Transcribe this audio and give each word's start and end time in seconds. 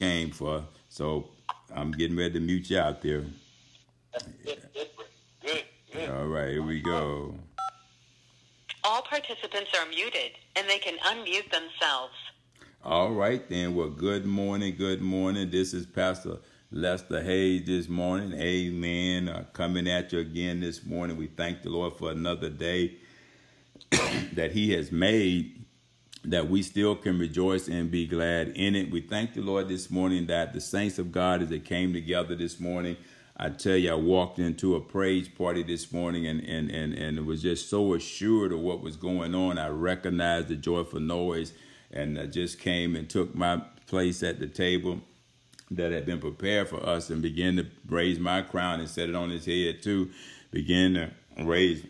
came 0.00 0.30
for. 0.30 0.64
So 0.88 1.28
I'm 1.74 1.92
getting 1.92 2.16
ready 2.16 2.34
to 2.34 2.40
mute 2.40 2.70
you 2.70 2.78
out 2.78 3.02
there. 3.02 3.24
Good, 4.44 4.58
good. 5.92 6.10
All 6.10 6.26
right, 6.26 6.48
here 6.48 6.62
we 6.62 6.80
go. 6.80 7.34
All 8.82 9.02
participants 9.02 9.70
are 9.78 9.86
muted 9.88 10.32
and 10.56 10.68
they 10.68 10.78
can 10.78 10.96
unmute 10.98 11.50
themselves. 11.52 12.14
All 12.82 13.12
right, 13.12 13.46
then. 13.48 13.74
Well, 13.74 13.90
good 13.90 14.24
morning. 14.24 14.74
Good 14.76 15.02
morning. 15.02 15.50
This 15.50 15.74
is 15.74 15.84
Pastor 15.84 16.38
Lester 16.72 17.22
Hayes 17.22 17.66
this 17.66 17.88
morning. 17.90 18.32
Amen. 18.40 19.28
Uh, 19.28 19.44
coming 19.52 19.86
at 19.86 20.12
you 20.14 20.20
again 20.20 20.60
this 20.60 20.82
morning. 20.84 21.18
We 21.18 21.26
thank 21.26 21.62
the 21.62 21.68
Lord 21.68 21.92
for 21.98 22.10
another 22.10 22.48
day 22.48 22.94
that 24.32 24.52
He 24.52 24.70
has 24.72 24.90
made 24.90 25.59
that 26.24 26.48
we 26.48 26.62
still 26.62 26.94
can 26.94 27.18
rejoice 27.18 27.68
and 27.68 27.90
be 27.90 28.06
glad 28.06 28.48
in 28.48 28.74
it. 28.74 28.90
We 28.90 29.00
thank 29.00 29.34
the 29.34 29.40
Lord 29.40 29.68
this 29.68 29.90
morning 29.90 30.26
that 30.26 30.52
the 30.52 30.60
saints 30.60 30.98
of 30.98 31.12
God, 31.12 31.42
as 31.42 31.48
they 31.48 31.58
came 31.58 31.92
together 31.92 32.34
this 32.34 32.60
morning, 32.60 32.96
I 33.36 33.48
tell 33.48 33.76
you, 33.76 33.92
I 33.92 33.94
walked 33.94 34.38
into 34.38 34.76
a 34.76 34.80
praise 34.80 35.26
party 35.26 35.62
this 35.62 35.92
morning 35.92 36.26
and, 36.26 36.40
and, 36.42 36.70
and, 36.70 36.92
and 36.92 37.26
was 37.26 37.40
just 37.40 37.70
so 37.70 37.94
assured 37.94 38.52
of 38.52 38.60
what 38.60 38.82
was 38.82 38.96
going 38.96 39.34
on. 39.34 39.56
I 39.56 39.68
recognized 39.68 40.48
the 40.48 40.56
joyful 40.56 41.00
noise 41.00 41.54
and 41.90 42.18
I 42.18 42.26
just 42.26 42.58
came 42.58 42.94
and 42.94 43.08
took 43.08 43.34
my 43.34 43.62
place 43.86 44.22
at 44.22 44.40
the 44.40 44.46
table 44.46 45.00
that 45.70 45.90
had 45.90 46.04
been 46.04 46.20
prepared 46.20 46.68
for 46.68 46.84
us 46.84 47.08
and 47.08 47.22
began 47.22 47.56
to 47.56 47.66
raise 47.88 48.18
my 48.18 48.42
crown 48.42 48.80
and 48.80 48.90
set 48.90 49.08
it 49.08 49.14
on 49.14 49.30
his 49.30 49.46
head 49.46 49.82
too. 49.82 50.10
Began 50.50 50.94
to 50.94 51.10
raise 51.42 51.86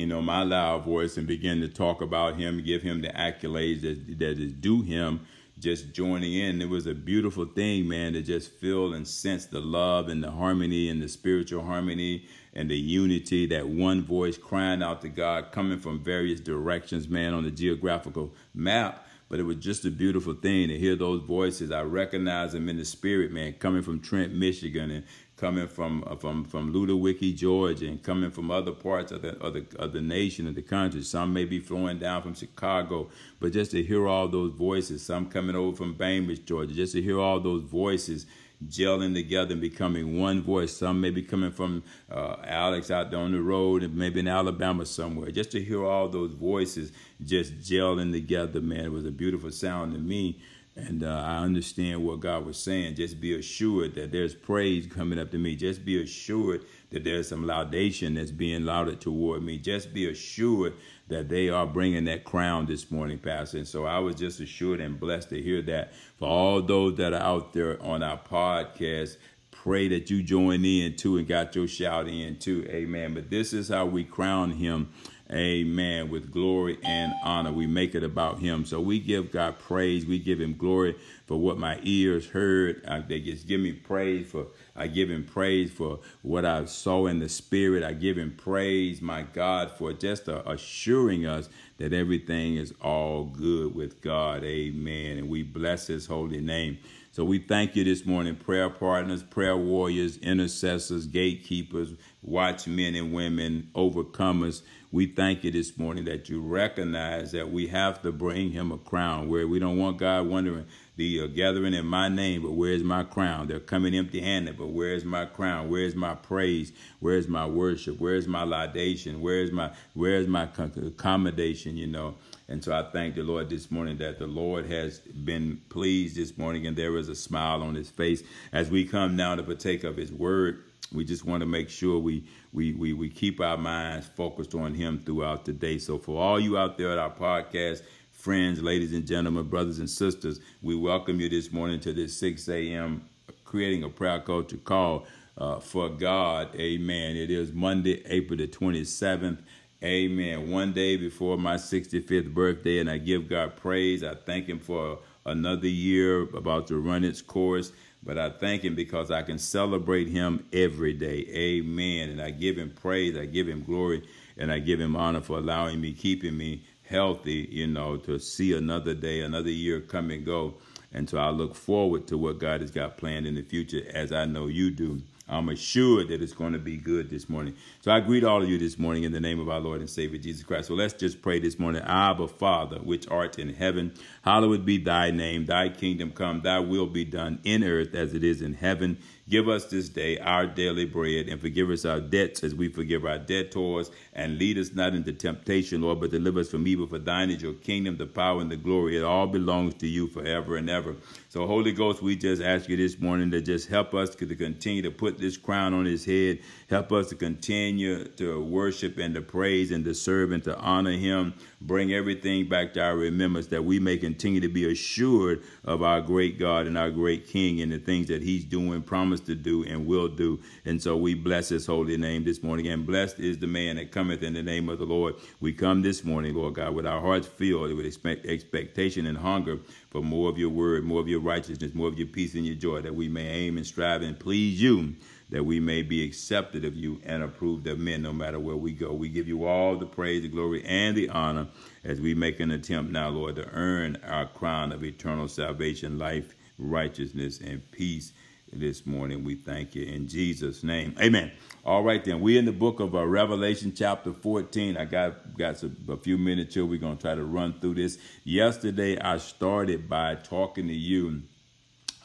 you 0.00 0.06
know, 0.06 0.22
my 0.22 0.42
loud 0.42 0.84
voice 0.84 1.16
and 1.18 1.26
begin 1.26 1.60
to 1.60 1.68
talk 1.68 2.00
about 2.00 2.36
him, 2.36 2.64
give 2.64 2.82
him 2.82 3.02
the 3.02 3.08
accolades 3.08 3.82
that, 3.82 4.18
that 4.18 4.38
is 4.38 4.52
due 4.52 4.82
him, 4.82 5.26
just 5.58 5.92
joining 5.92 6.32
in. 6.32 6.62
It 6.62 6.70
was 6.70 6.86
a 6.86 6.94
beautiful 6.94 7.44
thing, 7.44 7.86
man, 7.86 8.14
to 8.14 8.22
just 8.22 8.50
feel 8.52 8.94
and 8.94 9.06
sense 9.06 9.44
the 9.44 9.60
love 9.60 10.08
and 10.08 10.24
the 10.24 10.30
harmony 10.30 10.88
and 10.88 11.02
the 11.02 11.08
spiritual 11.08 11.62
harmony 11.62 12.24
and 12.54 12.70
the 12.70 12.78
unity, 12.78 13.46
that 13.46 13.68
one 13.68 14.02
voice 14.02 14.38
crying 14.38 14.82
out 14.82 15.02
to 15.02 15.08
God, 15.08 15.52
coming 15.52 15.78
from 15.78 16.02
various 16.02 16.40
directions, 16.40 17.08
man, 17.08 17.34
on 17.34 17.44
the 17.44 17.50
geographical 17.50 18.34
map. 18.54 19.06
But 19.28 19.38
it 19.38 19.44
was 19.44 19.56
just 19.56 19.84
a 19.84 19.90
beautiful 19.90 20.34
thing 20.34 20.68
to 20.68 20.78
hear 20.78 20.96
those 20.96 21.22
voices. 21.22 21.70
I 21.70 21.82
recognize 21.82 22.52
them 22.52 22.68
in 22.68 22.78
the 22.78 22.84
spirit, 22.84 23.30
man, 23.30 23.52
coming 23.52 23.82
from 23.82 24.00
Trent, 24.00 24.34
Michigan, 24.34 24.90
and 24.90 25.04
coming 25.40 25.66
from 25.66 26.04
uh, 26.06 26.14
from 26.16 26.44
from 26.44 26.72
Ludowici, 26.72 27.34
Georgia, 27.34 27.86
and 27.86 28.02
coming 28.02 28.30
from 28.30 28.50
other 28.50 28.72
parts 28.72 29.10
of 29.10 29.22
the 29.22 29.36
of 29.38 29.54
the 29.54 29.64
of 29.78 29.92
the 29.92 30.00
nation 30.00 30.46
of 30.46 30.54
the 30.54 30.62
country. 30.62 31.02
Some 31.02 31.32
may 31.32 31.46
be 31.46 31.58
flowing 31.58 31.98
down 31.98 32.22
from 32.22 32.34
Chicago, 32.34 33.08
but 33.40 33.52
just 33.52 33.70
to 33.70 33.82
hear 33.82 34.06
all 34.06 34.28
those 34.28 34.52
voices. 34.52 35.02
Some 35.02 35.26
coming 35.30 35.56
over 35.56 35.74
from 35.74 35.94
Bainbridge, 35.94 36.44
Georgia. 36.44 36.74
Just 36.74 36.92
to 36.92 37.02
hear 37.02 37.18
all 37.18 37.40
those 37.40 37.62
voices 37.62 38.26
gelling 38.68 39.14
together 39.14 39.52
and 39.52 39.60
becoming 39.62 40.20
one 40.20 40.42
voice. 40.42 40.76
Some 40.76 41.00
may 41.00 41.10
be 41.10 41.22
coming 41.22 41.50
from 41.50 41.82
uh, 42.12 42.36
Alex 42.44 42.90
out 42.90 43.10
there 43.10 43.20
on 43.20 43.32
the 43.32 43.40
road 43.40 43.82
and 43.82 43.96
maybe 43.96 44.20
in 44.20 44.28
Alabama 44.28 44.84
somewhere. 44.84 45.30
Just 45.30 45.50
to 45.52 45.62
hear 45.62 45.82
all 45.82 46.08
those 46.08 46.32
voices 46.32 46.92
just 47.24 47.58
gelling 47.60 48.12
together, 48.12 48.60
man, 48.60 48.84
it 48.84 48.92
was 48.92 49.06
a 49.06 49.10
beautiful 49.10 49.50
sound 49.50 49.94
to 49.94 49.98
me. 49.98 50.38
And 50.86 51.04
uh, 51.04 51.22
I 51.24 51.38
understand 51.38 52.04
what 52.04 52.20
God 52.20 52.44
was 52.44 52.58
saying. 52.58 52.94
Just 52.96 53.20
be 53.20 53.34
assured 53.34 53.94
that 53.94 54.12
there's 54.12 54.34
praise 54.34 54.86
coming 54.86 55.18
up 55.18 55.30
to 55.30 55.38
me. 55.38 55.56
Just 55.56 55.84
be 55.84 56.02
assured 56.02 56.64
that 56.90 57.04
there's 57.04 57.28
some 57.28 57.46
laudation 57.46 58.14
that's 58.14 58.30
being 58.30 58.64
lauded 58.64 59.00
toward 59.00 59.42
me. 59.42 59.58
Just 59.58 59.92
be 59.92 60.08
assured 60.08 60.74
that 61.08 61.28
they 61.28 61.48
are 61.48 61.66
bringing 61.66 62.04
that 62.04 62.24
crown 62.24 62.66
this 62.66 62.90
morning, 62.90 63.18
Pastor. 63.18 63.58
And 63.58 63.68
so 63.68 63.84
I 63.84 63.98
was 63.98 64.16
just 64.16 64.40
assured 64.40 64.80
and 64.80 64.98
blessed 64.98 65.30
to 65.30 65.42
hear 65.42 65.62
that. 65.62 65.92
For 66.18 66.28
all 66.28 66.62
those 66.62 66.96
that 66.96 67.12
are 67.12 67.22
out 67.22 67.52
there 67.52 67.82
on 67.82 68.02
our 68.02 68.18
podcast, 68.18 69.16
pray 69.50 69.88
that 69.88 70.08
you 70.08 70.22
join 70.22 70.64
in 70.64 70.96
too 70.96 71.18
and 71.18 71.28
got 71.28 71.54
your 71.54 71.68
shout 71.68 72.08
in 72.08 72.38
too. 72.38 72.66
Amen. 72.70 73.14
But 73.14 73.30
this 73.30 73.52
is 73.52 73.68
how 73.68 73.86
we 73.86 74.04
crown 74.04 74.52
him 74.52 74.90
Amen. 75.32 76.10
With 76.10 76.32
glory 76.32 76.78
and 76.84 77.12
honor. 77.24 77.52
We 77.52 77.66
make 77.66 77.94
it 77.94 78.02
about 78.02 78.40
him. 78.40 78.64
So 78.64 78.80
we 78.80 78.98
give 78.98 79.30
God 79.30 79.58
praise. 79.58 80.04
We 80.04 80.18
give 80.18 80.40
him 80.40 80.56
glory 80.56 80.96
for 81.26 81.36
what 81.36 81.58
my 81.58 81.78
ears 81.82 82.26
heard. 82.26 82.84
I, 82.86 83.00
they 83.00 83.20
just 83.20 83.46
give 83.46 83.60
me 83.60 83.72
praise 83.72 84.26
for 84.28 84.46
I 84.76 84.86
give 84.88 85.10
him 85.10 85.24
praise 85.24 85.70
for 85.70 86.00
what 86.22 86.44
I 86.44 86.64
saw 86.64 87.06
in 87.06 87.20
the 87.20 87.28
spirit. 87.28 87.84
I 87.84 87.92
give 87.92 88.18
him 88.18 88.34
praise, 88.36 89.00
my 89.02 89.22
God, 89.22 89.70
for 89.70 89.92
just 89.92 90.28
uh, 90.28 90.42
assuring 90.46 91.26
us 91.26 91.48
that 91.78 91.92
everything 91.92 92.56
is 92.56 92.74
all 92.80 93.24
good 93.24 93.74
with 93.74 94.00
God. 94.00 94.44
Amen. 94.44 95.18
And 95.18 95.28
we 95.28 95.42
bless 95.42 95.86
his 95.86 96.06
holy 96.06 96.40
name. 96.40 96.78
So 97.20 97.26
we 97.26 97.38
thank 97.38 97.76
you 97.76 97.84
this 97.84 98.06
morning, 98.06 98.34
prayer 98.34 98.70
partners, 98.70 99.22
prayer 99.22 99.54
warriors, 99.54 100.16
intercessors, 100.16 101.06
gatekeepers, 101.06 101.92
watchmen 102.22 102.94
and 102.94 103.12
women, 103.12 103.68
overcomers. 103.74 104.62
We 104.90 105.04
thank 105.04 105.44
you 105.44 105.50
this 105.50 105.76
morning 105.76 106.06
that 106.06 106.30
you 106.30 106.40
recognize 106.40 107.32
that 107.32 107.52
we 107.52 107.66
have 107.66 108.00
to 108.04 108.10
bring 108.10 108.52
him 108.52 108.72
a 108.72 108.78
crown 108.78 109.28
where 109.28 109.46
we 109.46 109.58
don't 109.58 109.76
want 109.76 109.98
God 109.98 110.28
wondering, 110.28 110.64
the 110.96 111.20
uh, 111.20 111.26
gathering 111.26 111.74
in 111.74 111.84
my 111.84 112.08
name, 112.08 112.40
but 112.40 112.52
where's 112.52 112.82
my 112.82 113.02
crown? 113.02 113.48
They're 113.48 113.60
coming 113.60 113.94
empty 113.94 114.22
handed, 114.22 114.56
but 114.56 114.68
where's 114.68 115.04
my 115.04 115.26
crown? 115.26 115.68
Where's 115.68 115.94
my 115.94 116.14
praise? 116.14 116.72
Where's 117.00 117.28
my 117.28 117.44
worship? 117.44 118.00
Where's 118.00 118.28
my 118.28 118.44
laudation? 118.44 119.20
Where's 119.20 119.52
my 119.52 119.72
where's 119.92 120.26
my 120.26 120.48
accommodation? 120.56 121.76
You 121.76 121.86
know. 121.88 122.14
And 122.50 122.62
so 122.64 122.74
I 122.74 122.82
thank 122.90 123.14
the 123.14 123.22
Lord 123.22 123.48
this 123.48 123.70
morning 123.70 123.96
that 123.98 124.18
the 124.18 124.26
Lord 124.26 124.66
has 124.66 124.98
been 124.98 125.60
pleased 125.68 126.16
this 126.16 126.36
morning, 126.36 126.66
and 126.66 126.76
there 126.76 126.96
is 126.98 127.08
a 127.08 127.14
smile 127.14 127.62
on 127.62 127.76
His 127.76 127.88
face 127.88 128.24
as 128.52 128.70
we 128.70 128.84
come 128.84 129.14
now 129.14 129.36
to 129.36 129.42
partake 129.44 129.84
of 129.84 129.96
His 129.96 130.12
Word. 130.12 130.64
We 130.92 131.04
just 131.04 131.24
want 131.24 131.42
to 131.42 131.46
make 131.46 131.70
sure 131.70 132.00
we 132.00 132.24
we 132.52 132.72
we 132.72 132.92
we 132.92 133.08
keep 133.08 133.40
our 133.40 133.56
minds 133.56 134.08
focused 134.08 134.56
on 134.56 134.74
Him 134.74 135.00
throughout 135.06 135.44
the 135.44 135.52
day. 135.52 135.78
So 135.78 135.96
for 135.96 136.20
all 136.20 136.40
you 136.40 136.58
out 136.58 136.76
there 136.76 136.90
at 136.90 136.98
our 136.98 137.12
podcast 137.12 137.82
friends, 138.10 138.60
ladies 138.60 138.92
and 138.92 139.06
gentlemen, 139.06 139.44
brothers 139.44 139.78
and 139.78 139.88
sisters, 139.88 140.40
we 140.60 140.74
welcome 140.74 141.20
you 141.20 141.28
this 141.28 141.52
morning 141.52 141.80
to 141.80 141.92
this 141.92 142.18
6 142.18 142.48
a.m. 142.48 143.08
creating 143.44 143.84
a 143.84 143.88
prayer 143.88 144.20
culture 144.20 144.58
call 144.58 145.06
uh, 145.38 145.60
for 145.60 145.88
God. 145.88 146.54
Amen. 146.56 147.16
It 147.16 147.30
is 147.30 147.52
Monday, 147.52 148.02
April 148.06 148.36
the 148.36 148.48
27th. 148.48 149.38
Amen. 149.82 150.50
One 150.50 150.74
day 150.74 150.96
before 150.96 151.38
my 151.38 151.54
65th 151.54 152.34
birthday, 152.34 152.80
and 152.80 152.90
I 152.90 152.98
give 152.98 153.30
God 153.30 153.56
praise. 153.56 154.04
I 154.04 154.14
thank 154.14 154.46
Him 154.46 154.58
for 154.58 154.98
another 155.24 155.68
year 155.68 156.20
about 156.20 156.66
to 156.66 156.78
run 156.78 157.02
its 157.02 157.22
course. 157.22 157.72
But 158.02 158.18
I 158.18 158.28
thank 158.28 158.62
Him 158.62 158.74
because 158.74 159.10
I 159.10 159.22
can 159.22 159.38
celebrate 159.38 160.08
Him 160.08 160.44
every 160.52 160.92
day. 160.92 161.26
Amen. 161.30 162.10
And 162.10 162.20
I 162.20 162.30
give 162.30 162.58
Him 162.58 162.74
praise, 162.78 163.16
I 163.16 163.24
give 163.24 163.48
Him 163.48 163.62
glory, 163.62 164.06
and 164.36 164.52
I 164.52 164.58
give 164.58 164.78
Him 164.78 164.96
honor 164.96 165.22
for 165.22 165.38
allowing 165.38 165.80
me, 165.80 165.94
keeping 165.94 166.36
me 166.36 166.62
healthy, 166.82 167.48
you 167.50 167.66
know, 167.66 167.96
to 167.98 168.18
see 168.18 168.52
another 168.52 168.92
day, 168.92 169.20
another 169.20 169.50
year 169.50 169.80
come 169.80 170.10
and 170.10 170.26
go. 170.26 170.56
And 170.92 171.08
so 171.08 171.16
I 171.18 171.30
look 171.30 171.54
forward 171.54 172.06
to 172.08 172.18
what 172.18 172.38
God 172.38 172.60
has 172.60 172.70
got 172.70 172.98
planned 172.98 173.26
in 173.26 173.34
the 173.34 173.42
future, 173.42 173.82
as 173.94 174.12
I 174.12 174.26
know 174.26 174.48
you 174.48 174.70
do. 174.70 175.00
I'm 175.30 175.48
assured 175.48 176.08
that 176.08 176.20
it's 176.20 176.32
going 176.32 176.52
to 176.54 176.58
be 176.58 176.76
good 176.76 177.08
this 177.08 177.28
morning. 177.28 177.54
So 177.80 177.92
I 177.92 178.00
greet 178.00 178.24
all 178.24 178.42
of 178.42 178.48
you 178.48 178.58
this 178.58 178.78
morning 178.78 179.04
in 179.04 179.12
the 179.12 179.20
name 179.20 179.38
of 179.38 179.48
our 179.48 179.60
Lord 179.60 179.80
and 179.80 179.88
Savior 179.88 180.18
Jesus 180.18 180.42
Christ. 180.42 180.66
So 180.68 180.74
let's 180.74 180.92
just 180.92 181.22
pray 181.22 181.38
this 181.38 181.58
morning. 181.58 181.82
Abba, 181.82 182.26
Father, 182.26 182.78
which 182.78 183.08
art 183.08 183.38
in 183.38 183.54
heaven, 183.54 183.94
hallowed 184.22 184.66
be 184.66 184.78
thy 184.78 185.12
name. 185.12 185.46
Thy 185.46 185.68
kingdom 185.68 186.10
come, 186.10 186.40
thy 186.40 186.58
will 186.58 186.86
be 186.86 187.04
done 187.04 187.38
in 187.44 187.62
earth 187.62 187.94
as 187.94 188.12
it 188.12 188.24
is 188.24 188.42
in 188.42 188.54
heaven. 188.54 188.98
Give 189.30 189.48
us 189.48 189.66
this 189.66 189.88
day 189.88 190.18
our 190.18 190.44
daily 190.44 190.86
bread 190.86 191.28
and 191.28 191.40
forgive 191.40 191.70
us 191.70 191.84
our 191.84 192.00
debts 192.00 192.42
as 192.42 192.52
we 192.52 192.68
forgive 192.68 193.06
our 193.06 193.18
debtors. 193.18 193.92
And 194.12 194.38
lead 194.38 194.58
us 194.58 194.74
not 194.74 194.92
into 194.92 195.12
temptation, 195.12 195.82
Lord, 195.82 196.00
but 196.00 196.10
deliver 196.10 196.40
us 196.40 196.50
from 196.50 196.66
evil. 196.66 196.88
For 196.88 196.98
thine 196.98 197.30
is 197.30 197.40
your 197.40 197.52
kingdom, 197.52 197.96
the 197.96 198.06
power, 198.06 198.40
and 198.40 198.50
the 198.50 198.56
glory. 198.56 198.96
It 198.96 199.04
all 199.04 199.28
belongs 199.28 199.74
to 199.74 199.86
you 199.86 200.08
forever 200.08 200.56
and 200.56 200.68
ever. 200.68 200.96
So, 201.28 201.46
Holy 201.46 201.70
Ghost, 201.70 202.02
we 202.02 202.16
just 202.16 202.42
ask 202.42 202.68
you 202.68 202.76
this 202.76 202.98
morning 202.98 203.30
to 203.30 203.40
just 203.40 203.68
help 203.68 203.94
us 203.94 204.16
to 204.16 204.34
continue 204.34 204.82
to 204.82 204.90
put 204.90 205.18
this 205.18 205.36
crown 205.36 205.74
on 205.74 205.84
his 205.84 206.04
head. 206.04 206.40
Help 206.68 206.90
us 206.90 207.08
to 207.10 207.14
continue 207.14 208.04
to 208.04 208.44
worship 208.44 208.98
and 208.98 209.14
to 209.14 209.22
praise 209.22 209.70
and 209.70 209.84
to 209.84 209.94
serve 209.94 210.32
and 210.32 210.42
to 210.42 210.58
honor 210.58 210.90
him. 210.90 211.34
Bring 211.60 211.92
everything 211.92 212.48
back 212.48 212.72
to 212.74 212.82
our 212.82 212.96
remembrance 212.96 213.46
that 213.48 213.64
we 213.64 213.78
may 213.78 213.96
continue 213.96 214.40
to 214.40 214.48
be 214.48 214.68
assured 214.68 215.44
of 215.64 215.84
our 215.84 216.00
great 216.00 216.36
God 216.36 216.66
and 216.66 216.76
our 216.76 216.90
great 216.90 217.28
King 217.28 217.60
and 217.60 217.70
the 217.70 217.78
things 217.78 218.08
that 218.08 218.22
he's 218.22 218.44
doing, 218.44 218.82
promised 219.20 219.26
to 219.26 219.34
do, 219.34 219.64
and 219.64 219.86
will 219.86 220.08
do. 220.08 220.40
And 220.64 220.82
so 220.82 220.96
we 220.96 221.14
bless 221.14 221.48
his 221.48 221.66
holy 221.66 221.96
name 221.96 222.24
this 222.24 222.42
morning. 222.42 222.68
And 222.68 222.86
blessed 222.86 223.18
is 223.18 223.38
the 223.38 223.46
man 223.46 223.76
that 223.76 223.92
cometh 223.92 224.22
in 224.22 224.34
the 224.34 224.42
name 224.42 224.68
of 224.68 224.78
the 224.78 224.86
Lord. 224.86 225.14
We 225.40 225.52
come 225.52 225.82
this 225.82 226.04
morning, 226.04 226.34
Lord 226.34 226.54
God, 226.54 226.74
with 226.74 226.86
our 226.86 227.00
hearts 227.00 227.26
filled 227.26 227.72
with 227.74 227.86
expect, 227.86 228.26
expectation 228.26 229.06
and 229.06 229.18
hunger 229.18 229.58
for 229.90 230.02
more 230.02 230.28
of 230.28 230.38
your 230.38 230.50
word, 230.50 230.84
more 230.84 231.00
of 231.00 231.08
your 231.08 231.20
righteousness, 231.20 231.74
more 231.74 231.88
of 231.88 231.98
your 231.98 232.08
peace 232.08 232.34
and 232.34 232.46
your 232.46 232.56
joy, 232.56 232.80
that 232.80 232.94
we 232.94 233.08
may 233.08 233.26
aim 233.26 233.56
and 233.56 233.66
strive 233.66 234.02
and 234.02 234.18
please 234.18 234.60
you, 234.60 234.94
that 235.30 235.44
we 235.44 235.60
may 235.60 235.82
be 235.82 236.04
accepted 236.04 236.64
of 236.64 236.74
you 236.74 237.00
and 237.04 237.22
approved 237.22 237.66
of 237.66 237.78
men 237.78 238.02
no 238.02 238.12
matter 238.12 238.38
where 238.38 238.56
we 238.56 238.72
go. 238.72 238.92
We 238.92 239.08
give 239.08 239.28
you 239.28 239.44
all 239.44 239.76
the 239.76 239.86
praise, 239.86 240.22
the 240.22 240.28
glory, 240.28 240.64
and 240.64 240.96
the 240.96 241.08
honor 241.08 241.48
as 241.84 242.00
we 242.00 242.14
make 242.14 242.40
an 242.40 242.50
attempt 242.50 242.92
now, 242.92 243.08
Lord, 243.08 243.36
to 243.36 243.48
earn 243.52 243.96
our 244.06 244.26
crown 244.26 244.72
of 244.72 244.84
eternal 244.84 245.28
salvation, 245.28 245.98
life, 245.98 246.34
righteousness, 246.58 247.40
and 247.40 247.68
peace 247.72 248.12
this 248.52 248.86
morning. 248.86 249.24
We 249.24 249.36
thank 249.36 249.74
you 249.74 249.84
in 249.84 250.08
Jesus' 250.08 250.62
name. 250.62 250.94
Amen. 251.00 251.32
All 251.64 251.82
right, 251.82 252.04
then. 252.04 252.20
We're 252.20 252.38
in 252.38 252.44
the 252.44 252.52
book 252.52 252.80
of 252.80 252.94
uh, 252.94 253.06
Revelation, 253.06 253.72
chapter 253.76 254.12
14. 254.12 254.76
I 254.76 254.84
got, 254.84 255.36
got 255.36 255.58
some, 255.58 255.76
a 255.88 255.96
few 255.96 256.18
minutes 256.18 256.54
here. 256.54 256.64
We're 256.64 256.80
going 256.80 256.96
to 256.96 257.02
try 257.02 257.14
to 257.14 257.24
run 257.24 257.60
through 257.60 257.74
this. 257.74 257.98
Yesterday, 258.24 258.98
I 258.98 259.18
started 259.18 259.88
by 259.88 260.16
talking 260.16 260.68
to 260.68 260.74
you 260.74 261.22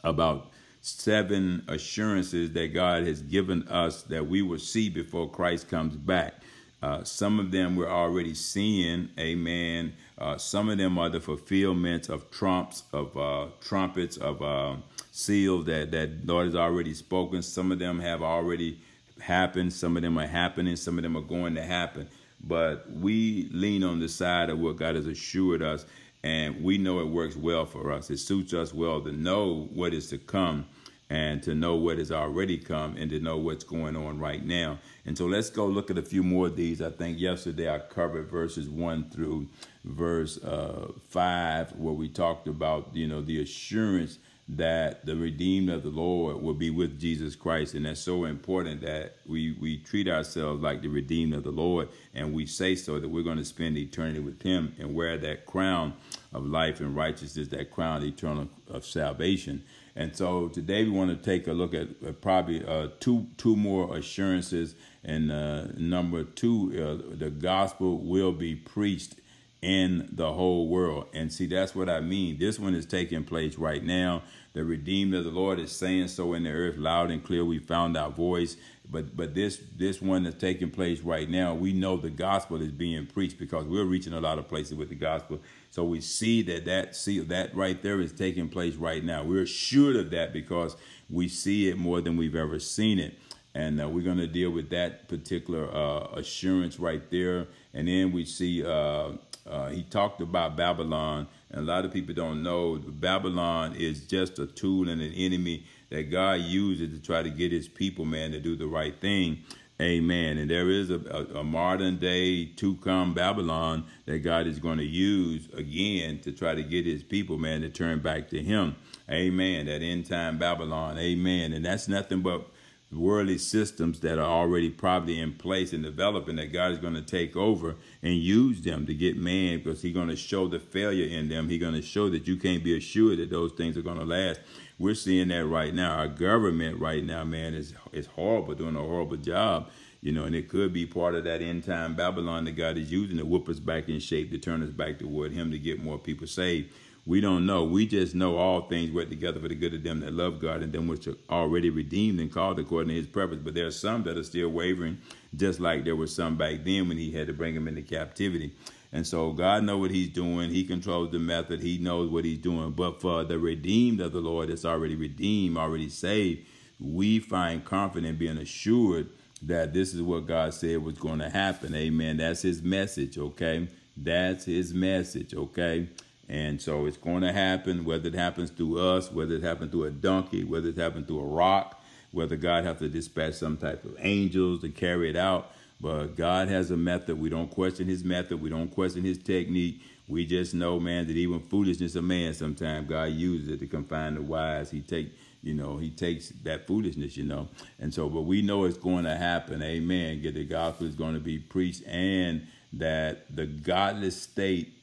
about 0.04 0.50
seven 0.82 1.64
assurances 1.68 2.52
that 2.52 2.72
God 2.72 3.06
has 3.06 3.22
given 3.22 3.66
us 3.68 4.02
that 4.02 4.28
we 4.28 4.42
will 4.42 4.58
see 4.58 4.88
before 4.88 5.28
Christ 5.28 5.68
comes 5.68 5.96
back. 5.96 6.34
Uh, 6.82 7.02
some 7.02 7.40
of 7.40 7.50
them 7.50 7.74
we're 7.74 7.90
already 7.90 8.34
seeing, 8.34 9.08
amen. 9.18 9.94
Uh, 10.18 10.36
some 10.36 10.68
of 10.68 10.78
them 10.78 10.98
are 10.98 11.08
the 11.08 11.20
fulfillment 11.20 12.08
of 12.08 12.30
trumps, 12.30 12.84
of 12.92 13.16
uh, 13.16 13.46
trumpets, 13.60 14.16
of 14.16 14.40
uh, 14.42 14.76
seals 15.16 15.64
that, 15.64 15.90
that 15.92 16.26
Lord 16.26 16.44
has 16.44 16.54
already 16.54 16.92
spoken. 16.92 17.40
Some 17.40 17.72
of 17.72 17.78
them 17.78 17.98
have 18.00 18.22
already 18.22 18.78
happened. 19.18 19.72
Some 19.72 19.96
of 19.96 20.02
them 20.02 20.18
are 20.18 20.26
happening. 20.26 20.76
Some 20.76 20.98
of 20.98 21.02
them 21.02 21.16
are 21.16 21.22
going 21.22 21.54
to 21.54 21.62
happen. 21.62 22.06
But 22.44 22.90
we 22.92 23.48
lean 23.50 23.82
on 23.82 23.98
the 23.98 24.10
side 24.10 24.50
of 24.50 24.58
what 24.58 24.76
God 24.76 24.94
has 24.94 25.06
assured 25.06 25.62
us, 25.62 25.86
and 26.22 26.62
we 26.62 26.76
know 26.76 27.00
it 27.00 27.06
works 27.06 27.34
well 27.34 27.64
for 27.64 27.92
us. 27.92 28.10
It 28.10 28.18
suits 28.18 28.52
us 28.52 28.74
well 28.74 29.00
to 29.00 29.12
know 29.12 29.68
what 29.72 29.94
is 29.94 30.10
to 30.10 30.18
come 30.18 30.66
and 31.08 31.42
to 31.44 31.54
know 31.54 31.76
what 31.76 31.96
has 31.96 32.12
already 32.12 32.58
come 32.58 32.96
and 32.96 33.08
to 33.10 33.18
know 33.18 33.38
what's 33.38 33.64
going 33.64 33.96
on 33.96 34.18
right 34.18 34.44
now. 34.44 34.78
And 35.06 35.16
so 35.16 35.24
let's 35.24 35.48
go 35.48 35.66
look 35.66 35.90
at 35.90 35.96
a 35.96 36.02
few 36.02 36.22
more 36.22 36.48
of 36.48 36.56
these. 36.56 36.82
I 36.82 36.90
think 36.90 37.18
yesterday 37.18 37.72
I 37.72 37.78
covered 37.78 38.28
verses 38.28 38.68
1 38.68 39.10
through 39.10 39.46
verse 39.84 40.36
uh, 40.44 40.92
5, 41.08 41.76
where 41.76 41.94
we 41.94 42.08
talked 42.08 42.48
about, 42.48 42.94
you 42.94 43.06
know, 43.06 43.22
the 43.22 43.40
assurance 43.40 44.18
that 44.48 45.04
the 45.04 45.16
redeemed 45.16 45.70
of 45.70 45.82
the 45.82 45.88
Lord 45.88 46.40
will 46.40 46.54
be 46.54 46.70
with 46.70 47.00
Jesus 47.00 47.34
Christ. 47.34 47.74
And 47.74 47.84
that's 47.84 48.00
so 48.00 48.24
important 48.26 48.80
that 48.82 49.16
we, 49.26 49.56
we 49.60 49.78
treat 49.78 50.06
ourselves 50.06 50.62
like 50.62 50.82
the 50.82 50.88
redeemed 50.88 51.34
of 51.34 51.42
the 51.42 51.50
Lord 51.50 51.88
and 52.14 52.32
we 52.32 52.46
say 52.46 52.76
so 52.76 53.00
that 53.00 53.08
we're 53.08 53.24
going 53.24 53.38
to 53.38 53.44
spend 53.44 53.76
eternity 53.76 54.20
with 54.20 54.40
him 54.42 54.74
and 54.78 54.94
wear 54.94 55.18
that 55.18 55.46
crown 55.46 55.94
of 56.32 56.46
life 56.46 56.78
and 56.78 56.94
righteousness, 56.94 57.48
that 57.48 57.72
crown 57.72 58.04
eternal 58.04 58.48
of 58.68 58.86
salvation. 58.86 59.64
And 59.96 60.14
so 60.14 60.48
today 60.48 60.84
we 60.84 60.90
want 60.90 61.10
to 61.10 61.16
take 61.16 61.48
a 61.48 61.52
look 61.52 61.74
at 61.74 61.88
uh, 62.06 62.12
probably 62.12 62.64
uh, 62.64 62.88
two 63.00 63.26
two 63.38 63.56
more 63.56 63.96
assurances. 63.96 64.74
And 65.02 65.32
uh, 65.32 65.68
number 65.76 66.22
two, 66.22 66.72
uh, 67.12 67.16
the 67.16 67.30
gospel 67.30 67.98
will 67.98 68.32
be 68.32 68.54
preached 68.54 69.14
in 69.62 70.08
the 70.12 70.32
whole 70.32 70.68
world. 70.68 71.06
And 71.12 71.32
see, 71.32 71.46
that's 71.46 71.74
what 71.74 71.88
I 71.88 72.00
mean. 72.00 72.38
This 72.38 72.58
one 72.58 72.74
is 72.74 72.86
taking 72.86 73.24
place 73.24 73.56
right 73.56 73.82
now. 73.82 74.22
The 74.52 74.64
redeemed 74.64 75.14
of 75.14 75.24
the 75.24 75.30
Lord 75.30 75.58
is 75.58 75.72
saying 75.72 76.08
so 76.08 76.32
in 76.32 76.44
the 76.44 76.50
earth 76.50 76.76
loud 76.76 77.10
and 77.10 77.22
clear. 77.22 77.44
We 77.44 77.58
found 77.58 77.96
our 77.96 78.10
voice. 78.10 78.56
But 78.90 79.16
but 79.16 79.34
this 79.34 79.60
this 79.76 80.00
one 80.00 80.22
that's 80.22 80.36
taking 80.36 80.70
place 80.70 81.00
right 81.00 81.28
now, 81.28 81.54
we 81.54 81.72
know 81.72 81.96
the 81.96 82.10
gospel 82.10 82.62
is 82.62 82.70
being 82.70 83.06
preached 83.06 83.38
because 83.38 83.64
we're 83.64 83.84
reaching 83.84 84.12
a 84.12 84.20
lot 84.20 84.38
of 84.38 84.48
places 84.48 84.74
with 84.74 84.88
the 84.88 84.94
gospel. 84.94 85.40
So 85.70 85.84
we 85.84 86.00
see 86.00 86.42
that 86.42 86.64
that 86.66 86.94
see 86.94 87.18
that 87.18 87.54
right 87.54 87.82
there 87.82 88.00
is 88.00 88.12
taking 88.12 88.48
place 88.48 88.76
right 88.76 89.02
now. 89.02 89.24
We're 89.24 89.42
assured 89.42 89.96
of 89.96 90.10
that 90.10 90.32
because 90.32 90.76
we 91.10 91.28
see 91.28 91.68
it 91.68 91.76
more 91.76 92.00
than 92.00 92.16
we've 92.16 92.36
ever 92.36 92.58
seen 92.58 92.98
it, 92.98 93.18
and 93.54 93.80
uh, 93.80 93.88
we're 93.88 94.04
going 94.04 94.18
to 94.18 94.26
deal 94.26 94.50
with 94.50 94.70
that 94.70 95.08
particular 95.08 95.68
uh, 95.74 96.08
assurance 96.14 96.78
right 96.78 97.10
there. 97.10 97.48
And 97.74 97.88
then 97.88 98.12
we 98.12 98.24
see 98.24 98.64
uh, 98.64 99.12
uh, 99.48 99.68
he 99.68 99.82
talked 99.82 100.20
about 100.20 100.56
Babylon, 100.56 101.26
and 101.50 101.60
a 101.60 101.64
lot 101.64 101.84
of 101.84 101.92
people 101.92 102.14
don't 102.14 102.42
know 102.42 102.78
Babylon 102.78 103.74
is 103.76 104.06
just 104.06 104.38
a 104.38 104.46
tool 104.46 104.88
and 104.88 105.00
an 105.00 105.12
enemy 105.12 105.64
that 105.90 106.10
God 106.10 106.40
uses 106.40 106.92
to 106.98 107.04
try 107.04 107.22
to 107.22 107.30
get 107.30 107.52
his 107.52 107.68
people, 107.68 108.04
man, 108.04 108.32
to 108.32 108.40
do 108.40 108.56
the 108.56 108.66
right 108.66 108.98
thing. 109.00 109.38
Amen. 109.80 110.38
And 110.38 110.50
there 110.50 110.70
is 110.70 110.90
a, 110.90 110.98
a, 111.10 111.40
a, 111.40 111.44
modern 111.44 111.98
day 111.98 112.46
to 112.46 112.76
come 112.76 113.12
Babylon 113.12 113.84
that 114.06 114.20
God 114.20 114.46
is 114.46 114.58
going 114.58 114.78
to 114.78 114.84
use 114.84 115.48
again 115.52 116.18
to 116.20 116.32
try 116.32 116.54
to 116.54 116.62
get 116.62 116.86
his 116.86 117.02
people, 117.02 117.36
man, 117.36 117.60
to 117.60 117.68
turn 117.68 118.00
back 118.00 118.30
to 118.30 118.42
him. 118.42 118.74
Amen. 119.10 119.66
That 119.66 119.82
end 119.82 120.06
time 120.06 120.38
Babylon. 120.38 120.98
Amen. 120.98 121.52
And 121.52 121.62
that's 121.62 121.88
nothing 121.88 122.22
but 122.22 122.48
worldly 122.92 123.38
systems 123.38 124.00
that 124.00 124.18
are 124.18 124.30
already 124.30 124.70
probably 124.70 125.18
in 125.18 125.32
place 125.32 125.72
and 125.72 125.82
developing 125.82 126.36
that 126.36 126.52
God 126.52 126.70
is 126.70 126.78
going 126.78 126.94
to 126.94 127.02
take 127.02 127.36
over 127.36 127.74
and 128.02 128.14
use 128.14 128.62
them 128.62 128.86
to 128.86 128.94
get 128.94 129.16
man 129.16 129.58
because 129.58 129.82
he's 129.82 129.94
going 129.94 130.08
to 130.08 130.16
show 130.16 130.46
the 130.46 130.60
failure 130.60 131.06
in 131.06 131.28
them. 131.28 131.48
He's 131.48 131.60
going 131.60 131.74
to 131.74 131.82
show 131.82 132.08
that 132.10 132.28
you 132.28 132.36
can't 132.36 132.62
be 132.62 132.76
assured 132.76 133.18
that 133.18 133.30
those 133.30 133.52
things 133.52 133.76
are 133.76 133.82
going 133.82 133.98
to 133.98 134.04
last. 134.04 134.40
We're 134.78 134.94
seeing 134.94 135.28
that 135.28 135.46
right 135.46 135.74
now. 135.74 135.96
Our 135.96 136.08
government 136.08 136.80
right 136.80 137.02
now, 137.02 137.24
man, 137.24 137.54
is 137.54 137.74
is 137.92 138.06
horrible, 138.06 138.54
doing 138.54 138.76
a 138.76 138.80
horrible 138.80 139.16
job. 139.16 139.70
You 140.02 140.12
know, 140.12 140.24
and 140.24 140.36
it 140.36 140.48
could 140.48 140.72
be 140.72 140.86
part 140.86 141.14
of 141.14 141.24
that 141.24 141.42
end 141.42 141.64
time 141.64 141.96
Babylon 141.96 142.44
that 142.44 142.52
God 142.52 142.76
is 142.76 142.92
using 142.92 143.16
to 143.18 143.24
whoop 143.24 143.48
us 143.48 143.58
back 143.58 143.88
in 143.88 143.98
shape, 143.98 144.30
to 144.30 144.38
turn 144.38 144.62
us 144.62 144.70
back 144.70 144.98
toward 144.98 145.32
Him, 145.32 145.50
to 145.50 145.58
get 145.58 145.82
more 145.82 145.98
people 145.98 146.26
saved. 146.26 146.72
We 147.06 147.20
don't 147.20 147.46
know. 147.46 147.64
We 147.64 147.86
just 147.86 148.14
know 148.16 148.36
all 148.36 148.62
things 148.62 148.90
work 148.90 149.08
together 149.08 149.38
for 149.38 149.48
the 149.48 149.54
good 149.54 149.74
of 149.74 149.84
them 149.84 150.00
that 150.00 150.12
love 150.12 150.40
God 150.40 150.62
and 150.62 150.72
them 150.72 150.88
which 150.88 151.06
are 151.06 151.14
already 151.30 151.70
redeemed 151.70 152.18
and 152.18 152.32
called 152.32 152.58
according 152.58 152.88
to 152.88 152.96
His 152.96 153.06
purpose. 153.06 153.38
But 153.42 153.54
there 153.54 153.66
are 153.66 153.70
some 153.70 154.02
that 154.04 154.18
are 154.18 154.24
still 154.24 154.48
wavering, 154.48 154.98
just 155.36 155.60
like 155.60 155.84
there 155.84 155.94
were 155.94 156.08
some 156.08 156.36
back 156.36 156.64
then 156.64 156.88
when 156.88 156.98
He 156.98 157.12
had 157.12 157.28
to 157.28 157.32
bring 157.32 157.54
them 157.54 157.68
into 157.68 157.82
captivity. 157.82 158.52
And 158.92 159.06
so 159.06 159.32
God 159.32 159.64
knows 159.64 159.80
what 159.80 159.90
he's 159.90 160.08
doing. 160.08 160.50
He 160.50 160.64
controls 160.64 161.10
the 161.10 161.18
method. 161.18 161.60
He 161.60 161.76
knows 161.78 162.10
what 162.10 162.24
he's 162.24 162.38
doing. 162.38 162.70
But 162.70 163.00
for 163.00 163.24
the 163.24 163.38
redeemed 163.38 164.00
of 164.00 164.12
the 164.12 164.20
Lord 164.20 164.48
that's 164.48 164.64
already 164.64 164.96
redeemed, 164.96 165.56
already 165.56 165.88
saved, 165.88 166.46
we 166.80 167.18
find 167.18 167.64
confidence 167.64 168.18
being 168.18 168.38
assured 168.38 169.10
that 169.42 169.74
this 169.74 169.92
is 169.92 170.00
what 170.02 170.26
God 170.26 170.54
said 170.54 170.82
was 170.82 170.96
going 170.96 171.18
to 171.18 171.28
happen. 171.28 171.74
Amen. 171.74 172.16
That's 172.16 172.42
his 172.42 172.62
message, 172.62 173.18
okay? 173.18 173.68
That's 173.96 174.44
his 174.46 174.72
message, 174.72 175.34
okay? 175.34 175.88
And 176.28 176.60
so 176.60 176.86
it's 176.86 176.96
going 176.96 177.22
to 177.22 177.32
happen, 177.32 177.84
whether 177.84 178.08
it 178.08 178.14
happens 178.14 178.50
through 178.50 178.80
us, 178.80 179.12
whether 179.12 179.34
it 179.34 179.42
happens 179.42 179.70
through 179.70 179.84
a 179.84 179.90
donkey, 179.90 180.44
whether 180.44 180.68
it 180.68 180.76
happens 180.76 181.06
through 181.06 181.20
a 181.20 181.26
rock, 181.26 181.82
whether 182.10 182.36
God 182.36 182.64
has 182.64 182.78
to 182.78 182.88
dispatch 182.88 183.34
some 183.34 183.56
type 183.56 183.84
of 183.84 183.96
angels 184.00 184.62
to 184.62 184.68
carry 184.70 185.10
it 185.10 185.16
out. 185.16 185.52
But 185.80 186.16
God 186.16 186.48
has 186.48 186.70
a 186.70 186.76
method. 186.76 187.20
We 187.20 187.28
don't 187.28 187.50
question 187.50 187.86
his 187.86 188.02
method. 188.02 188.40
We 188.40 188.50
don't 188.50 188.74
question 188.74 189.04
his 189.04 189.18
technique. 189.18 189.82
We 190.08 190.24
just 190.24 190.54
know, 190.54 190.80
man, 190.80 191.06
that 191.06 191.16
even 191.16 191.40
foolishness 191.40 191.96
of 191.96 192.04
man, 192.04 192.32
sometimes 192.32 192.88
God 192.88 193.10
uses 193.10 193.48
it 193.48 193.60
to 193.60 193.66
confine 193.66 194.14
the 194.14 194.22
wise. 194.22 194.70
He 194.70 194.80
take, 194.80 195.12
you 195.42 195.52
know, 195.52 195.76
he 195.76 195.90
takes 195.90 196.30
that 196.44 196.66
foolishness, 196.66 197.16
you 197.16 197.24
know. 197.24 197.48
And 197.78 197.92
so, 197.92 198.08
but 198.08 198.22
we 198.22 198.40
know 198.40 198.64
it's 198.64 198.78
going 198.78 199.04
to 199.04 199.16
happen. 199.16 199.62
Amen. 199.62 200.22
Get 200.22 200.34
the 200.34 200.44
gospel 200.44 200.86
is 200.86 200.94
going 200.94 201.14
to 201.14 201.20
be 201.20 201.38
preached 201.38 201.86
and 201.86 202.46
that 202.72 203.34
the 203.34 203.46
godless 203.46 204.20
state 204.20 204.75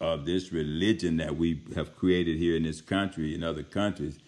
of 0.00 0.26
this 0.26 0.52
religion 0.52 1.16
that 1.16 1.36
we 1.36 1.62
have 1.74 1.96
created 1.96 2.36
here 2.36 2.56
in 2.56 2.62
this 2.62 2.80
country 2.80 3.34
and 3.34 3.42
other 3.42 3.62
countries 3.62 4.18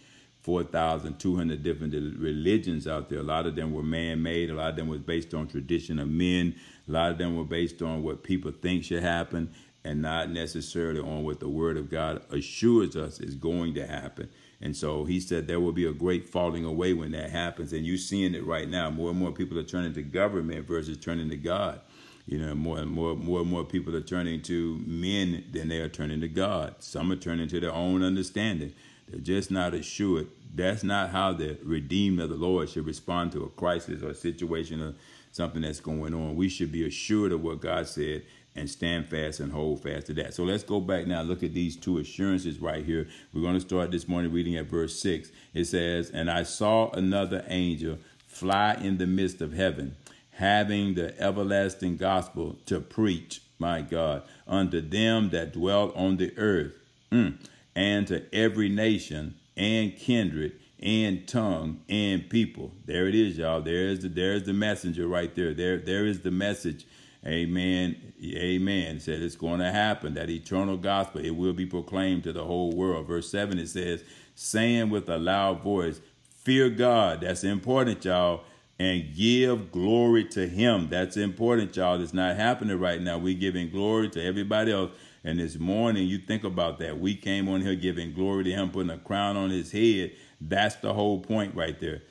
4,200 0.43 1.63
different 1.63 1.93
religions 2.19 2.87
out 2.87 3.11
there. 3.11 3.19
A 3.19 3.23
lot 3.23 3.47
of 3.47 3.55
them 3.55 3.73
were 3.73 3.83
man-made. 3.83 4.49
A 4.49 4.55
lot 4.55 4.71
of 4.71 4.77
them 4.77 4.89
was 4.89 5.01
based 5.01 5.35
on 5.35 5.47
tradition 5.47 5.99
of 5.99 6.09
men. 6.09 6.55
A 6.89 6.91
lot 6.91 7.13
of 7.13 7.19
them 7.19 7.37
were 7.37 7.45
based 7.45 7.83
on 7.83 8.03
what 8.03 8.23
people 8.23 8.51
think 8.51 8.85
should 8.85 9.03
happen 9.03 9.53
and 9.85 10.01
not 10.01 10.31
necessarily 10.31 11.01
on 11.01 11.25
what 11.25 11.41
the 11.41 11.49
word 11.49 11.77
of 11.77 11.91
God 11.91 12.23
assures 12.31 12.97
us 12.97 13.21
is 13.21 13.35
going 13.35 13.75
to 13.75 13.87
happen. 13.87 14.31
And 14.61 14.77
so 14.77 15.05
he 15.05 15.21
said 15.21 15.47
there 15.47 15.61
will 15.61 15.73
be 15.73 15.87
a 15.87 15.93
great 15.93 16.29
falling 16.29 16.65
away 16.65 16.93
when 16.93 17.13
that 17.13 17.31
happens. 17.31 17.73
And 17.73 17.87
you're 17.87 17.97
seeing 17.97 18.35
it 18.35 18.45
right 18.47 18.69
now. 18.69 18.91
More 18.91 19.11
and 19.11 19.19
more 19.19 19.33
people 19.33 19.59
are 19.59 19.65
turning 19.65 19.93
to 19.95 20.03
government 20.03 20.67
versus 20.67 20.97
turning 20.97 21.31
to 21.31 21.37
God. 21.37 21.81
You 22.28 22.38
know, 22.38 22.54
more 22.54 22.78
and 22.78 22.90
more, 22.90 23.16
more 23.16 23.40
and 23.40 23.50
more 23.50 23.64
people 23.64 23.97
are 23.97 24.02
turning 24.02 24.42
to 24.42 24.80
men 24.87 25.44
than 25.50 25.68
they 25.68 25.78
are 25.78 25.88
turning 25.88 26.20
to 26.20 26.28
God. 26.28 26.76
Some 26.78 27.11
are 27.11 27.16
turning 27.16 27.49
to 27.49 27.58
their 27.58 27.73
own 27.73 28.02
understanding. 28.02 28.75
They're 29.08 29.20
just 29.20 29.50
not 29.50 29.73
assured 29.73 30.28
that's 30.54 30.82
not 30.82 31.11
how 31.11 31.32
the 31.32 31.58
redeemed 31.62 32.20
of 32.20 32.30
the 32.30 32.37
Lord 32.37 32.68
should 32.68 32.87
respond 32.87 33.32
to 33.32 33.44
a 33.44 33.49
crisis 33.49 34.02
or 34.02 34.11
a 34.11 34.14
situation 34.14 34.82
or 34.82 34.94
something 35.30 35.62
that's 35.62 35.80
going 35.80 36.14
on. 36.14 36.37
We 36.37 36.49
should 36.49 36.73
be 36.73 36.87
assured 36.87 37.32
of 37.32 37.42
what 37.42 37.61
God 37.61 37.87
said 37.87 38.23
and 38.56 38.68
stand 38.68 39.08
fast 39.08 39.40
and 39.40 39.52
hold 39.52 39.82
fast 39.82 40.06
to 40.06 40.14
that. 40.14 40.35
So 40.35 40.42
let's 40.42 40.64
go 40.64 40.80
back 40.80 41.06
now. 41.06 41.23
Look 41.23 41.42
at 41.42 41.54
these 41.54 41.76
two 41.76 41.99
assurances 41.99 42.58
right 42.58 42.85
here. 42.85 43.06
We're 43.32 43.42
going 43.42 43.54
to 43.54 43.61
start 43.61 43.90
this 43.90 44.08
morning 44.08 44.32
reading 44.32 44.56
at 44.56 44.66
verse 44.66 44.99
6. 45.00 45.30
It 45.54 45.66
says, 45.66 46.11
And 46.11 46.30
I 46.30 46.42
saw 46.42 46.90
another 46.90 47.44
angel 47.49 47.99
fly 48.26 48.75
in 48.75 48.99
the 48.99 49.06
midst 49.06 49.40
of 49.40 49.52
heaven, 49.52 49.97
having 50.38 50.95
the 50.95 51.21
everlasting 51.21 51.97
gospel 51.97 52.57
to 52.64 52.78
preach, 52.80 53.42
my 53.59 53.80
God, 53.80 54.23
unto 54.47 54.80
them 54.80 55.30
that 55.30 55.52
dwell 55.52 55.90
on 55.97 56.16
the 56.16 56.33
earth, 56.38 56.75
mm, 57.11 57.37
and 57.75 58.07
to 58.07 58.23
every 58.33 58.68
nation 58.68 59.35
and 59.57 59.97
kindred 59.97 60.52
and 60.80 61.26
tongue 61.26 61.80
and 61.88 62.30
people. 62.30 62.71
There 62.87 63.09
it 63.09 63.16
is, 63.16 63.37
y'all. 63.37 63.61
There's 63.61 63.99
the 63.99 64.09
there's 64.09 64.45
the 64.45 64.52
messenger 64.52 65.09
right 65.09 65.35
there. 65.35 65.52
There 65.54 65.78
there 65.78 66.07
is 66.07 66.21
the 66.21 66.30
message. 66.30 66.87
Amen. 67.26 68.12
Amen. 68.25 69.00
said 69.00 69.21
it's 69.21 69.35
going 69.35 69.59
to 69.59 69.73
happen. 69.73 70.14
That 70.14 70.30
eternal 70.30 70.76
gospel, 70.76 71.21
it 71.21 71.33
will 71.33 71.52
be 71.52 71.66
proclaimed 71.66 72.23
to 72.25 72.33
the 72.33 72.45
whole 72.45 72.71
world. 72.71 73.09
Verse 73.09 73.28
7 73.28 73.59
it 73.59 73.68
says, 73.68 74.04
saying 74.37 74.88
with 74.90 75.09
a 75.09 75.18
loud 75.18 75.62
voice, 75.62 76.00
Fear 76.49 76.71
God. 76.71 77.23
That's 77.23 77.42
important, 77.42 78.04
y'all. 78.04 78.45
And 78.78 79.14
give 79.14 79.73
glory 79.73 80.25
to 80.26 80.47
Him. 80.47 80.88
That's 80.88 81.16
important, 81.16 81.76
y'all. 81.76 82.00
It's 82.00 82.14
not 82.14 82.37
happening 82.37 82.78
right 82.78 83.00
now. 83.00 83.18
We're 83.18 83.38
giving 83.38 83.70
glory 83.70 84.08
to 84.11 84.25
everybody 84.25 84.73
else. 84.73 84.92
And 85.25 85.40
this 85.40 85.58
morning, 85.58 86.06
you 86.06 86.18
think 86.18 86.44
about 86.44 86.78
that. 86.78 87.00
We 87.00 87.16
came 87.16 87.49
on 87.49 87.61
here 87.61 87.75
giving 87.75 88.14
glory 88.14 88.44
to 88.44 88.50
Him, 88.52 88.70
putting 88.70 88.90
a 88.90 88.99
crown 88.99 89.37
on 89.37 89.50
His 89.50 89.73
head. 89.73 90.12
That's 90.40 90.76
the 90.76 90.94
whole 90.94 91.18
point 91.18 91.56
right 91.56 91.78
there. 91.80 92.02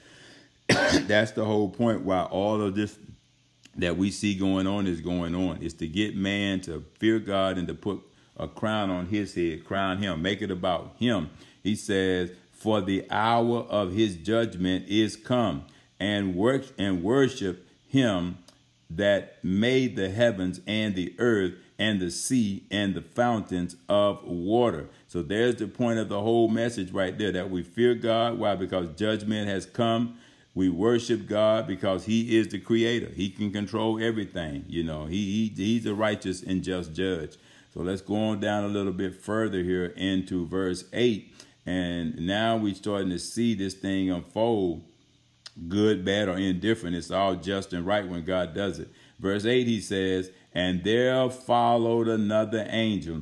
That's 0.67 1.31
the 1.31 1.45
whole 1.45 1.69
point 1.69 2.01
why 2.01 2.23
all 2.23 2.61
of 2.61 2.75
this 2.75 2.97
that 3.77 3.95
we 3.95 4.11
see 4.11 4.35
going 4.35 4.67
on 4.67 4.87
is 4.87 5.01
going 5.01 5.35
on. 5.35 5.61
Is 5.61 5.75
to 5.75 5.87
get 5.87 6.15
man 6.15 6.61
to 6.61 6.83
fear 6.99 7.19
God 7.19 7.57
and 7.57 7.67
to 7.67 7.73
put 7.73 8.01
a 8.35 8.47
crown 8.47 8.89
on 8.89 9.07
his 9.07 9.33
head, 9.33 9.65
crown 9.65 9.97
him, 9.97 10.21
make 10.21 10.41
it 10.41 10.51
about 10.51 10.95
him. 10.99 11.29
He 11.63 11.75
says, 11.75 12.31
For 12.51 12.81
the 12.81 13.05
hour 13.09 13.59
of 13.61 13.93
his 13.93 14.15
judgment 14.15 14.87
is 14.87 15.15
come, 15.15 15.65
and 15.99 16.35
work 16.35 16.63
and 16.77 17.03
worship 17.03 17.67
him 17.87 18.37
that 18.89 19.43
made 19.43 19.95
the 19.95 20.09
heavens 20.09 20.61
and 20.65 20.95
the 20.95 21.13
earth 21.19 21.53
and 21.79 21.99
the 21.99 22.09
sea 22.09 22.63
and 22.71 22.95
the 22.95 23.01
fountains 23.01 23.75
of 23.87 24.23
water. 24.23 24.87
So 25.07 25.21
there's 25.21 25.55
the 25.55 25.67
point 25.67 25.99
of 25.99 26.09
the 26.09 26.21
whole 26.21 26.47
message 26.47 26.91
right 26.91 27.17
there 27.17 27.31
that 27.31 27.49
we 27.49 27.63
fear 27.63 27.95
God. 27.95 28.37
Why? 28.37 28.55
Because 28.55 28.89
judgment 28.95 29.47
has 29.47 29.65
come. 29.65 30.17
We 30.55 30.69
worship 30.69 31.27
God 31.27 31.67
because 31.67 32.05
He 32.05 32.37
is 32.37 32.47
the 32.47 32.59
creator. 32.59 33.11
He 33.13 33.29
can 33.29 33.51
control 33.51 34.01
everything. 34.01 34.65
You 34.67 34.83
know, 34.83 35.05
He, 35.05 35.51
he 35.55 35.63
He's 35.63 35.85
a 35.85 35.93
righteous 35.93 36.41
and 36.41 36.63
just 36.63 36.93
judge. 36.93 37.37
So 37.73 37.81
let's 37.81 38.01
go 38.01 38.15
on 38.15 38.39
down 38.39 38.63
a 38.63 38.67
little 38.67 38.93
bit 38.93 39.15
further 39.15 39.61
here 39.61 39.85
into 39.95 40.47
verse 40.47 40.85
8. 40.93 41.31
And 41.67 42.25
now 42.25 42.57
we're 42.57 42.73
starting 42.73 43.09
to 43.09 43.19
see 43.19 43.53
this 43.53 43.75
thing 43.75 44.09
unfold 44.09 44.83
good, 45.67 46.05
bad, 46.05 46.29
or 46.29 46.37
indifferent. 46.37 46.95
It's 46.95 47.11
all 47.11 47.35
just 47.35 47.73
and 47.73 47.85
right 47.85 48.07
when 48.07 48.23
God 48.23 48.53
does 48.53 48.79
it. 48.79 48.89
Verse 49.19 49.45
8, 49.45 49.65
he 49.67 49.81
says, 49.81 50.31
And 50.53 50.83
there 50.83 51.29
followed 51.29 52.07
another 52.07 52.65
angel, 52.69 53.21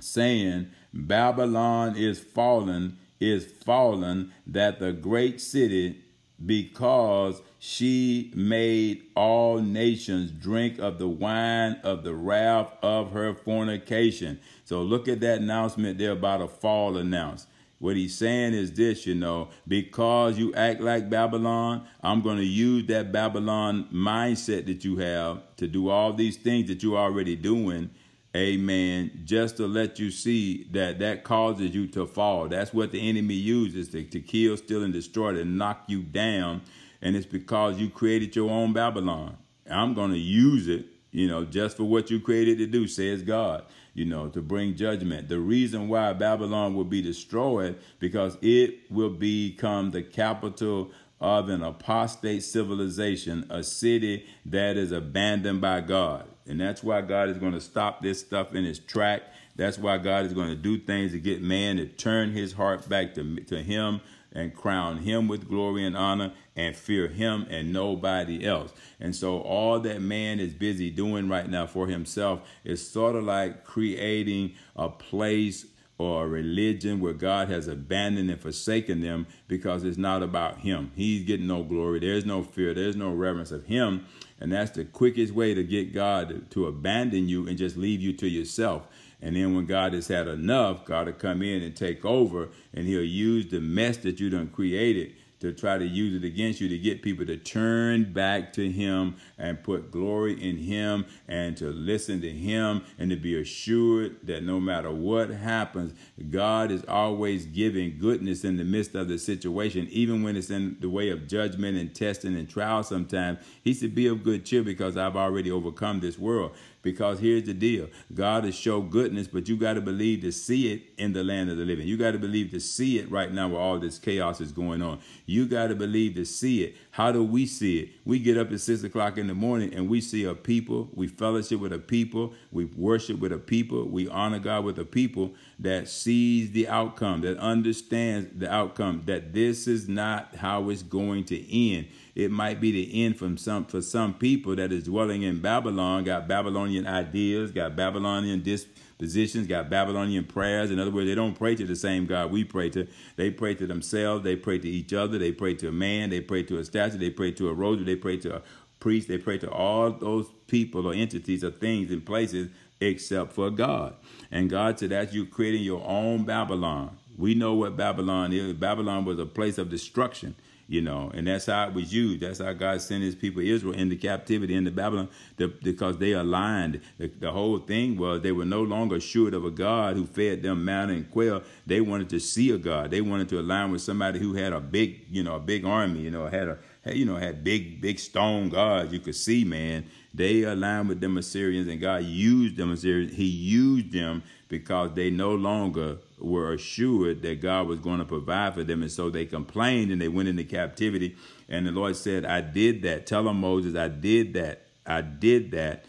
saying, 0.00 0.70
Babylon 0.92 1.96
is 1.96 2.18
fallen, 2.18 2.98
is 3.20 3.44
fallen, 3.44 4.32
that 4.46 4.78
the 4.78 4.92
great 4.92 5.40
city, 5.40 6.02
because 6.44 7.42
she 7.58 8.32
made 8.34 9.02
all 9.16 9.58
nations 9.58 10.30
drink 10.30 10.78
of 10.78 10.98
the 10.98 11.08
wine 11.08 11.78
of 11.82 12.04
the 12.04 12.14
wrath 12.14 12.72
of 12.82 13.10
her 13.10 13.34
fornication. 13.34 14.38
So 14.64 14.82
look 14.82 15.08
at 15.08 15.20
that 15.20 15.40
announcement 15.40 15.98
there 15.98 16.12
about 16.12 16.40
a 16.40 16.48
fall 16.48 16.96
announced. 16.96 17.48
What 17.78 17.96
he's 17.96 18.16
saying 18.16 18.54
is 18.54 18.72
this, 18.72 19.06
you 19.06 19.14
know, 19.14 19.50
because 19.66 20.36
you 20.36 20.52
act 20.54 20.80
like 20.80 21.08
Babylon, 21.08 21.86
I'm 22.02 22.22
going 22.22 22.38
to 22.38 22.44
use 22.44 22.86
that 22.88 23.12
Babylon 23.12 23.88
mindset 23.92 24.66
that 24.66 24.84
you 24.84 24.96
have 24.98 25.42
to 25.56 25.68
do 25.68 25.88
all 25.88 26.12
these 26.12 26.36
things 26.36 26.68
that 26.68 26.82
you're 26.82 26.98
already 26.98 27.36
doing. 27.36 27.90
Amen. 28.36 29.22
Just 29.24 29.56
to 29.58 29.66
let 29.66 29.98
you 29.98 30.10
see 30.10 30.64
that 30.72 30.98
that 30.98 31.24
causes 31.24 31.74
you 31.74 31.86
to 31.88 32.06
fall. 32.06 32.48
That's 32.48 32.74
what 32.74 32.92
the 32.92 33.08
enemy 33.08 33.34
uses 33.34 33.88
to, 33.90 34.02
to 34.04 34.20
kill, 34.20 34.56
steal, 34.56 34.82
and 34.82 34.92
destroy, 34.92 35.32
to 35.34 35.44
knock 35.44 35.84
you 35.86 36.02
down 36.02 36.62
and 37.00 37.16
it's 37.16 37.26
because 37.26 37.78
you 37.78 37.90
created 37.90 38.34
your 38.34 38.50
own 38.50 38.72
Babylon. 38.72 39.36
I'm 39.70 39.94
going 39.94 40.12
to 40.12 40.18
use 40.18 40.68
it, 40.68 40.86
you 41.10 41.28
know, 41.28 41.44
just 41.44 41.76
for 41.76 41.84
what 41.84 42.10
you 42.10 42.20
created 42.20 42.58
to 42.58 42.66
do, 42.66 42.86
says 42.86 43.22
God, 43.22 43.64
you 43.98 44.04
know, 44.04 44.28
to 44.28 44.40
bring 44.40 44.76
judgment. 44.76 45.28
The 45.28 45.40
reason 45.40 45.88
why 45.88 46.12
Babylon 46.12 46.74
will 46.74 46.84
be 46.84 47.02
destroyed 47.02 47.76
because 47.98 48.38
it 48.40 48.90
will 48.90 49.10
become 49.10 49.90
the 49.90 50.02
capital 50.02 50.92
of 51.20 51.48
an 51.48 51.62
apostate 51.64 52.44
civilization, 52.44 53.44
a 53.50 53.64
city 53.64 54.24
that 54.46 54.76
is 54.76 54.92
abandoned 54.92 55.60
by 55.60 55.80
God. 55.80 56.28
And 56.46 56.60
that's 56.60 56.82
why 56.82 57.00
God 57.00 57.28
is 57.28 57.38
going 57.38 57.52
to 57.52 57.60
stop 57.60 58.00
this 58.00 58.20
stuff 58.20 58.54
in 58.54 58.64
its 58.64 58.78
track. 58.78 59.22
That's 59.56 59.76
why 59.76 59.98
God 59.98 60.24
is 60.24 60.32
going 60.32 60.48
to 60.48 60.54
do 60.54 60.78
things 60.78 61.10
to 61.12 61.18
get 61.18 61.42
man 61.42 61.76
to 61.78 61.86
turn 61.86 62.30
his 62.30 62.52
heart 62.52 62.88
back 62.88 63.14
to, 63.14 63.36
to 63.46 63.62
him 63.62 64.00
and 64.38 64.54
crown 64.54 64.98
him 64.98 65.26
with 65.28 65.48
glory 65.48 65.84
and 65.84 65.96
honor 65.96 66.32
and 66.54 66.76
fear 66.76 67.08
him 67.08 67.46
and 67.50 67.72
nobody 67.72 68.46
else. 68.46 68.72
And 69.00 69.14
so 69.14 69.40
all 69.40 69.80
that 69.80 70.00
man 70.00 70.38
is 70.38 70.54
busy 70.54 70.90
doing 70.90 71.28
right 71.28 71.48
now 71.48 71.66
for 71.66 71.88
himself 71.88 72.40
is 72.64 72.88
sort 72.88 73.16
of 73.16 73.24
like 73.24 73.64
creating 73.64 74.54
a 74.76 74.88
place 74.88 75.66
or 75.98 76.24
a 76.24 76.28
religion 76.28 77.00
where 77.00 77.12
God 77.12 77.48
has 77.48 77.66
abandoned 77.66 78.30
and 78.30 78.40
forsaken 78.40 79.00
them 79.00 79.26
because 79.48 79.82
it's 79.82 79.98
not 79.98 80.22
about 80.22 80.58
him. 80.58 80.92
He's 80.94 81.24
getting 81.24 81.48
no 81.48 81.64
glory. 81.64 81.98
There's 81.98 82.24
no 82.24 82.44
fear. 82.44 82.72
There's 82.72 82.94
no 82.94 83.10
reverence 83.10 83.50
of 83.50 83.66
him. 83.66 84.06
And 84.40 84.52
that's 84.52 84.70
the 84.70 84.84
quickest 84.84 85.34
way 85.34 85.54
to 85.54 85.64
get 85.64 85.92
God 85.92 86.48
to, 86.52 86.66
abandon 86.66 87.28
you 87.28 87.48
and 87.48 87.58
just 87.58 87.76
leave 87.76 88.00
you 88.00 88.12
to 88.14 88.28
yourself. 88.28 88.86
And 89.20 89.34
then 89.34 89.54
when 89.54 89.66
God 89.66 89.94
has 89.94 90.08
had 90.08 90.28
enough, 90.28 90.84
God 90.84 91.06
will 91.06 91.14
come 91.14 91.42
in 91.42 91.62
and 91.62 91.74
take 91.74 92.04
over 92.04 92.50
and 92.72 92.86
he'll 92.86 93.02
use 93.02 93.50
the 93.50 93.60
mess 93.60 93.96
that 93.98 94.20
you 94.20 94.30
done 94.30 94.48
created 94.48 95.14
to 95.40 95.52
try 95.52 95.78
to 95.78 95.86
use 95.86 96.14
it 96.20 96.26
against 96.26 96.60
you 96.60 96.68
to 96.68 96.78
get 96.78 97.02
people 97.02 97.24
to 97.24 97.36
turn 97.36 98.12
back 98.12 98.52
to 98.52 98.70
him 98.70 99.16
and 99.38 99.62
put 99.62 99.90
glory 99.90 100.32
in 100.42 100.56
him 100.56 101.06
and 101.28 101.56
to 101.56 101.66
listen 101.66 102.20
to 102.20 102.30
him 102.30 102.82
and 102.98 103.10
to 103.10 103.16
be 103.16 103.40
assured 103.40 104.16
that 104.24 104.42
no 104.42 104.58
matter 104.58 104.90
what 104.90 105.30
happens, 105.30 105.94
God 106.30 106.72
is 106.72 106.84
always 106.88 107.46
giving 107.46 107.98
goodness 107.98 108.44
in 108.44 108.56
the 108.56 108.64
midst 108.64 108.94
of 108.96 109.08
the 109.08 109.18
situation, 109.18 109.86
even 109.90 110.22
when 110.22 110.36
it's 110.36 110.50
in 110.50 110.76
the 110.80 110.90
way 110.90 111.10
of 111.10 111.28
judgment 111.28 111.78
and 111.78 111.94
testing 111.94 112.36
and 112.36 112.48
trial 112.48 112.82
sometimes. 112.82 113.38
He 113.62 113.74
said, 113.74 113.94
Be 113.94 114.08
of 114.08 114.24
good 114.24 114.44
cheer 114.44 114.64
because 114.64 114.96
I've 114.96 115.16
already 115.16 115.50
overcome 115.50 116.00
this 116.00 116.18
world. 116.18 116.52
Because 116.82 117.18
here's 117.18 117.44
the 117.44 117.54
deal 117.54 117.88
God 118.14 118.44
has 118.44 118.54
shown 118.54 118.88
goodness, 118.88 119.26
but 119.26 119.48
you 119.48 119.56
got 119.56 119.74
to 119.74 119.80
believe 119.80 120.20
to 120.22 120.32
see 120.32 120.72
it 120.72 120.82
in 120.96 121.12
the 121.12 121.24
land 121.24 121.50
of 121.50 121.56
the 121.56 121.64
living. 121.64 121.88
You 121.88 121.96
got 121.96 122.12
to 122.12 122.18
believe 122.18 122.50
to 122.52 122.60
see 122.60 122.98
it 122.98 123.10
right 123.10 123.32
now 123.32 123.48
where 123.48 123.60
all 123.60 123.78
this 123.78 123.98
chaos 123.98 124.40
is 124.40 124.52
going 124.52 124.80
on. 124.80 125.00
You 125.26 125.46
got 125.46 125.68
to 125.68 125.74
believe 125.74 126.14
to 126.14 126.24
see 126.24 126.62
it. 126.62 126.76
How 126.92 127.10
do 127.10 127.24
we 127.24 127.46
see 127.46 127.80
it? 127.80 127.90
We 128.04 128.18
get 128.20 128.38
up 128.38 128.52
at 128.52 128.60
six 128.60 128.82
o'clock 128.84 129.18
in 129.18 129.26
the 129.26 129.34
morning 129.34 129.74
and 129.74 129.88
we 129.88 130.00
see 130.00 130.24
a 130.24 130.34
people, 130.34 130.88
we 130.94 131.08
fellowship 131.08 131.60
with 131.60 131.72
a 131.72 131.78
people, 131.78 132.32
we 132.52 132.66
worship 132.66 133.18
with 133.18 133.32
a 133.32 133.38
people, 133.38 133.84
we 133.84 134.08
honor 134.08 134.38
God 134.38 134.64
with 134.64 134.78
a 134.78 134.84
people 134.84 135.34
that 135.58 135.88
sees 135.88 136.52
the 136.52 136.68
outcome, 136.68 137.22
that 137.22 137.38
understands 137.38 138.28
the 138.36 138.52
outcome, 138.52 139.02
that 139.06 139.32
this 139.32 139.66
is 139.66 139.88
not 139.88 140.36
how 140.36 140.70
it's 140.70 140.82
going 140.82 141.24
to 141.24 141.72
end. 141.74 141.88
It 142.18 142.32
might 142.32 142.60
be 142.60 142.72
the 142.72 143.04
end 143.04 143.16
from 143.16 143.36
some 143.36 143.64
for 143.64 143.80
some 143.80 144.12
people 144.12 144.56
that 144.56 144.72
is 144.72 144.82
dwelling 144.82 145.22
in 145.22 145.40
Babylon, 145.40 146.02
got 146.02 146.26
Babylonian 146.26 146.84
ideas, 146.84 147.52
got 147.52 147.76
Babylonian 147.76 148.42
dispositions, 148.42 149.46
got 149.46 149.70
Babylonian 149.70 150.24
prayers. 150.24 150.72
In 150.72 150.80
other 150.80 150.90
words, 150.90 151.06
they 151.06 151.14
don't 151.14 151.38
pray 151.38 151.54
to 151.54 151.64
the 151.64 151.76
same 151.76 152.06
God 152.06 152.32
we 152.32 152.42
pray 152.42 152.70
to. 152.70 152.88
They 153.14 153.30
pray 153.30 153.54
to 153.54 153.68
themselves, 153.68 154.24
they 154.24 154.34
pray 154.34 154.58
to 154.58 154.68
each 154.68 154.92
other, 154.92 155.16
they 155.16 155.30
pray 155.30 155.54
to 155.54 155.68
a 155.68 155.72
man, 155.72 156.10
they 156.10 156.20
pray 156.20 156.42
to 156.42 156.58
a 156.58 156.64
statue, 156.64 156.98
they 156.98 157.10
pray 157.10 157.30
to 157.30 157.50
a 157.50 157.54
rosary, 157.54 157.84
they 157.84 157.94
pray 157.94 158.16
to 158.16 158.38
a 158.38 158.42
priest, 158.80 159.06
they 159.06 159.18
pray 159.18 159.38
to 159.38 159.48
all 159.52 159.92
those 159.92 160.26
people 160.48 160.88
or 160.88 160.94
entities 160.94 161.44
or 161.44 161.52
things 161.52 161.92
and 161.92 162.04
places 162.04 162.48
except 162.80 163.32
for 163.32 163.48
God. 163.48 163.94
And 164.32 164.50
God 164.50 164.80
said, 164.80 164.90
as 164.90 165.14
you're 165.14 165.24
creating 165.24 165.62
your 165.62 165.86
own 165.86 166.24
Babylon. 166.24 166.98
We 167.16 167.34
know 167.36 167.54
what 167.54 167.76
Babylon 167.76 168.32
is. 168.32 168.54
Babylon 168.54 169.04
was 169.04 169.20
a 169.20 169.26
place 169.26 169.58
of 169.58 169.70
destruction 169.70 170.34
you 170.68 170.82
know, 170.82 171.10
and 171.14 171.26
that's 171.26 171.46
how 171.46 171.66
it 171.66 171.72
was 171.72 171.94
used. 171.94 172.20
That's 172.20 172.40
how 172.40 172.52
God 172.52 172.82
sent 172.82 173.02
his 173.02 173.14
people 173.14 173.40
Israel 173.40 173.72
into 173.72 173.96
captivity 173.96 174.54
into 174.54 174.70
Babylon 174.70 175.08
the, 175.36 175.48
because 175.48 175.96
they 175.96 176.12
aligned. 176.12 176.82
The, 176.98 177.08
the, 177.08 177.32
whole 177.32 177.58
thing 177.58 177.96
was 177.96 178.20
they 178.20 178.32
were 178.32 178.44
no 178.44 178.62
longer 178.62 178.96
assured 178.96 179.32
of 179.32 179.46
a 179.46 179.50
God 179.50 179.96
who 179.96 180.04
fed 180.04 180.42
them 180.42 180.66
manna 180.66 180.92
and 180.92 181.10
quail. 181.10 181.42
They 181.66 181.80
wanted 181.80 182.10
to 182.10 182.20
see 182.20 182.50
a 182.50 182.58
God. 182.58 182.90
They 182.90 183.00
wanted 183.00 183.30
to 183.30 183.40
align 183.40 183.72
with 183.72 183.80
somebody 183.80 184.18
who 184.18 184.34
had 184.34 184.52
a 184.52 184.60
big, 184.60 185.06
you 185.10 185.22
know, 185.22 185.36
a 185.36 185.40
big 185.40 185.64
army, 185.64 186.00
you 186.00 186.10
know, 186.10 186.26
had 186.26 186.48
a, 186.48 186.58
you 186.84 187.04
know, 187.04 187.16
had 187.16 187.44
big, 187.44 187.80
big 187.80 187.98
stone 187.98 188.48
gods 188.48 188.92
you 188.92 189.00
could 189.00 189.16
see, 189.16 189.44
man. 189.44 189.84
They 190.14 190.42
aligned 190.42 190.88
with 190.88 191.00
them 191.00 191.18
Assyrians 191.18 191.68
and 191.68 191.80
God 191.80 192.04
used 192.04 192.56
them 192.56 192.72
Assyrians. 192.72 193.14
He 193.14 193.26
used 193.26 193.92
them 193.92 194.22
because 194.48 194.94
they 194.94 195.10
no 195.10 195.34
longer 195.34 195.98
were 196.18 196.52
assured 196.54 197.22
that 197.22 197.40
God 197.40 197.66
was 197.66 197.78
going 197.78 197.98
to 197.98 198.04
provide 198.04 198.54
for 198.54 198.64
them. 198.64 198.82
And 198.82 198.90
so 198.90 199.10
they 199.10 199.26
complained 199.26 199.92
and 199.92 200.00
they 200.00 200.08
went 200.08 200.28
into 200.28 200.44
captivity. 200.44 201.16
And 201.48 201.66
the 201.66 201.70
Lord 201.70 201.96
said, 201.96 202.24
I 202.24 202.40
did 202.40 202.82
that. 202.82 203.06
Tell 203.06 203.24
them, 203.24 203.40
Moses, 203.40 203.76
I 203.76 203.88
did 203.88 204.34
that. 204.34 204.66
I 204.86 205.02
did 205.02 205.50
that 205.50 205.84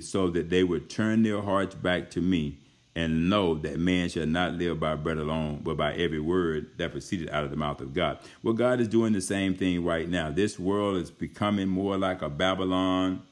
so 0.00 0.28
that 0.30 0.50
they 0.50 0.64
would 0.64 0.90
turn 0.90 1.22
their 1.22 1.40
hearts 1.40 1.74
back 1.74 2.10
to 2.10 2.20
me 2.20 2.58
and 2.96 3.28
know 3.28 3.54
that 3.54 3.78
man 3.78 4.08
shall 4.08 4.26
not 4.26 4.54
live 4.54 4.78
by 4.78 4.94
bread 4.94 5.18
alone, 5.18 5.60
but 5.62 5.76
by 5.76 5.92
every 5.94 6.20
word 6.20 6.70
that 6.78 6.92
proceeded 6.92 7.28
out 7.30 7.44
of 7.44 7.50
the 7.50 7.56
mouth 7.56 7.80
of 7.80 7.92
God. 7.92 8.18
Well, 8.42 8.54
God 8.54 8.80
is 8.80 8.88
doing 8.88 9.12
the 9.12 9.20
same 9.20 9.54
thing 9.54 9.84
right 9.84 10.08
now. 10.08 10.30
This 10.30 10.58
world 10.58 10.96
is 10.98 11.10
becoming 11.10 11.68
more 11.68 11.98
like 11.98 12.22
a 12.22 12.28
Babylon 12.28 13.22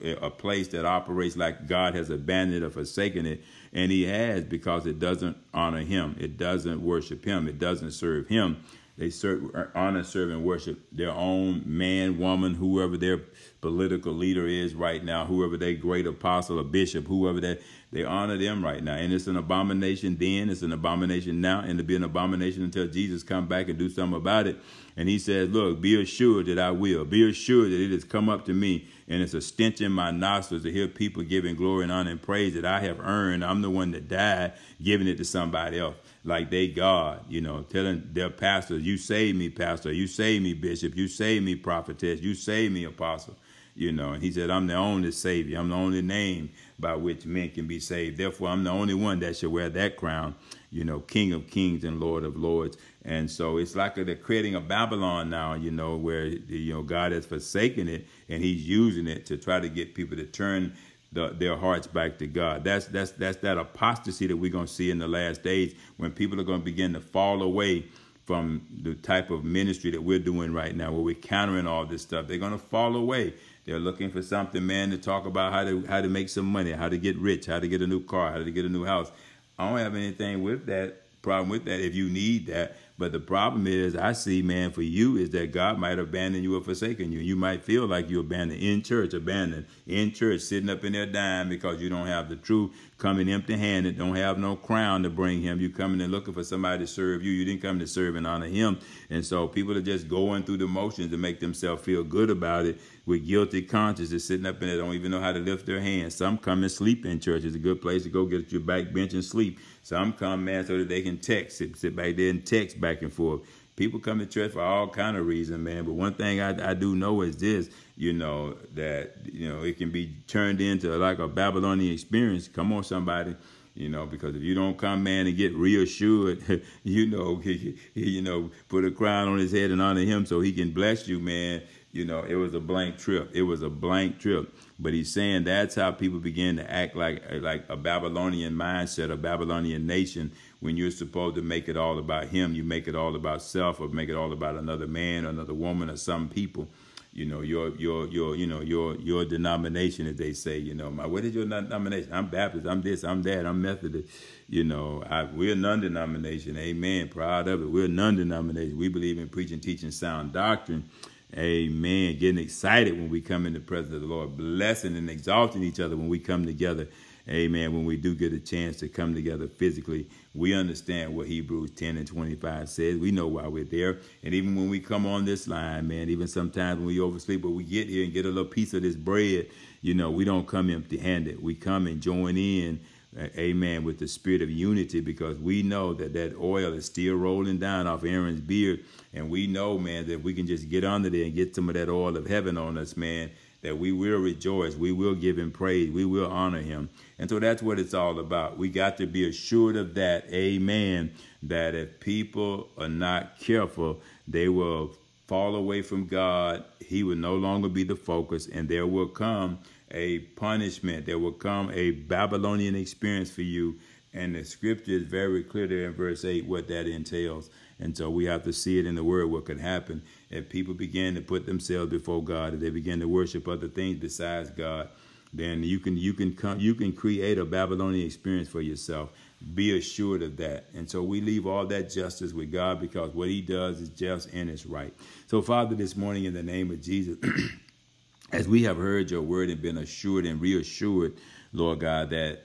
a 0.00 0.30
place 0.30 0.68
that 0.68 0.84
operates 0.84 1.36
like 1.36 1.66
God 1.66 1.94
has 1.94 2.10
abandoned 2.10 2.62
or 2.62 2.70
forsaken 2.70 3.26
it, 3.26 3.42
and 3.72 3.90
He 3.90 4.04
has 4.04 4.44
because 4.44 4.86
it 4.86 4.98
doesn't 4.98 5.36
honor 5.52 5.82
Him, 5.82 6.16
it 6.20 6.36
doesn't 6.36 6.80
worship 6.80 7.24
Him, 7.24 7.48
it 7.48 7.58
doesn't 7.58 7.92
serve 7.92 8.28
Him. 8.28 8.62
They 8.98 9.10
serve, 9.10 9.54
honor, 9.76 10.02
serve, 10.02 10.30
and 10.30 10.44
worship 10.44 10.80
their 10.90 11.12
own 11.12 11.62
man, 11.64 12.18
woman, 12.18 12.54
whoever 12.54 12.96
their 12.96 13.20
political 13.60 14.12
leader 14.12 14.44
is 14.48 14.74
right 14.74 15.04
now, 15.04 15.24
whoever 15.24 15.56
their 15.56 15.74
great 15.74 16.04
apostle 16.04 16.58
or 16.58 16.64
bishop, 16.64 17.06
whoever 17.06 17.40
that 17.40 17.62
they 17.92 18.02
honor 18.02 18.36
them 18.36 18.62
right 18.62 18.82
now. 18.82 18.96
And 18.96 19.12
it's 19.12 19.28
an 19.28 19.36
abomination 19.36 20.16
then, 20.18 20.50
it's 20.50 20.62
an 20.62 20.72
abomination 20.72 21.40
now, 21.40 21.60
and 21.60 21.78
to 21.78 21.84
be 21.84 21.94
an 21.94 22.02
abomination 22.02 22.64
until 22.64 22.88
Jesus 22.88 23.22
come 23.22 23.46
back 23.46 23.68
and 23.68 23.78
do 23.78 23.88
something 23.88 24.16
about 24.16 24.48
it. 24.48 24.58
And 24.96 25.08
he 25.08 25.20
says, 25.20 25.48
Look, 25.48 25.80
be 25.80 26.02
assured 26.02 26.46
that 26.46 26.58
I 26.58 26.72
will. 26.72 27.04
Be 27.04 27.30
assured 27.30 27.70
that 27.70 27.80
it 27.80 27.92
has 27.92 28.02
come 28.02 28.28
up 28.28 28.46
to 28.46 28.52
me, 28.52 28.88
and 29.06 29.22
it's 29.22 29.32
a 29.32 29.40
stench 29.40 29.80
in 29.80 29.92
my 29.92 30.10
nostrils 30.10 30.64
to 30.64 30.72
hear 30.72 30.88
people 30.88 31.22
giving 31.22 31.54
glory 31.54 31.84
and 31.84 31.92
honor 31.92 32.10
and 32.10 32.20
praise 32.20 32.54
that 32.54 32.64
I 32.64 32.80
have 32.80 32.98
earned. 32.98 33.44
I'm 33.44 33.62
the 33.62 33.70
one 33.70 33.92
that 33.92 34.08
died, 34.08 34.54
giving 34.82 35.06
it 35.06 35.18
to 35.18 35.24
somebody 35.24 35.78
else 35.78 35.94
like 36.24 36.50
they 36.50 36.68
God, 36.68 37.24
you 37.28 37.40
know, 37.40 37.62
telling 37.62 38.08
their 38.12 38.30
pastors, 38.30 38.82
You 38.82 38.96
save 38.96 39.36
me, 39.36 39.48
pastor, 39.48 39.92
you 39.92 40.06
save 40.06 40.42
me, 40.42 40.54
bishop, 40.54 40.96
you 40.96 41.08
save 41.08 41.42
me, 41.42 41.54
prophetess, 41.54 42.20
you 42.20 42.34
save 42.34 42.72
me, 42.72 42.84
apostle. 42.84 43.36
You 43.74 43.92
know, 43.92 44.12
and 44.12 44.20
he 44.20 44.32
said, 44.32 44.50
I'm 44.50 44.66
the 44.66 44.74
only 44.74 45.12
savior, 45.12 45.56
I'm 45.56 45.68
the 45.68 45.76
only 45.76 46.02
name 46.02 46.50
by 46.80 46.96
which 46.96 47.24
men 47.24 47.50
can 47.50 47.68
be 47.68 47.78
saved. 47.78 48.18
Therefore, 48.18 48.48
I'm 48.48 48.64
the 48.64 48.70
only 48.70 48.94
one 48.94 49.20
that 49.20 49.36
should 49.36 49.52
wear 49.52 49.68
that 49.68 49.96
crown, 49.96 50.34
you 50.72 50.82
know, 50.82 50.98
King 50.98 51.32
of 51.32 51.46
kings 51.46 51.84
and 51.84 52.00
Lord 52.00 52.24
of 52.24 52.36
lords. 52.36 52.76
And 53.04 53.30
so 53.30 53.56
it's 53.56 53.76
like 53.76 53.94
they're 53.94 54.16
creating 54.16 54.56
a 54.56 54.60
Babylon 54.60 55.30
now, 55.30 55.54
you 55.54 55.70
know, 55.70 55.96
where 55.96 56.26
you 56.26 56.74
know 56.74 56.82
God 56.82 57.12
has 57.12 57.24
forsaken 57.24 57.88
it 57.88 58.08
and 58.28 58.42
He's 58.42 58.68
using 58.68 59.06
it 59.06 59.24
to 59.26 59.36
try 59.36 59.60
to 59.60 59.68
get 59.68 59.94
people 59.94 60.16
to 60.16 60.26
turn 60.26 60.74
the, 61.12 61.30
their 61.30 61.56
hearts 61.56 61.86
back 61.86 62.18
to 62.18 62.26
God. 62.26 62.64
That's 62.64 62.86
that's 62.86 63.12
that's 63.12 63.38
that 63.38 63.56
apostasy 63.58 64.26
that 64.26 64.36
we're 64.36 64.50
going 64.50 64.66
to 64.66 64.72
see 64.72 64.90
in 64.90 64.98
the 64.98 65.08
last 65.08 65.42
days 65.42 65.74
when 65.96 66.12
people 66.12 66.40
are 66.40 66.44
going 66.44 66.60
to 66.60 66.64
begin 66.64 66.92
to 66.94 67.00
fall 67.00 67.42
away 67.42 67.86
from 68.24 68.66
the 68.82 68.94
type 68.94 69.30
of 69.30 69.42
ministry 69.42 69.90
that 69.90 70.02
we're 70.02 70.18
doing 70.18 70.52
right 70.52 70.76
now, 70.76 70.92
where 70.92 71.00
we're 71.00 71.14
countering 71.14 71.66
all 71.66 71.86
this 71.86 72.02
stuff. 72.02 72.26
They're 72.26 72.36
going 72.36 72.52
to 72.52 72.58
fall 72.58 72.94
away. 72.94 73.32
They're 73.64 73.78
looking 73.78 74.10
for 74.10 74.20
something, 74.20 74.66
man, 74.66 74.90
to 74.90 74.98
talk 74.98 75.24
about 75.24 75.52
how 75.52 75.64
to 75.64 75.84
how 75.86 76.00
to 76.02 76.08
make 76.08 76.28
some 76.28 76.44
money, 76.44 76.72
how 76.72 76.88
to 76.88 76.98
get 76.98 77.16
rich, 77.16 77.46
how 77.46 77.58
to 77.58 77.68
get 77.68 77.80
a 77.80 77.86
new 77.86 78.04
car, 78.04 78.32
how 78.32 78.38
to 78.38 78.50
get 78.50 78.64
a 78.64 78.68
new 78.68 78.84
house. 78.84 79.10
I 79.58 79.68
don't 79.68 79.78
have 79.78 79.94
anything 79.94 80.42
with 80.42 80.66
that 80.66 81.02
problem 81.22 81.48
with 81.48 81.64
that 81.64 81.80
if 81.80 81.94
you 81.94 82.08
need 82.08 82.46
that. 82.46 82.76
But 82.98 83.12
the 83.12 83.20
problem 83.20 83.68
is, 83.68 83.94
I 83.94 84.12
see, 84.12 84.42
man, 84.42 84.72
for 84.72 84.82
you 84.82 85.16
is 85.16 85.30
that 85.30 85.52
God 85.52 85.78
might 85.78 86.00
abandon 86.00 86.42
you 86.42 86.56
or 86.56 86.60
forsaken 86.60 87.12
you. 87.12 87.20
You 87.20 87.36
might 87.36 87.62
feel 87.62 87.86
like 87.86 88.10
you're 88.10 88.22
abandoned 88.22 88.60
in 88.60 88.82
church, 88.82 89.14
abandoned 89.14 89.66
in 89.86 90.12
church, 90.12 90.40
sitting 90.40 90.68
up 90.68 90.84
in 90.84 90.94
there 90.94 91.06
dying 91.06 91.48
because 91.48 91.80
you 91.80 91.88
don't 91.88 92.08
have 92.08 92.28
the 92.28 92.34
truth, 92.34 92.72
coming 92.98 93.28
empty 93.28 93.56
handed, 93.56 93.98
don't 93.98 94.16
have 94.16 94.36
no 94.36 94.56
crown 94.56 95.04
to 95.04 95.10
bring 95.10 95.40
him. 95.40 95.60
You 95.60 95.70
coming 95.70 96.00
and 96.00 96.10
looking 96.10 96.34
for 96.34 96.42
somebody 96.42 96.80
to 96.80 96.86
serve 96.88 97.22
you. 97.22 97.30
You 97.30 97.44
didn't 97.44 97.62
come 97.62 97.78
to 97.78 97.86
serve 97.86 98.16
and 98.16 98.26
honor 98.26 98.48
him. 98.48 98.80
And 99.10 99.24
so 99.24 99.46
people 99.46 99.76
are 99.76 99.82
just 99.82 100.08
going 100.08 100.42
through 100.42 100.56
the 100.56 100.66
motions 100.66 101.12
to 101.12 101.16
make 101.16 101.38
themselves 101.38 101.84
feel 101.84 102.02
good 102.02 102.30
about 102.30 102.66
it 102.66 102.80
with 103.06 103.26
guilty 103.26 103.62
consciences 103.62 104.26
sitting 104.26 104.44
up 104.44 104.60
in 104.60 104.68
there, 104.68 104.76
don't 104.76 104.94
even 104.94 105.10
know 105.10 105.20
how 105.20 105.32
to 105.32 105.38
lift 105.38 105.66
their 105.66 105.80
hands. 105.80 106.14
Some 106.14 106.36
come 106.36 106.62
and 106.62 106.70
sleep 106.70 107.06
in 107.06 107.20
church. 107.20 107.44
It's 107.44 107.56
a 107.56 107.60
good 107.60 107.80
place 107.80 108.02
to 108.02 108.10
go 108.10 108.26
get 108.26 108.52
your 108.52 108.60
back 108.60 108.92
bench 108.92 109.14
and 109.14 109.24
sleep. 109.24 109.58
Some 109.88 110.12
come, 110.12 110.44
man, 110.44 110.66
so 110.66 110.76
that 110.76 110.90
they 110.90 111.00
can 111.00 111.16
text, 111.16 111.56
sit, 111.56 111.74
sit 111.74 111.96
back 111.96 112.14
there 112.16 112.28
and 112.28 112.44
text 112.44 112.78
back 112.78 113.00
and 113.00 113.10
forth. 113.10 113.40
People 113.74 113.98
come 113.98 114.18
to 114.18 114.26
church 114.26 114.52
for 114.52 114.60
all 114.60 114.86
kind 114.86 115.16
of 115.16 115.24
reason, 115.24 115.64
man. 115.64 115.86
But 115.86 115.94
one 115.94 116.12
thing 116.12 116.42
I, 116.42 116.72
I 116.72 116.74
do 116.74 116.94
know 116.94 117.22
is 117.22 117.38
this, 117.38 117.70
you 117.96 118.12
know, 118.12 118.58
that 118.74 119.14
you 119.24 119.48
know 119.48 119.62
it 119.62 119.78
can 119.78 119.90
be 119.90 120.14
turned 120.26 120.60
into 120.60 120.94
like 120.98 121.20
a 121.20 121.26
Babylonian 121.26 121.90
experience. 121.90 122.48
Come 122.48 122.70
on, 122.74 122.84
somebody 122.84 123.34
you 123.78 123.88
know, 123.88 124.04
because 124.04 124.34
if 124.34 124.42
you 124.42 124.54
don't 124.54 124.76
come, 124.76 125.04
man, 125.04 125.28
and 125.28 125.36
get 125.36 125.54
reassured, 125.54 126.42
you 126.82 127.06
know, 127.06 127.40
you 127.94 128.20
know, 128.20 128.50
put 128.68 128.84
a 128.84 128.90
crown 128.90 129.28
on 129.28 129.38
his 129.38 129.52
head 129.52 129.70
and 129.70 129.80
honor 129.80 130.02
him 130.02 130.26
so 130.26 130.40
he 130.40 130.52
can 130.52 130.72
bless 130.72 131.08
you, 131.08 131.18
man. 131.18 131.62
You 131.92 132.04
know, 132.04 132.24
it 132.24 132.34
was 132.34 132.54
a 132.54 132.60
blank 132.60 132.98
trip. 132.98 133.30
It 133.32 133.42
was 133.42 133.62
a 133.62 133.70
blank 133.70 134.18
trip. 134.18 134.52
But 134.78 134.92
he's 134.92 135.12
saying 135.12 135.44
that's 135.44 135.74
how 135.74 135.90
people 135.90 136.20
begin 136.20 136.56
to 136.56 136.70
act 136.70 136.94
like 136.94 137.22
like 137.40 137.64
a 137.68 137.76
Babylonian 137.76 138.54
mindset, 138.54 139.10
a 139.10 139.16
Babylonian 139.16 139.86
nation. 139.86 140.30
When 140.60 140.76
you're 140.76 140.92
supposed 140.92 141.34
to 141.36 141.42
make 141.42 141.68
it 141.68 141.76
all 141.76 141.98
about 141.98 142.26
him, 142.28 142.54
you 142.54 142.62
make 142.62 142.86
it 142.86 142.94
all 142.94 143.16
about 143.16 143.42
self, 143.42 143.80
or 143.80 143.88
make 143.88 144.08
it 144.08 144.14
all 144.14 144.32
about 144.32 144.54
another 144.56 144.86
man, 144.86 145.24
or 145.24 145.30
another 145.30 145.54
woman, 145.54 145.90
or 145.90 145.96
some 145.96 146.28
people. 146.28 146.68
You 147.12 147.26
know 147.26 147.40
your 147.40 147.74
your 147.76 148.06
your 148.06 148.36
you 148.36 148.46
know 148.46 148.60
your 148.60 148.94
your 148.96 149.24
denomination, 149.24 150.06
as 150.06 150.14
they 150.14 150.32
say. 150.32 150.58
You 150.58 150.74
know, 150.74 150.90
my 150.90 151.06
what 151.06 151.24
is 151.24 151.34
your 151.34 151.44
denomination? 151.44 152.12
I'm 152.12 152.28
Baptist. 152.28 152.64
I'm 152.64 152.80
this. 152.80 153.02
I'm 153.02 153.22
that. 153.22 153.46
I'm 153.46 153.60
Methodist. 153.60 154.08
You 154.48 154.62
know, 154.62 155.02
I, 155.10 155.24
we're 155.24 155.56
non-denomination. 155.56 156.56
Amen. 156.56 157.08
Proud 157.08 157.48
of 157.48 157.62
it. 157.62 157.70
We're 157.70 157.88
non-denomination. 157.88 158.78
We 158.78 158.88
believe 158.88 159.18
in 159.18 159.28
preaching, 159.28 159.58
teaching 159.58 159.90
sound 159.90 160.32
doctrine 160.32 160.88
Amen. 161.36 162.18
Getting 162.18 162.42
excited 162.42 162.94
when 162.94 163.10
we 163.10 163.20
come 163.20 163.46
in 163.46 163.52
the 163.52 163.60
presence 163.60 163.94
of 163.94 164.00
the 164.00 164.06
Lord, 164.06 164.36
blessing 164.36 164.96
and 164.96 165.10
exalting 165.10 165.62
each 165.62 165.78
other 165.78 165.96
when 165.96 166.08
we 166.08 166.18
come 166.18 166.46
together. 166.46 166.88
Amen. 167.28 167.74
When 167.74 167.84
we 167.84 167.98
do 167.98 168.14
get 168.14 168.32
a 168.32 168.38
chance 168.40 168.78
to 168.78 168.88
come 168.88 169.14
together 169.14 169.46
physically, 169.46 170.08
we 170.34 170.54
understand 170.54 171.14
what 171.14 171.26
Hebrews 171.26 171.72
10 171.72 171.98
and 171.98 172.06
25 172.06 172.70
says. 172.70 172.96
We 172.96 173.10
know 173.10 173.26
why 173.26 173.46
we're 173.46 173.64
there. 173.64 173.98
And 174.24 174.32
even 174.32 174.56
when 174.56 174.70
we 174.70 174.80
come 174.80 175.06
on 175.06 175.26
this 175.26 175.46
line, 175.46 175.86
man, 175.88 176.08
even 176.08 176.28
sometimes 176.28 176.78
when 176.78 176.86
we 176.86 176.98
oversleep, 177.00 177.42
but 177.42 177.50
we 177.50 177.64
get 177.64 177.88
here 177.88 178.04
and 178.04 178.12
get 178.14 178.24
a 178.24 178.28
little 178.28 178.46
piece 178.46 178.72
of 178.72 178.80
this 178.80 178.96
bread, 178.96 179.48
you 179.82 179.92
know, 179.92 180.10
we 180.10 180.24
don't 180.24 180.48
come 180.48 180.70
empty 180.70 180.96
handed. 180.96 181.42
We 181.42 181.54
come 181.54 181.86
and 181.86 182.00
join 182.00 182.38
in 182.38 182.80
uh, 183.18 183.26
amen, 183.36 183.84
with 183.84 183.98
the 183.98 184.08
spirit 184.08 184.42
of 184.42 184.50
unity 184.50 185.00
because 185.00 185.38
we 185.38 185.62
know 185.62 185.94
that 185.94 186.12
that 186.12 186.36
oil 186.36 186.72
is 186.74 186.86
still 186.86 187.14
rolling 187.16 187.58
down 187.58 187.86
off 187.86 188.04
Aaron's 188.04 188.40
beard. 188.40 188.84
And 189.14 189.30
we 189.30 189.46
know, 189.46 189.78
man, 189.78 190.06
that 190.08 190.22
we 190.22 190.34
can 190.34 190.46
just 190.46 190.68
get 190.68 190.84
under 190.84 191.08
there 191.08 191.24
and 191.24 191.34
get 191.34 191.54
some 191.54 191.68
of 191.68 191.74
that 191.74 191.88
oil 191.88 192.16
of 192.16 192.26
heaven 192.26 192.58
on 192.58 192.76
us, 192.76 192.96
man, 192.96 193.30
that 193.62 193.76
we 193.76 193.90
will 193.90 194.18
rejoice. 194.18 194.76
We 194.76 194.92
will 194.92 195.14
give 195.14 195.38
him 195.38 195.50
praise. 195.50 195.90
We 195.90 196.04
will 196.04 196.30
honor 196.30 196.60
him. 196.60 196.90
And 197.18 197.28
so 197.28 197.38
that's 197.38 197.62
what 197.62 197.78
it's 197.78 197.94
all 197.94 198.18
about. 198.18 198.58
We 198.58 198.68
got 198.68 198.98
to 198.98 199.06
be 199.06 199.28
assured 199.28 199.76
of 199.76 199.94
that, 199.94 200.26
amen, 200.32 201.12
that 201.42 201.74
if 201.74 202.00
people 202.00 202.68
are 202.76 202.88
not 202.88 203.40
careful, 203.40 204.00
they 204.28 204.48
will 204.48 204.92
fall 205.26 205.56
away 205.56 205.82
from 205.82 206.06
God. 206.06 206.64
He 206.80 207.02
will 207.02 207.16
no 207.16 207.36
longer 207.36 207.68
be 207.68 207.84
the 207.84 207.96
focus, 207.96 208.46
and 208.46 208.68
there 208.68 208.86
will 208.86 209.08
come 209.08 209.58
a 209.90 210.20
punishment. 210.20 211.06
There 211.06 211.18
will 211.18 211.32
come 211.32 211.70
a 211.72 211.92
Babylonian 211.92 212.74
experience 212.74 213.30
for 213.30 213.42
you. 213.42 213.78
And 214.14 214.34
the 214.34 214.44
scripture 214.44 214.92
is 214.92 215.02
very 215.04 215.44
clear 215.44 215.66
there 215.66 215.86
in 215.86 215.94
verse 215.94 216.24
8 216.24 216.46
what 216.46 216.68
that 216.68 216.86
entails. 216.86 217.50
And 217.80 217.96
so 217.96 218.10
we 218.10 218.24
have 218.24 218.42
to 218.44 218.52
see 218.52 218.78
it 218.78 218.86
in 218.86 218.94
the 218.94 219.04
word 219.04 219.30
what 219.30 219.44
could 219.44 219.60
happen 219.60 220.02
if 220.30 220.48
people 220.48 220.74
begin 220.74 221.14
to 221.14 221.20
put 221.20 221.46
themselves 221.46 221.90
before 221.90 222.22
God, 222.22 222.54
if 222.54 222.60
they 222.60 222.70
begin 222.70 223.00
to 223.00 223.08
worship 223.08 223.46
other 223.46 223.68
things 223.68 223.98
besides 223.98 224.50
God, 224.50 224.88
then 225.32 225.62
you 225.62 225.78
can 225.78 225.96
you 225.96 226.14
can 226.14 226.34
come 226.34 226.58
you 226.58 226.74
can 226.74 226.92
create 226.92 227.38
a 227.38 227.44
Babylonian 227.44 228.06
experience 228.06 228.48
for 228.48 228.60
yourself. 228.60 229.10
Be 229.54 229.76
assured 229.76 230.22
of 230.22 230.36
that. 230.38 230.64
And 230.74 230.90
so 230.90 231.02
we 231.02 231.20
leave 231.20 231.46
all 231.46 231.66
that 231.66 231.90
justice 231.90 232.32
with 232.32 232.50
God 232.50 232.80
because 232.80 233.14
what 233.14 233.28
he 233.28 233.40
does 233.40 233.80
is 233.80 233.90
just 233.90 234.32
and 234.32 234.50
it's 234.50 234.66
right. 234.66 234.92
So 235.26 235.42
Father, 235.42 235.76
this 235.76 235.96
morning 235.96 236.24
in 236.24 236.34
the 236.34 236.42
name 236.42 236.70
of 236.70 236.80
Jesus 236.80 237.18
as 238.32 238.48
we 238.48 238.62
have 238.64 238.78
heard 238.78 239.10
your 239.10 239.22
word 239.22 239.50
and 239.50 239.62
been 239.62 239.78
assured 239.78 240.26
and 240.26 240.40
reassured, 240.40 241.14
Lord 241.52 241.80
God, 241.80 242.10
that 242.10 242.42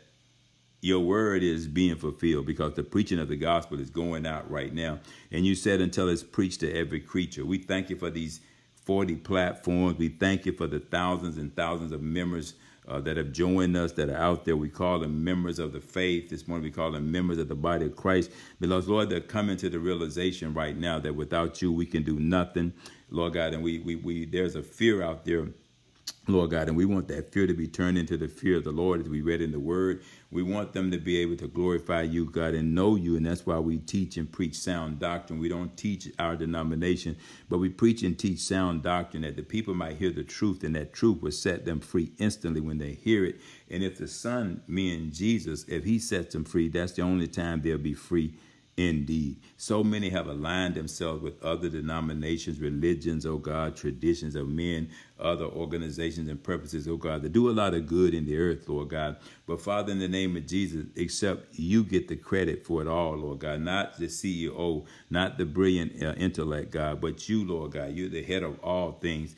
your 0.84 1.00
word 1.00 1.44
is 1.44 1.68
being 1.68 1.96
fulfilled 1.96 2.46
because 2.46 2.74
the 2.74 2.84
preaching 2.84 3.18
of 3.18 3.30
the 3.30 3.38
gospel 3.38 3.80
is 3.80 3.90
going 3.90 4.26
out 4.26 4.50
right 4.52 4.74
now. 4.74 5.00
And 5.32 5.46
you 5.46 5.56
said 5.56 5.80
until 5.80 6.10
it's 6.10 6.24
preached 6.24 6.60
to 6.60 6.74
every 6.74 7.00
creature. 7.00 7.46
We 7.46 7.58
thank 7.58 7.90
you 7.90 7.96
for 7.96 8.10
these 8.10 8.42
40 8.84 9.16
platforms. 9.16 9.98
We 9.98 10.10
thank 10.10 10.46
you 10.46 10.52
for 10.52 10.68
the 10.68 10.80
thousands 10.80 11.38
and 11.38 11.56
thousands 11.56 11.94
of 11.94 12.02
members 12.02 12.56
uh, 12.86 13.00
that 13.00 13.16
have 13.16 13.32
joined 13.32 13.78
us 13.78 13.94
that 13.94 14.10
are 14.10 14.18
out 14.18 14.44
there. 14.44 14.58
We 14.58 14.68
call 14.68 15.00
them 15.00 15.24
members 15.24 15.58
of 15.58 15.72
the 15.72 15.80
faith. 15.80 16.30
This 16.30 16.50
morning 16.50 16.66
we 16.66 16.72
call 16.72 16.92
them 16.92 17.10
members 17.10 17.38
of 17.38 17.48
the 17.48 17.56
body 17.56 17.86
of 17.86 17.96
Christ. 17.96 18.32
Because, 18.60 18.90
Lord, 18.90 19.10
they're 19.10 19.22
coming 19.22 19.56
to 19.58 19.70
the 19.70 19.80
realization 19.80 20.54
right 20.54 20.76
now 20.76 21.00
that 21.00 21.16
without 21.16 21.62
you, 21.62 21.72
we 21.72 21.86
can 21.86 22.04
do 22.04 22.20
nothing, 22.20 22.74
Lord 23.10 23.36
God. 23.36 23.54
And 23.54 23.64
we, 23.64 23.80
we, 23.80 23.96
we 23.96 24.26
there's 24.26 24.58
a 24.58 24.64
fear 24.64 25.02
out 25.02 25.24
there 25.24 25.48
Lord 26.26 26.52
God, 26.52 26.70
and 26.70 26.78
we 26.78 26.86
want 26.86 27.10
that 27.10 27.34
fear 27.34 27.48
to 27.48 27.54
be 27.54 27.68
turned 27.68 27.98
into 27.98 28.16
the 28.16 28.30
fear 28.30 28.56
of 28.56 28.64
the 28.64 28.72
Lord 28.72 29.02
as 29.02 29.10
we 29.10 29.20
read 29.20 29.42
in 29.42 29.52
the 29.52 29.60
Word. 29.60 30.02
We 30.32 30.42
want 30.42 30.72
them 30.72 30.90
to 30.92 30.98
be 30.98 31.18
able 31.18 31.36
to 31.38 31.48
glorify 31.48 32.04
you, 32.04 32.26
God, 32.26 32.54
and 32.54 32.74
know 32.74 32.96
you, 32.96 33.18
and 33.18 33.26
that's 33.26 33.46
why 33.46 33.60
we 33.60 33.78
teach 33.78 34.16
and 34.16 34.32
preach 34.32 34.56
sound 34.56 35.00
doctrine. 35.00 35.38
We 35.38 35.50
don't 35.50 35.76
teach 35.76 36.10
our 36.20 36.38
denomination, 36.38 37.18
but 37.50 37.58
we 37.58 37.68
preach 37.68 38.04
and 38.04 38.18
teach 38.18 38.40
sound 38.40 38.84
doctrine 38.84 39.24
that 39.24 39.36
the 39.36 39.44
people 39.44 39.74
might 39.74 39.98
hear 39.98 40.12
the 40.12 40.24
truth, 40.24 40.64
and 40.64 40.74
that 40.78 40.94
truth 40.94 41.22
will 41.22 41.32
set 41.32 41.66
them 41.66 41.82
free 41.82 42.14
instantly 42.18 42.62
when 42.62 42.78
they 42.78 42.94
hear 42.94 43.26
it. 43.26 43.42
And 43.70 43.84
if 43.84 43.98
the 43.98 44.08
Son, 44.08 44.62
me 44.66 44.96
and 44.96 45.12
Jesus, 45.12 45.66
if 45.68 45.84
He 45.84 46.00
sets 46.00 46.34
them 46.34 46.46
free, 46.46 46.70
that's 46.70 46.94
the 46.94 47.02
only 47.02 47.28
time 47.28 47.62
they'll 47.62 47.78
be 47.78 47.94
free 47.94 48.34
indeed. 48.78 49.38
So 49.58 49.84
many 49.84 50.10
have 50.10 50.28
aligned 50.28 50.76
themselves 50.76 51.22
with 51.22 51.42
other 51.44 51.70
denominations, 51.70 52.60
religions, 52.60 53.26
oh 53.26 53.38
God, 53.38 53.76
traditions 53.76 54.36
of 54.36 54.48
men, 54.48 54.90
other 55.20 55.46
organizations 55.46 56.28
and 56.28 56.42
purposes, 56.44 56.88
oh 56.88 56.98
God, 56.98 57.22
that 57.22 57.34
do 57.34 57.50
a 57.50 57.52
lot 57.52 57.74
of 57.74 57.88
good 57.88 58.14
in 58.14 58.26
the 58.26 58.38
earth, 58.38 58.68
Lord 58.68 58.90
God. 58.90 59.18
But 59.46 59.62
Father, 59.62 59.92
in 59.92 60.00
the 60.00 60.08
name 60.08 60.36
of 60.36 60.48
Jesus, 60.48 60.86
except 60.96 61.58
you 61.58 61.84
get 61.84 62.08
the 62.08 62.16
credit 62.16 62.66
for 62.66 62.82
it 62.82 62.88
all, 62.88 63.16
Lord 63.16 63.40
God, 63.40 63.62
not 63.62 63.98
the 63.98 64.08
CEO, 64.08 64.86
not 65.10 65.38
the 65.38 65.46
brilliant 65.46 66.02
uh, 66.02 66.14
intellect, 66.18 66.72
God, 66.72 67.00
but 67.00 67.30
you, 67.30 67.46
Lord 67.46 67.74
God. 67.74 67.94
You're 67.94 68.10
the 68.10 68.24
head 68.24 68.44
of 68.44 68.60
all 68.60 68.94
things. 68.94 69.36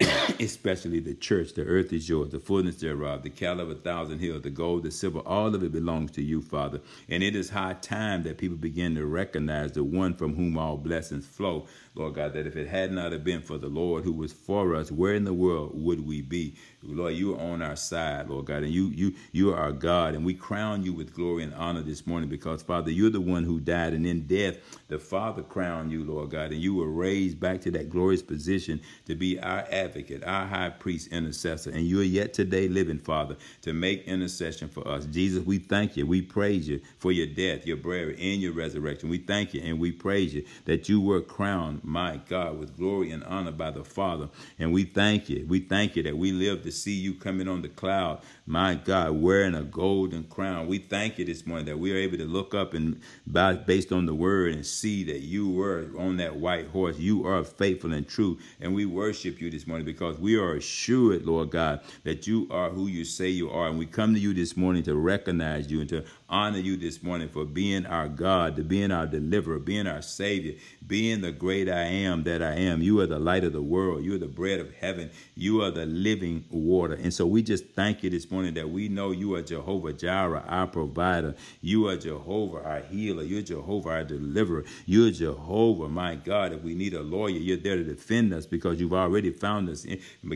especially 0.40 1.00
the 1.00 1.14
church. 1.14 1.54
The 1.54 1.64
earth 1.64 1.92
is 1.92 2.08
yours, 2.08 2.30
the 2.30 2.40
fullness 2.40 2.76
thereof, 2.76 3.22
the 3.22 3.30
cattle 3.30 3.60
of 3.60 3.70
a 3.70 3.74
thousand 3.74 4.18
hills, 4.18 4.42
the 4.42 4.50
gold, 4.50 4.84
the 4.84 4.90
silver, 4.90 5.20
all 5.20 5.54
of 5.54 5.62
it 5.62 5.72
belongs 5.72 6.10
to 6.12 6.22
you, 6.22 6.42
Father. 6.42 6.80
And 7.08 7.22
it 7.22 7.36
is 7.36 7.50
high 7.50 7.74
time 7.74 8.22
that 8.24 8.38
people 8.38 8.56
begin 8.56 8.94
to 8.96 9.06
recognize 9.06 9.72
the 9.72 9.84
one 9.84 10.14
from 10.14 10.34
whom 10.34 10.58
all 10.58 10.76
blessings 10.76 11.26
flow. 11.26 11.66
Lord 11.94 12.14
God, 12.14 12.32
that 12.34 12.46
if 12.46 12.56
it 12.56 12.68
had 12.68 12.92
not 12.92 13.12
have 13.12 13.24
been 13.24 13.42
for 13.42 13.58
the 13.58 13.68
Lord 13.68 14.04
who 14.04 14.12
was 14.12 14.32
for 14.32 14.74
us, 14.74 14.90
where 14.90 15.14
in 15.14 15.24
the 15.24 15.34
world 15.34 15.72
would 15.74 16.06
we 16.06 16.22
be? 16.22 16.54
Lord, 16.82 17.14
you 17.14 17.34
are 17.34 17.40
on 17.40 17.62
our 17.62 17.76
side, 17.76 18.28
Lord 18.28 18.46
God, 18.46 18.62
and 18.62 18.72
you 18.72 18.88
you 18.88 19.14
you 19.32 19.52
are 19.52 19.58
our 19.58 19.72
God, 19.72 20.14
and 20.14 20.24
we 20.24 20.34
crown 20.34 20.82
you 20.82 20.92
with 20.92 21.14
glory 21.14 21.44
and 21.44 21.54
honor 21.54 21.82
this 21.82 22.06
morning 22.06 22.28
because 22.28 22.62
Father, 22.62 22.90
you're 22.90 23.10
the 23.10 23.20
one 23.20 23.44
who 23.44 23.60
died, 23.60 23.94
and 23.94 24.06
in 24.06 24.26
death, 24.26 24.58
the 24.88 24.98
Father 24.98 25.42
crowned 25.42 25.92
you, 25.92 26.04
Lord 26.04 26.30
God, 26.30 26.52
and 26.52 26.60
you 26.60 26.74
were 26.74 26.88
raised 26.90 27.40
back 27.40 27.60
to 27.62 27.70
that 27.72 27.90
glorious 27.90 28.22
position 28.22 28.80
to 29.06 29.14
be 29.14 29.38
our 29.40 29.66
advocate, 29.70 30.24
our 30.24 30.46
high 30.46 30.70
priest, 30.70 31.08
intercessor, 31.12 31.70
and 31.70 31.82
you 31.86 32.00
are 32.00 32.04
yet 32.04 32.34
today 32.34 32.68
living, 32.68 32.98
Father, 32.98 33.36
to 33.62 33.72
make 33.72 34.04
intercession 34.06 34.68
for 34.68 34.86
us. 34.88 35.06
Jesus, 35.06 35.44
we 35.44 35.58
thank 35.58 35.96
you, 35.96 36.06
we 36.06 36.22
praise 36.22 36.68
you 36.68 36.80
for 36.98 37.12
your 37.12 37.26
death, 37.26 37.66
your 37.66 37.76
burial, 37.76 38.10
and 38.18 38.42
your 38.42 38.52
resurrection. 38.52 39.08
We 39.08 39.18
thank 39.18 39.54
you 39.54 39.62
and 39.62 39.78
we 39.78 39.92
praise 39.92 40.34
you 40.34 40.44
that 40.66 40.88
you 40.88 41.00
were 41.00 41.20
crowned, 41.20 41.83
my 41.84 42.20
God, 42.28 42.58
with 42.58 42.76
glory 42.76 43.10
and 43.10 43.22
honor 43.24 43.52
by 43.52 43.70
the 43.70 43.84
Father, 43.84 44.28
and 44.58 44.72
we 44.72 44.84
thank 44.84 45.28
you, 45.28 45.44
we 45.48 45.60
thank 45.60 45.96
you 45.96 46.02
that 46.04 46.16
we 46.16 46.32
live 46.32 46.62
to 46.62 46.72
see 46.72 46.94
you 46.94 47.14
coming 47.14 47.48
on 47.48 47.62
the 47.62 47.68
cloud, 47.68 48.20
my 48.46 48.74
God, 48.74 49.12
wearing 49.12 49.54
a 49.54 49.62
golden 49.62 50.24
crown. 50.24 50.66
We 50.66 50.78
thank 50.78 51.18
you 51.18 51.24
this 51.24 51.46
morning 51.46 51.66
that 51.66 51.78
we 51.78 51.92
are 51.92 51.96
able 51.96 52.18
to 52.18 52.24
look 52.24 52.54
up 52.54 52.74
and 52.74 53.00
by, 53.26 53.54
based 53.54 53.92
on 53.92 54.06
the 54.06 54.14
word 54.14 54.52
and 54.54 54.64
see 54.64 55.04
that 55.04 55.20
you 55.20 55.50
were 55.50 55.88
on 55.98 56.16
that 56.18 56.36
white 56.36 56.68
horse. 56.68 56.98
You 56.98 57.26
are 57.26 57.44
faithful 57.44 57.92
and 57.92 58.06
true. 58.06 58.38
And 58.60 58.74
we 58.74 58.86
worship 58.86 59.40
you 59.40 59.50
this 59.50 59.66
morning 59.66 59.84
because 59.86 60.18
we 60.18 60.36
are 60.36 60.54
assured, 60.54 61.24
Lord 61.24 61.50
God, 61.50 61.80
that 62.04 62.26
you 62.26 62.48
are 62.50 62.70
who 62.70 62.86
you 62.86 63.04
say 63.04 63.28
you 63.28 63.50
are. 63.50 63.68
And 63.68 63.78
we 63.78 63.86
come 63.86 64.14
to 64.14 64.20
you 64.20 64.34
this 64.34 64.56
morning 64.56 64.82
to 64.84 64.96
recognize 64.96 65.70
you 65.70 65.80
and 65.80 65.88
to 65.90 66.04
honor 66.28 66.58
you 66.58 66.76
this 66.76 67.02
morning 67.02 67.28
for 67.28 67.44
being 67.44 67.86
our 67.86 68.08
God, 68.08 68.56
to 68.56 68.62
being 68.62 68.90
our 68.90 69.06
deliverer, 69.06 69.58
being 69.58 69.86
our 69.86 70.02
Savior, 70.02 70.54
being 70.86 71.20
the 71.20 71.32
great 71.32 71.68
I 71.68 71.82
am 71.82 72.24
that 72.24 72.42
I 72.42 72.54
am. 72.54 72.82
You 72.82 73.00
are 73.00 73.06
the 73.06 73.18
light 73.18 73.44
of 73.44 73.52
the 73.52 73.62
world. 73.62 74.04
You 74.04 74.14
are 74.14 74.18
the 74.18 74.26
bread 74.26 74.60
of 74.60 74.72
heaven. 74.74 75.10
You 75.34 75.62
are 75.62 75.70
the 75.70 75.86
living 75.86 76.44
water. 76.50 76.94
And 76.94 77.12
so 77.12 77.26
we 77.26 77.42
just 77.42 77.66
thank 77.70 78.02
you 78.02 78.10
this 78.10 78.30
morning 78.30 78.54
that 78.54 78.70
we 78.70 78.88
know 78.88 79.10
you 79.10 79.34
are 79.34 79.42
Jehovah 79.42 79.92
Jireh, 79.92 80.44
our 80.46 80.66
provider. 80.66 81.34
You 81.60 81.88
are 81.88 81.96
Jehovah, 81.96 82.62
our 82.64 82.80
healer. 82.80 83.22
You're 83.22 83.42
Jehovah, 83.42 83.90
our 83.90 84.04
deliverer. 84.04 84.64
You're 84.86 85.10
Jehovah, 85.10 85.88
my 85.88 86.16
God. 86.16 86.52
If 86.52 86.62
we 86.62 86.74
need 86.74 86.94
a 86.94 87.02
lawyer, 87.02 87.30
you're 87.30 87.56
there 87.56 87.76
to 87.76 87.84
defend 87.84 88.32
us 88.32 88.46
because 88.46 88.80
you've 88.80 88.94
already 88.94 89.30
found 89.30 89.68
us 89.68 89.86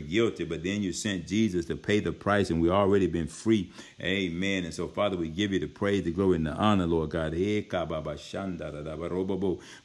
guilty. 0.09 0.45
But 0.45 0.63
then 0.63 0.81
you 0.81 0.93
sent 0.93 1.27
Jesus 1.27 1.65
to 1.65 1.75
pay 1.75 1.99
the 1.99 2.11
price, 2.11 2.49
and 2.49 2.61
we've 2.61 2.71
already 2.71 3.07
been 3.07 3.27
free. 3.27 3.71
Amen. 4.01 4.65
And 4.65 4.73
so, 4.73 4.87
Father, 4.87 5.17
we 5.17 5.29
give 5.29 5.51
you 5.51 5.59
the 5.59 5.67
praise, 5.67 6.03
the 6.03 6.11
glory, 6.11 6.37
and 6.37 6.47
the 6.47 6.53
honor, 6.53 6.85
Lord 6.85 7.09
God. 7.09 7.33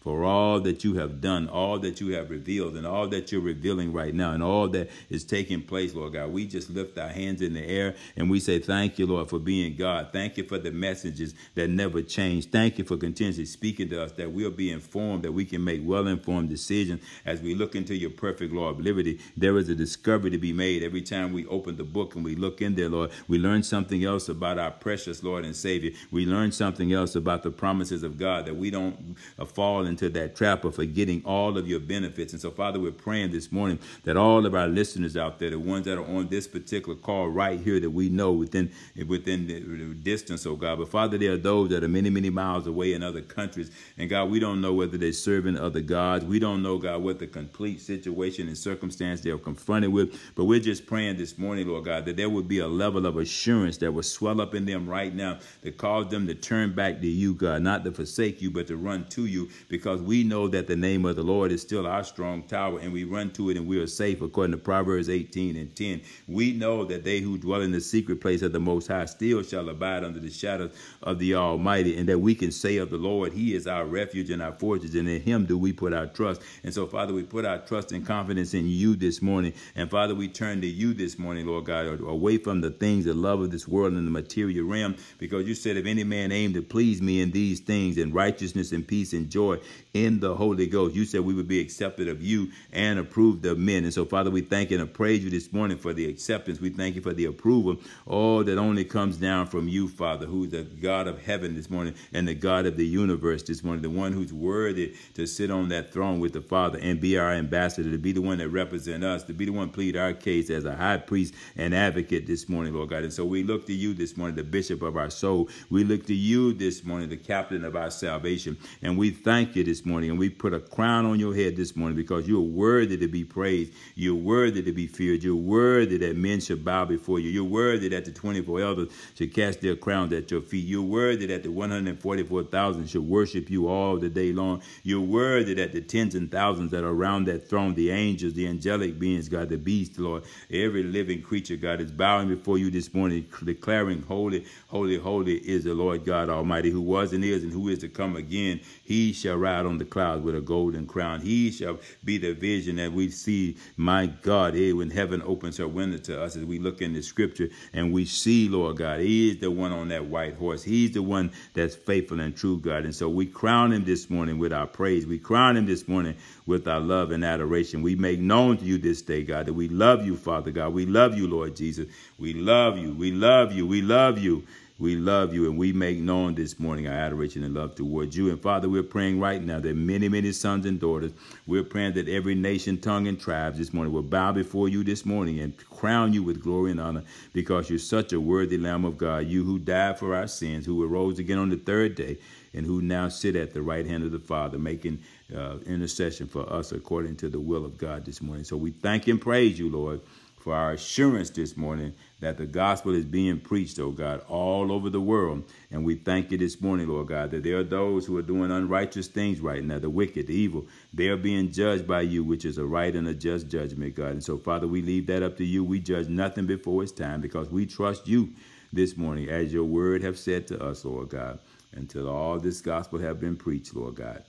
For 0.00 0.24
all 0.24 0.60
that 0.60 0.84
you 0.84 0.94
have 0.94 1.20
done, 1.20 1.48
all 1.48 1.78
that 1.80 2.00
you 2.00 2.12
have 2.14 2.30
revealed, 2.30 2.76
and 2.76 2.86
all 2.86 3.08
that 3.08 3.32
you're 3.32 3.40
revealing 3.40 3.92
right 3.92 4.14
now, 4.14 4.32
and 4.32 4.42
all 4.42 4.68
that 4.68 4.90
is 5.10 5.24
taking 5.24 5.62
place, 5.62 5.94
Lord 5.94 6.12
God. 6.12 6.30
We 6.32 6.46
just 6.46 6.70
lift 6.70 6.98
our 6.98 7.08
hands 7.08 7.42
in 7.42 7.54
the 7.54 7.64
air 7.64 7.94
and 8.16 8.30
we 8.30 8.40
say, 8.40 8.58
Thank 8.58 8.98
you, 8.98 9.06
Lord, 9.06 9.28
for 9.28 9.38
being 9.38 9.76
God. 9.76 10.10
Thank 10.12 10.36
you 10.36 10.44
for 10.44 10.58
the 10.58 10.70
messages 10.70 11.34
that 11.54 11.68
never 11.68 12.02
change. 12.02 12.50
Thank 12.50 12.78
you 12.78 12.84
for 12.84 12.96
continuously 12.96 13.46
speaking 13.46 13.88
to 13.90 14.02
us 14.02 14.12
that 14.12 14.30
we'll 14.30 14.50
be 14.50 14.70
informed, 14.70 15.22
that 15.24 15.32
we 15.32 15.44
can 15.44 15.64
make 15.64 15.80
well 15.84 16.06
informed 16.06 16.48
decisions 16.48 17.02
as 17.24 17.40
we 17.40 17.54
look 17.54 17.74
into 17.74 17.94
your 17.94 18.10
perfect 18.10 18.52
law 18.52 18.68
of 18.68 18.80
liberty. 18.80 19.20
There 19.36 19.58
is 19.58 19.68
a 19.68 19.74
discovery 19.74 20.30
to 20.30 20.38
be 20.38 20.52
made 20.52 20.82
every 20.82 21.02
time 21.02 21.32
we 21.32 21.46
open 21.46 21.76
the 21.76 21.84
book 21.84 22.14
and 22.14 22.24
we 22.24 22.36
look 22.36 22.62
in 22.62 22.74
there, 22.74 22.88
Lord. 22.88 23.10
We 23.28 23.38
learn 23.38 23.62
something 23.62 24.03
else 24.04 24.28
about 24.28 24.58
our 24.58 24.70
precious 24.70 25.22
Lord 25.22 25.44
and 25.44 25.54
Savior. 25.54 25.92
We 26.10 26.26
learn 26.26 26.52
something 26.52 26.92
else 26.92 27.14
about 27.14 27.42
the 27.42 27.50
promises 27.50 28.02
of 28.02 28.18
God 28.18 28.46
that 28.46 28.56
we 28.56 28.70
don't 28.70 29.16
uh, 29.38 29.44
fall 29.44 29.86
into 29.86 30.08
that 30.10 30.36
trap 30.36 30.64
of 30.64 30.74
forgetting 30.76 31.22
all 31.24 31.56
of 31.58 31.68
your 31.68 31.80
benefits. 31.80 32.32
And 32.32 32.42
so, 32.42 32.50
Father, 32.50 32.80
we're 32.80 32.92
praying 32.92 33.32
this 33.32 33.50
morning 33.50 33.78
that 34.04 34.16
all 34.16 34.46
of 34.46 34.54
our 34.54 34.68
listeners 34.68 35.16
out 35.16 35.38
there, 35.38 35.50
the 35.50 35.58
ones 35.58 35.84
that 35.86 35.98
are 35.98 36.06
on 36.06 36.28
this 36.28 36.46
particular 36.46 36.96
call 36.96 37.28
right 37.28 37.60
here 37.60 37.80
that 37.80 37.90
we 37.90 38.08
know 38.08 38.32
within 38.32 38.70
within 39.06 39.46
the 39.46 39.60
distance, 39.94 40.46
oh 40.46 40.56
God. 40.56 40.78
But 40.78 40.88
Father, 40.88 41.18
there 41.18 41.32
are 41.32 41.36
those 41.36 41.70
that 41.70 41.82
are 41.84 41.88
many, 41.88 42.10
many 42.10 42.30
miles 42.30 42.66
away 42.66 42.92
in 42.92 43.02
other 43.02 43.22
countries. 43.22 43.70
And 43.98 44.10
God, 44.10 44.30
we 44.30 44.40
don't 44.40 44.60
know 44.60 44.72
whether 44.72 44.98
they're 44.98 45.12
serving 45.12 45.56
other 45.56 45.80
gods. 45.80 46.24
We 46.24 46.38
don't 46.38 46.62
know, 46.62 46.78
God, 46.78 47.02
what 47.02 47.18
the 47.18 47.26
complete 47.26 47.80
situation 47.80 48.48
and 48.48 48.58
circumstance 48.58 49.20
they're 49.20 49.38
confronted 49.38 49.92
with. 49.92 50.20
But 50.34 50.44
we're 50.44 50.60
just 50.60 50.86
praying 50.86 51.16
this 51.16 51.38
morning, 51.38 51.68
Lord 51.68 51.84
God, 51.84 52.04
that 52.06 52.16
there 52.16 52.30
would 52.30 52.48
be 52.48 52.58
a 52.58 52.68
level 52.68 53.06
of 53.06 53.16
assurance 53.16 53.78
that 53.78 53.92
will 53.94 54.02
swell 54.02 54.40
up 54.40 54.54
in 54.54 54.66
them 54.66 54.88
right 54.88 55.14
now 55.14 55.38
that 55.62 55.78
cause 55.78 56.08
them 56.08 56.26
to 56.26 56.34
turn 56.34 56.74
back 56.74 57.00
to 57.00 57.06
you, 57.06 57.34
God, 57.34 57.62
not 57.62 57.84
to 57.84 57.92
forsake 57.92 58.42
you, 58.42 58.50
but 58.50 58.66
to 58.66 58.76
run 58.76 59.06
to 59.10 59.26
you 59.26 59.48
because 59.68 60.02
we 60.02 60.24
know 60.24 60.48
that 60.48 60.66
the 60.66 60.76
name 60.76 61.04
of 61.04 61.16
the 61.16 61.22
Lord 61.22 61.52
is 61.52 61.62
still 61.62 61.86
our 61.86 62.04
strong 62.04 62.42
tower 62.42 62.78
and 62.80 62.92
we 62.92 63.04
run 63.04 63.30
to 63.32 63.50
it 63.50 63.56
and 63.56 63.66
we 63.66 63.78
are 63.78 63.86
safe 63.86 64.20
according 64.20 64.52
to 64.52 64.58
Proverbs 64.58 65.08
18 65.08 65.56
and 65.56 65.74
10. 65.74 66.00
We 66.28 66.52
know 66.52 66.84
that 66.84 67.04
they 67.04 67.20
who 67.20 67.38
dwell 67.38 67.62
in 67.62 67.72
the 67.72 67.80
secret 67.80 68.20
place 68.20 68.42
of 68.42 68.52
the 68.52 68.60
Most 68.60 68.88
High 68.88 69.04
still 69.06 69.42
shall 69.42 69.68
abide 69.68 70.04
under 70.04 70.20
the 70.20 70.30
shadows 70.30 70.72
of 71.02 71.18
the 71.18 71.34
Almighty, 71.34 71.96
and 71.96 72.08
that 72.08 72.18
we 72.18 72.34
can 72.34 72.50
say 72.50 72.78
of 72.78 72.90
the 72.90 72.96
Lord, 72.96 73.32
He 73.32 73.54
is 73.54 73.66
our 73.66 73.84
refuge 73.84 74.30
and 74.30 74.42
our 74.42 74.52
fortress, 74.52 74.94
and 74.94 75.08
in 75.08 75.20
Him 75.20 75.46
do 75.46 75.58
we 75.58 75.72
put 75.72 75.92
our 75.92 76.06
trust. 76.06 76.42
And 76.62 76.72
so, 76.72 76.86
Father, 76.86 77.12
we 77.12 77.22
put 77.22 77.44
our 77.44 77.58
trust 77.58 77.92
and 77.92 78.06
confidence 78.06 78.54
in 78.54 78.66
you 78.66 78.96
this 78.96 79.20
morning. 79.20 79.52
And 79.76 79.90
Father, 79.90 80.14
we 80.14 80.28
turn 80.28 80.60
to 80.62 80.66
you 80.66 80.94
this 80.94 81.18
morning, 81.18 81.46
Lord 81.46 81.66
God, 81.66 82.00
away 82.00 82.38
from 82.38 82.60
the 82.60 82.70
things, 82.70 83.04
the 83.04 83.14
love 83.14 83.40
of 83.40 83.50
this 83.50 83.68
world 83.68 83.83
and 83.92 84.06
the 84.06 84.10
material 84.10 84.66
realm, 84.66 84.96
because 85.18 85.46
you 85.46 85.54
said, 85.54 85.76
if 85.76 85.86
any 85.86 86.04
man 86.04 86.32
aim 86.32 86.52
to 86.54 86.62
please 86.62 87.02
me 87.02 87.20
in 87.20 87.30
these 87.30 87.60
things, 87.60 87.98
in 87.98 88.12
righteousness 88.12 88.72
and 88.72 88.86
peace 88.86 89.12
and 89.12 89.30
joy 89.30 89.58
in 89.92 90.20
the 90.20 90.34
Holy 90.34 90.66
Ghost, 90.66 90.94
you 90.94 91.04
said 91.04 91.20
we 91.20 91.34
would 91.34 91.48
be 91.48 91.60
accepted 91.60 92.08
of 92.08 92.22
you 92.22 92.50
and 92.72 92.98
approved 92.98 93.44
of 93.46 93.58
men. 93.58 93.84
And 93.84 93.92
so, 93.92 94.04
Father, 94.04 94.30
we 94.30 94.40
thank 94.40 94.70
and 94.70 94.92
praise 94.92 95.22
you 95.22 95.30
this 95.30 95.52
morning 95.52 95.78
for 95.78 95.92
the 95.92 96.06
acceptance. 96.08 96.60
We 96.60 96.70
thank 96.70 96.96
you 96.96 97.02
for 97.02 97.12
the 97.12 97.26
approval. 97.26 97.76
All 98.06 98.42
that 98.44 98.58
only 98.58 98.84
comes 98.84 99.16
down 99.16 99.46
from 99.46 99.68
you, 99.68 99.88
Father, 99.88 100.26
who's 100.26 100.50
the 100.50 100.62
God 100.62 101.06
of 101.06 101.22
heaven 101.22 101.54
this 101.54 101.70
morning 101.70 101.94
and 102.12 102.26
the 102.26 102.34
God 102.34 102.66
of 102.66 102.76
the 102.76 102.86
universe 102.86 103.42
this 103.42 103.62
morning, 103.62 103.82
the 103.82 103.90
one 103.90 104.12
who's 104.12 104.32
worthy 104.32 104.94
to 105.14 105.26
sit 105.26 105.50
on 105.50 105.68
that 105.68 105.92
throne 105.92 106.20
with 106.20 106.32
the 106.32 106.40
Father 106.40 106.78
and 106.80 107.00
be 107.00 107.18
our 107.18 107.32
ambassador, 107.32 107.90
to 107.90 107.98
be 107.98 108.12
the 108.12 108.22
one 108.22 108.38
that 108.38 108.48
represent 108.48 109.04
us, 109.04 109.22
to 109.24 109.32
be 109.32 109.44
the 109.44 109.52
one 109.52 109.68
plead 109.68 109.96
our 109.96 110.12
case 110.12 110.50
as 110.50 110.64
a 110.64 110.74
high 110.74 110.96
priest 110.96 111.34
and 111.56 111.74
advocate 111.74 112.26
this 112.26 112.48
morning, 112.48 112.74
Lord 112.74 112.90
God. 112.90 113.02
And 113.02 113.12
so 113.12 113.24
we 113.24 113.42
look 113.42 113.66
to 113.66 113.73
you 113.74 113.94
this 113.94 114.16
morning, 114.16 114.36
the 114.36 114.44
bishop 114.44 114.82
of 114.82 114.96
our 114.96 115.10
soul. 115.10 115.48
We 115.70 115.84
look 115.84 116.06
to 116.06 116.14
you 116.14 116.52
this 116.52 116.84
morning, 116.84 117.08
the 117.08 117.16
captain 117.16 117.64
of 117.64 117.76
our 117.76 117.90
salvation. 117.90 118.56
And 118.82 118.96
we 118.96 119.10
thank 119.10 119.56
you 119.56 119.64
this 119.64 119.84
morning. 119.84 120.10
And 120.10 120.18
we 120.18 120.30
put 120.30 120.54
a 120.54 120.60
crown 120.60 121.06
on 121.06 121.18
your 121.18 121.34
head 121.34 121.56
this 121.56 121.76
morning 121.76 121.96
because 121.96 122.26
you're 122.28 122.40
worthy 122.40 122.96
to 122.96 123.08
be 123.08 123.24
praised. 123.24 123.72
You're 123.94 124.14
worthy 124.14 124.62
to 124.62 124.72
be 124.72 124.86
feared. 124.86 125.22
You're 125.22 125.34
worthy 125.36 125.98
that 125.98 126.16
men 126.16 126.40
should 126.40 126.64
bow 126.64 126.84
before 126.84 127.18
you. 127.18 127.30
You're 127.30 127.44
worthy 127.44 127.88
that 127.88 128.04
the 128.04 128.12
24 128.12 128.60
elders 128.60 128.88
should 129.14 129.34
cast 129.34 129.60
their 129.60 129.76
crowns 129.76 130.12
at 130.12 130.30
your 130.30 130.42
feet. 130.42 130.66
You're 130.66 130.82
worthy 130.82 131.26
that 131.26 131.42
the 131.42 131.50
144,000 131.50 132.86
should 132.88 133.08
worship 133.08 133.50
you 133.50 133.68
all 133.68 133.98
the 133.98 134.08
day 134.08 134.32
long. 134.32 134.62
You're 134.82 135.00
worthy 135.00 135.54
that 135.54 135.72
the 135.72 135.80
tens 135.80 136.14
and 136.14 136.30
thousands 136.30 136.70
that 136.70 136.84
are 136.84 136.90
around 136.90 137.26
that 137.26 137.48
throne, 137.48 137.74
the 137.74 137.90
angels, 137.90 138.34
the 138.34 138.46
angelic 138.46 138.98
beings, 138.98 139.28
God, 139.28 139.48
the 139.48 139.58
beast, 139.58 139.98
Lord, 139.98 140.24
every 140.50 140.82
living 140.82 141.22
creature, 141.22 141.56
God, 141.56 141.80
is 141.80 141.90
bowing 141.90 142.28
before 142.28 142.58
you 142.58 142.70
this 142.70 142.92
morning, 142.94 143.24
declaring, 143.64 144.02
Holy, 144.02 144.44
holy, 144.68 144.98
holy 144.98 145.36
is 145.36 145.64
the 145.64 145.72
Lord 145.72 146.04
God 146.04 146.28
Almighty, 146.28 146.68
who 146.68 146.82
was 146.82 147.14
and 147.14 147.24
is 147.24 147.42
and 147.44 147.50
who 147.50 147.70
is 147.70 147.78
to 147.78 147.88
come 147.88 148.14
again. 148.14 148.60
He 148.84 149.14
shall 149.14 149.36
ride 149.36 149.64
on 149.64 149.78
the 149.78 149.86
clouds 149.86 150.22
with 150.22 150.36
a 150.36 150.42
golden 150.42 150.86
crown. 150.86 151.22
He 151.22 151.50
shall 151.50 151.78
be 152.04 152.18
the 152.18 152.34
vision 152.34 152.76
that 152.76 152.92
we 152.92 153.08
see, 153.08 153.56
my 153.78 154.04
God, 154.20 154.54
eh, 154.54 154.72
when 154.72 154.90
heaven 154.90 155.22
opens 155.24 155.56
her 155.56 155.66
window 155.66 155.96
to 155.96 156.22
us 156.22 156.36
as 156.36 156.44
we 156.44 156.58
look 156.58 156.82
in 156.82 156.92
the 156.92 157.00
scripture 157.00 157.48
and 157.72 157.90
we 157.90 158.04
see, 158.04 158.50
Lord 158.50 158.76
God, 158.76 159.00
He 159.00 159.30
is 159.30 159.38
the 159.38 159.50
one 159.50 159.72
on 159.72 159.88
that 159.88 160.04
white 160.04 160.36
horse. 160.36 160.62
He's 160.62 160.92
the 160.92 161.02
one 161.02 161.32
that's 161.54 161.74
faithful 161.74 162.20
and 162.20 162.36
true, 162.36 162.60
God. 162.60 162.84
And 162.84 162.94
so 162.94 163.08
we 163.08 163.24
crown 163.24 163.72
Him 163.72 163.86
this 163.86 164.10
morning 164.10 164.38
with 164.38 164.52
our 164.52 164.66
praise. 164.66 165.06
We 165.06 165.18
crown 165.18 165.56
Him 165.56 165.64
this 165.64 165.88
morning 165.88 166.16
with 166.46 166.68
our 166.68 166.80
love 166.80 167.10
and 167.10 167.24
adoration. 167.24 167.82
We 167.82 167.96
make 167.96 168.20
known 168.20 168.58
to 168.58 168.64
you 168.64 168.78
this 168.78 169.02
day, 169.02 169.22
God, 169.22 169.46
that 169.46 169.54
we 169.54 169.68
love 169.68 170.04
you, 170.04 170.16
Father 170.16 170.50
God. 170.50 170.72
We 170.72 170.86
love 170.86 171.16
you, 171.16 171.26
Lord 171.26 171.56
Jesus. 171.56 171.88
We 172.18 172.34
love 172.34 172.78
you. 172.78 172.92
We 172.92 173.12
love 173.12 173.52
you. 173.52 173.66
We 173.66 173.82
love 173.82 174.18
you. 174.18 174.44
We 174.76 174.96
love 174.96 175.32
you 175.32 175.48
and 175.48 175.56
we 175.56 175.72
make 175.72 175.98
known 175.98 176.34
this 176.34 176.58
morning 176.58 176.88
our 176.88 176.94
adoration 176.94 177.44
and 177.44 177.54
love 177.54 177.76
towards 177.76 178.16
you. 178.16 178.30
And 178.30 178.42
Father, 178.42 178.68
we're 178.68 178.82
praying 178.82 179.20
right 179.20 179.40
now 179.40 179.60
that 179.60 179.76
many, 179.76 180.08
many 180.08 180.32
sons 180.32 180.66
and 180.66 180.80
daughters, 180.80 181.12
we're 181.46 181.62
praying 181.62 181.92
that 181.92 182.08
every 182.08 182.34
nation, 182.34 182.80
tongue, 182.80 183.06
and 183.06 183.18
tribe 183.18 183.54
this 183.54 183.72
morning 183.72 183.92
will 183.92 184.02
bow 184.02 184.32
before 184.32 184.68
you 184.68 184.82
this 184.82 185.06
morning 185.06 185.38
and 185.38 185.56
crown 185.70 186.12
you 186.12 186.24
with 186.24 186.42
glory 186.42 186.72
and 186.72 186.80
honor 186.80 187.04
because 187.32 187.70
you're 187.70 187.78
such 187.78 188.12
a 188.12 188.20
worthy 188.20 188.58
Lamb 188.58 188.84
of 188.84 188.98
God. 188.98 189.26
You 189.28 189.44
who 189.44 189.60
died 189.60 190.00
for 190.00 190.12
our 190.12 190.26
sins, 190.26 190.66
who 190.66 190.82
arose 190.82 191.20
again 191.20 191.38
on 191.38 191.50
the 191.50 191.56
third 191.56 191.94
day, 191.94 192.18
and 192.52 192.66
who 192.66 192.82
now 192.82 193.08
sit 193.08 193.36
at 193.36 193.54
the 193.54 193.62
right 193.62 193.86
hand 193.86 194.02
of 194.02 194.10
the 194.10 194.18
Father, 194.18 194.58
making 194.58 194.98
uh, 195.34 195.58
intercession 195.66 196.26
for 196.26 196.50
us 196.52 196.72
according 196.72 197.16
to 197.16 197.28
the 197.28 197.40
will 197.40 197.64
of 197.64 197.78
God 197.78 198.04
this 198.04 198.22
morning. 198.22 198.44
So 198.44 198.56
we 198.56 198.70
thank 198.70 199.08
and 199.08 199.20
praise 199.20 199.58
you, 199.58 199.70
Lord 199.70 200.00
for 200.44 200.54
our 200.54 200.72
assurance 200.72 201.30
this 201.30 201.56
morning 201.56 201.94
that 202.20 202.36
the 202.36 202.44
gospel 202.44 202.94
is 202.94 203.06
being 203.06 203.40
preached, 203.40 203.78
oh 203.78 203.90
God, 203.90 204.20
all 204.28 204.70
over 204.70 204.90
the 204.90 205.00
world. 205.00 205.42
And 205.70 205.86
we 205.86 205.94
thank 205.94 206.30
you 206.30 206.36
this 206.36 206.60
morning, 206.60 206.86
Lord 206.86 207.08
God, 207.08 207.30
that 207.30 207.42
there 207.42 207.56
are 207.56 207.64
those 207.64 208.04
who 208.04 208.18
are 208.18 208.22
doing 208.22 208.50
unrighteous 208.50 209.08
things 209.08 209.40
right 209.40 209.64
now, 209.64 209.78
the 209.78 209.88
wicked, 209.88 210.26
the 210.26 210.34
evil. 210.34 210.66
They 210.92 211.08
are 211.08 211.16
being 211.16 211.50
judged 211.50 211.86
by 211.86 212.02
you, 212.02 212.22
which 212.22 212.44
is 212.44 212.58
a 212.58 212.64
right 212.64 212.94
and 212.94 213.08
a 213.08 213.14
just 213.14 213.48
judgment, 213.48 213.94
God. 213.94 214.12
And 214.12 214.22
so, 214.22 214.36
Father, 214.36 214.68
we 214.68 214.82
leave 214.82 215.06
that 215.06 215.22
up 215.22 215.38
to 215.38 215.44
you. 215.46 215.64
We 215.64 215.80
judge 215.80 216.08
nothing 216.08 216.44
before 216.44 216.82
it's 216.82 216.92
time 216.92 217.22
because 217.22 217.48
we 217.48 217.64
trust 217.64 218.06
you 218.06 218.28
this 218.70 218.98
morning, 218.98 219.30
as 219.30 219.50
your 219.50 219.64
word 219.64 220.02
have 220.02 220.18
said 220.18 220.46
to 220.48 220.62
us, 220.62 220.84
Lord 220.84 221.08
God, 221.08 221.38
until 221.72 222.06
all 222.06 222.38
this 222.38 222.60
gospel 222.60 222.98
have 222.98 223.18
been 223.18 223.36
preached, 223.36 223.74
Lord 223.74 223.94
God. 223.94 224.22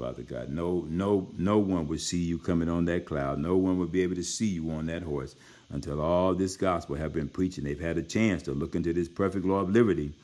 Father 0.00 0.22
God. 0.22 0.48
No, 0.48 0.86
no, 0.88 1.28
no 1.36 1.58
one 1.58 1.86
would 1.88 2.00
see 2.00 2.16
you 2.16 2.38
coming 2.38 2.70
on 2.70 2.86
that 2.86 3.04
cloud. 3.04 3.38
No 3.38 3.58
one 3.58 3.78
would 3.78 3.92
be 3.92 4.02
able 4.02 4.14
to 4.14 4.22
see 4.22 4.46
you 4.46 4.70
on 4.70 4.86
that 4.86 5.02
horse 5.02 5.36
until 5.68 6.00
all 6.00 6.34
this 6.34 6.56
gospel 6.56 6.96
have 6.96 7.12
been 7.12 7.28
preaching. 7.28 7.64
They've 7.64 7.78
had 7.78 7.98
a 7.98 8.02
chance 8.02 8.42
to 8.44 8.52
look 8.52 8.74
into 8.74 8.94
this 8.94 9.08
perfect 9.08 9.44
law 9.44 9.58
of 9.60 9.68
liberty 9.68 10.14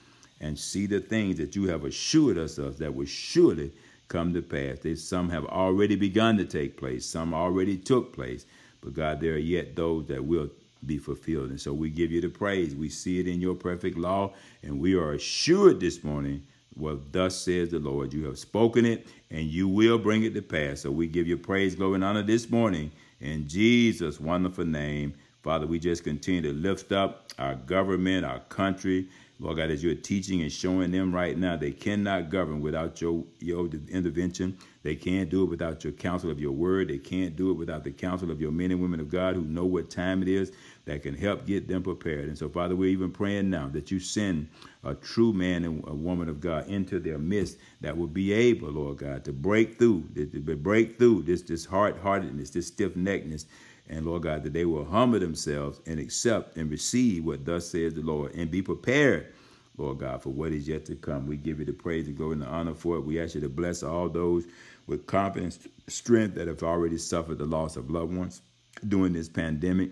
and 0.40 0.58
see 0.58 0.86
the 0.86 1.00
things 1.00 1.36
that 1.36 1.54
you 1.54 1.68
have 1.68 1.84
assured 1.84 2.38
us 2.38 2.56
of 2.56 2.78
that 2.78 2.94
will 2.94 3.04
surely 3.04 3.70
come 4.08 4.32
to 4.32 4.40
pass. 4.40 4.78
They, 4.78 4.94
some 4.94 5.28
have 5.28 5.44
already 5.44 5.94
begun 5.94 6.38
to 6.38 6.46
take 6.46 6.78
place, 6.78 7.04
some 7.04 7.34
already 7.34 7.76
took 7.76 8.14
place, 8.14 8.46
but 8.80 8.94
God, 8.94 9.20
there 9.20 9.34
are 9.34 9.38
yet 9.38 9.76
those 9.76 10.06
that 10.06 10.24
will 10.24 10.48
be 10.86 10.96
fulfilled. 10.96 11.50
And 11.50 11.60
so 11.60 11.74
we 11.74 11.90
give 11.90 12.10
you 12.10 12.22
the 12.22 12.30
praise. 12.30 12.74
We 12.74 12.88
see 12.88 13.20
it 13.20 13.28
in 13.28 13.42
your 13.42 13.54
perfect 13.54 13.98
law, 13.98 14.32
and 14.62 14.80
we 14.80 14.94
are 14.94 15.12
assured 15.12 15.80
this 15.80 16.02
morning. 16.02 16.46
Well, 16.76 17.00
thus 17.10 17.36
says 17.36 17.70
the 17.70 17.78
Lord, 17.78 18.12
you 18.12 18.26
have 18.26 18.38
spoken 18.38 18.84
it, 18.84 19.06
and 19.30 19.46
you 19.46 19.66
will 19.66 19.98
bring 19.98 20.24
it 20.24 20.34
to 20.34 20.42
pass. 20.42 20.82
So 20.82 20.90
we 20.90 21.06
give 21.06 21.26
you 21.26 21.38
praise, 21.38 21.74
glory, 21.74 21.96
and 21.96 22.04
honor 22.04 22.22
this 22.22 22.50
morning 22.50 22.90
in 23.20 23.48
Jesus' 23.48 24.20
wonderful 24.20 24.66
name. 24.66 25.14
Father, 25.42 25.66
we 25.66 25.78
just 25.78 26.04
continue 26.04 26.42
to 26.42 26.52
lift 26.52 26.92
up 26.92 27.32
our 27.38 27.54
government, 27.54 28.26
our 28.26 28.40
country. 28.40 29.08
Lord 29.38 29.58
God, 29.58 29.70
as 29.70 29.82
you're 29.82 29.94
teaching 29.94 30.42
and 30.42 30.52
showing 30.52 30.90
them 30.90 31.14
right 31.14 31.36
now, 31.36 31.56
they 31.56 31.70
cannot 31.70 32.30
govern 32.30 32.60
without 32.60 33.00
your, 33.00 33.24
your 33.40 33.68
intervention. 33.88 34.58
They 34.82 34.96
can't 34.96 35.30
do 35.30 35.44
it 35.44 35.50
without 35.50 35.84
your 35.84 35.92
counsel 35.92 36.30
of 36.30 36.40
your 36.40 36.52
word. 36.52 36.88
They 36.88 36.98
can't 36.98 37.36
do 37.36 37.50
it 37.50 37.54
without 37.54 37.84
the 37.84 37.90
counsel 37.92 38.30
of 38.30 38.40
your 38.40 38.52
men 38.52 38.70
and 38.70 38.80
women 38.80 39.00
of 39.00 39.10
God 39.10 39.34
who 39.34 39.42
know 39.42 39.64
what 39.64 39.90
time 39.90 40.22
it 40.22 40.28
is 40.28 40.52
that 40.86 41.02
can 41.02 41.14
help 41.14 41.46
get 41.46 41.68
them 41.68 41.82
prepared. 41.82 42.28
And 42.28 42.38
so, 42.38 42.48
Father, 42.48 42.76
we're 42.76 42.90
even 42.90 43.10
praying 43.10 43.50
now 43.50 43.68
that 43.72 43.90
you 43.90 43.98
send 43.98 44.48
a 44.84 44.94
true 44.94 45.32
man 45.32 45.64
and 45.64 45.84
a 45.88 45.94
woman 45.94 46.28
of 46.28 46.40
God 46.40 46.68
into 46.68 47.00
their 47.00 47.18
midst 47.18 47.58
that 47.80 47.96
will 47.96 48.06
be 48.06 48.32
able, 48.32 48.70
Lord 48.70 48.98
God, 48.98 49.24
to 49.24 49.32
break 49.32 49.78
through, 49.78 50.04
to 50.14 50.56
break 50.56 50.96
through 50.96 51.24
this, 51.24 51.42
this 51.42 51.64
hard-heartedness, 51.64 52.50
this 52.50 52.68
stiff-neckedness, 52.68 53.46
and 53.88 54.06
Lord 54.06 54.22
God, 54.22 54.44
that 54.44 54.52
they 54.52 54.64
will 54.64 54.84
humble 54.84 55.18
themselves 55.18 55.80
and 55.86 55.98
accept 55.98 56.56
and 56.56 56.70
receive 56.70 57.24
what 57.24 57.44
thus 57.44 57.68
says 57.68 57.94
the 57.94 58.02
Lord 58.02 58.34
and 58.34 58.50
be 58.50 58.62
prepared, 58.62 59.32
Lord 59.76 59.98
God, 59.98 60.22
for 60.22 60.30
what 60.30 60.52
is 60.52 60.68
yet 60.68 60.86
to 60.86 60.94
come. 60.94 61.26
We 61.26 61.36
give 61.36 61.58
you 61.58 61.64
the 61.64 61.72
praise, 61.72 62.06
the 62.06 62.12
glory, 62.12 62.34
and 62.34 62.42
the 62.42 62.46
honor 62.46 62.74
for 62.74 62.96
it. 62.96 63.04
We 63.04 63.20
ask 63.20 63.34
you 63.34 63.40
to 63.42 63.48
bless 63.48 63.82
all 63.82 64.08
those 64.08 64.44
with 64.86 65.06
confidence, 65.06 65.58
strength 65.88 66.36
that 66.36 66.46
have 66.46 66.62
already 66.62 66.98
suffered 66.98 67.38
the 67.38 67.44
loss 67.44 67.76
of 67.76 67.90
loved 67.90 68.14
ones 68.14 68.40
during 68.86 69.12
this 69.12 69.28
pandemic. 69.28 69.90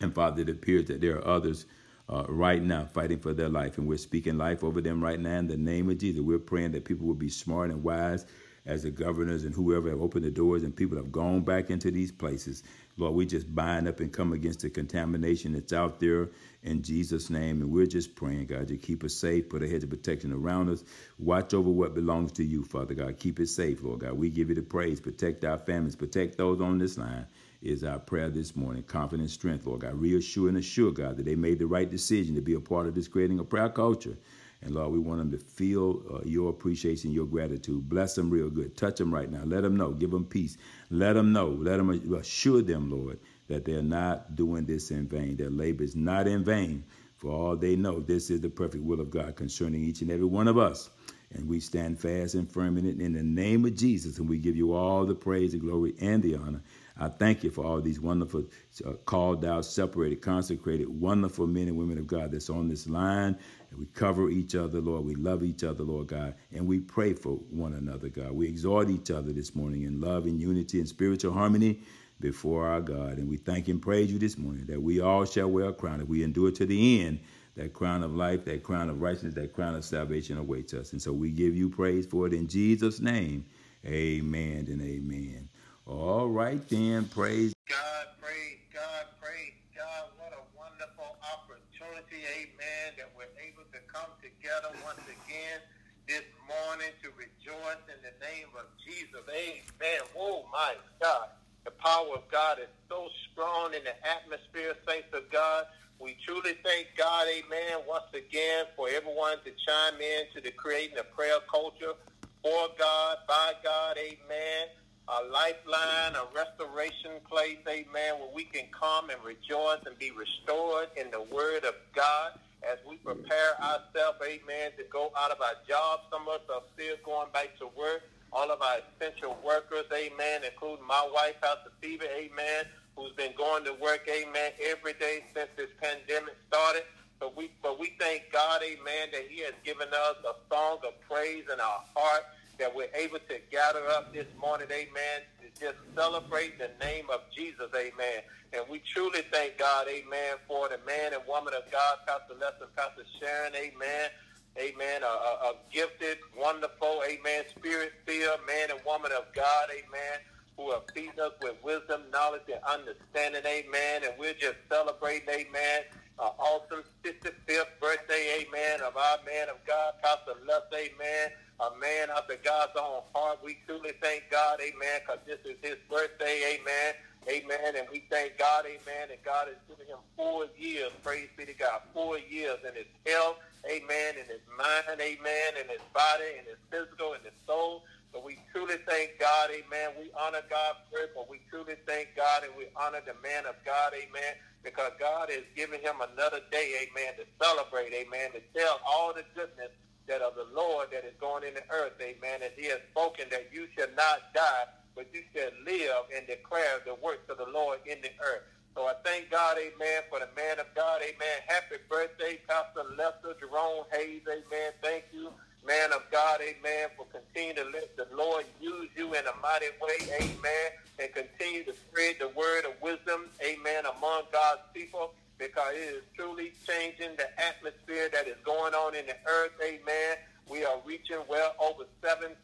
And 0.00 0.14
Father, 0.14 0.42
it 0.42 0.48
appears 0.48 0.86
that 0.86 1.00
there 1.00 1.18
are 1.18 1.26
others 1.26 1.66
uh, 2.08 2.24
right 2.28 2.62
now 2.62 2.84
fighting 2.92 3.18
for 3.18 3.32
their 3.32 3.48
life, 3.48 3.78
and 3.78 3.86
we're 3.86 3.96
speaking 3.96 4.36
life 4.36 4.62
over 4.62 4.80
them 4.80 5.02
right 5.02 5.18
now 5.18 5.38
in 5.38 5.46
the 5.46 5.56
name 5.56 5.88
of 5.88 5.98
Jesus. 5.98 6.20
We're 6.20 6.38
praying 6.38 6.72
that 6.72 6.84
people 6.84 7.06
will 7.06 7.14
be 7.14 7.30
smart 7.30 7.70
and 7.70 7.82
wise 7.82 8.26
as 8.66 8.82
the 8.82 8.90
governors 8.90 9.44
and 9.44 9.54
whoever 9.54 9.90
have 9.90 10.00
opened 10.00 10.24
the 10.24 10.30
doors 10.30 10.62
and 10.62 10.74
people 10.74 10.96
have 10.96 11.12
gone 11.12 11.42
back 11.42 11.70
into 11.70 11.90
these 11.90 12.10
places. 12.10 12.62
Lord, 12.96 13.14
we 13.14 13.26
just 13.26 13.52
bind 13.54 13.88
up 13.88 14.00
and 14.00 14.12
come 14.12 14.32
against 14.32 14.60
the 14.60 14.70
contamination 14.70 15.52
that's 15.52 15.72
out 15.72 16.00
there 16.00 16.30
in 16.62 16.82
Jesus' 16.82 17.28
name. 17.28 17.60
And 17.60 17.70
we're 17.70 17.86
just 17.86 18.14
praying, 18.14 18.46
God, 18.46 18.68
to 18.68 18.76
keep 18.78 19.04
us 19.04 19.14
safe, 19.14 19.50
put 19.50 19.62
a 19.62 19.68
hedge 19.68 19.82
of 19.82 19.90
protection 19.90 20.32
around 20.32 20.70
us. 20.70 20.82
Watch 21.18 21.52
over 21.52 21.68
what 21.68 21.94
belongs 21.94 22.32
to 22.32 22.44
you, 22.44 22.64
Father 22.64 22.94
God. 22.94 23.18
Keep 23.18 23.40
it 23.40 23.48
safe, 23.48 23.82
Lord 23.82 24.00
God. 24.00 24.14
We 24.14 24.30
give 24.30 24.48
you 24.48 24.54
the 24.54 24.62
praise. 24.62 25.00
Protect 25.00 25.44
our 25.44 25.58
families, 25.58 25.96
protect 25.96 26.38
those 26.38 26.60
on 26.60 26.78
this 26.78 26.96
line 26.96 27.26
is 27.64 27.84
our 27.84 27.98
prayer 27.98 28.30
this 28.30 28.54
morning. 28.54 28.82
Confidence, 28.84 29.32
strength, 29.32 29.66
Lord 29.66 29.80
God. 29.80 29.94
Reassure 29.94 30.48
and 30.48 30.58
assure, 30.58 30.92
God, 30.92 31.16
that 31.16 31.24
they 31.24 31.36
made 31.36 31.58
the 31.58 31.66
right 31.66 31.90
decision 31.90 32.34
to 32.34 32.40
be 32.40 32.54
a 32.54 32.60
part 32.60 32.86
of 32.86 32.94
this 32.94 33.08
creating 33.08 33.38
a 33.40 33.44
prayer 33.44 33.68
culture 33.68 34.16
and 34.64 34.74
Lord, 34.74 34.92
we 34.92 34.98
want 34.98 35.18
them 35.18 35.30
to 35.32 35.38
feel 35.38 36.02
uh, 36.10 36.20
your 36.24 36.48
appreciation, 36.48 37.10
your 37.10 37.26
gratitude. 37.26 37.86
Bless 37.88 38.14
them 38.14 38.30
real 38.30 38.48
good. 38.48 38.76
Touch 38.76 38.96
them 38.96 39.12
right 39.12 39.30
now. 39.30 39.42
Let 39.44 39.62
them 39.62 39.76
know. 39.76 39.90
Give 39.92 40.10
them 40.10 40.24
peace. 40.24 40.56
Let 40.90 41.12
them 41.12 41.32
know. 41.32 41.48
Let 41.48 41.76
them 41.76 41.90
assure 42.14 42.62
them, 42.62 42.90
Lord, 42.90 43.20
that 43.48 43.66
they're 43.66 43.82
not 43.82 44.36
doing 44.36 44.64
this 44.64 44.90
in 44.90 45.06
vain. 45.06 45.36
Their 45.36 45.50
labor 45.50 45.84
is 45.84 45.94
not 45.94 46.26
in 46.26 46.42
vain. 46.44 46.82
For 47.18 47.30
all 47.30 47.56
they 47.56 47.76
know, 47.76 48.00
this 48.00 48.30
is 48.30 48.40
the 48.40 48.48
perfect 48.48 48.84
will 48.84 49.00
of 49.00 49.10
God 49.10 49.36
concerning 49.36 49.84
each 49.84 50.00
and 50.00 50.10
every 50.10 50.26
one 50.26 50.48
of 50.48 50.56
us. 50.56 50.88
And 51.34 51.46
we 51.46 51.60
stand 51.60 52.00
fast 52.00 52.34
and 52.34 52.50
firm 52.50 52.78
in 52.78 52.86
it 52.86 53.00
in 53.00 53.12
the 53.12 53.22
name 53.22 53.66
of 53.66 53.76
Jesus. 53.76 54.18
And 54.18 54.28
we 54.28 54.38
give 54.38 54.56
you 54.56 54.72
all 54.72 55.04
the 55.04 55.14
praise, 55.14 55.52
the 55.52 55.58
glory, 55.58 55.94
and 56.00 56.22
the 56.22 56.36
honor. 56.36 56.62
I 56.96 57.08
thank 57.08 57.42
you 57.42 57.50
for 57.50 57.64
all 57.64 57.80
these 57.80 58.00
wonderful, 58.00 58.44
uh, 58.86 58.92
called 59.04 59.44
out, 59.44 59.64
separated, 59.64 60.22
consecrated, 60.22 60.88
wonderful 60.88 61.46
men 61.46 61.66
and 61.66 61.76
women 61.76 61.98
of 61.98 62.06
God 62.06 62.30
that's 62.30 62.50
on 62.50 62.68
this 62.68 62.86
line. 62.86 63.36
And 63.70 63.78
we 63.80 63.86
cover 63.86 64.30
each 64.30 64.54
other, 64.54 64.80
Lord. 64.80 65.04
We 65.04 65.16
love 65.16 65.42
each 65.42 65.64
other, 65.64 65.82
Lord 65.82 66.06
God. 66.06 66.34
And 66.52 66.66
we 66.68 66.78
pray 66.78 67.12
for 67.12 67.32
one 67.50 67.74
another, 67.74 68.08
God. 68.08 68.32
We 68.32 68.46
exhort 68.46 68.90
each 68.90 69.10
other 69.10 69.32
this 69.32 69.56
morning 69.56 69.82
in 69.82 70.00
love 70.00 70.26
and 70.26 70.40
unity 70.40 70.78
and 70.78 70.88
spiritual 70.88 71.32
harmony 71.32 71.80
before 72.20 72.66
our 72.68 72.80
God. 72.80 73.18
And 73.18 73.28
we 73.28 73.38
thank 73.38 73.66
and 73.66 73.82
praise 73.82 74.12
you 74.12 74.18
this 74.20 74.38
morning 74.38 74.66
that 74.66 74.80
we 74.80 75.00
all 75.00 75.24
shall 75.24 75.50
wear 75.50 75.70
a 75.70 75.72
crown 75.72 76.00
if 76.00 76.06
we 76.08 76.22
endure 76.22 76.52
to 76.52 76.64
the 76.64 77.02
end. 77.02 77.18
That 77.56 77.72
crown 77.72 78.02
of 78.02 78.14
life, 78.14 78.44
that 78.46 78.64
crown 78.64 78.88
of 78.90 79.00
righteousness, 79.00 79.34
that 79.34 79.52
crown 79.52 79.76
of 79.76 79.84
salvation 79.84 80.38
awaits 80.38 80.74
us. 80.74 80.92
And 80.92 81.00
so 81.00 81.12
we 81.12 81.30
give 81.30 81.56
you 81.56 81.68
praise 81.68 82.04
for 82.04 82.26
it 82.26 82.32
in 82.32 82.48
Jesus' 82.48 83.00
name. 83.00 83.44
Amen 83.86 84.66
and 84.68 84.82
amen. 84.82 85.48
All 85.86 86.28
right, 86.28 86.66
then. 86.70 87.04
Praise 87.12 87.52
God, 87.68 88.06
praise 88.16 88.56
God, 88.72 89.04
praise 89.20 89.52
God. 89.76 90.16
What 90.16 90.32
a 90.32 90.40
wonderful 90.56 91.12
opportunity, 91.20 92.24
amen, 92.24 92.96
that 92.96 93.12
we're 93.12 93.28
able 93.36 93.68
to 93.68 93.80
come 93.92 94.08
together 94.24 94.72
once 94.80 95.04
again 95.04 95.60
this 96.08 96.24
morning 96.48 96.88
to 97.04 97.12
rejoice 97.20 97.84
in 97.92 98.00
the 98.00 98.16
name 98.24 98.48
of 98.56 98.64
Jesus. 98.80 99.28
Amen. 99.28 100.00
Oh, 100.16 100.48
my 100.50 100.72
God. 101.02 101.36
The 101.68 101.72
power 101.72 102.16
of 102.16 102.28
God 102.32 102.60
is 102.60 102.72
so 102.88 103.08
strong 103.28 103.74
in 103.76 103.84
the 103.84 103.96
atmosphere, 104.08 104.72
saints 104.88 105.12
of 105.12 105.28
God. 105.28 105.68
We 106.00 106.16
truly 106.24 106.56
thank 106.64 106.96
God, 106.96 107.28
amen, 107.28 107.84
once 107.86 108.08
again 108.16 108.72
for 108.74 108.88
everyone 108.88 109.36
to 109.44 109.52
chime 109.52 110.00
in 110.00 110.32
to 110.32 110.40
the 110.40 110.50
creating 110.50 110.96
a 110.96 111.04
prayer 111.04 111.44
culture 111.44 111.92
for 112.40 112.68
God, 112.78 113.18
by 113.28 113.52
God, 113.62 113.98
amen 114.00 114.68
a 115.08 115.20
lifeline, 115.28 116.16
a 116.16 116.24
restoration 116.34 117.20
place, 117.28 117.58
amen, 117.68 118.16
where 118.18 118.32
we 118.34 118.44
can 118.44 118.64
come 118.72 119.10
and 119.10 119.20
rejoice 119.22 119.80
and 119.84 119.98
be 119.98 120.10
restored 120.10 120.88
in 120.96 121.10
the 121.10 121.20
word 121.22 121.64
of 121.64 121.74
God 121.94 122.32
as 122.64 122.78
we 122.88 122.96
prepare 122.96 123.52
ourselves, 123.60 124.16
amen, 124.24 124.72
to 124.78 124.84
go 124.90 125.12
out 125.18 125.30
of 125.30 125.40
our 125.42 125.60
jobs. 125.68 126.02
Some 126.10 126.22
of 126.22 126.40
us 126.40 126.48
are 126.48 126.62
still 126.72 126.96
going 127.04 127.28
back 127.32 127.52
to 127.58 127.68
work. 127.76 128.02
All 128.32 128.50
of 128.50 128.62
our 128.62 128.78
essential 128.80 129.36
workers, 129.44 129.84
amen, 129.92 130.40
including 130.42 130.86
my 130.86 131.06
wife, 131.12 131.36
Pastor 131.42 131.70
Fever, 131.82 132.08
amen, 132.16 132.64
who's 132.96 133.12
been 133.12 133.36
going 133.36 133.64
to 133.64 133.74
work, 133.74 134.08
amen, 134.08 134.52
every 134.64 134.94
day 134.94 135.22
since 135.36 135.50
this 135.56 135.68
pandemic 135.82 136.34
started. 136.48 136.84
But 137.20 137.36
we, 137.36 137.50
but 137.62 137.78
we 137.78 137.92
thank 138.00 138.32
God, 138.32 138.62
amen, 138.64 139.08
that 139.12 139.28
he 139.28 139.40
has 139.42 139.54
given 139.64 139.88
us 139.88 140.16
a 140.24 140.34
song 140.52 140.78
of 140.86 140.98
praise 141.08 141.44
in 141.52 141.60
our 141.60 141.84
heart 141.94 142.24
that 142.58 142.74
we're 142.74 142.92
able 142.94 143.18
to 143.18 143.38
gather 143.50 143.86
up 143.88 144.12
this 144.12 144.26
morning, 144.40 144.68
amen, 144.70 145.22
to 145.40 145.60
just 145.60 145.78
celebrate 145.94 146.58
the 146.58 146.70
name 146.84 147.06
of 147.12 147.20
Jesus, 147.34 147.68
amen. 147.74 148.22
And 148.52 148.64
we 148.68 148.80
truly 148.92 149.22
thank 149.32 149.58
God, 149.58 149.86
amen, 149.88 150.36
for 150.46 150.68
the 150.68 150.78
man 150.86 151.12
and 151.12 151.22
woman 151.26 151.54
of 151.54 151.70
God, 151.70 151.98
Pastor 152.06 152.34
Les 152.40 152.52
and 152.60 152.74
Pastor 152.76 153.04
Sharon, 153.20 153.52
amen. 153.54 154.10
Amen. 154.56 155.02
A, 155.02 155.06
a, 155.06 155.50
a 155.50 155.54
gifted, 155.72 156.18
wonderful, 156.38 157.02
amen, 157.08 157.42
spirit-filled 157.58 158.40
man 158.46 158.70
and 158.70 158.78
woman 158.86 159.10
of 159.10 159.26
God, 159.34 159.68
amen, 159.70 160.20
who 160.56 160.70
are 160.70 160.82
feeding 160.94 161.18
us 161.20 161.32
with 161.42 161.56
wisdom, 161.64 162.02
knowledge, 162.12 162.46
and 162.46 162.62
understanding, 162.62 163.42
amen. 163.44 164.02
And 164.04 164.14
we're 164.16 164.34
just 164.34 164.54
celebrating, 164.70 165.28
amen, 165.28 165.90
uh, 166.20 166.30
awesome 166.38 166.84
65th 167.02 167.74
birthday, 167.80 168.46
amen, 168.46 168.80
of 168.86 168.96
our 168.96 169.18
man 169.26 169.48
of 169.48 169.56
God, 169.66 169.94
Pastor 170.00 170.38
Les, 170.46 170.62
amen, 170.72 171.30
a 171.60 171.70
man 171.78 172.08
after 172.10 172.36
God's 172.42 172.72
own 172.78 173.02
heart. 173.14 173.38
We 173.44 173.58
truly 173.66 173.92
thank 174.02 174.24
God, 174.30 174.60
amen, 174.60 175.00
because 175.06 175.20
this 175.26 175.38
is 175.44 175.56
his 175.62 175.76
birthday, 175.88 176.58
amen. 176.58 176.94
Amen. 177.28 177.76
And 177.76 177.88
we 177.90 178.04
thank 178.10 178.36
God, 178.36 178.66
amen, 178.66 179.08
and 179.10 179.22
God 179.24 179.48
has 179.48 179.56
given 179.66 179.86
him 179.86 179.96
four 180.16 180.44
years, 180.58 180.92
praise 181.02 181.28
be 181.36 181.46
to 181.46 181.54
God, 181.54 181.80
four 181.94 182.18
years 182.18 182.58
in 182.68 182.74
his 182.74 182.90
health, 183.06 183.36
amen, 183.64 184.20
in 184.20 184.26
his 184.28 184.44
mind, 184.58 185.00
amen, 185.00 185.50
in 185.56 185.68
his 185.68 185.80
body, 185.94 186.36
in 186.36 186.44
his 186.44 186.60
physical, 186.68 187.14
in 187.14 187.24
his 187.24 187.32
soul. 187.46 187.82
So 188.12 188.20
we 188.20 188.38
truly 188.52 188.76
thank 188.86 189.18
God, 189.18 189.50
amen. 189.50 189.96
We 189.98 190.12
honor 190.20 190.44
God 190.50 190.76
first, 190.92 191.16
but 191.16 191.30
we 191.30 191.40
truly 191.50 191.74
thank 191.86 192.14
God 192.14 192.44
and 192.44 192.52
we 192.58 192.68
honor 192.76 193.00
the 193.00 193.16
man 193.26 193.46
of 193.46 193.56
God, 193.64 193.94
amen, 193.96 194.36
because 194.62 194.92
God 195.00 195.30
has 195.30 195.42
given 195.56 195.80
him 195.80 195.96
another 196.04 196.40
day, 196.52 196.84
amen, 196.84 197.14
to 197.16 197.24
celebrate, 197.40 197.94
amen, 197.94 198.36
to 198.36 198.42
tell 198.52 198.80
all 198.84 199.14
the 199.14 199.24
goodness 199.34 199.72
that 200.06 200.22
of 200.22 200.34
the 200.34 200.46
Lord 200.54 200.88
that 200.92 201.04
is 201.04 201.14
going 201.20 201.44
in 201.44 201.54
the 201.54 201.64
earth, 201.70 201.94
amen, 202.00 202.42
as 202.42 202.52
he 202.56 202.66
has 202.66 202.80
spoken 202.90 203.26
that 203.30 203.48
you 203.52 203.66
shall 203.76 203.88
not 203.96 204.34
die 204.34 204.64
but 204.94 205.06
you 205.12 205.22
shall 205.34 205.50
live 205.66 206.06
and 206.14 206.26
declare 206.26 206.80
the 206.86 206.94
works 206.94 207.28
of 207.28 207.38
the 207.38 207.50
Lord 207.52 207.80
in 207.86 208.00
the 208.02 208.10
earth. 208.22 208.42
So 208.74 208.86
I 208.86 208.94
thank 209.04 209.30
God, 209.30 209.56
amen, 209.56 210.02
for 210.10 210.18
the 210.18 210.28
man 210.34 210.58
of 210.58 210.66
God, 210.74 211.00
amen. 211.00 211.38
Happy 211.46 211.76
birthday, 211.88 212.40
Pastor 212.48 212.82
Lester 212.98 213.38
Jerome 213.38 213.84
Hayes, 213.92 214.22
amen. 214.26 214.72
Thank 214.82 215.04
you, 215.12 215.30
man 215.64 215.92
of 215.92 216.02
God, 216.10 216.40
amen, 216.42 216.88
for 216.96 217.06
continuing 217.06 217.56
to 217.56 217.70
let 217.70 217.96
the 217.96 218.08
Lord 218.16 218.44
use 218.60 218.90
you 218.96 219.14
in 219.14 219.22
a 219.26 219.36
mighty 219.40 219.70
way, 219.80 219.94
amen, 220.18 220.74
and 220.98 221.08
continue 221.14 221.62
to 221.64 221.72
spread 221.72 222.16
the 222.18 222.28
word 222.30 222.64
of 222.64 222.74
wisdom, 222.82 223.30
amen, 223.46 223.84
among 223.96 224.24
God's 224.32 224.62
people 224.74 225.14
because 225.38 225.74
it 225.74 226.02
is 226.02 226.02
truly 226.16 226.52
changing 226.66 227.16
the 227.16 227.28
atmosphere 227.40 228.08
that 228.12 228.26
is 228.26 228.36
going 228.44 228.74
on 228.74 228.94
in 228.94 229.06
the 229.06 229.16
earth, 229.26 229.52
amen. 229.62 230.18
We 230.48 230.64
are 230.64 230.78
reaching 230.84 231.18
well 231.28 231.54
over 231.60 231.84
7,000 232.02 232.34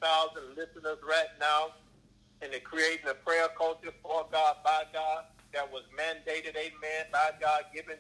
listeners 0.57 0.99
right 1.03 1.31
now 1.39 1.75
and 2.43 2.53
they're 2.53 2.61
creating 2.61 3.09
a 3.09 3.15
prayer 3.15 3.49
culture 3.57 3.93
for 4.03 4.27
God, 4.33 4.57
by 4.65 4.85
God, 4.93 5.25
that 5.53 5.71
was 5.71 5.83
mandated, 5.97 6.57
amen, 6.57 7.11
by 7.13 7.31
God, 7.41 7.65
given 7.75 7.97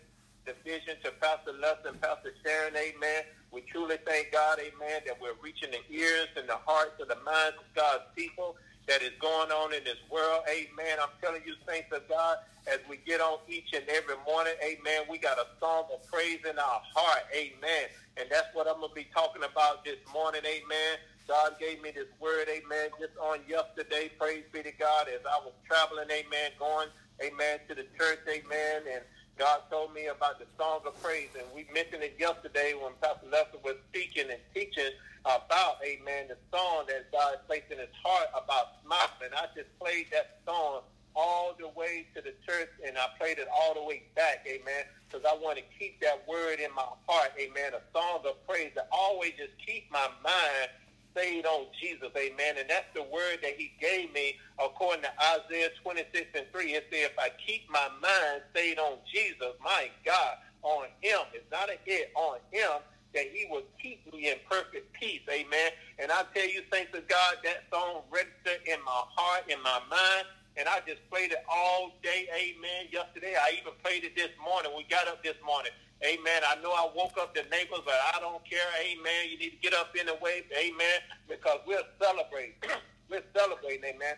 the 0.47 0.55
vision 0.65 0.97
to 1.05 1.11
Pastor 1.21 1.53
Les 1.61 1.77
and 1.87 2.01
Pastor 2.01 2.33
Sharon, 2.45 2.75
amen. 2.77 3.25
We 3.53 3.63
truly 3.63 3.99
thank 4.07 4.33
God, 4.33 4.59
amen, 4.59 5.03
that 5.07 5.21
we're 5.21 5.39
reaching 5.43 5.71
the 5.71 5.83
ears 5.95 6.29
and 6.37 6.49
the 6.49 6.59
hearts 6.65 7.01
and 7.01 7.11
the 7.11 7.19
minds 7.27 7.59
of 7.59 7.67
God's 7.75 8.07
people 8.17 8.57
that 8.87 9.03
is 9.03 9.13
going 9.21 9.51
on 9.51 9.75
in 9.75 9.85
this 9.85 10.01
world, 10.11 10.43
amen. 10.49 10.99
I'm 11.03 11.15
telling 11.23 11.43
you, 11.45 11.55
saints 11.69 11.93
of 11.93 12.09
God, 12.09 12.39
as 12.67 12.79
we 12.89 12.99
get 13.07 13.21
on 13.21 13.39
each 13.49 13.73
and 13.75 13.85
every 13.89 14.17
morning, 14.27 14.55
amen, 14.63 15.07
we 15.11 15.19
got 15.19 15.39
a 15.39 15.47
song 15.59 15.85
of 15.93 16.03
praise 16.11 16.41
in 16.49 16.59
our 16.59 16.83
heart, 16.95 17.25
amen. 17.35 17.91
And 18.17 18.27
that's 18.31 18.49
what 18.55 18.67
I'm 18.67 18.79
going 18.81 18.91
to 18.91 18.95
be 18.95 19.07
talking 19.15 19.43
about 19.43 19.85
this 19.85 19.99
morning, 20.13 20.43
amen. 20.45 20.99
God 21.29 21.55
gave 21.61 21.81
me 21.83 21.91
this 21.95 22.11
word, 22.19 22.49
amen, 22.51 22.91
just 22.99 23.15
on 23.23 23.39
yesterday. 23.47 24.11
Praise 24.19 24.43
be 24.53 24.63
to 24.63 24.73
God 24.75 25.07
as 25.07 25.23
I 25.23 25.39
was 25.45 25.55
traveling, 25.67 26.11
amen, 26.11 26.51
going, 26.59 26.89
amen, 27.23 27.61
to 27.69 27.75
the 27.75 27.87
church, 27.99 28.21
amen. 28.29 28.83
And 28.93 29.03
God 29.37 29.63
told 29.71 29.95
me 29.95 30.07
about 30.07 30.39
the 30.39 30.47
song 30.59 30.81
of 30.87 31.01
praise. 31.03 31.29
And 31.39 31.47
we 31.55 31.67
mentioned 31.73 32.03
it 32.03 32.17
yesterday 32.19 32.75
when 32.75 32.93
Pastor 33.01 33.29
Lester 33.31 33.59
was 33.65 33.77
speaking 33.89 34.31
and 34.31 34.41
teaching 34.55 34.93
about, 35.25 35.81
amen, 35.85 36.29
the 36.29 36.37
song 36.53 36.85
that 36.89 37.11
God 37.13 37.37
placed 37.47 37.71
in 37.71 37.79
his 37.79 37.93
heart 38.05 38.29
about 38.33 38.81
smiling. 38.85 39.33
I 39.37 39.47
just 39.57 39.69
played 39.79 40.07
that 40.13 40.41
song 40.47 40.83
all 41.17 41.55
the 41.59 41.69
way 41.69 42.07
to 42.15 42.23
the 42.23 42.35
church 42.47 42.71
and 42.87 42.97
I 42.97 43.07
played 43.19 43.39
it 43.39 43.49
all 43.53 43.75
the 43.75 43.83
way 43.83 44.05
back, 44.15 44.47
amen, 44.47 44.85
because 45.09 45.27
I 45.27 45.35
want 45.37 45.59
to 45.59 45.65
keep 45.79 46.01
that 46.01 46.23
word 46.29 46.61
in 46.61 46.71
my 46.75 46.87
heart, 47.09 47.33
amen, 47.39 47.75
a 47.75 47.83
song 47.93 48.23
of 48.27 48.47
praise 48.47 48.71
that 48.77 48.89
always 48.93 49.33
just 49.37 49.53
keep 49.65 49.91
my 49.91 50.07
mind 50.23 50.71
stayed 51.13 51.47
on 51.47 51.67
Jesus, 51.81 52.11
amen. 52.17 52.59
And 52.59 52.69
that's 52.69 52.89
the 52.95 53.03
word 53.03 53.39
that 53.43 53.57
he 53.57 53.73
gave 53.81 54.13
me 54.13 54.37
according 54.59 55.03
to 55.03 55.13
Isaiah 55.19 55.71
26 55.83 56.27
and 56.35 56.47
3. 56.53 56.73
It 56.75 56.87
said, 56.91 57.11
if 57.13 57.19
I 57.19 57.31
keep 57.45 57.71
my 57.71 57.89
mind 58.01 58.43
stayed 58.53 58.79
on 58.79 58.99
Jesus, 59.13 59.55
my 59.63 59.91
God, 60.05 60.37
on 60.63 60.87
him, 61.01 61.21
it's 61.33 61.51
not 61.51 61.71
a 61.71 61.77
hit, 61.85 62.13
on 62.15 62.39
him, 62.51 62.83
that 63.15 63.27
he 63.33 63.47
will 63.51 63.65
keep 63.83 64.07
me 64.13 64.31
in 64.31 64.37
perfect 64.49 64.93
peace, 64.93 65.23
amen. 65.29 65.71
And 65.99 66.13
I 66.13 66.23
tell 66.35 66.49
you, 66.49 66.63
thanks 66.71 66.93
to 66.93 67.01
God, 67.01 67.43
that 67.45 67.65
song 67.73 68.03
registered 68.11 68.63
in 68.67 68.79
my 68.85 69.03
heart, 69.17 69.45
in 69.49 69.61
my 69.63 69.81
mind, 69.91 70.27
and 70.57 70.69
I 70.69 70.81
just 70.87 71.03
played 71.11 71.33
it 71.33 71.43
all 71.49 71.93
day, 72.03 72.29
amen. 72.35 72.91
Yesterday, 72.93 73.35
I 73.35 73.59
even 73.59 73.73
played 73.83 74.05
it 74.05 74.15
this 74.15 74.31
morning. 74.43 74.73
We 74.77 74.85
got 74.91 75.09
up 75.09 75.23
this 75.25 75.39
morning. 75.45 75.73
Amen. 76.05 76.43
I 76.49 76.61
know 76.63 76.73
I 76.73 76.89
woke 76.97 77.19
up 77.21 77.35
the 77.35 77.43
neighbors, 77.51 77.81
but 77.85 77.95
I 78.15 78.21
don't 78.21 78.43
care. 78.49 78.65
Amen. 78.81 79.31
You 79.31 79.39
need 79.39 79.51
to 79.51 79.57
get 79.61 79.75
up 79.75 79.95
anyway. 79.99 80.43
Amen. 80.57 81.01
Because 81.29 81.61
we're 81.67 81.85
celebrating. 82.01 82.55
we're 83.11 83.25
celebrating. 83.37 83.85
Amen. 83.85 84.17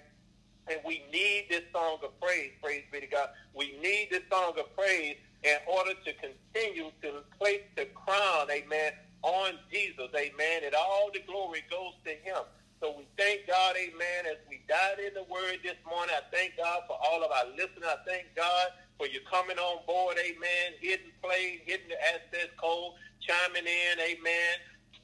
And 0.68 0.78
we 0.86 1.02
need 1.12 1.46
this 1.50 1.62
song 1.72 1.98
of 2.04 2.18
praise. 2.20 2.52
Praise 2.62 2.84
be 2.92 3.00
to 3.00 3.06
God. 3.08 3.30
We 3.54 3.76
need 3.82 4.08
this 4.12 4.22
song 4.30 4.54
of 4.58 4.74
praise 4.76 5.16
in 5.42 5.56
order 5.66 5.94
to 5.94 6.12
continue 6.14 6.90
to 7.02 7.24
place 7.40 7.62
the 7.76 7.86
crown. 7.86 8.46
Amen. 8.50 8.92
On 9.22 9.52
Jesus. 9.72 10.08
Amen. 10.14 10.62
And 10.64 10.74
all 10.74 11.10
the 11.12 11.20
glory 11.26 11.64
goes 11.68 11.94
to 12.04 12.10
him. 12.10 12.44
So 12.82 12.98
we 12.98 13.06
thank 13.14 13.46
God, 13.46 13.78
amen, 13.78 14.26
as 14.26 14.42
we 14.50 14.58
dive 14.66 14.98
in 14.98 15.14
the 15.14 15.22
word 15.30 15.62
this 15.62 15.78
morning. 15.86 16.18
I 16.18 16.26
thank 16.34 16.58
God 16.58 16.82
for 16.90 16.98
all 16.98 17.22
of 17.22 17.30
our 17.30 17.46
listeners. 17.54 17.86
I 17.86 18.02
thank 18.02 18.34
God 18.34 18.74
for 18.98 19.06
you 19.06 19.22
coming 19.30 19.54
on 19.54 19.86
board, 19.86 20.18
amen, 20.18 20.74
hitting 20.82 21.14
play, 21.22 21.62
hitting 21.62 21.86
the 21.86 22.00
access 22.10 22.50
code, 22.58 22.98
chiming 23.22 23.70
in, 23.70 23.94
amen, 24.02 24.54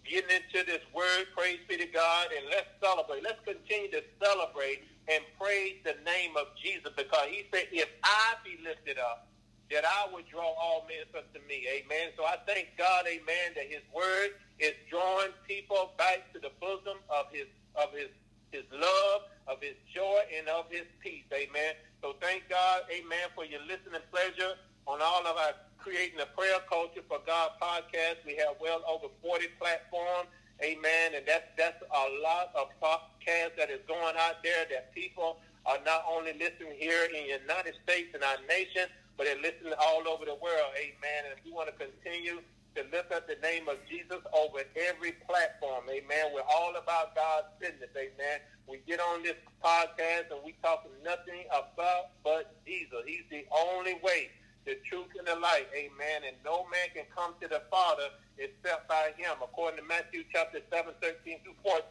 getting 0.03 0.27
into 0.27 0.67
this 0.67 0.83
word, 0.91 1.31
praise 1.39 1.63
be 1.71 1.79
to 1.79 1.87
God, 1.87 2.35
and 2.35 2.51
let's 2.51 2.67
celebrate. 2.83 3.23
Let's 3.23 3.39
continue 3.47 3.95
to 3.95 4.03
celebrate 4.19 4.83
and 5.07 5.23
praise 5.39 5.79
the 5.87 5.95
name 6.03 6.35
of 6.35 6.51
Jesus 6.59 6.91
because 6.99 7.31
he 7.31 7.47
said, 7.55 7.71
if 7.71 7.87
I 8.03 8.43
be 8.43 8.59
lifted 8.59 8.99
up, 8.99 9.31
that 9.71 9.87
I 9.87 10.11
would 10.11 10.27
draw 10.27 10.51
all 10.59 10.83
men 10.91 11.07
unto 11.15 11.47
me. 11.47 11.63
Amen. 11.79 12.11
So 12.19 12.25
I 12.27 12.43
thank 12.43 12.75
God, 12.75 13.07
amen, 13.07 13.55
that 13.55 13.71
his 13.71 13.87
word 13.95 14.35
is 14.59 14.75
drawing 14.91 15.31
people 15.47 15.95
back 15.95 16.27
to 16.35 16.41
the 16.41 16.51
bosom 16.59 16.99
of 17.07 17.31
his 17.31 17.47
of 17.75 17.93
his 17.93 18.09
his 18.51 18.65
love, 18.73 19.29
of 19.47 19.61
his 19.61 19.77
joy, 19.93 20.21
and 20.33 20.49
of 20.49 20.65
his 20.71 20.89
peace. 21.01 21.29
Amen. 21.33 21.77
So 22.01 22.15
thank 22.21 22.49
God, 22.49 22.83
amen, 22.89 23.29
for 23.35 23.45
your 23.45 23.61
listening 23.69 24.01
pleasure 24.11 24.57
on 24.87 25.01
all 25.03 25.27
of 25.27 25.37
our 25.37 25.53
Creating 25.77 26.21
a 26.21 26.27
Prayer 26.37 26.59
Culture 26.69 27.03
for 27.09 27.21
God 27.27 27.51
podcast. 27.61 28.25
We 28.27 28.37
have 28.37 28.57
well 28.61 28.83
over 28.89 29.13
40 29.23 29.47
platforms. 29.61 30.29
Amen. 30.63 31.15
And 31.15 31.25
that's, 31.27 31.47
that's 31.57 31.81
a 31.83 32.05
lot 32.23 32.51
of 32.57 32.73
podcasts 32.83 33.55
that 33.59 33.71
is 33.71 33.81
going 33.87 34.17
out 34.19 34.43
there 34.43 34.67
that 34.71 34.93
people 34.95 35.39
are 35.67 35.79
not 35.85 36.03
only 36.11 36.33
listening 36.33 36.75
here 36.77 37.05
in 37.07 37.13
the 37.13 37.41
United 37.45 37.75
States 37.85 38.11
and 38.15 38.25
our 38.25 38.41
nation, 38.49 38.91
but 39.17 39.27
they're 39.27 39.43
listening 39.43 39.75
all 39.79 40.03
over 40.09 40.25
the 40.25 40.35
world. 40.41 40.73
Amen. 40.75 41.31
And 41.31 41.39
we 41.45 41.53
want 41.53 41.69
to 41.71 41.77
continue 41.77 42.41
to 42.79 42.87
lift 42.95 43.11
up 43.11 43.27
the 43.27 43.35
name 43.43 43.67
of 43.67 43.75
Jesus 43.91 44.23
over 44.31 44.63
every 44.79 45.11
platform. 45.27 45.83
Amen. 45.91 46.31
We're 46.31 46.47
all 46.47 46.79
about 46.79 47.19
God's 47.19 47.51
business. 47.59 47.91
Amen. 47.99 48.39
We 48.71 48.79
get 48.87 49.01
on 49.01 49.27
this 49.27 49.35
podcast 49.59 50.31
and 50.31 50.39
we 50.47 50.55
talk 50.63 50.87
nothing 51.03 51.51
about 51.51 52.15
but 52.23 52.55
Jesus. 52.63 53.03
He's 53.05 53.27
the 53.35 53.43
only 53.51 53.99
way, 53.99 54.31
the 54.63 54.79
truth, 54.87 55.11
and 55.19 55.27
the 55.27 55.35
light. 55.35 55.67
Amen. 55.75 56.23
And 56.23 56.39
no 56.45 56.71
man 56.71 56.87
can 56.95 57.03
come 57.11 57.35
to 57.43 57.49
the 57.49 57.63
Father 57.67 58.15
except 58.39 58.87
by 58.87 59.11
him, 59.19 59.35
according 59.43 59.83
to 59.83 59.85
Matthew 59.85 60.23
chapter 60.31 60.63
7, 60.71 60.95
13 61.03 61.43
through 61.43 61.59
14. 61.67 61.83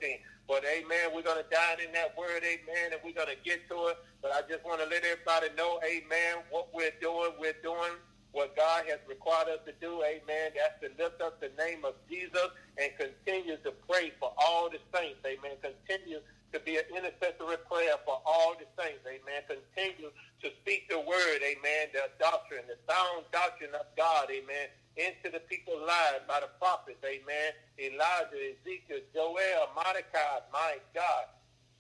But 0.47 0.63
amen, 0.63 1.11
we're 1.11 1.27
going 1.27 1.43
to 1.43 1.49
dive 1.51 1.83
in 1.83 1.91
that 1.91 2.15
word, 2.15 2.39
amen, 2.39 2.95
and 2.95 3.01
we're 3.03 3.11
going 3.11 3.27
to 3.27 3.43
get 3.43 3.67
to 3.67 3.91
it. 3.91 3.97
But 4.23 4.31
I 4.31 4.47
just 4.47 4.63
want 4.63 4.79
to 4.79 4.87
let 4.87 5.03
everybody 5.03 5.51
know, 5.59 5.83
amen, 5.83 6.47
what 6.49 6.71
we're 6.71 6.95
doing. 7.03 7.35
We're 7.35 7.59
doing 7.59 7.99
what 8.37 8.55
God 8.55 8.85
has 8.85 9.01
required 9.09 9.49
us 9.49 9.65
to 9.65 9.73
do, 9.81 10.05
amen. 10.05 10.53
That's 10.53 10.77
to 10.85 10.93
lift 11.01 11.21
up 11.25 11.41
the 11.41 11.49
name 11.57 11.81
of 11.81 11.97
Jesus 12.05 12.53
and 12.77 12.93
continue 12.93 13.57
to 13.65 13.73
pray 13.89 14.13
for 14.21 14.29
all 14.37 14.69
the 14.69 14.77
saints, 14.93 15.17
amen. 15.25 15.57
Continue 15.65 16.21
to 16.53 16.59
be 16.61 16.77
an 16.77 16.87
intercessory 16.93 17.59
prayer 17.67 17.97
for 18.05 18.21
all 18.25 18.55
the 18.55 18.67
saints. 18.79 19.03
Amen. 19.03 19.43
Continue 19.51 20.11
to 20.43 20.47
speak 20.63 20.87
the 20.87 20.99
word. 20.99 21.39
Amen. 21.43 21.91
The 21.91 22.07
doctrine, 22.19 22.63
the 22.71 22.79
sound 22.87 23.27
doctrine 23.33 23.75
of 23.75 23.87
God. 23.97 24.31
Amen. 24.31 24.71
Into 24.95 25.27
the 25.27 25.43
people's 25.51 25.83
lives 25.83 26.23
by 26.27 26.39
the 26.39 26.49
prophets. 26.57 27.03
Amen. 27.03 27.51
Elijah, 27.75 28.55
Ezekiel, 28.55 29.03
Joel, 29.13 29.75
Mordecai. 29.75 30.39
My 30.53 30.79
God. 30.95 31.27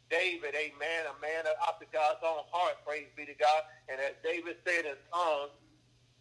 David, 0.09 0.55
amen, 0.55 1.03
a 1.03 1.15
man 1.19 1.43
after 1.67 1.83
God's 1.91 2.23
own 2.23 2.47
heart, 2.47 2.79
praise 2.87 3.11
be 3.19 3.27
to 3.27 3.35
God. 3.35 3.67
And 3.91 3.99
as 3.99 4.15
David 4.23 4.55
said 4.63 4.87
in 4.87 4.95
Psalms 5.11 5.51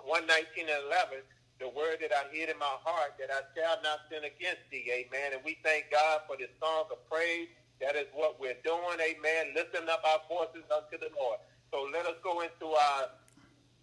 119 0.03 0.69
and 0.69 0.83
11, 0.89 1.25
the 1.59 1.73
word 1.73 2.05
that 2.05 2.13
I 2.13 2.29
hid 2.29 2.53
in 2.53 2.59
my 2.61 2.77
heart, 2.85 3.17
that 3.17 3.33
I 3.33 3.43
shall 3.57 3.81
not 3.81 4.05
sin 4.13 4.25
against 4.25 4.65
thee, 4.69 4.89
amen. 4.93 5.33
And 5.33 5.43
we 5.45 5.57
thank 5.65 5.89
God 5.89 6.29
for 6.29 6.37
this 6.37 6.53
song 6.61 6.89
of 6.93 7.01
praise 7.09 7.49
that 7.81 7.97
is 7.97 8.09
what 8.17 8.41
we're 8.41 8.57
doing. 8.65 8.97
Amen. 9.01 9.53
Lifting 9.55 9.89
up 9.89 10.01
our 10.05 10.25
voices 10.29 10.65
unto 10.73 10.97
the 10.97 11.13
Lord. 11.17 11.41
So 11.73 11.85
let 11.93 12.07
us 12.07 12.17
go 12.25 12.41
into 12.41 12.73
our 12.73 13.13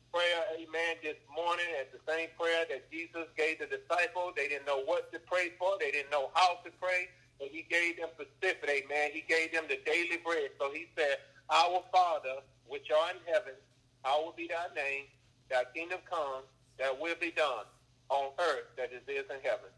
prayer, 0.10 0.42
amen, 0.58 1.02
this 1.02 1.18
morning 1.30 1.66
as 1.82 1.90
the 1.94 2.02
same 2.10 2.30
prayer 2.38 2.66
that 2.70 2.90
Jesus 2.90 3.30
gave 3.38 3.62
the 3.62 3.70
disciples. 3.70 4.34
They 4.38 4.50
didn't 4.50 4.66
know 4.66 4.82
what 4.86 5.14
to 5.14 5.20
pray 5.26 5.54
for. 5.58 5.78
They 5.78 5.92
didn't 5.92 6.10
know 6.10 6.30
how 6.34 6.62
to 6.66 6.70
pray. 6.82 7.10
But 7.38 7.50
he 7.50 7.66
gave 7.70 7.98
them 7.98 8.10
specific, 8.14 8.66
amen. 8.66 9.14
He 9.14 9.26
gave 9.30 9.54
them 9.54 9.66
the 9.70 9.82
daily 9.86 10.22
bread. 10.26 10.54
So 10.58 10.70
he 10.74 10.90
said, 10.98 11.18
Our 11.50 11.82
Father, 11.92 12.42
which 12.66 12.90
art 12.90 13.18
in 13.18 13.26
heaven, 13.30 13.58
hallowed 14.06 14.38
be 14.38 14.50
thy 14.50 14.74
name. 14.74 15.06
Thy 15.54 15.70
kingdom 15.70 16.02
come, 16.10 16.42
that 16.82 16.90
will 16.98 17.14
be 17.22 17.30
done 17.30 17.70
on 18.10 18.34
earth 18.42 18.74
that 18.74 18.90
it 18.90 19.06
is 19.06 19.30
in 19.30 19.38
heaven. 19.46 19.70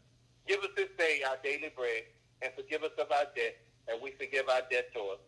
Give 0.48 0.64
us 0.64 0.72
this 0.72 0.88
day 0.96 1.20
our 1.28 1.36
daily 1.44 1.68
bread, 1.76 2.08
and 2.40 2.48
forgive 2.56 2.80
us 2.80 2.96
of 2.96 3.12
our 3.12 3.28
debt, 3.36 3.60
and 3.84 4.00
we 4.00 4.16
forgive 4.16 4.48
our 4.48 4.64
debtors. 4.72 5.20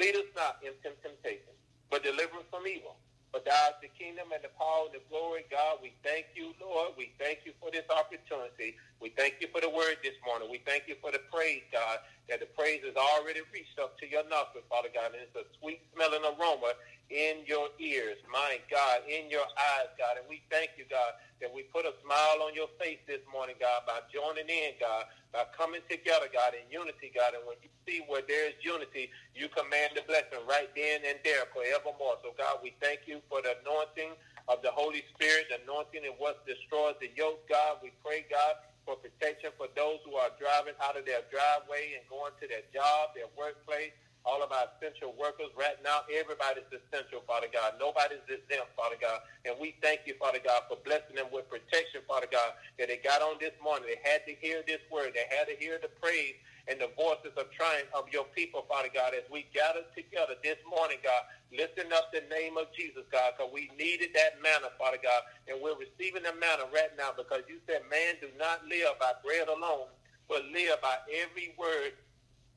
Lead 0.00 0.16
us 0.16 0.24
not 0.32 0.56
into 0.64 0.96
temptation, 1.04 1.52
but 1.92 2.00
deliver 2.00 2.40
us 2.40 2.48
from 2.48 2.64
evil. 2.64 2.96
For 3.28 3.44
thou 3.44 3.76
is 3.76 3.84
the 3.84 3.92
kingdom 3.92 4.32
and 4.32 4.40
the 4.40 4.48
power 4.56 4.88
and 4.88 4.96
the 4.96 5.04
glory, 5.12 5.44
God. 5.52 5.84
We 5.84 5.92
thank 6.00 6.32
you, 6.32 6.56
Lord. 6.56 6.96
We 6.96 7.12
thank 7.20 7.44
you 7.44 7.52
for 7.60 7.68
this 7.68 7.84
opportunity. 7.92 8.80
We 9.00 9.08
thank 9.16 9.40
you 9.40 9.48
for 9.48 9.64
the 9.64 9.72
word 9.72 9.96
this 10.04 10.12
morning. 10.28 10.52
We 10.52 10.60
thank 10.68 10.84
you 10.84 10.94
for 11.00 11.08
the 11.08 11.24
praise, 11.32 11.64
God, 11.72 12.04
that 12.28 12.44
the 12.44 12.50
praise 12.52 12.84
has 12.84 12.92
already 13.00 13.40
reached 13.48 13.80
up 13.80 13.96
to 13.98 14.04
your 14.04 14.28
nostrils, 14.28 14.68
Father 14.68 14.92
God, 14.92 15.16
and 15.16 15.24
it's 15.24 15.32
a 15.32 15.48
sweet 15.56 15.80
smelling 15.96 16.20
aroma 16.20 16.76
in 17.08 17.42
your 17.48 17.72
ears, 17.80 18.20
my 18.28 18.60
God, 18.68 19.02
in 19.08 19.32
your 19.32 19.48
eyes, 19.56 19.90
God. 19.96 20.20
And 20.20 20.28
we 20.28 20.44
thank 20.52 20.76
you, 20.76 20.84
God, 20.86 21.16
that 21.40 21.48
we 21.48 21.64
put 21.72 21.88
a 21.88 21.96
smile 22.04 22.44
on 22.44 22.52
your 22.52 22.68
face 22.76 23.00
this 23.08 23.24
morning, 23.32 23.56
God, 23.56 23.88
by 23.88 24.04
joining 24.12 24.46
in, 24.46 24.76
God, 24.76 25.08
by 25.32 25.48
coming 25.56 25.80
together, 25.88 26.28
God, 26.28 26.52
in 26.52 26.68
unity, 26.68 27.08
God. 27.10 27.32
And 27.32 27.42
when 27.48 27.56
you 27.64 27.72
see 27.88 28.04
where 28.04 28.22
there 28.22 28.52
is 28.52 28.56
unity, 28.60 29.08
you 29.32 29.48
command 29.48 29.96
the 29.96 30.04
blessing 30.04 30.44
right 30.44 30.68
then 30.76 31.08
and 31.08 31.16
there 31.24 31.48
forevermore. 31.50 32.20
So, 32.20 32.36
God, 32.36 32.60
we 32.60 32.76
thank 32.84 33.08
you 33.08 33.24
for 33.32 33.40
the 33.40 33.56
anointing 33.64 34.12
of 34.46 34.60
the 34.60 34.70
Holy 34.70 35.02
Spirit, 35.16 35.48
the 35.50 35.58
anointing 35.64 36.04
and 36.04 36.14
what 36.20 36.44
destroys 36.44 37.00
the 37.00 37.10
yoke, 37.16 37.42
God. 37.48 37.82
We 37.82 37.90
pray, 38.04 38.28
God, 38.30 38.60
for 38.90 38.98
protection 38.98 39.54
for 39.54 39.70
those 39.78 40.02
who 40.02 40.18
are 40.18 40.34
driving 40.34 40.74
out 40.82 40.98
of 40.98 41.06
their 41.06 41.22
driveway 41.30 41.94
and 41.94 42.02
going 42.10 42.34
to 42.42 42.50
their 42.50 42.66
job, 42.74 43.14
their 43.14 43.30
workplace 43.38 43.94
all 44.24 44.42
of 44.44 44.52
our 44.52 44.68
essential 44.76 45.16
workers. 45.16 45.48
Right 45.56 45.80
now, 45.80 46.04
everybody's 46.12 46.68
essential, 46.68 47.24
Father 47.24 47.48
God. 47.48 47.80
Nobody's 47.80 48.20
exempt, 48.28 48.68
Father 48.76 49.00
God. 49.00 49.24
And 49.48 49.56
we 49.56 49.80
thank 49.80 50.04
you, 50.04 50.12
Father 50.20 50.40
God, 50.44 50.68
for 50.68 50.76
blessing 50.84 51.16
them 51.16 51.32
with 51.32 51.48
protection, 51.48 52.04
Father 52.04 52.28
God, 52.28 52.52
that 52.76 52.92
they 52.92 53.00
got 53.00 53.22
on 53.22 53.40
this 53.40 53.56
morning. 53.64 53.88
They 53.88 54.00
had 54.04 54.26
to 54.28 54.36
hear 54.36 54.60
this 54.66 54.84
word. 54.92 55.16
They 55.16 55.24
had 55.32 55.48
to 55.48 55.56
hear 55.56 55.80
the 55.80 55.88
praise 55.88 56.36
and 56.68 56.80
the 56.80 56.90
voices 56.96 57.32
of 57.36 57.50
triumph 57.52 57.88
of 57.94 58.08
your 58.12 58.24
people, 58.36 58.66
Father 58.68 58.90
God, 58.92 59.14
as 59.14 59.24
we 59.30 59.46
gather 59.54 59.86
together 59.96 60.34
this 60.42 60.58
morning, 60.68 60.98
God, 61.02 61.22
lifting 61.52 61.92
up 61.92 62.12
the 62.12 62.24
name 62.28 62.56
of 62.56 62.68
Jesus, 62.76 63.04
God, 63.12 63.34
because 63.36 63.52
we 63.52 63.70
needed 63.78 64.10
that 64.14 64.42
manna, 64.42 64.72
Father 64.76 65.00
God, 65.00 65.22
and 65.48 65.60
we're 65.62 65.78
receiving 65.78 66.22
the 66.22 66.34
manna 66.36 66.68
right 66.72 66.92
now 66.98 67.10
because 67.16 67.46
you 67.48 67.62
said 67.66 67.86
man 67.88 68.20
do 68.20 68.28
not 68.36 68.66
live 68.68 68.98
by 69.00 69.12
bread 69.24 69.48
alone, 69.48 69.88
but 70.28 70.44
live 70.52 70.80
by 70.82 70.96
every 71.08 71.54
word 71.56 71.96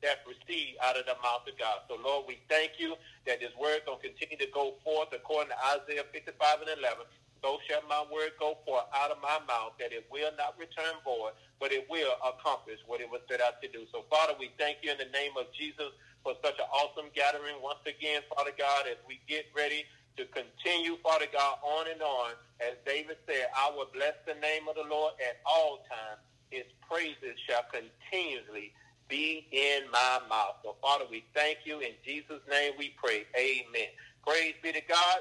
that 0.04 0.20
proceed 0.20 0.76
out 0.84 1.00
of 1.00 1.08
the 1.08 1.16
mouth 1.24 1.48
of 1.48 1.56
God. 1.56 1.80
So, 1.88 1.96
Lord, 1.96 2.28
we 2.28 2.38
thank 2.52 2.76
you 2.76 2.94
that 3.26 3.40
this 3.40 3.56
word 3.56 3.88
going 3.88 3.98
to 4.00 4.08
continue 4.12 4.36
to 4.36 4.50
go 4.52 4.76
forth 4.84 5.08
according 5.16 5.56
to 5.56 5.58
Isaiah 5.80 6.04
55 6.12 6.36
and 6.60 6.76
11. 6.76 7.08
So 7.44 7.60
shall 7.68 7.84
my 7.84 8.00
word 8.08 8.32
go 8.40 8.56
forth 8.64 8.88
out 8.96 9.12
of 9.12 9.20
my 9.20 9.36
mouth, 9.44 9.76
that 9.76 9.92
it 9.92 10.08
will 10.08 10.32
not 10.40 10.56
return 10.56 10.96
void, 11.04 11.36
but 11.60 11.76
it 11.76 11.84
will 11.92 12.16
accomplish 12.24 12.80
what 12.88 13.04
it 13.04 13.10
was 13.12 13.20
set 13.28 13.44
out 13.44 13.60
to 13.60 13.68
do. 13.68 13.84
So, 13.92 14.08
Father, 14.08 14.32
we 14.40 14.48
thank 14.56 14.80
you 14.80 14.88
in 14.88 14.96
the 14.96 15.12
name 15.12 15.36
of 15.36 15.52
Jesus 15.52 15.92
for 16.24 16.32
such 16.40 16.56
an 16.56 16.64
awesome 16.72 17.12
gathering 17.12 17.60
once 17.60 17.84
again, 17.84 18.24
Father 18.32 18.56
God, 18.56 18.88
as 18.88 18.96
we 19.04 19.20
get 19.28 19.44
ready 19.52 19.84
to 20.16 20.24
continue, 20.32 20.96
Father 21.04 21.28
God, 21.28 21.60
on 21.60 21.84
and 21.92 22.00
on. 22.00 22.32
As 22.64 22.80
David 22.88 23.20
said, 23.28 23.52
I 23.52 23.68
will 23.76 23.92
bless 23.92 24.16
the 24.24 24.40
name 24.40 24.64
of 24.64 24.80
the 24.80 24.88
Lord 24.88 25.12
at 25.20 25.44
all 25.44 25.84
times. 25.84 26.24
His 26.48 26.64
praises 26.88 27.36
shall 27.44 27.68
continually 27.68 28.72
be 29.12 29.44
in 29.52 29.84
my 29.92 30.24
mouth. 30.32 30.64
So, 30.64 30.80
Father, 30.80 31.04
we 31.12 31.28
thank 31.36 31.68
you. 31.68 31.84
In 31.84 31.92
Jesus' 32.00 32.40
name 32.48 32.72
we 32.80 32.96
pray. 32.96 33.28
Amen. 33.36 33.92
Praise 34.24 34.56
be 34.64 34.72
to 34.72 34.80
God. 34.88 35.20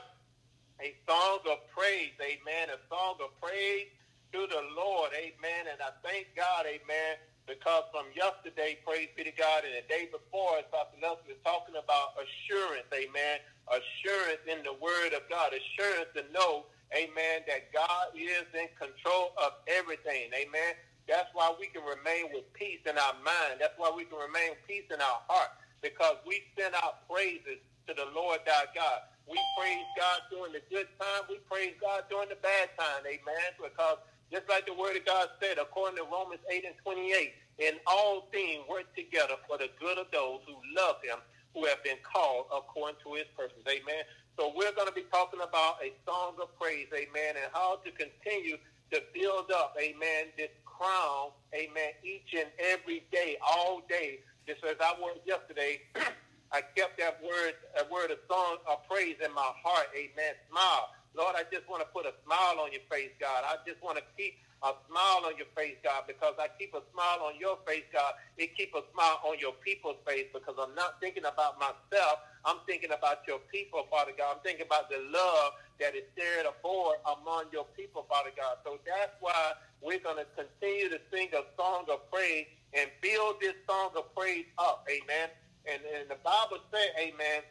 A 0.83 0.91
song 1.07 1.39
of 1.47 1.63
praise. 1.71 2.11
Amen. 2.19 2.67
A 2.75 2.79
song 2.91 3.15
of 3.23 3.31
praise 3.39 3.87
to 4.35 4.43
the 4.51 4.63
Lord. 4.75 5.15
Amen. 5.15 5.71
And 5.71 5.79
I 5.79 5.95
thank 6.03 6.35
God. 6.35 6.67
Amen. 6.67 7.15
Because 7.47 7.87
from 7.91 8.07
yesterday, 8.15 8.79
praise 8.83 9.11
be 9.15 9.23
to 9.23 9.35
God, 9.35 9.67
and 9.67 9.75
the 9.75 9.83
day 9.91 10.07
before, 10.07 10.63
Pastor 10.71 10.95
Leslie 11.03 11.35
was 11.35 11.43
talking 11.43 11.75
about 11.75 12.15
assurance, 12.15 12.87
amen, 12.95 13.43
assurance 13.67 14.39
in 14.47 14.63
the 14.63 14.71
Word 14.79 15.11
of 15.11 15.27
God, 15.27 15.51
assurance 15.51 16.07
to 16.15 16.23
know, 16.31 16.71
amen, 16.95 17.43
that 17.51 17.67
God 17.75 18.15
is 18.15 18.47
in 18.55 18.71
control 18.79 19.35
of 19.43 19.59
everything, 19.67 20.31
amen. 20.31 20.79
That's 21.07 21.27
why 21.35 21.51
we 21.59 21.67
can 21.67 21.83
remain 21.83 22.31
with 22.31 22.47
peace 22.55 22.79
in 22.87 22.95
our 22.95 23.15
mind. 23.27 23.59
That's 23.59 23.75
why 23.75 23.91
we 23.91 24.07
can 24.07 24.23
remain 24.23 24.55
peace 24.63 24.87
in 24.87 25.03
our 25.03 25.19
heart 25.27 25.51
because 25.83 26.15
we 26.23 26.47
send 26.55 26.75
out 26.79 27.03
praises 27.11 27.59
to 27.87 27.93
the 27.93 28.07
Lord 28.15 28.39
our 28.47 28.71
God. 28.71 29.03
We 29.29 29.39
praise 29.57 29.87
God 29.95 30.19
during 30.31 30.53
the 30.53 30.63
good 30.69 30.87
time. 30.99 31.27
We 31.29 31.39
praise 31.49 31.73
God 31.79 32.03
during 32.09 32.29
the 32.29 32.39
bad 32.41 32.69
time. 32.75 33.07
Amen. 33.07 33.49
Because 33.55 34.03
just 34.31 34.49
like 34.49 34.65
the 34.65 34.73
word 34.73 34.97
of 34.97 35.05
God 35.05 35.29
said, 35.39 35.57
according 35.61 35.97
to 35.97 36.05
Romans 36.09 36.41
8 36.49 36.65
and 36.65 36.75
28, 36.83 37.33
in 37.59 37.77
all 37.85 38.27
things 38.31 38.65
work 38.67 38.89
together 38.95 39.37
for 39.47 39.57
the 39.57 39.69
good 39.79 39.97
of 39.97 40.07
those 40.11 40.41
who 40.49 40.57
love 40.75 40.97
him, 41.03 41.21
who 41.53 41.65
have 41.65 41.83
been 41.83 42.01
called 42.01 42.49
according 42.49 42.97
to 43.05 43.13
his 43.13 43.29
purpose. 43.37 43.61
Amen. 43.69 44.03
So 44.39 44.51
we're 44.55 44.73
going 44.73 44.87
to 44.89 44.93
be 44.97 45.05
talking 45.13 45.39
about 45.45 45.77
a 45.85 45.93
song 46.09 46.33
of 46.41 46.49
praise, 46.59 46.89
amen, 46.89 47.37
and 47.37 47.53
how 47.53 47.77
to 47.85 47.89
continue 47.93 48.57
to 48.91 49.01
build 49.13 49.51
up, 49.51 49.77
amen, 49.77 50.33
this 50.37 50.49
crown, 50.65 51.29
amen, 51.53 51.93
each 52.03 52.33
and 52.33 52.49
every 52.57 53.05
day, 53.11 53.37
all 53.45 53.81
day. 53.87 54.19
Just 54.47 54.63
as 54.65 54.75
I 54.81 54.93
was 54.99 55.17
yesterday, 55.25 55.81
I 56.53 56.61
kept 56.77 56.99
that 56.99 57.19
word, 57.23 57.55
a 57.81 57.85
word 57.91 58.11
of 58.11 58.19
song 58.29 58.61
of 58.69 58.85
praise 58.89 59.17
in 59.25 59.33
my 59.33 59.51
heart, 59.65 59.89
amen. 59.97 60.37
Smile. 60.49 60.89
Lord, 61.17 61.35
I 61.37 61.43
just 61.51 61.67
want 61.69 61.81
to 61.81 61.89
put 61.89 62.05
a 62.05 62.13
smile 62.25 62.61
on 62.61 62.71
your 62.71 62.85
face, 62.89 63.11
God. 63.19 63.43
I 63.45 63.57
just 63.67 63.81
want 63.83 63.97
to 63.97 64.05
keep 64.17 64.37
a 64.63 64.73
smile 64.89 65.25
on 65.27 65.35
your 65.37 65.49
face, 65.57 65.77
God, 65.83 66.05
because 66.07 66.33
I 66.39 66.47
keep 66.57 66.73
a 66.73 66.81
smile 66.93 67.25
on 67.25 67.35
your 67.41 67.57
face, 67.67 67.85
God. 67.93 68.13
It 68.37 68.55
keep 68.57 68.73
a 68.73 68.81
smile 68.93 69.19
on 69.25 69.37
your 69.41 69.53
people's 69.65 69.99
face 70.07 70.29
because 70.33 70.55
I'm 70.57 70.73
not 70.75 71.01
thinking 71.01 71.25
about 71.25 71.59
myself. 71.59 72.21
I'm 72.45 72.63
thinking 72.65 72.93
about 72.93 73.25
your 73.27 73.39
people, 73.51 73.85
Father 73.91 74.13
God. 74.17 74.37
I'm 74.39 74.43
thinking 74.45 74.65
about 74.65 74.89
the 74.89 75.01
love 75.11 75.53
that 75.79 75.95
is 75.95 76.05
shared 76.17 76.47
aboard 76.47 76.97
among 77.05 77.51
your 77.53 77.65
people, 77.77 78.05
Father 78.09 78.31
God. 78.37 78.57
So 78.65 78.79
that's 78.85 79.13
why 79.21 79.53
we're 79.81 80.01
going 80.01 80.21
to 80.21 80.29
continue 80.37 80.89
to 80.89 80.99
sing 81.13 81.29
a 81.33 81.43
song 81.59 81.85
of 81.91 82.05
praise 82.11 82.47
and 82.73 82.89
build 83.01 83.37
this 83.41 83.55
song 83.69 83.91
of 83.97 84.13
praise 84.15 84.45
up. 84.57 84.85
Amen. 84.89 85.29
And, 85.65 85.81
and 85.95 86.09
the 86.09 86.19
Bible 86.23 86.59
said, 86.71 86.91
amen, 86.99 87.41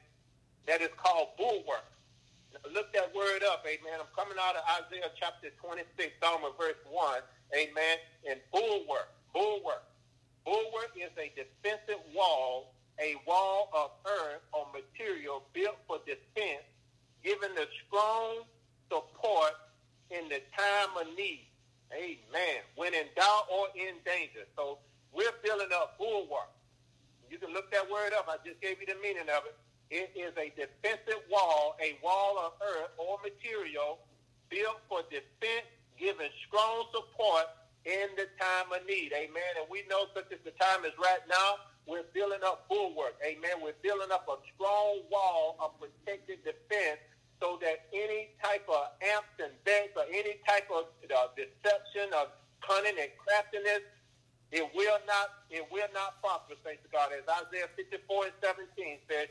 that 0.67 0.81
is 0.81 0.91
called 0.97 1.29
bulwark. 1.39 1.87
Now 2.53 2.61
look 2.73 2.93
that 2.93 3.15
word 3.15 3.43
up, 3.51 3.65
amen. 3.65 3.99
I'm 4.01 4.13
coming 4.15 4.37
out 4.37 4.57
of 4.57 4.63
Isaiah 4.85 5.09
chapter 5.19 5.49
26, 5.61 6.13
Psalm 6.21 6.43
verse 6.59 6.81
1, 6.91 7.21
amen. 7.57 7.97
And 8.29 8.41
bulwark, 8.53 9.09
bulwark. 9.33 9.85
Bulwark 10.45 10.93
is 10.97 11.11
a 11.17 11.33
defensive 11.33 12.03
wall, 12.15 12.75
a 13.01 13.17
wall 13.27 13.71
of 13.73 13.91
earth 14.05 14.43
or 14.53 14.67
material 14.75 15.43
built 15.55 15.79
for 15.87 15.99
defense 16.05 16.67
giving 17.25 17.55
the 17.55 17.67
strong 17.87 18.43
support 18.91 19.55
in 20.11 20.29
the 20.29 20.43
time 20.57 20.91
of 21.01 21.07
need. 21.17 21.47
Amen. 21.93 22.61
When 22.77 22.95
in 22.95 23.07
doubt 23.17 23.47
or 23.53 23.69
in 23.77 23.95
danger. 24.05 24.45
So 24.57 24.79
we're 25.13 25.33
building 25.45 25.69
up 25.75 25.99
bulwark. 25.99 26.51
You 27.33 27.41
can 27.41 27.57
look 27.57 27.73
that 27.73 27.89
word 27.89 28.13
up. 28.13 28.29
I 28.29 28.37
just 28.45 28.61
gave 28.61 28.77
you 28.77 28.85
the 28.85 29.01
meaning 29.01 29.33
of 29.33 29.49
it. 29.49 29.57
It 29.89 30.13
is 30.13 30.37
a 30.37 30.53
defensive 30.53 31.25
wall, 31.33 31.81
a 31.81 31.97
wall 32.05 32.37
of 32.37 32.61
earth 32.61 32.93
or 33.01 33.17
material 33.25 34.05
built 34.53 34.85
for 34.85 35.01
defense, 35.09 35.65
giving 35.97 36.29
strong 36.45 36.93
support 36.93 37.49
in 37.89 38.13
the 38.21 38.29
time 38.37 38.69
of 38.69 38.85
need. 38.85 39.17
Amen. 39.17 39.53
And 39.57 39.65
we 39.73 39.81
know 39.89 40.13
such 40.13 40.29
as 40.29 40.45
the 40.45 40.53
time 40.61 40.85
is 40.85 40.93
right 41.01 41.25
now, 41.25 41.73
we're 41.89 42.05
building 42.13 42.45
up 42.45 42.69
bulwark. 42.69 43.17
Amen. 43.25 43.65
We're 43.65 43.81
building 43.81 44.13
up 44.13 44.29
a 44.29 44.37
strong 44.53 45.09
wall 45.09 45.57
of 45.57 45.81
protected 45.81 46.45
defense 46.45 47.01
so 47.41 47.57
that 47.65 47.89
any 47.97 48.37
type 48.45 48.69
of 48.69 48.93
amps 49.01 49.41
and 49.41 49.57
bets 49.65 49.97
or 49.97 50.05
any 50.13 50.37
type 50.45 50.69
of 50.69 50.93
uh, 51.09 51.33
deception 51.33 52.13
of 52.13 52.29
cunning 52.61 53.01
and 53.01 53.11
craftiness, 53.25 53.83
it 54.53 54.69
will 54.77 55.01
not 55.09 55.49
it 55.51 55.65
will 55.73 55.89
not 55.93 56.21
prosper, 56.21 56.55
thanks 56.65 56.85
to 56.85 56.91
God. 56.93 57.11
As 57.13 57.25
Isaiah 57.25 57.69
54 57.77 58.29
and 58.29 58.37
17 58.41 59.01
said, 59.09 59.29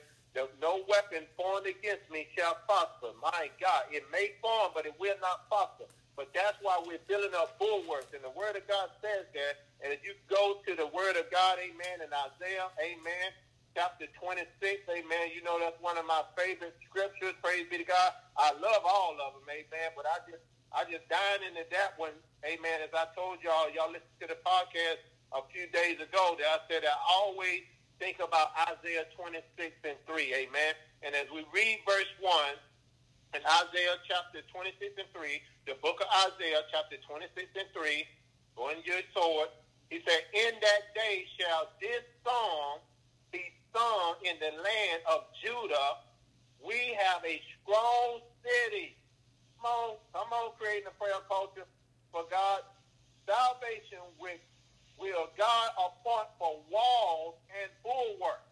no 0.62 0.86
weapon 0.88 1.28
formed 1.36 1.68
against 1.68 2.08
me 2.08 2.28
shall 2.38 2.56
prosper. 2.64 3.12
My 3.20 3.52
God, 3.60 3.92
it 3.92 4.06
may 4.12 4.32
form, 4.40 4.72
but 4.74 4.86
it 4.86 4.96
will 4.96 5.18
not 5.20 5.50
prosper. 5.50 5.92
But 6.16 6.32
that's 6.32 6.56
why 6.62 6.80
we're 6.86 7.04
building 7.08 7.36
up 7.36 7.58
bulwarks. 7.60 8.14
And 8.14 8.24
the 8.24 8.32
Word 8.32 8.56
of 8.56 8.64
God 8.68 8.94
says 9.02 9.28
that. 9.34 9.54
And 9.84 9.92
if 9.92 10.06
you 10.06 10.14
go 10.30 10.62
to 10.68 10.72
the 10.76 10.88
Word 10.88 11.18
of 11.18 11.28
God, 11.34 11.58
amen, 11.58 12.06
in 12.06 12.12
Isaiah, 12.14 12.70
amen, 12.80 13.28
chapter 13.76 14.06
26. 14.20 14.46
Amen. 14.88 15.26
You 15.34 15.42
know 15.44 15.60
that's 15.60 15.80
one 15.82 15.98
of 15.98 16.06
my 16.06 16.22
favorite 16.38 16.76
scriptures. 16.88 17.36
Praise 17.44 17.68
be 17.68 17.82
to 17.82 17.88
God. 17.88 18.12
I 18.38 18.54
love 18.62 18.86
all 18.86 19.18
of 19.20 19.42
them. 19.42 19.48
Amen. 19.50 19.90
But 19.98 20.06
I 20.08 20.22
just 20.30 20.44
I 20.72 20.88
just 20.88 21.04
died 21.12 21.44
into 21.44 21.68
that 21.76 22.00
one. 22.00 22.16
Amen. 22.48 22.80
As 22.80 22.96
I 22.96 23.12
told 23.12 23.44
y'all, 23.44 23.68
y'all 23.76 23.92
listen 23.92 24.08
to 24.24 24.28
the 24.32 24.40
podcast 24.40 25.04
a 25.34 25.42
few 25.52 25.68
days 25.72 25.98
ago 26.00 26.36
that 26.40 26.48
I 26.48 26.60
said 26.70 26.84
I 26.84 26.96
always 27.10 27.64
think 28.00 28.20
about 28.20 28.52
Isaiah 28.68 29.06
26 29.16 29.40
and 29.86 29.98
3. 30.08 30.48
Amen. 30.48 30.74
And 31.04 31.16
as 31.16 31.28
we 31.34 31.46
read 31.54 31.80
verse 31.88 32.10
1 32.20 33.40
in 33.40 33.42
Isaiah 33.46 33.98
chapter 34.08 34.44
26 34.52 35.00
and 35.00 35.10
3, 35.14 35.42
the 35.68 35.76
book 35.80 36.02
of 36.02 36.10
Isaiah 36.32 36.66
chapter 36.72 36.98
26 37.08 37.32
and 37.56 37.70
3, 37.72 38.06
go 38.58 38.70
in 38.70 38.82
your 38.84 39.04
sword. 39.16 39.50
He 39.90 40.02
said, 40.04 40.22
In 40.34 40.58
that 40.60 40.84
day 40.96 41.26
shall 41.40 41.72
this 41.80 42.04
song 42.26 42.84
be 43.32 43.44
sung 43.72 44.20
in 44.26 44.36
the 44.42 44.52
land 44.60 45.00
of 45.08 45.30
Judah. 45.40 46.04
We 46.60 46.98
have 46.98 47.24
a 47.24 47.42
strong 47.62 48.26
city 48.44 48.98
Come 49.62 49.70
on, 49.70 49.90
come 50.10 50.34
on, 50.34 50.58
creating 50.58 50.90
a 50.90 50.96
prayer 50.98 51.22
culture 51.30 51.70
for 52.10 52.26
God's 52.34 52.66
Salvation 53.30 54.02
which 54.18 54.42
will 55.02 55.34
God 55.34 55.68
appoint 55.76 56.30
for 56.38 56.62
walls 56.70 57.42
and 57.50 57.68
bulwarks. 57.82 58.46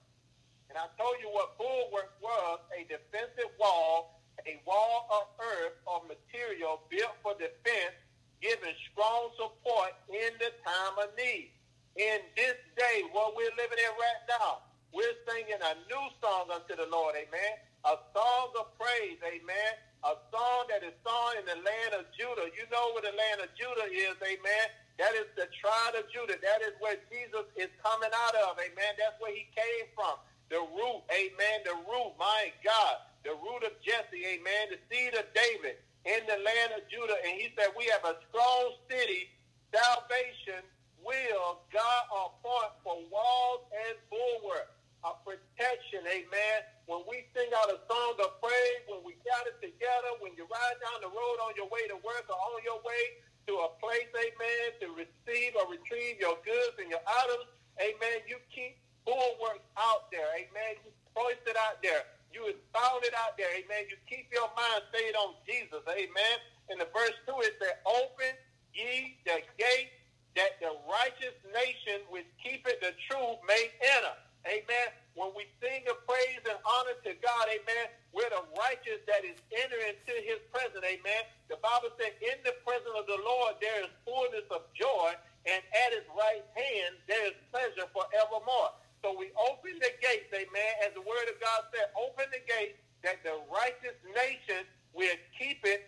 And 0.68 0.78
I 0.78 0.90
told 0.98 1.22
you 1.22 1.30
what 1.30 1.56
bulwark 1.62 2.18
was, 2.20 2.60
a 2.74 2.84
defensive 2.90 3.54
wall, 3.62 4.22
a 4.44 4.58
wall 4.66 5.06
of 5.14 5.26
earth 5.38 5.78
or 5.86 6.02
material 6.10 6.82
built 6.90 7.14
for 7.22 7.38
defense, 7.38 7.94
giving 8.42 8.74
strong 8.90 9.30
support 9.38 9.94
in 10.10 10.34
the 10.42 10.50
time 10.66 10.98
of 10.98 11.14
need. 11.14 11.54
In 11.98 12.26
this 12.34 12.58
day, 12.74 13.06
what 13.14 13.38
we're 13.38 13.54
living 13.54 13.78
in 13.78 13.94
right 13.98 14.24
now, 14.30 14.66
we're 14.90 15.18
singing 15.30 15.62
a 15.62 15.74
new 15.86 16.06
song 16.18 16.50
unto 16.50 16.74
the 16.74 16.90
Lord, 16.90 17.14
amen. 17.14 17.54
A 17.86 17.96
song 18.14 18.50
of 18.58 18.74
praise, 18.78 19.22
amen 19.22 19.74
a 20.04 20.16
song 20.32 20.64
that 20.72 20.80
is 20.80 20.96
sung 21.04 21.36
in 21.36 21.44
the 21.44 21.60
land 21.60 21.92
of 22.00 22.08
Judah. 22.16 22.48
You 22.56 22.64
know 22.72 22.96
where 22.96 23.04
the 23.04 23.12
land 23.12 23.44
of 23.44 23.52
Judah 23.60 23.92
is, 23.92 24.16
amen. 24.24 24.68
That 25.00 25.16
is 25.16 25.32
the 25.40 25.48
tribe 25.64 25.96
of 25.96 26.12
Judah. 26.12 26.36
That 26.44 26.60
is 26.60 26.76
where 26.84 27.00
Jesus 27.08 27.48
is 27.56 27.72
coming 27.80 28.12
out 28.12 28.36
of, 28.44 28.60
amen. 28.60 29.00
That's 29.00 29.16
where 29.24 29.32
he 29.32 29.48
came 29.56 29.88
from. 29.96 30.20
The 30.52 30.60
root, 30.60 31.02
amen. 31.08 31.64
The 31.64 31.80
root, 31.88 32.20
my 32.20 32.52
God. 32.68 33.08
The 33.24 33.32
root 33.32 33.64
of 33.64 33.80
Jesse, 33.80 34.20
amen. 34.20 34.76
The 34.76 34.80
seed 34.92 35.16
of 35.16 35.24
David 35.32 35.80
in 36.04 36.20
the 36.28 36.44
land 36.44 36.76
of 36.76 36.84
Judah. 36.92 37.16
And 37.24 37.40
he 37.40 37.48
said, 37.56 37.72
we 37.80 37.88
have 37.96 38.04
a 38.04 38.20
strong 38.28 38.76
city, 38.92 39.32
salvation 39.72 40.68
will 41.00 41.64
God 41.72 42.04
appoint 42.12 42.76
for 42.84 43.00
walls 43.08 43.72
and 43.72 43.96
bulwarks 44.12 44.76
a 45.08 45.16
protection, 45.24 46.04
amen. 46.04 46.58
When 46.92 47.08
we 47.08 47.24
sing 47.32 47.48
out 47.56 47.72
a 47.72 47.80
song 47.88 48.20
of 48.20 48.36
praise, 48.44 48.84
when 48.92 49.00
we 49.08 49.16
gather 49.24 49.56
together, 49.64 50.12
when 50.20 50.36
you 50.36 50.44
ride 50.52 50.78
down 50.84 51.00
the 51.00 51.08
road 51.08 51.38
on 51.48 51.56
your 51.56 51.72
way 51.72 51.88
to 51.88 51.96
work 52.04 52.28
or 52.28 52.36
on 52.36 52.60
your 52.68 52.84
way 52.84 53.24
to 53.50 53.66
a 53.66 53.74
place, 53.82 54.06
amen, 54.14 54.78
to 54.78 54.94
receive 54.94 55.58
or 55.58 55.66
retrieve 55.74 56.22
your 56.22 56.38
goods 56.46 56.78
and 56.78 56.94
your 56.94 57.02
items, 57.02 57.50
amen, 57.82 58.22
you 58.30 58.38
keep 58.54 58.78
bulwarks 59.10 59.66
out 59.74 60.14
there, 60.14 60.30
amen. 60.38 60.78
You 60.86 60.94
hoist 61.18 61.42
it 61.50 61.58
out 61.58 61.82
there. 61.82 62.06
You 62.30 62.46
found 62.70 63.02
it 63.02 63.18
out 63.18 63.34
there, 63.42 63.50
amen. 63.58 63.90
You 63.90 63.98
keep 64.06 64.30
your 64.30 64.46
mind 64.54 64.86
stayed 64.94 65.18
on 65.18 65.34
Jesus, 65.50 65.82
amen. 65.90 66.36
In 66.70 66.78
the 66.78 66.86
verse 66.94 67.18
2, 67.26 67.34
it 67.42 67.58
said, 67.58 67.82
Open 67.90 68.38
ye 68.70 69.18
the 69.26 69.42
gate 69.58 69.98
that 70.38 70.62
the 70.62 70.78
righteous 70.86 71.34
nation 71.50 72.06
which 72.14 72.30
keepeth 72.38 72.78
the 72.86 72.94
truth 73.10 73.42
may 73.50 73.74
enter. 73.98 74.14
Amen. 74.46 74.88
When 75.18 75.34
we 75.34 75.50
sing 75.58 75.90
a 75.90 75.98
praise 76.06 76.46
and 76.46 76.62
honor 76.62 76.96
to 77.02 77.18
God, 77.18 77.50
amen, 77.50 77.90
we're 78.12 78.30
the 78.30 78.42
righteous 78.58 79.00
that 79.06 79.22
is 79.22 79.38
entering 79.54 79.94
into 79.94 80.16
his 80.26 80.42
presence, 80.50 80.82
amen. 80.82 81.24
The 81.48 81.62
Bible 81.62 81.94
said, 82.02 82.18
in 82.20 82.38
the 82.42 82.58
presence 82.66 82.96
of 82.98 83.06
the 83.06 83.22
Lord 83.22 83.62
there 83.62 83.86
is 83.86 83.92
fullness 84.04 84.48
of 84.50 84.66
joy, 84.74 85.14
and 85.46 85.62
at 85.62 85.90
his 85.94 86.08
right 86.18 86.44
hand 86.58 86.98
there 87.06 87.30
is 87.30 87.38
pleasure 87.54 87.86
forevermore. 87.94 88.74
So 89.06 89.16
we 89.16 89.32
open 89.38 89.80
the 89.80 89.94
gates, 90.04 90.28
amen, 90.34 90.72
as 90.84 90.92
the 90.98 91.06
word 91.06 91.30
of 91.32 91.38
God 91.40 91.70
said, 91.72 91.94
open 91.96 92.28
the 92.34 92.44
gates 92.44 92.76
that 93.06 93.24
the 93.24 93.40
righteous 93.48 93.96
nation 94.12 94.68
will 94.92 95.16
keep 95.38 95.64
it, 95.64 95.79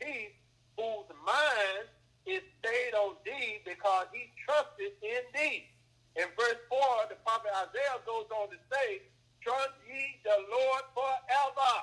peace, 0.00 0.34
whose 0.78 1.10
mind 1.26 1.86
is 2.26 2.42
stayed 2.60 2.94
on 2.94 3.18
thee 3.24 3.62
because 3.64 4.06
he 4.14 4.30
trusted 4.42 4.92
in 5.02 5.22
thee. 5.34 5.66
In 6.16 6.26
verse 6.34 6.58
4, 6.70 7.12
the 7.12 7.18
prophet 7.22 7.54
Isaiah 7.54 8.02
goes 8.02 8.26
on 8.34 8.50
to 8.50 8.58
say, 8.72 9.02
Trust 9.38 9.76
ye 9.86 10.18
the 10.26 10.34
Lord 10.50 10.84
forever. 10.92 11.74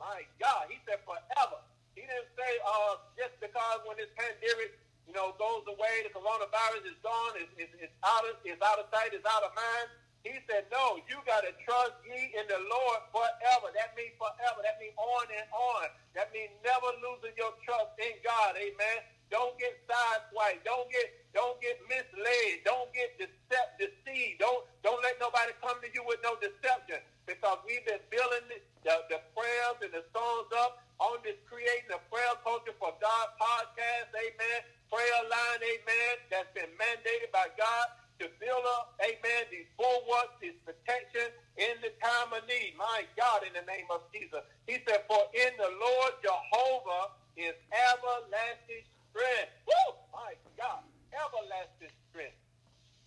My 0.00 0.24
God, 0.40 0.72
he 0.72 0.80
said 0.88 1.04
forever. 1.04 1.60
He 1.92 2.06
didn't 2.06 2.32
say 2.38 2.52
uh, 2.64 3.02
just 3.18 3.36
because 3.42 3.84
when 3.84 4.00
this 4.00 4.08
pandemic 4.16 4.78
you 5.08 5.16
know, 5.16 5.32
goes 5.40 5.64
away, 5.64 6.04
the 6.04 6.12
coronavirus 6.12 6.84
is 6.84 6.98
gone, 7.00 7.32
it's, 7.40 7.48
it's, 7.56 7.72
it's, 7.80 7.96
out 8.04 8.28
of, 8.28 8.36
it's 8.44 8.60
out 8.60 8.76
of 8.76 8.92
sight, 8.92 9.16
it's 9.16 9.24
out 9.24 9.40
of 9.40 9.56
mind. 9.56 9.88
He 10.26 10.34
said, 10.50 10.66
no, 10.68 10.98
you 11.06 11.18
got 11.24 11.46
to 11.46 11.52
trust 11.62 11.94
me 12.04 12.34
in 12.34 12.44
the 12.50 12.58
Lord 12.58 13.00
forever. 13.14 13.70
That 13.74 13.94
means 13.94 14.14
forever. 14.18 14.60
That 14.66 14.76
means 14.82 14.96
on 14.98 15.26
and 15.30 15.48
on. 15.50 15.86
That 16.18 16.34
means 16.34 16.52
never 16.66 16.90
losing 17.00 17.34
your 17.38 17.54
trust 17.62 17.94
in 18.02 18.18
God. 18.26 18.58
Amen. 18.58 18.98
Don't 19.30 19.54
get 19.60 19.76
sideswiped. 19.84 20.64
Don't 20.64 20.88
get 20.88 21.06
don't 21.36 21.60
get 21.60 21.76
misled. 21.84 22.64
Don't 22.64 22.88
get 22.96 23.12
decept, 23.20 23.76
deceived. 23.76 24.40
Don't 24.40 24.64
don't 24.80 24.98
let 25.04 25.20
nobody 25.20 25.52
come 25.60 25.76
to 25.84 25.88
you 25.92 26.00
with 26.08 26.18
no 26.24 26.34
deception. 26.40 27.04
Because 27.28 27.60
we've 27.68 27.84
been 27.84 28.00
building 28.08 28.48
the, 28.48 28.58
the, 28.88 28.94
the 29.12 29.20
prayers 29.36 29.78
and 29.84 29.92
the 29.92 30.00
songs 30.16 30.48
up 30.64 30.80
on 30.96 31.20
this 31.20 31.36
creating 31.44 31.92
a 31.92 32.00
prayer 32.08 32.34
culture 32.40 32.72
for 32.80 32.96
God 32.96 33.26
podcast. 33.36 34.10
Amen 34.16 34.64
prayer 34.88 35.20
line, 35.28 35.60
amen, 35.60 36.14
that's 36.32 36.48
been 36.56 36.72
mandated 36.80 37.28
by 37.28 37.44
God 37.60 37.86
to 38.18 38.26
build 38.42 38.64
up, 38.78 38.98
amen, 38.98 39.46
these 39.50 39.70
bulwarks, 39.78 40.34
this 40.42 40.58
protection 40.66 41.30
in 41.54 41.78
the 41.82 41.94
time 42.02 42.34
of 42.34 42.42
need. 42.50 42.74
My 42.74 43.06
God, 43.14 43.46
in 43.46 43.54
the 43.54 43.66
name 43.66 43.86
of 43.90 44.02
Jesus. 44.10 44.42
He 44.66 44.82
said, 44.86 45.06
for 45.06 45.22
in 45.34 45.54
the 45.54 45.70
Lord 45.78 46.12
Jehovah 46.22 47.14
is 47.38 47.54
everlasting 47.70 48.86
strength. 49.10 49.54
Woo! 49.66 50.02
My 50.10 50.34
God, 50.58 50.82
everlasting 51.14 51.94
strength. 52.10 52.38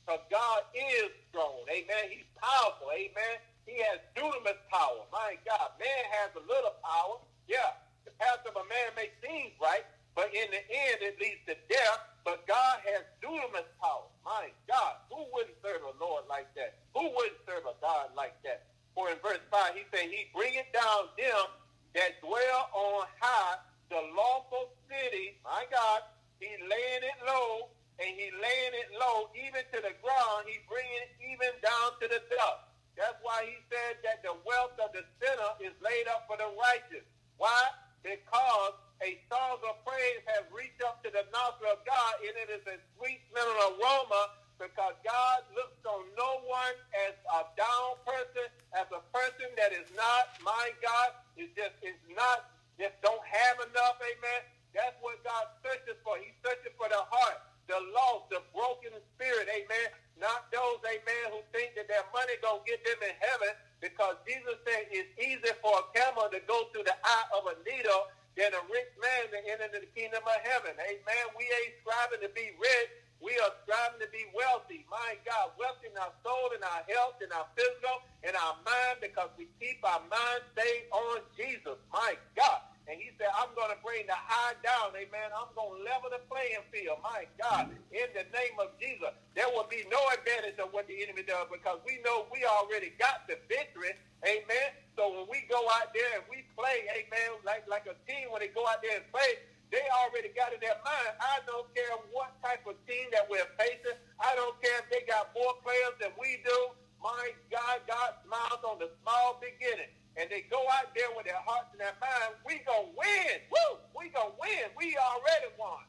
Because 0.04 0.24
God 0.32 0.62
is 0.76 1.12
strong. 1.30 1.64
Amen. 1.68 2.04
He's 2.12 2.28
powerful. 2.40 2.92
Amen. 2.92 3.36
He 3.68 3.80
has 3.88 4.04
dunamis 4.16 4.60
power. 4.68 5.08
My 5.12 5.40
God, 5.48 5.76
man 5.80 6.04
has 6.20 6.36
a 6.36 6.44
little 6.44 6.76
power. 6.84 7.24
Yeah, 7.48 7.80
the 8.04 8.12
path 8.20 8.44
of 8.44 8.56
a 8.60 8.66
man 8.68 8.90
may 9.00 9.12
seem 9.24 9.56
right, 9.62 9.86
but 10.16 10.32
in 10.36 10.48
the 10.52 10.64
end, 10.68 11.00
it 11.00 11.16
leads 11.20 11.44
to 11.48 11.56
death. 11.72 12.00
But 12.28 12.44
God 12.48 12.84
has 12.84 13.08
dunamis 13.24 13.68
power. 13.80 14.11
My 14.24 14.54
God, 14.70 15.02
who 15.10 15.26
wouldn't 15.34 15.58
serve 15.66 15.82
a 15.82 15.94
Lord 15.98 16.26
like 16.30 16.54
that? 16.56 16.78
Who 16.94 17.10
wouldn't 17.10 17.42
serve 17.48 17.66
a 17.66 17.76
God 17.82 18.14
like 18.16 18.38
that? 18.44 18.70
For 18.94 19.10
in 19.10 19.18
verse 19.24 19.42
5, 19.50 19.74
he 19.74 19.84
said, 19.90 20.12
He 20.12 20.30
bringeth 20.36 20.70
down 20.74 21.10
them 21.18 21.48
that 21.96 22.22
dwell 22.22 22.70
on 22.74 23.08
high, 23.20 23.58
the 23.90 24.02
lawful 24.14 24.76
city. 24.88 25.40
My 25.44 25.66
God, 25.72 26.06
he 26.40 26.50
laying 26.60 27.04
it 27.04 27.20
low, 27.26 27.74
and 28.00 28.10
he 28.14 28.30
laying 28.34 28.76
it 28.78 28.94
low 29.00 29.32
even 29.34 29.64
to 29.74 29.80
the 29.82 29.96
ground. 30.04 30.46
He 30.46 30.62
bringing 30.70 31.02
it 31.08 31.14
even 31.22 31.52
down 31.64 31.98
to 32.02 32.06
the 32.08 32.22
dust. 32.30 32.62
That's 33.00 33.18
why 33.24 33.48
he 33.48 33.58
said 33.72 34.04
that 34.04 34.22
the 34.22 34.36
wealth 34.44 34.76
of 34.78 34.92
the 34.92 35.08
sinner 35.18 35.52
is 35.64 35.74
laid 35.82 36.06
up 36.12 36.28
for 36.28 36.36
the 36.38 36.52
righteous. 36.54 37.08
Why? 37.38 37.72
Because 38.04 38.76
a 39.02 39.18
song 39.34 39.58
of 39.66 39.82
praise 39.82 40.22
has 40.30 40.46
reached 40.54 40.82
up 40.86 41.02
to 41.02 41.10
the 41.10 41.26
nostril 41.34 41.74
of 41.74 41.82
God, 41.90 42.22
and 42.22 42.34
it 42.38 42.50
is 42.54 42.64
a 42.70 42.78
sweet 42.98 43.22
smelling 43.34 43.60
aroma 43.74 44.38
because 44.62 44.94
God 45.02 45.42
looks 45.58 45.82
on 45.90 46.06
no 46.14 46.46
one 46.46 46.78
as 47.10 47.18
a 47.34 47.50
down 47.58 47.98
person, 48.06 48.46
as 48.78 48.86
a 48.94 49.02
person 49.10 49.50
that 49.58 49.74
is 49.74 49.90
not 49.98 50.38
my 50.46 50.70
God, 50.86 51.18
is 51.34 51.50
just 51.58 51.74
is 51.82 51.98
not 52.14 52.54
just 52.78 52.94
don't 53.02 53.26
have 53.26 53.58
enough, 53.66 53.98
amen. 54.06 54.42
That's 54.78 54.96
what 55.02 55.18
God 55.26 55.50
searches 55.66 55.98
for. 56.06 56.22
He's 56.22 56.38
searching 56.46 56.72
for 56.78 56.88
the 56.88 57.02
heart, 57.10 57.42
the 57.66 57.82
lost, 57.94 58.30
the 58.30 58.46
broken 58.54 58.94
spirit, 59.18 59.50
amen. 59.50 59.98
Not 60.22 60.54
those, 60.54 60.78
amen, 60.86 61.34
who 61.34 61.42
think 61.50 61.74
that 61.74 61.90
their 61.90 62.06
money 62.14 62.38
gonna 62.46 62.62
get 62.70 62.86
them 62.86 63.02
in 63.02 63.18
heaven, 63.18 63.58
because 63.82 64.22
Jesus 64.30 64.62
said 64.62 64.86
it's 64.94 65.10
easy 65.18 65.50
for 65.66 65.74
a 65.74 65.86
camel 65.98 66.30
to 66.30 66.38
go 66.46 66.70
through 66.70 66.86
the 66.86 66.94
eye 67.02 67.28
of 67.34 67.50
a 67.50 67.58
needle 67.66 68.14
than 68.38 68.52
a 68.56 68.64
rich 68.72 68.92
man 69.00 69.28
to 69.32 69.40
enter 69.50 69.68
into 69.68 69.80
the 69.84 69.92
kingdom 69.92 70.24
of 70.24 70.40
heaven. 70.44 70.74
Amen. 70.80 71.26
We 71.36 71.46
ain't 71.46 71.76
striving 71.84 72.24
to 72.24 72.32
be 72.32 72.56
rich. 72.56 72.92
We 73.22 73.38
are 73.38 73.54
striving 73.68 74.02
to 74.02 74.10
be 74.10 74.26
wealthy. 74.34 74.88
My 74.90 75.20
God, 75.28 75.54
wealthy 75.60 75.94
in 75.94 75.98
our 76.00 76.14
soul, 76.26 76.56
in 76.58 76.64
our 76.64 76.84
health, 76.90 77.22
in 77.22 77.30
our 77.30 77.46
physical, 77.54 78.02
in 78.26 78.34
our 78.34 78.58
mind, 78.66 79.04
because 79.04 79.30
we 79.38 79.46
keep 79.62 79.84
our 79.86 80.02
mind 80.10 80.42
stayed 80.58 80.90
on 80.90 81.22
Jesus. 81.38 81.78
My 81.94 82.18
God. 82.34 82.71
And 82.90 82.98
he 82.98 83.14
said, 83.16 83.30
I'm 83.38 83.54
going 83.54 83.70
to 83.70 83.80
bring 83.86 84.10
the 84.10 84.18
high 84.18 84.58
down. 84.66 84.92
Amen. 84.98 85.30
I'm 85.32 85.54
going 85.54 85.80
to 85.80 85.86
level 85.86 86.10
the 86.10 86.22
playing 86.28 86.66
field. 86.74 87.00
My 87.06 87.30
God. 87.38 87.70
In 87.94 88.10
the 88.18 88.26
name 88.34 88.58
of 88.58 88.74
Jesus. 88.82 89.14
There 89.38 89.48
will 89.54 89.70
be 89.70 89.86
no 89.88 90.02
advantage 90.12 90.58
of 90.58 90.74
what 90.74 90.90
the 90.90 90.98
enemy 91.00 91.24
does 91.24 91.48
because 91.48 91.80
we 91.86 92.02
know 92.02 92.28
we 92.34 92.44
already 92.44 92.92
got 92.98 93.30
the 93.30 93.38
victory. 93.48 93.96
Amen. 94.26 94.70
So 94.98 95.14
when 95.14 95.30
we 95.30 95.46
go 95.48 95.62
out 95.78 95.94
there 95.94 96.20
and 96.20 96.26
we 96.28 96.44
play, 96.58 96.90
amen, 96.94 97.42
like, 97.48 97.64
like 97.70 97.88
a 97.88 97.96
team, 98.10 98.34
when 98.34 98.44
they 98.44 98.52
go 98.52 98.66
out 98.68 98.84
there 98.84 99.00
and 99.00 99.08
play, 99.14 99.40
they 99.72 99.82
already 100.04 100.36
got 100.36 100.52
in 100.52 100.60
their 100.60 100.76
mind, 100.84 101.16
I 101.24 101.40
don't 101.48 101.70
care 101.72 101.96
what 102.12 102.36
type 102.44 102.68
of 102.68 102.76
team 102.84 103.08
that 103.16 103.24
we're 103.32 103.48
facing. 103.56 103.96
I 104.20 104.36
don't 104.36 104.60
care 104.60 104.84
if 104.84 104.92
they 104.92 105.08
got 105.08 105.32
more 105.32 105.56
players 105.64 105.96
than 106.04 106.12
we 106.20 106.44
do. 106.44 106.76
My 107.00 107.32
God, 107.50 107.82
God 107.88 108.20
smiles 108.28 108.62
on 108.68 108.78
the 108.78 108.92
small 109.02 109.40
beginning. 109.40 109.90
And 110.20 110.28
they 110.28 110.44
go 110.52 110.60
out 110.76 110.92
there 110.92 111.08
with 111.16 111.24
their 111.24 111.40
hearts 111.48 111.72
and 111.72 111.80
their 111.80 111.96
minds, 112.04 112.36
we 112.44 112.60
to 112.68 112.78
win. 113.00 113.36
Woo! 113.48 113.80
We 113.96 114.12
to 114.12 114.36
win. 114.36 114.68
We 114.76 115.00
already 115.00 115.50
won. 115.56 115.88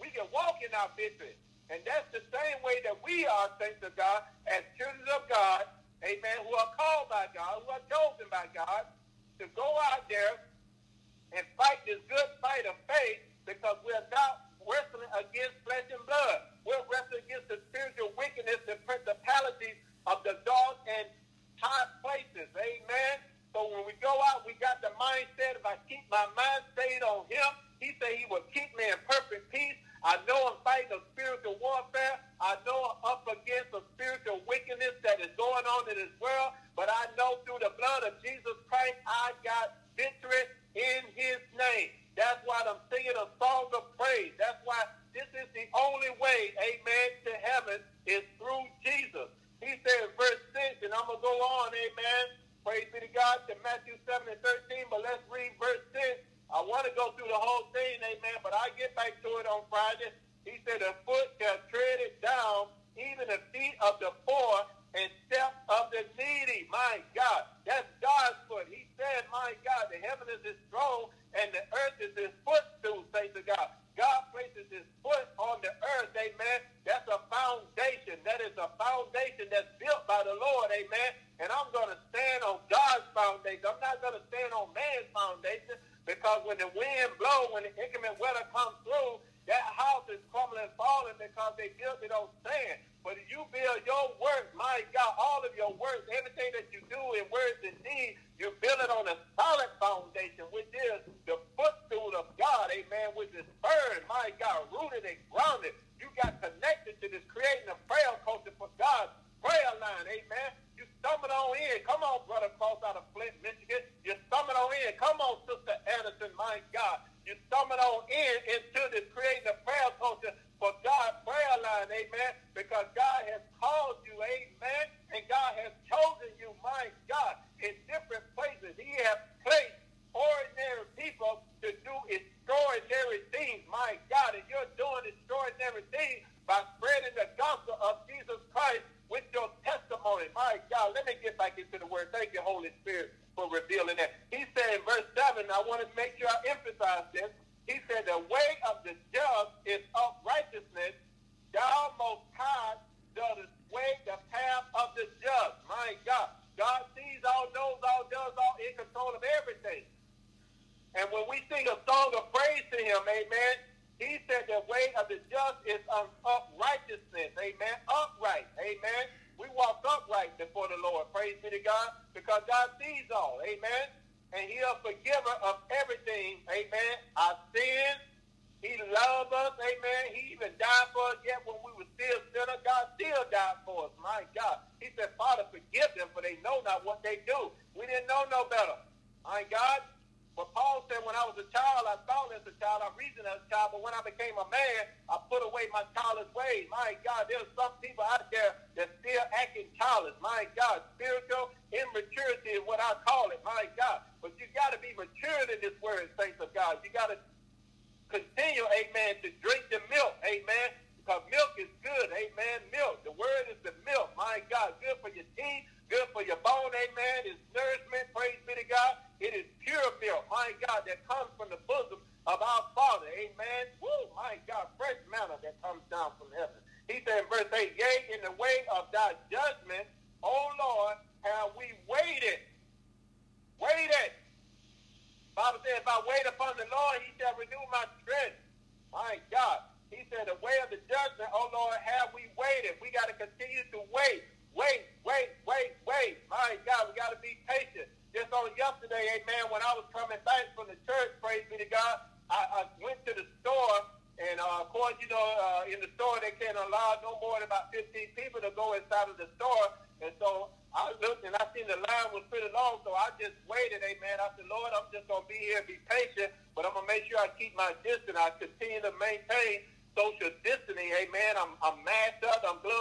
We 0.00 0.08
can 0.08 0.24
walk 0.32 0.64
in 0.64 0.72
our 0.72 0.88
victory. 0.96 1.36
And 1.68 1.80
that's 1.84 2.08
the 2.12 2.24
same 2.32 2.58
way 2.64 2.80
that 2.84 2.96
we 3.00 3.24
are, 3.24 3.48
saints 3.60 3.80
of 3.84 3.96
God, 3.96 4.24
as 4.48 4.64
children 4.76 5.04
of 5.14 5.24
God, 5.28 5.68
amen, 6.04 6.44
who 6.44 6.52
are 6.56 6.72
called 6.76 7.08
by 7.08 7.28
God, 7.32 7.64
who 7.64 7.68
are 7.72 7.84
chosen 7.88 8.28
by 8.28 8.48
God, 8.52 8.88
to 9.40 9.48
go 9.56 9.68
out 9.92 10.04
there 10.08 10.48
and 11.32 11.44
fight 11.56 11.80
this 11.88 12.00
good 12.12 12.28
fight 12.44 12.68
of 12.68 12.76
faith 12.88 13.24
because 13.48 13.80
we're 13.84 14.04
not 14.12 14.52
wrestling 14.68 15.08
against 15.16 15.56
flesh 15.64 15.86
and 15.88 16.02
blood. 16.04 16.52
We're 16.68 16.84
wrestling 16.92 17.24
against 17.24 17.48
the 17.48 17.58
spiritual 17.72 18.12
wickedness, 18.20 18.60
the 18.68 18.76
principalities 18.84 19.78
of 20.06 20.20
the 20.28 20.38
dark 20.44 20.76
and 20.86 21.08
high 21.56 21.88
places. 22.04 22.52
Amen. 22.52 23.16
So 23.52 23.68
when 23.68 23.84
we 23.84 23.92
go 24.00 24.12
out, 24.32 24.48
we 24.48 24.56
got 24.56 24.80
the 24.80 24.92
mindset, 24.96 25.60
if 25.60 25.64
I 25.64 25.76
keep 25.88 26.04
my 26.08 26.24
mind 26.32 26.64
stayed 26.72 27.04
on 27.04 27.28
him, 27.28 27.48
he 27.80 27.92
said 28.00 28.16
he 28.16 28.24
will 28.32 28.44
keep 28.48 28.72
me 28.76 28.88
in 28.88 28.98
perfect 29.04 29.52
peace. 29.52 29.76
I 30.02 30.18
know 30.26 30.56
I'm 30.56 30.58
fighting 30.66 30.90
a 30.98 31.00
spiritual 31.14 31.60
warfare. 31.62 32.18
I 32.40 32.58
know 32.66 32.98
I'm 32.98 32.98
up 33.06 33.22
against 33.28 33.70
a 33.70 33.82
spiritual 33.94 34.42
wickedness 34.50 34.98
that 35.06 35.22
is 35.22 35.30
going 35.38 35.62
on 35.62 35.86
in 35.86 35.94
this 35.94 36.14
world. 36.18 36.58
But 36.74 36.90
I 36.90 37.12
know 37.14 37.38
through 37.46 37.62
the 37.62 37.70
blood 37.78 38.02
of 38.08 38.18
Jesus 38.18 38.56
Christ, 38.66 38.98
I 39.06 39.30
got 39.46 39.78
victory 39.94 40.48
in 40.74 41.06
his 41.14 41.38
name. 41.54 41.94
That's 42.18 42.42
why 42.44 42.66
I'm 42.66 42.82
singing 42.90 43.14
a 43.14 43.30
song 43.38 43.70
of 43.78 43.94
praise. 43.94 44.34
That's 44.42 44.58
why 44.66 44.82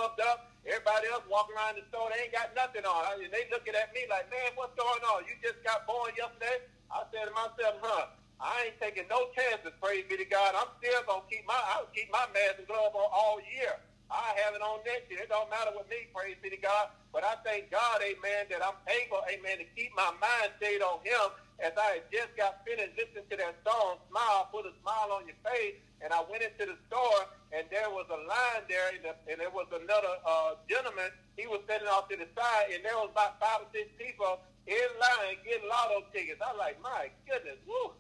clubbed 0.01 0.21
up. 0.25 0.49
Everybody 0.65 1.13
else 1.13 1.21
walking 1.29 1.53
around 1.53 1.77
the 1.77 1.85
store, 1.93 2.09
they 2.09 2.25
ain't 2.25 2.33
got 2.33 2.49
nothing 2.57 2.85
on. 2.85 3.05
I 3.05 3.21
mean, 3.21 3.29
they 3.29 3.45
looking 3.53 3.77
at 3.77 3.93
me 3.93 4.09
like, 4.09 4.29
man, 4.33 4.53
what's 4.57 4.73
going 4.73 5.01
on? 5.13 5.29
You 5.29 5.37
just 5.45 5.61
got 5.61 5.85
born 5.85 6.09
yesterday? 6.17 6.65
I 6.89 7.05
said 7.13 7.29
to 7.29 7.33
myself, 7.37 7.77
huh, 7.81 8.09
I 8.41 8.69
ain't 8.69 8.77
taking 8.81 9.05
no 9.09 9.29
chances, 9.37 9.73
praise 9.77 10.05
be 10.09 10.17
to 10.17 10.25
God. 10.25 10.57
I'm 10.57 10.69
still 10.81 11.01
going 11.05 11.21
to 11.25 11.29
keep 11.29 11.45
my, 11.45 11.57
I'll 11.77 11.89
keep 11.93 12.09
my 12.09 12.25
mask 12.33 12.61
and 12.61 12.65
glove 12.65 12.97
on 12.97 13.09
all 13.13 13.37
year. 13.45 13.77
I 14.09 14.33
have 14.41 14.57
it 14.57 14.61
on 14.61 14.81
next 14.85 15.09
year. 15.09 15.21
It 15.21 15.29
don't 15.29 15.49
matter 15.53 15.71
with 15.73 15.85
me, 15.89 16.09
praise 16.13 16.37
be 16.41 16.49
to 16.49 16.61
God. 16.61 16.93
But 17.13 17.21
I 17.21 17.37
thank 17.45 17.69
God, 17.69 18.01
amen, 18.01 18.49
that 18.49 18.61
I'm 18.61 18.77
able, 18.89 19.21
amen, 19.29 19.61
to 19.61 19.67
keep 19.77 19.93
my 19.93 20.13
mind 20.17 20.49
stayed 20.57 20.81
on 20.81 21.01
him 21.05 21.29
as 21.61 21.77
I 21.77 22.01
had 22.01 22.05
just 22.09 22.33
got 22.33 22.65
finished 22.65 22.97
listening 22.97 23.29
to 23.29 23.37
that 23.37 23.61
song, 23.61 24.01
Smile, 24.09 24.49
Put 24.49 24.65
a 24.65 24.73
Smile 24.81 25.13
on 25.13 25.29
Your 25.29 25.37
Face, 25.45 25.77
and 26.01 26.09
I 26.09 26.25
went 26.25 26.41
into 26.41 26.65
the 26.65 26.77
store, 26.89 27.29
and 27.53 27.69
there 27.69 27.85
was 27.93 28.09
a 28.09 28.17
line 28.25 28.65
there, 28.65 28.89
and, 28.97 29.05
the, 29.05 29.13
and 29.29 29.37
there 29.37 29.53
was 29.53 29.69
another 29.69 30.09
uh, 30.25 30.57
gentleman. 30.65 31.13
He 31.37 31.45
was 31.45 31.61
standing 31.69 31.87
off 31.87 32.09
to 32.09 32.17
the 32.17 32.25
side, 32.33 32.73
and 32.73 32.81
there 32.81 32.97
was 32.97 33.13
about 33.13 33.37
five 33.37 33.61
or 33.61 33.69
six 33.69 33.93
people 33.93 34.41
in 34.65 34.89
line 34.97 35.37
getting 35.45 35.69
lotto 35.69 36.09
tickets. 36.09 36.41
I 36.41 36.49
was 36.49 36.59
like, 36.59 36.81
my 36.81 37.13
goodness, 37.29 37.61
woo. 37.69 37.93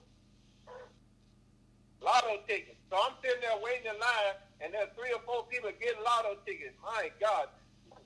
Lotto 2.01 2.41
tickets. 2.49 2.81
So 2.89 2.97
I'm 2.97 3.13
sitting 3.21 3.45
there 3.45 3.61
waiting 3.61 3.93
in 3.93 3.97
line, 4.01 4.41
and 4.57 4.73
there's 4.73 4.89
three 4.97 5.13
or 5.13 5.21
four 5.21 5.45
people 5.53 5.69
getting 5.77 6.01
lotto 6.01 6.41
tickets. 6.49 6.73
My 6.81 7.13
God, 7.21 7.53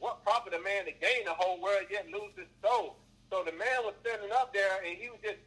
what 0.03 0.20
profit 0.28 0.51
a 0.51 0.60
man 0.60 0.84
to 0.84 0.91
gain 0.99 1.24
the 1.24 1.32
whole 1.32 1.64
world 1.64 1.88
yet 1.88 2.12
lose 2.12 2.36
his 2.36 2.51
soul? 2.60 2.99
So 3.32 3.44
the 3.44 3.56
man 3.58 3.84
was 3.84 3.98
standing 4.06 4.32
up 4.32 4.54
there, 4.54 4.82
and 4.86 4.94
he 4.98 5.10
was 5.10 5.20
just 5.24 5.42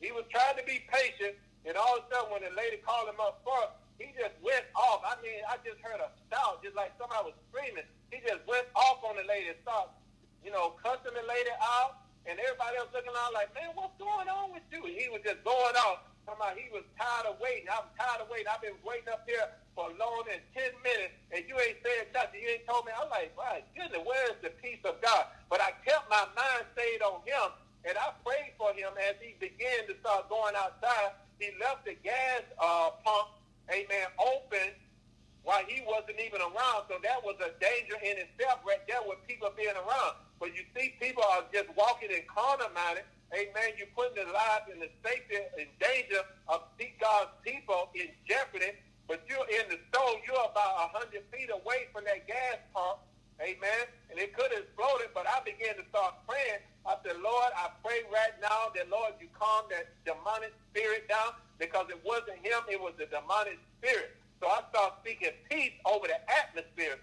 he 0.00 0.12
was 0.12 0.24
trying 0.28 0.56
to 0.58 0.64
be 0.64 0.84
patient. 0.90 1.38
And 1.66 1.74
all 1.74 1.98
of 1.98 2.06
a 2.06 2.14
sudden, 2.14 2.30
when 2.30 2.42
the 2.46 2.54
lady 2.54 2.78
called 2.78 3.10
him 3.10 3.18
up 3.18 3.42
front, 3.42 3.74
he 3.98 4.14
just 4.14 4.38
went 4.38 4.62
off. 4.76 5.02
I 5.02 5.18
mean, 5.18 5.42
I 5.50 5.58
just 5.66 5.82
heard 5.82 5.98
a 5.98 6.12
shout, 6.30 6.62
just 6.62 6.78
like 6.78 6.94
somebody 6.94 7.32
was 7.32 7.36
screaming. 7.50 7.88
He 8.12 8.22
just 8.22 8.44
went 8.46 8.70
off 8.78 9.02
on 9.02 9.18
the 9.18 9.26
lady 9.26 9.50
and 9.50 9.58
started, 9.66 9.90
you 10.46 10.54
know, 10.54 10.78
cussing 10.78 11.16
the 11.16 11.26
lady 11.26 11.50
out. 11.58 12.06
And 12.26 12.38
everybody 12.42 12.74
else 12.78 12.90
looking 12.90 13.14
out 13.14 13.34
like, 13.34 13.54
man, 13.54 13.70
what's 13.74 13.94
going 13.98 14.26
on 14.26 14.50
with 14.50 14.66
you? 14.70 14.82
And 14.82 14.94
he 14.94 15.06
was 15.10 15.22
just 15.22 15.42
going 15.46 15.78
off. 15.78 16.06
Somebody, 16.26 16.66
he 16.66 16.68
was 16.74 16.82
tired 16.98 17.30
of 17.30 17.38
waiting. 17.38 17.70
I'm 17.70 17.86
tired 17.94 18.18
of 18.18 18.26
waiting. 18.26 18.50
I've 18.50 18.58
been 18.58 18.74
waiting 18.82 19.06
up 19.14 19.22
here 19.30 19.46
for 19.78 19.94
longer 19.94 20.34
than 20.34 20.42
10 20.58 20.74
minutes, 20.82 21.14
and 21.30 21.46
you 21.46 21.54
ain't 21.54 21.78
said 21.86 22.10
nothing. 22.10 22.42
You 22.42 22.58
ain't 22.58 22.66
told 22.66 22.82
me. 22.82 22.90
I'm 22.90 23.06
like, 23.14 23.30
my 23.38 23.62
goodness, 23.78 24.02
where 24.02 24.34
is 24.34 24.38
the 24.42 24.50
peace 24.58 24.82
of 24.82 24.98
God? 24.98 25.30
But 25.46 25.62
I 25.62 25.70
kept 25.86 26.10
my 26.10 26.26
mind 26.34 26.66
stayed 26.74 26.98
on 27.06 27.22
him, 27.22 27.54
and 27.86 27.94
I 27.94 28.10
prayed 28.26 28.58
for 28.58 28.74
him 28.74 28.90
as 28.98 29.14
he 29.22 29.38
began 29.38 29.86
to 29.86 29.94
start 30.02 30.26
going 30.26 30.58
outside. 30.58 31.14
He 31.38 31.54
left 31.62 31.86
the 31.86 31.94
gas 32.02 32.42
uh, 32.58 32.90
pump, 33.06 33.38
amen, 33.70 34.10
open 34.18 34.74
while 35.46 35.62
he 35.62 35.78
wasn't 35.86 36.18
even 36.18 36.42
around. 36.42 36.90
So 36.90 36.98
that 37.06 37.22
was 37.22 37.38
a 37.38 37.54
danger 37.62 37.94
in 38.02 38.18
itself 38.18 38.66
right 38.66 38.82
there 38.90 38.98
with 39.06 39.22
people 39.30 39.46
being 39.54 39.78
around. 39.78 40.18
But 40.42 40.58
you 40.58 40.66
see, 40.74 40.98
people 40.98 41.22
are 41.22 41.46
just 41.54 41.70
walking 41.78 42.10
in 42.10 42.26
carnal 42.26 42.66
minded 42.74 43.06
Amen. 43.34 43.74
You're 43.78 43.90
putting 43.96 44.22
the 44.22 44.30
lives 44.30 44.70
and 44.70 44.82
the 44.82 44.90
safety 45.02 45.38
in 45.58 45.66
danger 45.80 46.22
of 46.48 46.62
God's 47.00 47.34
people 47.42 47.90
in 47.94 48.08
jeopardy. 48.28 48.74
But 49.06 49.22
you're 49.30 49.46
in 49.46 49.70
the 49.70 49.78
store, 49.90 50.18
you're 50.26 50.46
about 50.50 50.90
100 50.94 51.22
feet 51.30 51.50
away 51.54 51.86
from 51.94 52.04
that 52.10 52.26
gas 52.26 52.58
pump. 52.74 52.98
Amen. 53.38 53.84
And 54.10 54.18
it 54.18 54.34
could 54.34 54.50
have 54.50 54.66
exploded, 54.66 55.14
but 55.14 55.26
I 55.30 55.38
began 55.46 55.76
to 55.78 55.84
start 55.90 56.18
praying. 56.26 56.62
I 56.86 56.96
said, 57.06 57.18
Lord, 57.22 57.52
I 57.54 57.70
pray 57.84 58.02
right 58.10 58.34
now 58.42 58.72
that, 58.74 58.90
Lord, 58.90 59.14
you 59.20 59.28
calm 59.34 59.66
that 59.70 59.90
demonic 60.06 60.54
spirit 60.72 61.06
down 61.08 61.38
because 61.58 61.86
it 61.90 62.00
wasn't 62.02 62.42
him, 62.42 62.66
it 62.70 62.80
was 62.80 62.94
the 62.98 63.06
demonic 63.06 63.58
spirit. 63.78 64.16
So 64.40 64.48
I 64.48 64.62
started 64.70 64.98
speaking 65.02 65.34
peace 65.50 65.74
over 65.86 66.06
the 66.08 66.18
atmosphere. 66.26 66.98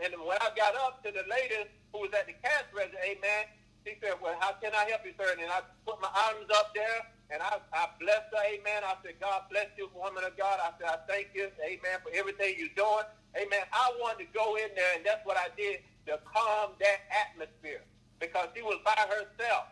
And 0.00 0.14
when 0.24 0.38
I 0.40 0.50
got 0.56 0.76
up 0.76 1.02
to 1.04 1.10
the 1.12 1.24
lady 1.28 1.68
who 1.92 2.06
was 2.06 2.12
at 2.14 2.26
the 2.26 2.36
cash 2.40 2.66
register, 2.72 3.00
amen, 3.02 3.50
she 3.86 3.96
said, 4.02 4.14
well, 4.22 4.36
how 4.40 4.52
can 4.62 4.72
I 4.74 4.88
help 4.90 5.02
you, 5.04 5.12
sir? 5.18 5.32
And 5.32 5.50
I 5.50 5.62
put 5.86 6.00
my 6.00 6.10
arms 6.10 6.48
up 6.54 6.74
there, 6.74 7.06
and 7.30 7.42
I, 7.42 7.58
I 7.72 7.88
blessed 8.00 8.30
her, 8.32 8.42
amen. 8.46 8.82
I 8.84 8.94
said, 9.04 9.20
God 9.20 9.48
bless 9.50 9.68
you, 9.78 9.90
woman 9.94 10.24
of 10.24 10.36
God. 10.36 10.60
I 10.62 10.72
said, 10.78 10.88
I 10.88 10.98
thank 11.08 11.34
you, 11.34 11.48
amen, 11.62 11.98
for 12.02 12.10
everything 12.14 12.56
you're 12.58 12.74
doing. 12.76 13.06
Amen. 13.36 13.64
I 13.72 13.92
wanted 14.00 14.26
to 14.26 14.30
go 14.34 14.56
in 14.56 14.70
there, 14.74 14.96
and 14.96 15.04
that's 15.04 15.24
what 15.24 15.36
I 15.36 15.48
did 15.56 15.80
to 16.06 16.18
calm 16.24 16.72
that 16.80 17.00
atmosphere 17.12 17.84
because 18.20 18.48
she 18.56 18.62
was 18.62 18.78
by 18.84 18.96
herself 18.96 19.68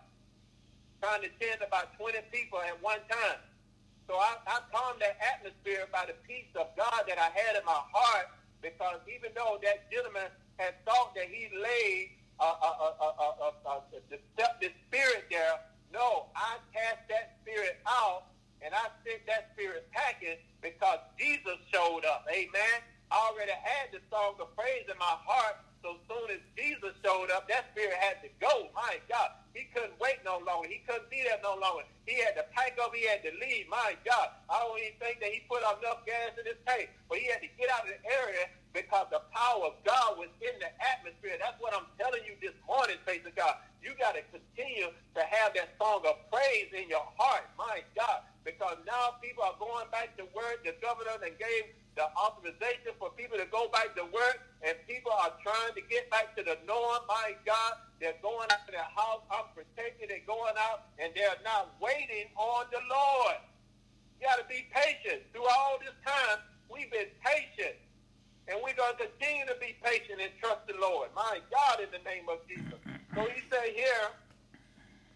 trying 1.03 1.23
to 1.23 1.31
tend 1.41 1.63
about 1.63 1.97
20 1.99 2.19
people 2.33 2.61
at 2.63 2.77
one 2.83 3.01
time. 3.11 3.41
So 4.09 4.15
I, 4.17 4.39
I 4.47 4.61
calmed 4.73 5.01
that 5.03 5.19
atmosphere 5.21 5.87
by 5.93 6.07
the 6.07 6.17
peace 6.27 6.51
of 6.57 6.71
God 6.77 7.05
that 7.09 7.19
I 7.19 7.31
had 7.35 7.59
in 7.59 7.65
my 7.67 7.83
heart 7.93 8.31
because 8.63 9.01
even 9.11 9.33
though 9.35 9.59
that 9.63 9.91
gentleman 9.91 10.31
had 10.59 10.75
thought 10.87 11.15
that 11.15 11.29
he 11.29 11.51
laid 11.55 12.16
a, 12.41 12.45
a, 12.45 12.71
a, 13.01 13.51
a 13.69 14.01
deceptive 14.11 14.73
spirit 14.89 15.25
there, 15.31 15.61
no, 15.93 16.27
I 16.37 16.59
cast 16.75 17.09
that 17.09 17.39
spirit 17.43 17.81
out 17.87 18.29
and 18.63 18.75
I 18.75 18.89
sent 19.05 19.25
that 19.27 19.53
spirit 19.55 19.89
packing 19.93 20.37
because 20.61 20.99
Jesus 21.19 21.57
showed 21.73 22.05
up. 22.05 22.27
Amen. 22.31 22.79
I 23.11 23.17
already 23.31 23.55
had 23.63 23.93
the 23.93 24.01
song 24.11 24.35
of 24.41 24.51
praise 24.57 24.85
in 24.91 24.99
my 24.99 25.17
heart 25.25 25.63
so 25.87 26.03
soon 26.11 26.27
as 26.35 26.43
Jesus 26.59 26.99
showed 26.99 27.31
up, 27.31 27.47
that 27.47 27.71
spirit 27.71 27.95
had 28.03 28.19
to 28.27 28.31
go. 28.43 28.67
My 28.75 28.99
God, 29.07 29.39
he 29.55 29.71
couldn't 29.71 29.95
wait 30.03 30.19
no 30.27 30.43
longer. 30.43 30.67
He 30.67 30.83
couldn't 30.83 31.07
be 31.07 31.23
there 31.23 31.39
no 31.47 31.55
longer. 31.63 31.87
He 32.11 32.19
had 32.19 32.35
to 32.35 32.43
pack 32.51 32.75
up. 32.83 32.91
He 32.91 33.07
had 33.07 33.23
to 33.23 33.31
leave. 33.39 33.71
My 33.71 33.95
God, 34.03 34.35
I 34.51 34.67
don't 34.67 34.83
even 34.83 34.99
think 34.99 35.23
that 35.23 35.31
he 35.31 35.47
put 35.47 35.63
enough 35.63 36.03
gas 36.03 36.35
in 36.35 36.43
his 36.43 36.59
tank, 36.67 36.91
but 37.07 37.23
he 37.23 37.31
had 37.31 37.39
to 37.39 37.51
get 37.55 37.71
out 37.71 37.87
of 37.87 37.95
the 37.95 38.03
area 38.03 38.51
because 38.77 39.09
the 39.09 39.25
power 39.33 39.73
of 39.73 39.81
God 39.89 40.21
was 40.21 40.29
in 40.45 40.53
the 40.61 40.69
atmosphere. 40.85 41.41
That's 41.41 41.57
what 41.65 41.73
I'm 41.73 41.89
telling 41.97 42.21
you 42.29 42.37
this 42.45 42.53
morning, 42.69 43.01
faith 43.09 43.25
of 43.25 43.33
God. 43.33 43.57
You 43.81 43.97
got 43.97 44.21
to 44.21 44.23
continue 44.29 44.93
to 44.93 45.23
have 45.25 45.57
that 45.57 45.73
song 45.81 46.05
of 46.05 46.21
praise 46.29 46.69
in 46.77 46.85
your 46.93 47.09
heart. 47.17 47.49
My 47.57 47.81
God, 47.97 48.29
because 48.45 48.77
now 48.85 49.17
people 49.25 49.49
are 49.49 49.57
going 49.57 49.89
back 49.89 50.13
to 50.21 50.29
work. 50.37 50.61
The 50.61 50.77
governor 50.85 51.17
then 51.17 51.41
gave 51.41 51.73
the 51.97 52.05
authorization 52.21 52.93
for 53.01 53.09
people 53.17 53.41
to 53.41 53.49
go 53.49 53.73
back 53.73 53.97
to 53.97 54.05
work, 54.13 54.45
and 54.61 54.77
people 54.85 55.17
are 55.17 55.33
trying 55.41 55.73
to 55.73 55.81
get 55.89 56.13
back 56.13 56.37
to 56.37 56.45
the 56.45 56.61
norm. 56.69 57.01
My 57.09 57.33
God, 57.49 57.81
they're 57.97 58.21
going 58.21 58.53
out 58.53 58.69
of 58.69 58.73
their 58.77 58.93
house 58.93 59.25
unprotected. 59.33 60.13
They're 60.13 60.29
going 60.29 60.53
out, 60.61 60.93
and 61.01 61.17
they're 61.17 61.41
not 61.41 61.73
waiting 61.81 62.29
on 62.37 62.69
the 62.69 62.85
Lord. 62.93 63.41
You 64.21 64.29
got 64.29 64.37
to 64.37 64.45
be 64.45 64.69
patient. 64.69 65.25
Through 65.33 65.49
all 65.49 65.81
this 65.81 65.97
time, 66.05 66.45
we've 66.69 66.93
been 66.93 67.09
patient, 67.25 67.81
and 68.47 68.59
we're 68.63 68.79
going 68.79 68.95
to 68.95 69.11
continue 69.11 69.47
to 69.47 69.59
be 69.59 69.75
patient 69.83 70.23
and 70.23 70.31
trust 70.39 70.67
the 70.71 70.79
Lord. 70.79 71.11
My 71.15 71.43
God, 71.51 71.83
in 71.83 71.91
the 71.91 72.03
name 72.07 72.31
of 72.31 72.39
Jesus. 72.47 72.79
So 73.15 73.27
he 73.27 73.43
said 73.51 73.75
here, 73.75 74.15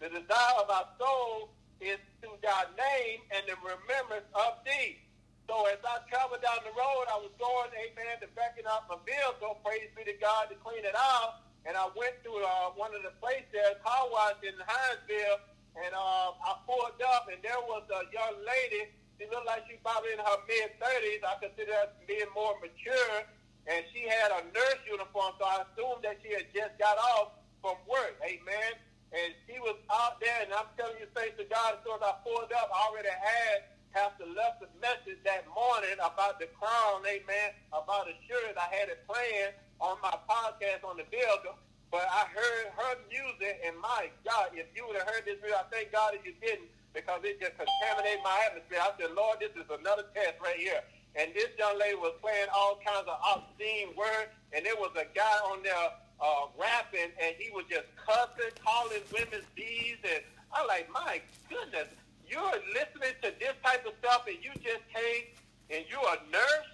the 0.03 0.09
desire 0.11 0.57
of 0.59 0.67
our 0.67 0.87
soul 0.99 1.53
is 1.79 2.01
to 2.21 2.29
thy 2.43 2.67
name 2.75 3.23
and 3.31 3.47
the 3.47 3.55
remembrance 3.63 4.27
of 4.35 4.59
thee. 4.67 4.99
So 5.47 5.67
as 5.67 5.79
I 5.83 6.03
traveled 6.07 6.43
down 6.43 6.63
the 6.63 6.75
road, 6.75 7.05
I 7.11 7.17
was 7.19 7.33
going, 7.39 7.71
amen, 7.75 8.19
to 8.23 8.27
backing 8.35 8.67
up 8.67 8.87
my 8.87 8.99
vehicle, 9.03 9.59
praise 9.63 9.91
be 9.95 10.05
to 10.07 10.15
God, 10.19 10.47
to 10.51 10.55
clean 10.63 10.83
it 10.83 10.95
out. 10.95 11.43
And 11.65 11.77
I 11.77 11.87
went 11.93 12.17
to 12.25 12.31
uh, 12.33 12.73
one 12.73 12.95
of 12.95 13.03
the 13.03 13.13
places 13.21 13.77
car 13.85 14.09
wash 14.09 14.41
in 14.41 14.57
Hinesville, 14.57 15.39
and 15.77 15.93
uh, 15.93 16.33
I 16.33 16.57
pulled 16.65 16.97
up, 17.03 17.29
and 17.29 17.37
there 17.45 17.61
was 17.69 17.85
a 17.93 18.01
young 18.09 18.35
lady. 18.41 18.89
She 19.21 19.29
looked 19.29 19.45
like 19.45 19.69
she 19.69 19.77
probably 19.85 20.17
in 20.17 20.21
her 20.25 20.41
mid-30s. 20.49 21.21
I 21.21 21.37
consider 21.37 21.77
her 21.77 21.93
being 22.09 22.25
more 22.33 22.57
mature. 22.57 23.21
And 23.69 23.85
she 23.93 24.09
had 24.09 24.33
a 24.33 24.41
nurse 24.49 24.81
uniform, 24.89 25.37
so 25.37 25.45
I 25.45 25.61
assumed 25.61 26.01
that 26.01 26.17
she 26.25 26.33
had 26.33 26.49
just 26.49 26.73
got 26.81 26.97
off 27.13 27.37
from 27.61 27.77
work. 27.85 28.17
Amen. 28.25 28.73
And 29.13 29.37
she 29.45 29.61
was 29.61 29.77
out 29.93 30.17
there, 30.17 30.41
and 30.41 30.49
I'm 30.49 30.65
telling 30.73 30.97
you, 30.97 31.05
thanks 31.13 31.37
to 31.37 31.45
God, 31.45 31.77
as 31.77 31.85
soon 31.85 32.01
as 32.01 32.03
I 32.09 32.17
pulled 32.25 32.49
up, 32.49 32.73
I 32.73 32.89
already 32.89 33.13
had 33.13 33.69
Pastor 33.93 34.25
left 34.25 34.63
a 34.63 34.71
message 34.81 35.21
that 35.27 35.45
morning 35.51 35.99
about 35.99 36.39
the 36.39 36.47
crown, 36.57 37.03
amen, 37.03 37.51
about 37.75 38.07
assurance. 38.07 38.55
I 38.55 38.71
had 38.71 38.87
it 38.87 39.03
playing 39.03 39.51
on 39.83 39.99
my 40.01 40.15
podcast 40.25 40.87
on 40.87 40.95
the 40.95 41.05
building, 41.11 41.59
but 41.91 42.07
I 42.07 42.23
heard 42.31 42.71
her 42.71 42.93
music, 43.11 43.59
and 43.67 43.75
my 43.77 44.07
God, 44.23 44.55
if 44.55 44.71
you 44.73 44.87
would 44.87 44.95
have 44.95 45.05
heard 45.11 45.27
this 45.27 45.37
music, 45.43 45.59
I 45.59 45.67
thank 45.69 45.91
God 45.91 46.15
that 46.15 46.23
you 46.23 46.31
didn't, 46.39 46.71
because 46.93 47.21
it 47.23 47.39
just 47.39 47.55
contaminated 47.57 48.19
my 48.23 48.35
atmosphere. 48.45 48.79
I 48.81 48.91
said, 48.99 49.11
Lord, 49.15 49.39
this 49.39 49.55
is 49.55 49.67
another 49.69 50.05
test 50.13 50.39
right 50.43 50.57
here. 50.57 50.81
And 51.15 51.33
this 51.35 51.51
young 51.59 51.77
lady 51.79 51.95
was 51.95 52.15
playing 52.21 52.47
all 52.55 52.79
kinds 52.79 53.07
of 53.07 53.19
obscene 53.19 53.91
words, 53.97 54.31
and 54.55 54.65
there 54.65 54.79
was 54.79 54.91
a 54.95 55.07
guy 55.11 55.37
on 55.51 55.63
there 55.63 55.91
uh, 56.21 56.47
rapping, 56.55 57.11
and 57.19 57.35
he 57.35 57.51
was 57.51 57.65
just 57.67 57.87
cussing, 57.99 58.55
calling 58.63 59.03
women 59.11 59.43
bees, 59.55 59.99
and 60.03 60.23
I'm 60.53 60.67
like, 60.67 60.91
my 60.91 61.21
goodness, 61.49 61.87
you're 62.27 62.55
listening 62.71 63.15
to 63.23 63.31
this 63.39 63.55
type 63.63 63.83
of 63.85 63.91
stuff 63.99 64.23
and 64.27 64.39
you 64.39 64.51
just 64.63 64.83
came 64.87 65.35
and 65.67 65.83
you're 65.91 65.99
a 65.99 66.19
nurse. 66.31 66.71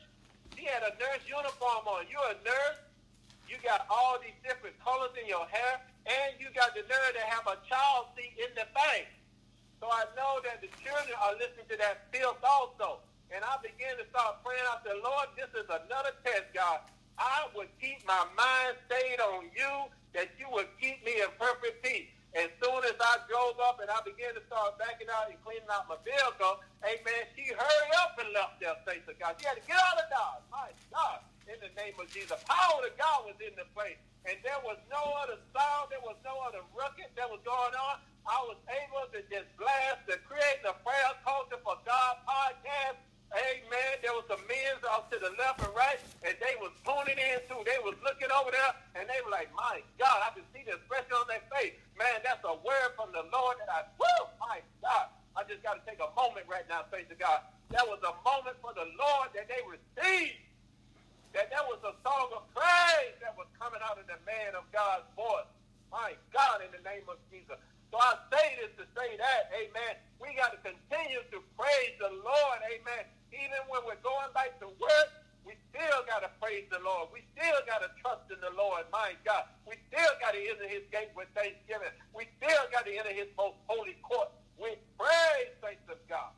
She 0.54 0.66
had 0.66 0.82
a 0.86 0.94
nurse 0.98 1.22
uniform 1.26 1.86
on. 1.86 2.06
You're 2.10 2.30
a 2.30 2.38
nurse. 2.46 2.82
You 3.50 3.58
got 3.66 3.86
all 3.90 4.18
these 4.22 4.38
different 4.46 4.78
colors 4.84 5.14
in 5.16 5.26
your 5.30 5.46
hair, 5.48 5.80
and 6.06 6.36
you 6.38 6.52
got 6.54 6.76
the 6.76 6.82
nerve 6.86 7.14
to 7.16 7.24
have 7.26 7.46
a 7.48 7.58
child 7.70 8.12
seat 8.18 8.36
in 8.36 8.52
the 8.58 8.68
bank. 8.76 9.08
So 9.80 9.86
I 9.90 10.10
know 10.18 10.42
that 10.42 10.62
the 10.62 10.72
children 10.82 11.14
are 11.22 11.38
listening 11.38 11.70
to 11.70 11.78
that 11.78 12.10
filth 12.10 12.42
also. 12.42 13.06
And 13.30 13.44
I 13.44 13.60
began 13.60 14.00
to 14.00 14.06
start 14.10 14.42
praying. 14.42 14.64
I 14.66 14.80
said, 14.82 14.98
Lord, 15.04 15.30
this 15.36 15.52
is 15.54 15.68
another 15.68 16.16
test, 16.24 16.50
God. 16.56 16.82
I 17.20 17.50
would 17.58 17.70
keep 17.82 18.02
my 18.06 18.26
mind 18.38 18.78
stayed 18.88 19.20
on 19.20 19.50
you, 19.52 19.74
that 20.14 20.32
you 20.38 20.48
would 20.54 20.70
keep 20.80 21.02
me 21.04 21.20
in 21.22 21.30
perfect 21.38 21.82
peace. 21.84 22.10
As 22.38 22.54
soon 22.62 22.86
as 22.86 22.94
I 23.02 23.18
drove 23.26 23.58
up 23.58 23.82
and 23.82 23.90
I 23.90 23.98
began 24.06 24.38
to 24.38 24.44
start 24.46 24.78
backing 24.78 25.10
out 25.10 25.34
and 25.34 25.40
cleaning 25.42 25.66
out 25.74 25.90
my 25.90 25.98
vehicle, 26.06 26.62
amen, 26.86 27.24
she 27.34 27.50
hurried 27.50 27.96
up 27.98 28.14
and 28.22 28.30
left 28.30 28.62
there, 28.62 28.78
thanks 28.86 29.10
to 29.10 29.18
God. 29.18 29.34
She 29.42 29.50
had 29.50 29.58
to 29.58 29.66
get 29.66 29.80
out 29.80 29.98
of 29.98 30.08
Dodge. 30.14 30.46
My 30.54 30.70
God, 30.94 31.26
in 31.50 31.58
the 31.58 31.72
name 31.74 31.98
of 31.98 32.06
Jesus. 32.14 32.38
Power 32.46 32.86
of 32.86 32.94
God 33.00 33.26
was 33.26 33.38
in 33.42 33.58
the 33.58 33.66
place. 33.74 33.98
And 34.28 34.38
there 34.44 34.60
was 34.62 34.78
no 34.92 35.02
other 35.24 35.40
sound, 35.56 35.90
there 35.90 36.04
was 36.04 36.20
no 36.22 36.38
other 36.46 36.62
ruckus 36.76 37.10
that 37.16 37.26
was 37.26 37.42
going 37.42 37.74
on. 37.74 38.04
I 38.28 38.38
was 38.44 38.60
able 38.68 39.08
to 39.16 39.20
just 39.32 39.48
blast 39.56 40.04
the 40.06 40.20
Create 40.28 40.60
the 40.62 40.76
Prayer 40.84 41.12
Culture 41.24 41.60
for 41.64 41.80
God 41.88 42.14
podcast 42.28 43.00
Amen. 43.36 44.00
There 44.00 44.16
was 44.16 44.24
some 44.32 44.40
men 44.48 44.80
off 44.88 45.12
to 45.12 45.20
the 45.20 45.36
left 45.36 45.60
and 45.60 45.74
right, 45.76 46.00
and 46.24 46.32
they 46.40 46.56
was 46.64 46.72
tuning 46.88 47.20
in 47.20 47.44
too. 47.52 47.60
They 47.68 47.76
was 47.84 48.00
looking 48.00 48.32
over 48.32 48.56
there, 48.56 48.72
and 48.96 49.04
they 49.04 49.20
were 49.20 49.34
like, 49.34 49.52
"My 49.52 49.84
God, 50.00 50.24
I 50.24 50.32
can 50.32 50.48
see 50.56 50.64
the 50.64 50.80
expression 50.80 51.12
on 51.12 51.28
their 51.28 51.44
face. 51.52 51.76
Man, 52.00 52.24
that's 52.24 52.44
a 52.48 52.56
word 52.64 52.96
from 52.96 53.12
the 53.12 53.28
Lord." 53.28 53.60
And 53.60 53.68
I, 53.68 53.84
whoo, 54.00 54.24
my 54.40 54.64
God, 54.80 55.12
I 55.36 55.44
just 55.44 55.60
got 55.60 55.76
to 55.76 55.84
take 55.84 56.00
a 56.00 56.08
moment 56.16 56.48
right 56.48 56.64
now, 56.72 56.88
praise 56.88 57.08
to 57.12 57.20
God. 57.20 57.44
That 57.76 57.84
was 57.84 58.00
a 58.00 58.16
moment 58.24 58.56
for 58.64 58.72
the 58.72 58.88
Lord 58.96 59.36
that 59.36 59.52
they 59.52 59.60
received. 59.68 60.40
That 61.36 61.52
there 61.52 61.68
was 61.68 61.84
a 61.84 61.94
song 62.08 62.32
of 62.32 62.48
praise 62.56 63.16
that 63.20 63.36
was 63.36 63.48
coming 63.60 63.84
out 63.84 64.00
of 64.00 64.08
the 64.08 64.18
man 64.24 64.56
of 64.56 64.64
God's 64.72 65.04
voice. 65.20 65.52
My 65.92 66.16
God, 66.32 66.64
in 66.64 66.72
the 66.72 66.82
name 66.88 67.04
of 67.12 67.20
Jesus. 67.28 67.60
So 67.92 67.96
I 67.98 68.20
say 68.32 68.60
this 68.60 68.74
to 68.82 68.86
say 68.94 69.16
that, 69.16 69.48
amen. 69.56 69.96
We 70.20 70.36
got 70.36 70.52
to 70.52 70.60
continue 70.60 71.24
to 71.32 71.40
praise 71.56 71.96
the 72.00 72.12
Lord, 72.20 72.60
amen. 72.68 73.08
Even 73.32 73.62
when 73.72 73.86
we're 73.88 74.02
going 74.04 74.32
back 74.36 74.60
to 74.60 74.68
work, 74.80 75.10
we 75.48 75.56
still 75.72 76.04
got 76.04 76.28
to 76.28 76.32
praise 76.44 76.68
the 76.68 76.84
Lord. 76.84 77.08
We 77.16 77.24
still 77.32 77.56
got 77.64 77.80
to 77.80 77.90
trust 78.04 78.28
in 78.28 78.44
the 78.44 78.52
Lord, 78.52 78.84
my 78.92 79.16
God. 79.24 79.48
We 79.64 79.80
still 79.88 80.12
got 80.20 80.36
to 80.36 80.42
enter 80.44 80.68
his 80.68 80.84
gate 80.92 81.16
with 81.16 81.32
thanksgiving. 81.32 81.96
We 82.12 82.28
still 82.36 82.68
got 82.76 82.84
to 82.84 82.92
enter 82.92 83.16
his 83.16 83.32
most 83.40 83.56
holy 83.72 83.96
court 84.04 84.28
with 84.60 84.76
praise, 85.00 85.56
thanks 85.64 85.88
of 85.88 86.04
God. 86.12 86.36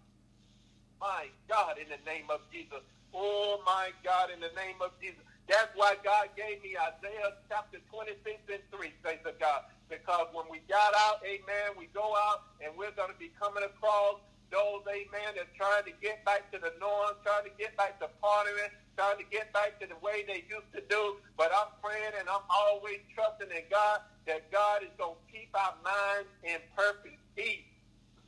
My 1.02 1.34
God, 1.50 1.82
in 1.82 1.90
the 1.90 1.98
name 2.06 2.30
of 2.30 2.46
Jesus. 2.54 2.86
Oh, 3.10 3.58
my 3.66 3.90
God, 4.06 4.30
in 4.30 4.38
the 4.38 4.54
name 4.54 4.78
of 4.86 4.94
Jesus. 5.02 5.26
That's 5.50 5.74
why 5.76 5.98
God 6.06 6.30
gave 6.38 6.62
me 6.62 6.78
Isaiah 6.78 7.34
chapter 7.50 7.80
26 7.90 8.22
and 8.54 8.62
3, 8.72 8.94
thanks 9.04 9.26
of 9.26 9.40
God 9.42 9.66
because 9.90 10.30
when 10.32 10.46
we 10.50 10.62
got 10.70 10.94
out, 11.10 11.20
amen, 11.26 11.76
we 11.76 11.90
go 11.92 12.14
out 12.30 12.46
and 12.62 12.72
we're 12.78 12.94
going 12.94 13.10
to 13.12 13.18
be 13.18 13.34
coming 13.42 13.66
across 13.66 14.22
those, 14.54 14.82
amen, 14.86 15.38
that 15.38 15.50
trying 15.58 15.86
to 15.86 15.94
get 16.02 16.24
back 16.26 16.50
to 16.54 16.58
the 16.62 16.74
norm, 16.80 17.18
trying 17.26 17.46
to 17.46 17.54
get 17.58 17.76
back 17.78 18.00
to 18.00 18.10
partying, 18.22 18.70
trying 18.98 19.18
to 19.18 19.26
get 19.30 19.52
back 19.54 19.82
to 19.82 19.86
the 19.86 19.98
way 20.02 20.26
they 20.26 20.46
used 20.50 20.70
to 20.74 20.82
do. 20.90 21.18
But 21.38 21.52
I'm 21.54 21.74
praying 21.82 22.18
and 22.18 22.30
I'm 22.30 22.46
always 22.50 23.02
trusting 23.14 23.50
in 23.50 23.66
God 23.70 24.02
that 24.26 24.50
God 24.54 24.82
is 24.86 24.94
going 24.98 25.18
to 25.18 25.26
keep 25.30 25.50
our 25.54 25.74
minds 25.82 26.30
in 26.46 26.58
perfect 26.78 27.18
peace. 27.36 27.66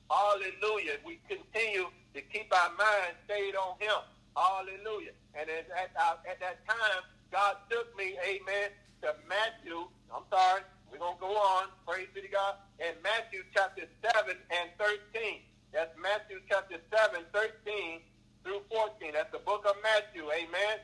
Hallelujah. 0.10 1.02
We 1.06 1.22
continue 1.30 1.90
to 2.14 2.22
keep 2.22 2.50
our 2.54 2.74
minds 2.78 3.18
stayed 3.26 3.56
on 3.56 3.78
him. 3.80 4.02
Hallelujah. 4.38 5.14
And 5.36 5.50
at, 5.50 5.68
at, 5.72 5.92
uh, 5.96 6.20
at 6.28 6.40
that 6.40 6.66
time, 6.68 7.04
God 7.32 7.56
took 7.70 7.96
me, 7.98 8.20
amen, 8.24 8.76
to 9.02 9.16
Matthew. 9.28 9.88
I'm 10.12 10.28
sorry. 10.30 10.62
We're 10.92 11.00
going 11.00 11.16
to 11.16 11.24
go 11.24 11.32
on. 11.32 11.72
Praise 11.88 12.12
be 12.14 12.22
to 12.22 12.28
God. 12.28 12.60
In 12.80 12.92
Matthew 13.02 13.48
chapter 13.56 13.88
7 14.04 14.36
and 14.52 14.68
13. 14.76 15.40
That's 15.72 15.96
Matthew 15.96 16.44
chapter 16.52 16.76
7, 16.92 17.24
13 17.32 18.04
through 18.44 18.62
14. 18.68 19.16
That's 19.16 19.32
the 19.32 19.40
book 19.40 19.64
of 19.64 19.80
Matthew. 19.80 20.28
Amen. 20.28 20.84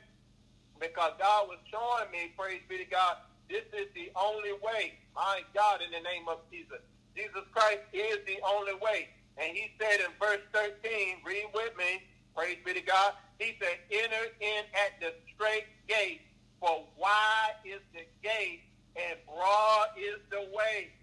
Because 0.80 1.12
God 1.20 1.52
was 1.52 1.60
showing 1.68 2.08
me, 2.16 2.32
praise 2.40 2.64
be 2.70 2.80
to 2.80 2.88
God, 2.88 3.20
this 3.52 3.68
is 3.76 3.92
the 3.96 4.12
only 4.16 4.56
way. 4.64 4.96
My 5.12 5.44
God, 5.52 5.84
in 5.84 5.92
the 5.92 6.04
name 6.08 6.32
of 6.32 6.40
Jesus. 6.48 6.80
Jesus 7.16 7.44
Christ 7.52 7.84
is 7.92 8.24
the 8.24 8.40
only 8.48 8.76
way. 8.80 9.10
And 9.36 9.52
he 9.52 9.74
said 9.76 10.00
in 10.00 10.14
verse 10.22 10.42
13, 10.54 11.20
read 11.26 11.52
with 11.54 11.76
me, 11.76 12.02
praise 12.38 12.58
be 12.64 12.74
to 12.74 12.86
God. 12.86 13.14
He 13.40 13.58
said, 13.58 13.82
enter 13.90 14.30
in 14.40 14.62
at 14.78 15.02
the 15.02 15.10
straight 15.34 15.66
gate, 15.90 16.22
for 16.62 16.86
wide 16.94 17.58
is 17.66 17.82
the 17.94 18.06
gate 18.22 18.62
and 18.96 19.18
broad 19.26 19.90
is 19.98 20.22
the 20.30 20.46
way 20.54 20.94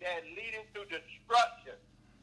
that 0.00 0.22
leading 0.30 0.66
to 0.78 0.86
destruction 0.86 1.74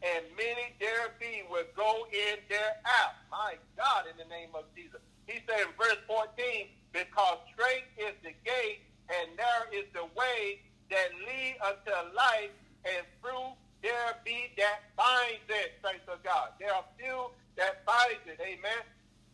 and 0.03 0.23
many 0.35 0.75
there 0.79 1.15
be 1.19 1.43
will 1.51 1.67
go 1.75 2.07
in 2.11 2.39
there 2.47 2.75
out. 2.83 3.15
My 3.31 3.55
God, 3.75 4.03
in 4.11 4.15
the 4.19 4.27
name 4.27 4.51
of 4.53 4.63
Jesus. 4.75 4.99
He 5.27 5.39
said 5.47 5.63
in 5.63 5.71
verse 5.79 5.99
14, 6.07 6.67
because 6.91 7.39
straight 7.55 7.87
is 7.95 8.11
the 8.23 8.35
gate 8.43 8.83
and 9.07 9.31
narrow 9.39 9.71
is 9.71 9.87
the 9.95 10.03
way 10.15 10.59
that 10.91 11.07
lead 11.23 11.55
unto 11.63 11.95
life, 12.15 12.51
and 12.83 13.07
through 13.23 13.55
there 13.81 14.19
be 14.23 14.51
that 14.59 14.91
finds 14.95 15.47
it, 15.47 15.79
thanks 15.83 16.03
to 16.07 16.19
God. 16.23 16.51
There 16.59 16.71
are 16.71 16.83
few 16.99 17.31
that 17.57 17.85
finds 17.85 18.23
it. 18.25 18.39
Amen. 18.41 18.83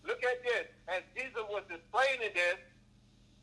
Look 0.05 0.23
at 0.23 0.43
this. 0.43 0.67
As 0.87 1.03
Jesus 1.15 1.43
was 1.49 1.63
explaining 1.69 2.33
this, 2.33 2.59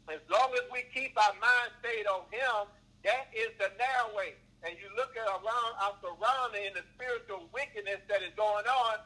as 0.08 0.22
long 0.30 0.52
as 0.54 0.64
we 0.72 0.86
keep 0.94 1.16
our 1.18 1.34
mind 1.40 1.70
stayed 1.82 2.06
on 2.06 2.28
him, 2.30 2.70
that 3.04 3.28
is 3.34 3.50
the 3.58 3.70
narrow 3.78 4.14
way 4.16 4.34
and 4.66 4.74
you 4.82 4.90
look 4.98 5.14
at 5.14 5.26
around 5.30 5.72
our 5.78 5.94
surrounding 6.02 6.72
and 6.72 6.76
the 6.76 6.86
spiritual 6.98 7.46
wickedness 7.54 8.02
that 8.10 8.18
is 8.22 8.34
going 8.34 8.66
on, 8.66 8.98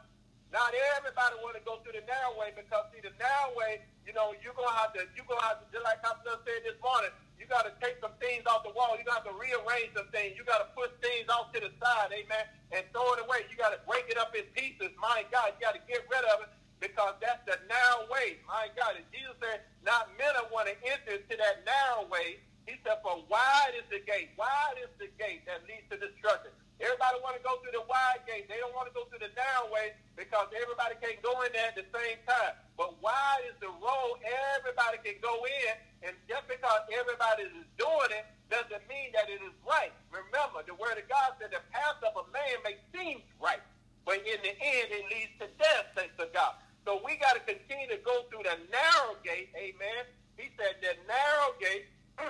not 0.51 0.75
everybody 0.99 1.35
want 1.43 1.55
to 1.59 1.65
go 1.65 1.79
through 1.83 1.99
the 1.99 2.05
narrow 2.07 2.35
way 2.39 2.51
because 2.55 2.87
see 2.91 3.03
the 3.03 3.15
narrow 3.19 3.55
way, 3.55 3.83
you 4.07 4.13
know, 4.15 4.35
you're 4.43 4.55
gonna 4.59 4.75
have 4.75 4.93
to 4.99 5.07
you're 5.15 5.27
gonna 5.27 5.43
have 5.47 5.63
to 5.63 5.67
just 5.71 5.87
like 5.87 6.03
Pastor 6.03 6.39
said 6.43 6.61
this 6.67 6.79
morning, 6.83 7.15
you 7.39 7.47
gotta 7.47 7.75
take 7.79 7.99
some 8.03 8.15
things 8.19 8.45
off 8.51 8.67
the 8.67 8.75
wall, 8.75 8.99
you 8.99 9.07
gotta 9.07 9.23
have 9.25 9.31
to 9.31 9.37
rearrange 9.39 9.95
some 9.95 10.11
things, 10.11 10.35
you 10.35 10.43
gotta 10.45 10.71
push 10.75 10.91
things 11.03 11.31
off 11.31 11.55
to 11.55 11.63
the 11.63 11.71
side, 11.79 12.11
amen, 12.13 12.45
and 12.75 12.83
throw 12.91 13.15
it 13.15 13.23
away. 13.23 13.47
You 13.49 13.57
gotta 13.57 13.79
break 13.87 14.11
it 14.11 14.19
up 14.19 14.35
in 14.35 14.45
pieces. 14.53 14.91
My 14.99 15.23
God, 15.31 15.55
you 15.55 15.61
gotta 15.63 15.83
get 15.87 16.03
rid 16.11 16.27
of 16.35 16.47
it 16.47 16.51
because 16.81 17.15
that's 17.21 17.45
the 17.47 17.61
narrow 17.69 18.09
way. 18.11 18.41
My 18.49 18.73
God. 18.75 18.97
And 18.97 19.07
Jesus 19.13 19.37
said, 19.39 19.63
not 19.85 20.09
men 20.19 20.33
are 20.35 20.49
want 20.51 20.67
to 20.73 20.77
enter 20.89 21.21
into 21.21 21.37
that 21.37 21.63
narrow 21.69 22.09
way, 22.09 22.41
he 22.67 22.81
said, 22.83 22.99
for 23.05 23.21
wide 23.29 23.77
is 23.77 23.87
the 23.93 24.01
gate. 24.09 24.33
Wide 24.41 24.81
is 24.81 24.91
the 24.99 25.13
gate 25.21 25.45
that 25.47 25.63
leads 25.69 25.87
to 25.93 26.01
destruction. 26.01 26.51
Everybody 26.81 27.21
want 27.21 27.37
to 27.37 27.45
go 27.45 27.61
through 27.61 27.77
the 27.77 27.85
wide 27.85 28.25
gate. 28.25 28.49
They 28.49 28.57
don't 28.57 28.73
want 28.73 28.89
to 28.89 28.95
go 28.97 29.05
through 29.13 29.21
the 29.21 29.33
narrow 29.37 29.69
way 29.69 29.93
because 30.17 30.49
everybody 30.57 30.97
can't 30.97 31.21
go 31.21 31.45
in 31.45 31.53
there 31.53 31.69
at 31.69 31.77
the 31.77 31.85
same 31.93 32.17
time. 32.25 32.57
But 32.81 32.97
wide 33.05 33.45
is 33.53 33.57
the 33.61 33.69
road 33.69 34.17
everybody 34.57 34.97
can 35.05 35.21
go 35.21 35.45
in. 35.45 35.73
And 36.09 36.17
just 36.25 36.49
because 36.49 36.81
everybody 36.89 37.53
is 37.53 37.69
doing 37.77 38.11
it 38.17 38.25
doesn't 38.49 38.81
mean 38.89 39.13
that 39.13 39.29
it 39.29 39.45
is 39.45 39.53
right. 39.61 39.93
Remember, 40.09 40.65
the 40.65 40.73
word 40.81 40.97
of 40.97 41.05
God 41.13 41.37
said 41.37 41.53
the 41.53 41.61
path 41.69 42.01
of 42.01 42.17
a 42.17 42.27
man 42.33 42.57
may 42.65 42.81
seem 42.97 43.21
right. 43.37 43.61
But 44.09 44.25
in 44.25 44.41
the 44.41 44.57
end, 44.57 44.89
it 44.89 45.05
leads 45.13 45.37
to 45.45 45.47
death, 45.61 45.93
thanks 45.93 46.17
to 46.17 46.33
God. 46.33 46.57
So 46.89 47.05
we 47.05 47.21
got 47.21 47.37
to 47.37 47.45
continue 47.45 47.93
to 47.93 48.01
go 48.01 48.25
through 48.33 48.49
the 48.49 48.57
narrow 48.73 49.21
gate, 49.21 49.53
amen. 49.53 50.09
He 50.41 50.49
said 50.57 50.81
the 50.81 50.97
narrow 51.05 51.53
gate 51.61 51.85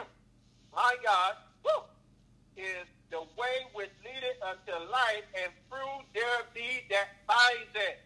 my 0.75 0.95
God, 1.07 1.39
woo, 1.63 1.87
is 2.59 2.87
the 3.11 3.21
way 3.37 3.67
which 3.75 3.91
leadeth 4.07 4.39
unto 4.43 4.73
life, 4.91 5.27
and 5.35 5.51
through 5.69 6.07
there 6.15 6.47
be 6.55 6.87
that 6.91 7.19
finds 7.27 7.75
it. 7.75 7.99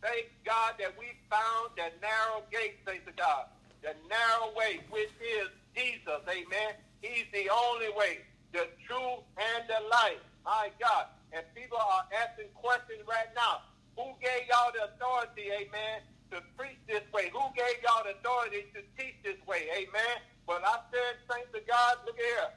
Thank 0.00 0.30
God 0.46 0.74
that 0.78 0.96
we 0.96 1.12
found 1.28 1.76
the 1.76 1.92
narrow 2.00 2.46
gate, 2.50 2.80
thanks 2.86 3.04
to 3.04 3.12
God. 3.12 3.50
The 3.82 3.92
narrow 4.08 4.54
way, 4.56 4.80
which 4.88 5.12
is 5.20 5.50
Jesus, 5.76 6.22
amen. 6.24 6.72
He's 7.02 7.26
the 7.32 7.50
only 7.50 7.92
way, 7.96 8.24
the 8.52 8.68
truth, 8.86 9.24
and 9.36 9.62
the 9.68 9.80
life. 9.90 10.22
My 10.44 10.70
God. 10.80 11.12
And 11.32 11.44
people 11.54 11.78
are 11.78 12.06
asking 12.10 12.50
questions 12.54 13.04
right 13.06 13.28
now. 13.36 13.62
Who 13.96 14.16
gave 14.22 14.48
y'all 14.48 14.72
the 14.72 14.88
authority, 14.88 15.52
amen, 15.52 16.00
to 16.32 16.40
preach 16.56 16.80
this 16.88 17.04
way? 17.12 17.30
Who 17.32 17.44
gave 17.52 17.82
y'all 17.84 18.02
the 18.04 18.16
authority 18.16 18.66
to 18.74 18.80
teach 18.96 19.14
this 19.22 19.38
way, 19.46 19.68
amen? 19.74 20.16
But 20.46 20.64
I 20.64 20.80
said, 20.90 21.20
thanks 21.28 21.52
to 21.52 21.60
God, 21.68 21.98
look 22.06 22.16
here. 22.16 22.50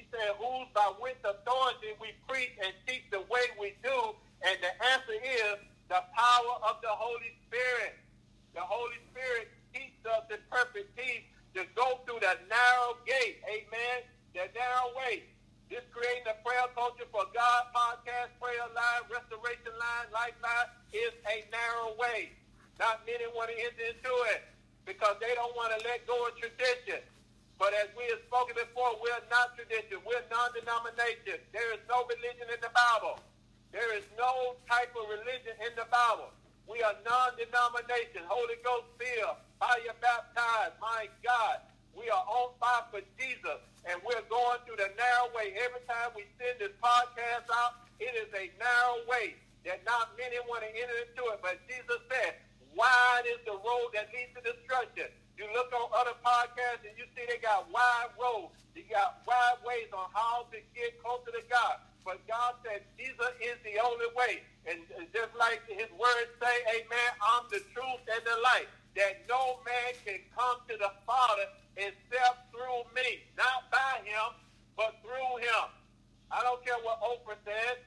He 0.00 0.08
said, 0.08 0.32
whose 0.40 0.72
by 0.72 0.88
which 0.96 1.20
authority 1.20 1.92
we 2.00 2.16
preach 2.24 2.56
and 2.56 2.72
teach 2.88 3.04
the 3.12 3.20
way 3.28 3.52
we 3.60 3.76
do? 3.84 4.16
And 4.40 4.56
the 4.64 4.72
answer 4.96 5.20
is 5.20 5.60
the 5.92 6.00
power 6.16 6.54
of 6.64 6.80
the 6.80 6.88
Holy 6.88 7.36
Spirit. 7.44 8.00
The 8.56 8.64
Holy 8.64 8.96
Spirit 9.12 9.52
teaches 9.76 10.00
us 10.08 10.24
in 10.32 10.40
perfect 10.48 10.96
peace 10.96 11.28
to 11.52 11.68
go 11.76 12.00
through 12.08 12.24
the 12.24 12.32
narrow 12.48 12.96
gate. 13.04 13.44
Amen. 13.44 14.08
The 14.32 14.48
narrow 14.56 14.88
way. 14.96 15.28
This 15.68 15.84
creating 15.92 16.32
a 16.32 16.36
prayer 16.40 16.64
culture 16.72 17.04
for 17.12 17.28
God 17.36 17.62
podcast, 17.76 18.32
prayer 18.40 18.72
line, 18.72 19.04
restoration 19.12 19.76
line, 19.76 20.08
lifeline 20.16 20.72
is 20.96 21.12
a 21.28 21.44
narrow 21.52 21.92
way. 22.00 22.32
Not 22.80 23.04
many 23.04 23.28
want 23.36 23.52
to 23.52 23.56
enter 23.60 23.84
into 23.84 24.14
it 24.32 24.48
because 24.88 25.20
they 25.20 25.36
don't 25.36 25.52
want 25.52 25.76
to 25.76 25.78
let 25.84 26.08
go 26.08 26.24
of 26.24 26.32
tradition. 26.40 27.04
But 27.60 27.76
as 27.76 27.92
we 27.92 28.08
have 28.08 28.24
spoken 28.24 28.56
before, 28.56 28.96
we're 29.04 29.20
not 29.28 29.52
tradition. 29.52 30.00
We're 30.08 30.24
non-denomination. 30.32 31.44
There 31.52 31.70
is 31.76 31.84
no 31.92 32.08
religion 32.08 32.48
in 32.48 32.56
the 32.64 32.72
Bible. 32.72 33.20
There 33.68 33.92
is 33.92 34.08
no 34.16 34.56
type 34.64 34.88
of 34.96 35.04
religion 35.12 35.52
in 35.60 35.76
the 35.76 35.84
Bible. 35.92 36.32
We 36.64 36.80
are 36.80 36.96
non-denomination, 37.04 38.24
Holy 38.24 38.56
Ghost 38.64 38.88
filled, 38.96 39.36
fire 39.60 39.92
baptized. 40.00 40.80
My 40.80 41.12
God, 41.20 41.60
we 41.92 42.08
are 42.08 42.24
on 42.24 42.56
fire 42.56 42.88
for 42.88 43.04
Jesus, 43.20 43.60
and 43.84 44.00
we're 44.08 44.24
going 44.32 44.64
through 44.64 44.80
the 44.80 44.88
narrow 44.96 45.28
way. 45.36 45.52
Every 45.60 45.84
time 45.84 46.16
we 46.16 46.24
send 46.40 46.64
this 46.64 46.72
podcast 46.80 47.44
out, 47.52 47.84
it 48.00 48.16
is 48.16 48.32
a 48.32 48.48
narrow 48.56 49.04
way 49.04 49.36
that 49.68 49.84
not 49.84 50.16
many 50.16 50.40
want 50.48 50.64
to 50.64 50.72
enter 50.72 50.96
into 51.04 51.28
it. 51.28 51.44
But 51.44 51.60
Jesus 51.68 52.00
said, 52.08 52.40
wide 52.72 53.28
is 53.28 53.44
the 53.44 53.60
road 53.60 53.92
that 53.92 54.08
leads 54.16 54.32
to 54.32 54.40
destruction 54.40 55.12
you 55.40 55.48
look 55.56 55.72
on 55.72 55.88
other 55.96 56.12
podcasts 56.20 56.84
and 56.84 56.92
you 57.00 57.08
see 57.16 57.24
they 57.24 57.40
got 57.40 57.64
wide 57.72 58.12
roads. 58.20 58.52
They 58.76 58.84
got 58.92 59.24
wide 59.24 59.56
ways 59.64 59.88
on 59.88 60.12
how 60.12 60.44
to 60.52 60.60
get 60.76 61.00
closer 61.00 61.32
to 61.32 61.40
God. 61.48 61.80
But 62.04 62.20
God 62.28 62.60
said 62.60 62.84
Jesus 63.00 63.32
is 63.40 63.56
the 63.64 63.80
only 63.80 64.12
way. 64.12 64.44
And 64.68 64.84
just 65.16 65.32
like 65.40 65.64
his 65.64 65.88
words 65.96 66.28
say, 66.36 66.52
amen, 66.76 67.10
I'm 67.24 67.48
the 67.48 67.64
truth 67.72 68.04
and 68.04 68.20
the 68.20 68.36
light. 68.44 68.68
That 69.00 69.24
no 69.32 69.64
man 69.64 69.96
can 70.04 70.20
come 70.36 70.60
to 70.68 70.76
the 70.76 70.92
Father 71.08 71.48
except 71.80 72.52
through 72.52 72.84
me. 72.92 73.24
Not 73.40 73.72
by 73.72 74.04
him, 74.04 74.36
but 74.76 75.00
through 75.00 75.40
him. 75.40 75.72
I 76.28 76.44
don't 76.44 76.60
care 76.60 76.76
what 76.84 77.00
Oprah 77.00 77.40
says. 77.48 77.80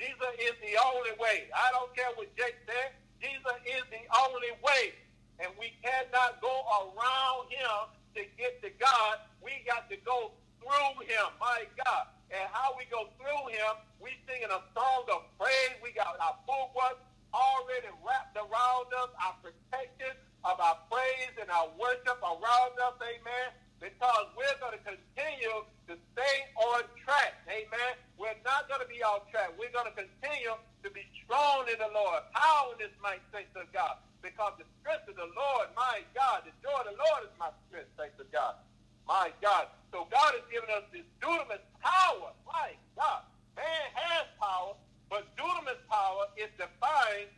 Jesus 0.00 0.32
is 0.40 0.56
the 0.64 0.80
only 0.80 1.12
way. 1.20 1.52
I 1.52 1.68
don't 1.76 1.92
care 1.92 2.08
what 2.16 2.32
Jake 2.40 2.56
said. 2.64 2.96
Jesus 3.20 3.58
is 3.68 3.84
the 3.92 4.00
only 4.16 4.56
way 4.64 4.96
and 5.40 5.50
we 5.58 5.72
cannot 5.80 6.40
go 6.44 6.52
around 6.84 7.48
him 7.48 7.88
to 8.14 8.22
get 8.36 8.60
to 8.62 8.70
God. 8.76 9.24
We 9.40 9.64
got 9.64 9.88
to 9.88 9.96
go 10.04 10.36
through 10.60 11.08
him, 11.08 11.26
my 11.40 11.64
God. 11.84 12.12
And 12.30 12.46
how 12.52 12.76
we 12.76 12.84
go 12.92 13.10
through 13.18 13.50
him, 13.50 13.80
we 13.98 14.14
singing 14.28 14.52
a 14.52 14.62
song 14.76 15.08
of 15.10 15.26
praise. 15.40 15.74
We 15.82 15.90
got 15.96 16.14
our 16.20 16.36
bulwarks 16.46 17.02
already 17.34 17.90
wrapped 18.04 18.36
around 18.36 18.92
us, 19.02 19.10
our 19.18 19.34
protection 19.42 20.14
of 20.44 20.60
our 20.60 20.78
praise 20.90 21.34
and 21.40 21.50
our 21.50 21.68
worship 21.78 22.18
around 22.22 22.74
us, 22.78 22.96
amen 23.00 23.48
because 23.80 24.28
we're 24.36 24.60
going 24.60 24.76
to 24.76 24.84
continue 24.84 25.64
to 25.88 25.94
stay 26.12 26.36
on 26.54 26.84
track. 27.00 27.40
Amen. 27.48 27.96
We're 28.20 28.36
not 28.44 28.68
going 28.68 28.84
to 28.84 28.90
be 28.92 29.00
off 29.00 29.26
track. 29.32 29.56
We're 29.56 29.72
going 29.72 29.88
to 29.88 29.96
continue 29.96 30.54
to 30.84 30.88
be 30.92 31.08
strong 31.24 31.64
in 31.72 31.80
the 31.80 31.88
Lord, 31.90 32.20
power 32.36 32.76
in 32.76 32.78
this 32.78 32.92
might, 33.00 33.24
saints 33.32 33.56
of 33.56 33.66
God, 33.72 33.96
because 34.20 34.52
the 34.60 34.68
strength 34.80 35.08
of 35.08 35.16
the 35.16 35.32
Lord, 35.32 35.72
my 35.72 36.04
God, 36.12 36.44
the 36.44 36.52
joy 36.60 36.76
of 36.76 36.92
the 36.92 36.96
Lord 37.00 37.24
is 37.24 37.32
my 37.40 37.48
strength, 37.66 37.88
saints 37.96 38.20
of 38.20 38.28
God. 38.28 38.60
My 39.08 39.32
God. 39.40 39.72
So 39.90 40.06
God 40.12 40.36
has 40.36 40.46
given 40.52 40.70
us 40.70 40.86
this 40.92 41.08
dunamis 41.18 41.64
power. 41.80 42.30
My 42.46 42.76
God. 42.94 43.26
Man 43.56 43.88
has 43.96 44.28
power, 44.38 44.76
but 45.08 45.26
dunamis 45.34 45.80
power 45.88 46.28
is 46.36 46.52
defined 46.54 47.32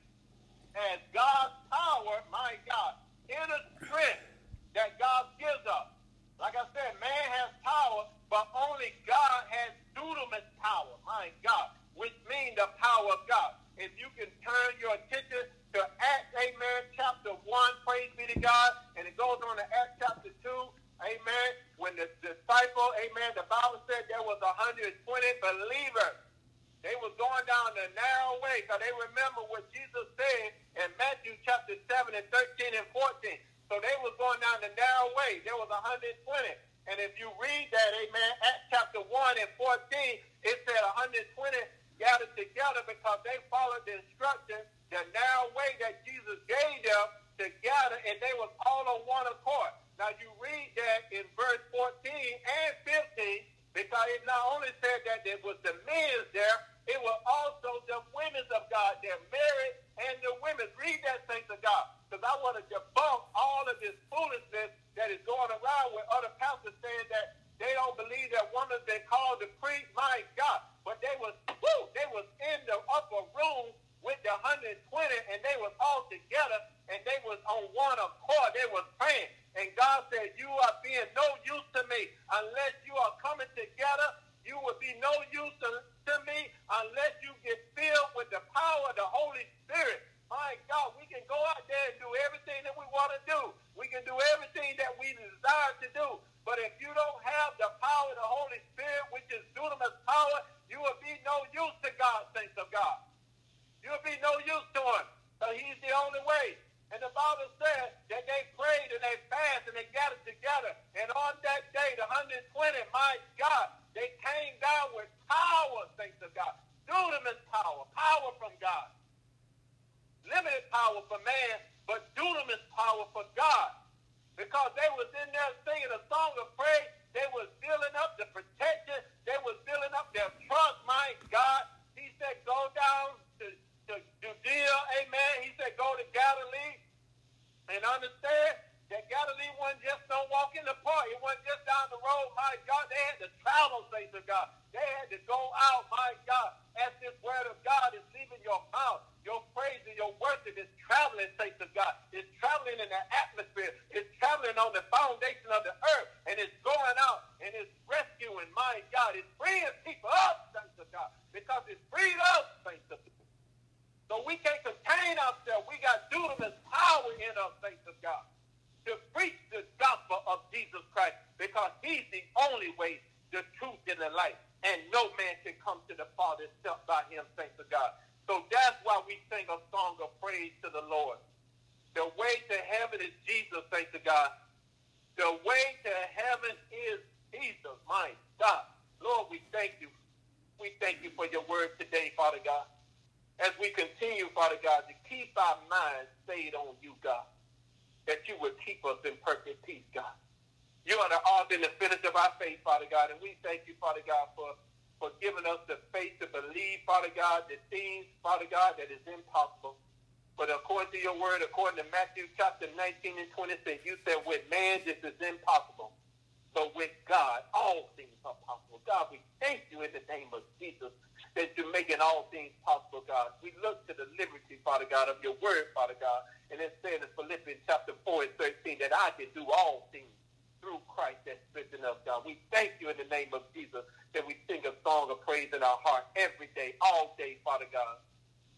4 228.13 228.29
and 228.29 228.37
13, 228.37 228.77
that 228.85 228.93
I 228.93 229.17
can 229.17 229.33
do 229.33 229.41
all 229.49 229.89
things 229.89 230.13
through 230.61 230.85
Christ 230.85 231.25
that 231.25 231.41
strengthens 231.49 231.81
us, 231.81 231.97
God. 232.05 232.29
We 232.29 232.45
thank 232.53 232.77
you 232.77 232.93
in 232.93 233.01
the 233.01 233.09
name 233.09 233.33
of 233.33 233.49
Jesus 233.57 233.89
that 234.13 234.21
we 234.29 234.37
sing 234.45 234.61
a 234.69 234.77
song 234.85 235.09
of 235.09 235.25
praise 235.25 235.49
in 235.57 235.65
our 235.65 235.81
heart 235.81 236.13
every 236.13 236.53
day, 236.53 236.77
all 236.85 237.17
day, 237.17 237.41
Father 237.41 237.65
God. 237.73 238.05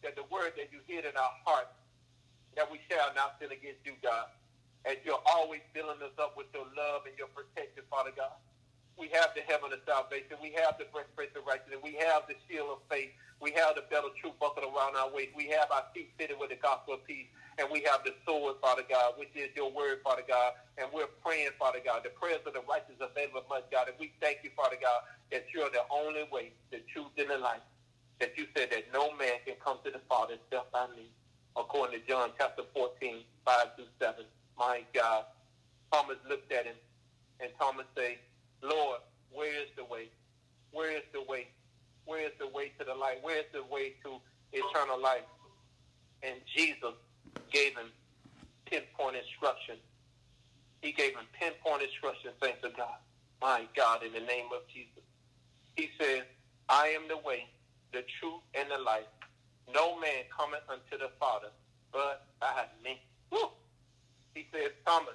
That 0.03 0.19
the 0.19 0.27
word 0.27 0.59
that 0.59 0.75
you 0.75 0.83
hid 0.91 1.07
in 1.07 1.15
our 1.15 1.35
heart, 1.47 1.71
that 2.59 2.67
we 2.67 2.83
shall 2.91 3.15
not 3.15 3.39
sin 3.39 3.55
against 3.55 3.87
you, 3.87 3.95
God. 4.03 4.27
And 4.91 4.99
you're 5.07 5.23
always 5.23 5.63
filling 5.71 6.03
us 6.03 6.19
up 6.19 6.35
with 6.35 6.51
your 6.51 6.67
love 6.75 7.07
and 7.07 7.15
your 7.15 7.31
protection, 7.31 7.87
Father 7.87 8.11
God 8.11 8.35
we 8.99 9.11
have 9.11 9.35
the 9.35 9.43
heaven 9.47 9.73
of 9.73 9.81
salvation, 9.87 10.39
we 10.41 10.55
have 10.55 10.79
the 10.79 10.87
breastplate 10.95 11.35
of 11.35 11.47
righteousness, 11.47 11.83
we 11.83 11.99
have 11.99 12.27
the 12.31 12.39
shield 12.47 12.71
of 12.71 12.81
faith, 12.91 13.11
we 13.41 13.51
have 13.53 13.75
the 13.75 13.85
belt 13.91 14.07
of 14.07 14.15
truth 14.17 14.39
buckled 14.39 14.65
around 14.65 14.95
our 14.95 15.11
waist, 15.11 15.35
we 15.35 15.51
have 15.51 15.71
our 15.71 15.85
feet 15.95 16.15
fitted 16.19 16.39
with 16.39 16.51
the 16.51 16.61
gospel 16.63 16.95
of 16.95 17.03
peace, 17.05 17.27
and 17.59 17.67
we 17.71 17.83
have 17.87 18.03
the 18.07 18.15
sword, 18.27 18.57
Father 18.63 18.83
God, 18.89 19.15
which 19.19 19.31
is 19.35 19.51
your 19.55 19.71
word, 19.71 19.99
Father 20.03 20.23
God, 20.27 20.55
and 20.79 20.89
we're 20.93 21.11
praying, 21.23 21.51
Father 21.59 21.79
God. 21.85 22.03
The 22.03 22.11
prayers 22.11 22.43
of 22.47 22.55
the 22.55 22.63
righteous 22.69 22.99
avail 22.99 23.31
much, 23.49 23.67
God, 23.71 23.89
and 23.89 23.97
we 23.99 24.13
thank 24.21 24.43
you, 24.43 24.51
Father 24.57 24.77
God, 24.81 25.07
that 25.31 25.47
you're 25.55 25.71
the 25.71 25.87
only 25.91 26.27
way, 26.31 26.53
the 26.71 26.83
truth, 26.93 27.15
and 27.19 27.31
the 27.31 27.39
life. 27.39 27.63
That 28.21 28.39
you 28.39 28.47
said 28.57 28.71
that 28.71 28.93
no 28.93 29.15
man 29.17 29.43
can 29.45 29.55
come 29.63 29.79
to 29.85 29.91
the 29.91 30.01
Father 30.09 30.35
except 30.35 30.73
by 30.73 30.87
me, 30.97 31.11
according 31.57 32.01
to 32.01 32.07
John 32.07 32.31
chapter 32.39 32.63
14, 32.73 33.23
5 33.45 33.67
through 33.77 33.91
7. 34.01 34.25
My 34.59 34.83
God, 34.95 35.25
Thomas 35.93 36.17
looked 36.29 36.51
at 36.53 36.67
him, 36.67 36.77
and 37.41 37.51
Thomas 37.59 37.87
said, 37.97 38.19
Lord, 38.65 39.01
where 39.31 39.53
is 39.61 39.69
the 39.77 39.85
way? 39.85 40.09
Where 40.73 40.97
is 40.97 41.05
the 41.13 41.23
way? 41.29 41.49
Where 42.07 42.25
is 42.25 42.33
the 42.41 42.49
way 42.49 42.73
to 42.79 42.85
the 42.85 42.95
light? 42.95 43.19
Where 43.23 43.39
is 43.39 43.51
the 43.53 43.63
way 43.63 43.95
to 44.05 44.17
eternal 44.53 45.01
life? 45.01 45.29
And 46.23 46.41
Jesus 46.57 46.97
gave 47.53 47.77
him 47.77 47.93
pinpoint 48.65 49.17
instruction. 49.17 49.77
He 50.81 50.93
gave 50.93 51.13
him 51.13 51.29
pinpoint 51.33 51.83
instruction, 51.83 52.33
thanks 52.41 52.61
to 52.63 52.71
God. 52.77 52.97
My 53.41 53.69
God, 53.77 54.03
in 54.03 54.13
the 54.13 54.21
name 54.21 54.47
of 54.55 54.67
Jesus. 54.73 55.05
He 55.77 55.91
says, 56.01 56.23
I 56.69 56.89
am 56.89 57.09
the 57.09 57.19
way, 57.19 57.47
the 57.93 58.03
truth, 58.21 58.41
and 58.55 58.71
the 58.71 58.83
life. 58.83 59.09
No 59.73 59.99
man 60.01 60.25
cometh 60.33 60.65
unto 60.69 60.99
the 60.99 61.11
Father 61.19 61.49
but 61.93 62.27
by 62.41 62.67
me. 62.83 63.01
Woo! 63.31 63.49
He 64.35 64.47
says, 64.53 64.73
Thomas, 64.85 65.15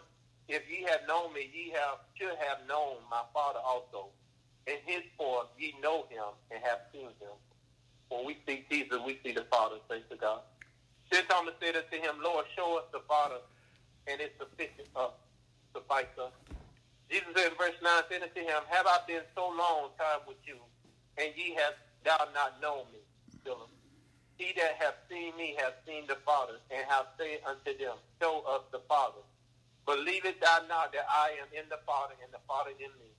if 0.50 0.64
ye 0.70 0.84
have 0.90 1.02
known 1.08 1.34
me, 1.34 1.50
ye 1.54 1.72
have 1.72 2.00
should 2.18 2.36
have 2.42 2.68
known 2.68 2.98
my 3.12 3.24
Father 3.34 3.60
also. 3.66 4.10
In 4.68 4.78
his 4.86 5.04
form 5.18 5.48
ye 5.58 5.76
know 5.82 6.06
him 6.10 6.34
and 6.52 6.62
have 6.64 6.80
seen 6.94 7.10
him. 7.22 7.36
When 8.10 8.26
we 8.26 8.38
see 8.48 8.66
Jesus, 8.72 9.00
we 9.06 9.20
see 9.24 9.34
the 9.34 9.46
Father, 9.52 9.78
thanks 9.90 10.10
to 10.12 10.18
God. 10.18 10.42
Then 11.12 11.26
Thomas 11.30 11.56
said 11.62 11.76
unto 11.78 11.98
him, 11.98 12.22
Lord, 12.24 12.46
show 12.58 12.78
us 12.80 12.86
the 12.94 13.02
Father, 13.08 13.42
and 14.08 14.22
it's 14.22 14.34
sufficient 14.40 14.90
uh, 14.96 15.08
us, 15.08 15.14
suffice 15.76 16.12
us. 16.22 16.34
Jesus 17.12 17.30
said 17.36 17.52
in 17.54 17.58
verse 17.58 17.78
9, 17.84 18.04
said 18.10 18.24
unto 18.24 18.42
him, 18.42 18.62
Have 18.70 18.88
I 18.88 19.00
been 19.08 19.24
so 19.36 19.50
long 19.50 19.92
time 20.00 20.26
with 20.28 20.38
you, 20.46 20.58
and 21.18 21.30
ye 21.38 21.56
have 21.56 21.76
thou 22.06 22.18
not 22.34 22.62
known 22.62 22.86
me, 22.94 23.02
Philip? 23.46 23.70
He 24.38 24.54
that 24.58 24.78
hath 24.80 24.98
seen 25.10 25.38
me 25.38 25.56
hath 25.60 25.76
seen 25.88 26.08
the 26.08 26.18
Father, 26.26 26.58
and 26.72 26.86
have 26.90 27.08
said 27.20 27.40
unto 27.48 27.78
them, 27.78 27.98
Show 28.22 28.44
us 28.50 28.64
the 28.74 28.82
Father. 28.90 29.22
Believe 29.90 30.26
it 30.26 30.38
thou 30.42 30.62
not 30.70 30.94
that 30.94 31.10
I 31.10 31.34
am 31.42 31.50
in 31.58 31.66
the 31.74 31.82
Father, 31.90 32.14
and 32.22 32.30
the 32.30 32.44
Father 32.46 32.78
in 32.78 32.94
me. 33.02 33.10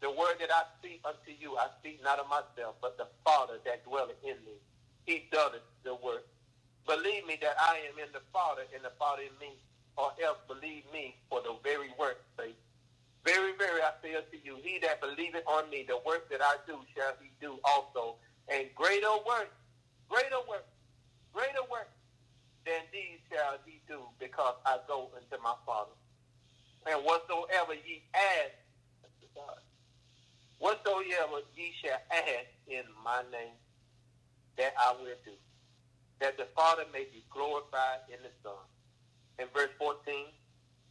The 0.00 0.08
word 0.08 0.40
that 0.40 0.48
I 0.48 0.64
speak 0.80 1.04
unto 1.04 1.32
you, 1.36 1.56
I 1.60 1.68
speak 1.80 2.00
not 2.04 2.20
of 2.20 2.28
myself, 2.32 2.76
but 2.80 2.96
the 2.96 3.08
Father 3.24 3.60
that 3.68 3.84
dwelleth 3.84 4.20
in 4.24 4.40
me. 4.48 4.56
He 5.04 5.28
doeth 5.32 5.60
the 5.84 5.94
work. 6.00 6.24
Believe 6.88 7.26
me 7.28 7.36
that 7.42 7.56
I 7.60 7.84
am 7.92 8.00
in 8.00 8.08
the 8.16 8.24
Father, 8.32 8.64
and 8.74 8.80
the 8.84 8.96
Father 8.98 9.28
in 9.28 9.36
me, 9.40 9.60
or 9.98 10.12
else 10.24 10.40
believe 10.48 10.84
me 10.92 11.16
for 11.28 11.42
the 11.42 11.56
very 11.62 11.92
work's 12.00 12.24
sake. 12.40 12.56
Very, 13.24 13.52
very, 13.58 13.82
I 13.82 13.92
say 14.02 14.16
unto 14.16 14.38
you, 14.42 14.56
he 14.64 14.80
that 14.80 15.00
believeth 15.02 15.44
on 15.46 15.68
me, 15.70 15.84
the 15.86 16.00
work 16.06 16.30
that 16.30 16.40
I 16.42 16.56
do 16.66 16.80
shall 16.96 17.12
he 17.20 17.30
do 17.40 17.60
also. 17.64 18.16
And 18.48 18.68
greater 18.74 19.12
work, 19.28 19.52
greater 20.08 20.40
work, 20.48 20.66
greater 21.34 21.64
work 21.70 21.90
than 22.66 22.82
these 22.92 23.20
shall 23.32 23.58
he 23.66 23.80
do, 23.88 24.02
because 24.20 24.56
I 24.66 24.78
go 24.88 25.10
unto 25.16 25.42
my 25.42 25.54
Father. 25.66 25.92
And 26.86 27.04
whatsoever 27.04 27.74
ye 27.74 28.02
ask, 28.14 28.54
whatsoever 30.58 31.42
ye 31.56 31.72
shall 31.82 31.98
ask 32.10 32.46
in 32.68 32.84
my 33.04 33.22
name, 33.32 33.58
that 34.56 34.72
I 34.78 34.92
will 34.92 35.18
do, 35.24 35.32
that 36.20 36.38
the 36.38 36.46
Father 36.54 36.84
may 36.92 37.04
be 37.12 37.24
glorified 37.30 38.06
in 38.08 38.22
the 38.22 38.30
Son. 38.42 38.62
In 39.38 39.46
verse 39.52 39.70
14, 39.78 40.26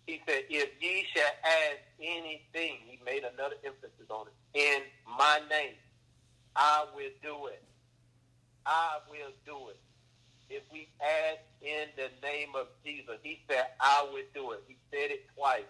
he 0.05 0.21
said, 0.27 0.43
if 0.49 0.69
ye 0.79 1.05
shall 1.15 1.33
ask 1.43 1.79
anything, 1.99 2.77
he 2.85 2.99
made 3.05 3.23
another 3.23 3.55
emphasis 3.65 4.05
on 4.09 4.27
it, 4.27 4.33
in 4.53 4.81
my 5.17 5.39
name, 5.49 5.75
I 6.55 6.85
will 6.93 7.11
do 7.23 7.47
it. 7.47 7.63
I 8.65 8.99
will 9.09 9.31
do 9.45 9.69
it. 9.69 9.79
If 10.49 10.63
we 10.71 10.89
ask 11.01 11.41
in 11.61 11.87
the 11.95 12.09
name 12.21 12.49
of 12.55 12.67
Jesus, 12.85 13.17
he 13.23 13.39
said, 13.49 13.65
I 13.79 14.05
will 14.11 14.27
do 14.33 14.51
it. 14.51 14.63
He 14.67 14.77
said 14.91 15.09
it 15.09 15.25
twice 15.35 15.63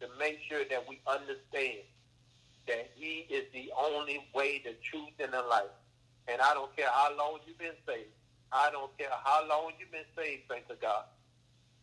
to 0.00 0.06
make 0.18 0.38
sure 0.48 0.64
that 0.70 0.88
we 0.88 1.00
understand 1.06 1.82
that 2.66 2.90
he 2.94 3.26
is 3.30 3.44
the 3.52 3.72
only 3.78 4.24
way, 4.34 4.62
the 4.64 4.74
truth, 4.82 5.14
and 5.18 5.32
the 5.32 5.42
life. 5.42 5.72
And 6.28 6.40
I 6.40 6.54
don't 6.54 6.74
care 6.76 6.88
how 6.92 7.16
long 7.16 7.38
you've 7.46 7.58
been 7.58 7.78
saved. 7.86 8.10
I 8.52 8.70
don't 8.70 8.96
care 8.98 9.08
how 9.24 9.46
long 9.48 9.72
you've 9.78 9.90
been 9.90 10.08
saved, 10.16 10.42
thank 10.48 10.64
God. 10.80 11.04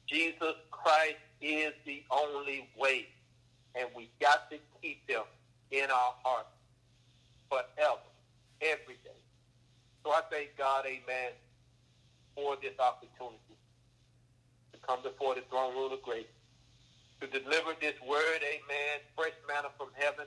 Jesus 0.08 0.56
Christ 0.72 1.18
is 1.42 1.74
the 1.86 2.04
only 2.12 2.70
way. 2.78 3.08
And 3.76 3.90
we 3.96 4.10
got 4.22 4.50
to 4.52 4.58
keep 4.82 5.06
them 5.08 5.24
in 5.72 5.90
our 5.90 6.14
hearts 6.24 6.50
forever, 7.50 8.00
every 8.62 8.96
day. 9.04 9.20
So 10.04 10.12
I 10.12 10.22
thank 10.32 10.56
God, 10.58 10.86
amen, 10.86 11.34
for 12.36 12.56
this 12.62 12.78
opportunity 12.80 13.58
to 14.74 14.80
come 14.88 15.02
before 15.02 15.36
the 15.36 15.42
throne 15.50 15.76
room 15.76 15.92
of 15.92 16.02
grace, 16.04 16.26
to 17.26 17.40
deliver 17.40 17.74
this 17.82 17.96
word, 18.08 18.40
amen, 18.44 19.02
fresh 19.16 19.34
manna 19.48 19.70
from 19.78 19.90
heaven, 19.94 20.26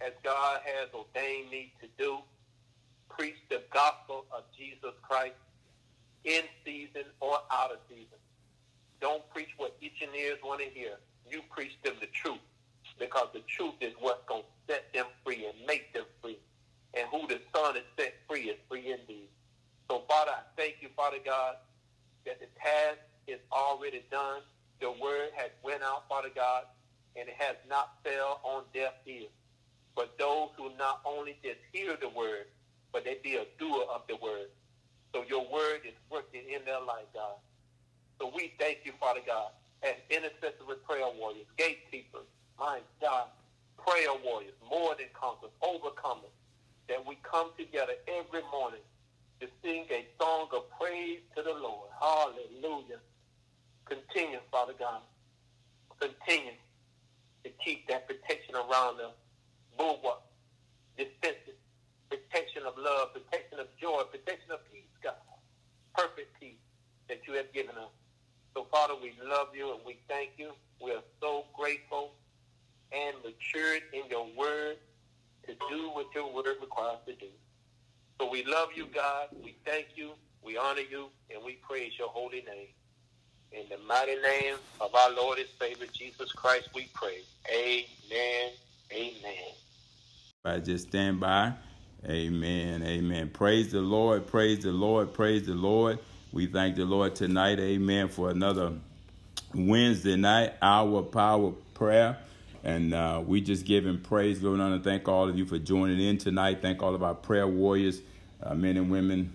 as 0.00 0.12
God 0.24 0.60
has 0.64 0.88
ordained 0.94 1.50
me 1.50 1.72
to 1.80 1.88
do, 1.98 2.18
preach 3.08 3.36
the 3.48 3.62
gospel 3.72 4.24
of 4.32 4.44
Jesus 4.56 4.94
Christ 5.02 5.34
in 6.24 6.42
season 6.64 7.04
or 7.20 7.38
out 7.50 7.70
of 7.70 7.78
season. 7.88 8.18
Don't 9.00 9.22
preach 9.30 9.50
what 9.56 9.76
itching 9.80 10.14
ears 10.18 10.38
want 10.44 10.60
to 10.60 10.66
hear. 10.66 10.96
You 11.30 11.42
preach 11.50 11.72
them 11.84 11.94
the 12.00 12.08
truth 12.08 12.40
because 12.98 13.28
the 13.32 13.42
truth 13.46 13.74
is 13.80 13.92
what's 14.00 14.26
going 14.28 14.42
to 14.42 14.72
set 14.72 14.92
them 14.92 15.06
free 15.24 15.46
and 15.46 15.54
make 15.66 15.92
them 15.94 16.04
free. 16.20 16.38
And 16.94 17.06
who 17.10 17.26
the 17.28 17.40
Son 17.54 17.76
is 17.76 17.84
set 17.96 18.14
free 18.28 18.50
is 18.50 18.56
free 18.68 18.92
indeed. 18.92 19.28
So, 19.88 20.02
Father, 20.08 20.32
I 20.32 20.42
thank 20.56 20.76
you, 20.80 20.88
Father 20.96 21.18
God, 21.24 21.54
that 22.26 22.40
the 22.40 22.46
task 22.60 22.98
is 23.26 23.38
already 23.52 24.02
done. 24.10 24.42
The 24.80 24.90
word 24.90 25.30
has 25.36 25.50
went 25.62 25.82
out, 25.82 26.08
Father 26.08 26.30
God, 26.34 26.64
and 27.16 27.28
it 27.28 27.34
has 27.38 27.56
not 27.68 27.98
fell 28.04 28.40
on 28.44 28.64
deaf 28.72 28.94
ears. 29.06 29.28
But 29.94 30.18
those 30.18 30.48
who 30.56 30.70
not 30.78 31.00
only 31.04 31.36
just 31.42 31.58
hear 31.72 31.96
the 32.00 32.08
word, 32.08 32.46
but 32.92 33.04
they 33.04 33.18
be 33.22 33.36
a 33.36 33.44
doer 33.58 33.84
of 33.92 34.02
the 34.08 34.16
word. 34.16 34.48
So 35.14 35.24
your 35.28 35.44
word 35.52 35.80
is 35.86 35.94
working 36.10 36.42
in 36.48 36.64
their 36.64 36.80
life, 36.80 37.06
God. 37.14 37.36
So 38.18 38.32
we 38.34 38.54
thank 38.58 38.80
you, 38.84 38.92
Father 39.00 39.20
God, 39.26 39.50
as 39.82 39.94
intercessory 40.10 40.76
prayer 40.86 41.06
warriors, 41.18 41.46
gatekeepers, 41.58 42.26
my 42.58 42.80
God, 43.00 43.28
prayer 43.76 44.14
warriors, 44.24 44.54
more 44.68 44.94
than 44.96 45.08
conquerors, 45.12 45.52
overcomers, 45.62 46.32
that 46.88 47.04
we 47.06 47.18
come 47.22 47.50
together 47.58 47.94
every 48.08 48.42
morning 48.52 48.80
to 49.40 49.48
sing 49.62 49.86
a 49.90 50.06
song 50.20 50.48
of 50.54 50.70
praise 50.78 51.20
to 51.36 51.42
the 51.42 51.52
Lord. 51.52 51.88
Hallelujah. 52.00 53.00
Continue, 53.90 54.38
Father 54.52 54.74
God. 54.78 55.02
Continue 56.00 56.54
to 57.44 57.50
keep 57.64 57.88
that 57.88 58.06
protection 58.06 58.54
around 58.54 59.00
us. 59.00 59.12
Bulwark, 59.76 60.22
defenses, 60.96 61.58
protection 62.08 62.62
of 62.66 62.74
love, 62.78 63.12
protection 63.12 63.58
of 63.58 63.66
joy, 63.80 64.02
protection 64.10 64.52
of 64.52 64.60
peace, 64.72 64.84
God. 65.02 65.14
Perfect 65.94 66.38
peace 66.40 66.62
that 67.08 67.20
you 67.26 67.34
have 67.34 67.52
given 67.52 67.76
us. 67.76 67.90
So, 68.54 68.66
Father, 68.70 68.94
we 69.00 69.12
love 69.28 69.48
you 69.54 69.74
and 69.74 69.80
we 69.84 69.98
thank 70.08 70.30
you. 70.36 70.52
We 70.82 70.92
are 70.92 71.02
so 71.20 71.44
grateful 71.58 72.12
and 72.92 73.16
matured 73.24 73.82
in 73.92 74.08
your 74.10 74.26
word 74.36 74.76
to 75.46 75.54
do 75.68 75.90
what 75.90 76.06
your 76.14 76.32
word 76.32 76.56
requires 76.60 76.98
to 77.06 77.14
do. 77.14 77.26
So 78.20 78.30
we 78.30 78.44
love 78.44 78.68
you, 78.74 78.86
God. 78.94 79.28
We 79.42 79.56
thank 79.66 79.88
you. 79.96 80.12
We 80.42 80.56
honor 80.56 80.82
you. 80.88 81.08
And 81.34 81.42
we 81.44 81.58
praise 81.68 81.92
your 81.98 82.08
holy 82.08 82.42
name. 82.42 82.68
In 83.52 83.64
the 83.68 83.78
mighty 83.84 84.14
name 84.14 84.54
of 84.80 84.94
our 84.94 85.10
Lord 85.10 85.38
and 85.38 85.48
Savior, 85.58 85.86
Jesus 85.92 86.30
Christ, 86.32 86.68
we 86.72 86.88
pray. 86.94 87.18
Amen. 87.52 88.52
Amen. 88.92 89.54
I 90.44 90.58
just 90.60 90.88
stand 90.88 91.18
by. 91.18 91.54
Amen. 92.06 92.84
Amen. 92.84 93.28
Praise 93.30 93.72
the 93.72 93.80
Lord. 93.80 94.28
Praise 94.28 94.60
the 94.60 94.70
Lord. 94.70 95.12
Praise 95.12 95.46
the 95.46 95.54
Lord. 95.54 95.98
We 96.32 96.46
thank 96.46 96.76
the 96.76 96.84
Lord 96.84 97.16
tonight, 97.16 97.58
amen, 97.58 98.08
for 98.08 98.30
another 98.30 98.74
Wednesday 99.52 100.14
night, 100.14 100.52
hour 100.62 101.02
power 101.02 101.50
prayer. 101.74 102.18
And 102.62 102.94
uh, 102.94 103.20
we 103.26 103.40
just 103.40 103.64
give 103.64 103.84
him 103.84 104.00
praise, 104.00 104.40
Lord, 104.40 104.60
and 104.60 104.84
thank 104.84 105.08
all 105.08 105.28
of 105.28 105.36
you 105.36 105.44
for 105.44 105.58
joining 105.58 105.98
in 106.00 106.18
tonight. 106.18 106.62
Thank 106.62 106.84
all 106.84 106.94
of 106.94 107.02
our 107.02 107.14
prayer 107.14 107.48
warriors, 107.48 108.00
uh, 108.40 108.54
men 108.54 108.76
and 108.76 108.92
women 108.92 109.32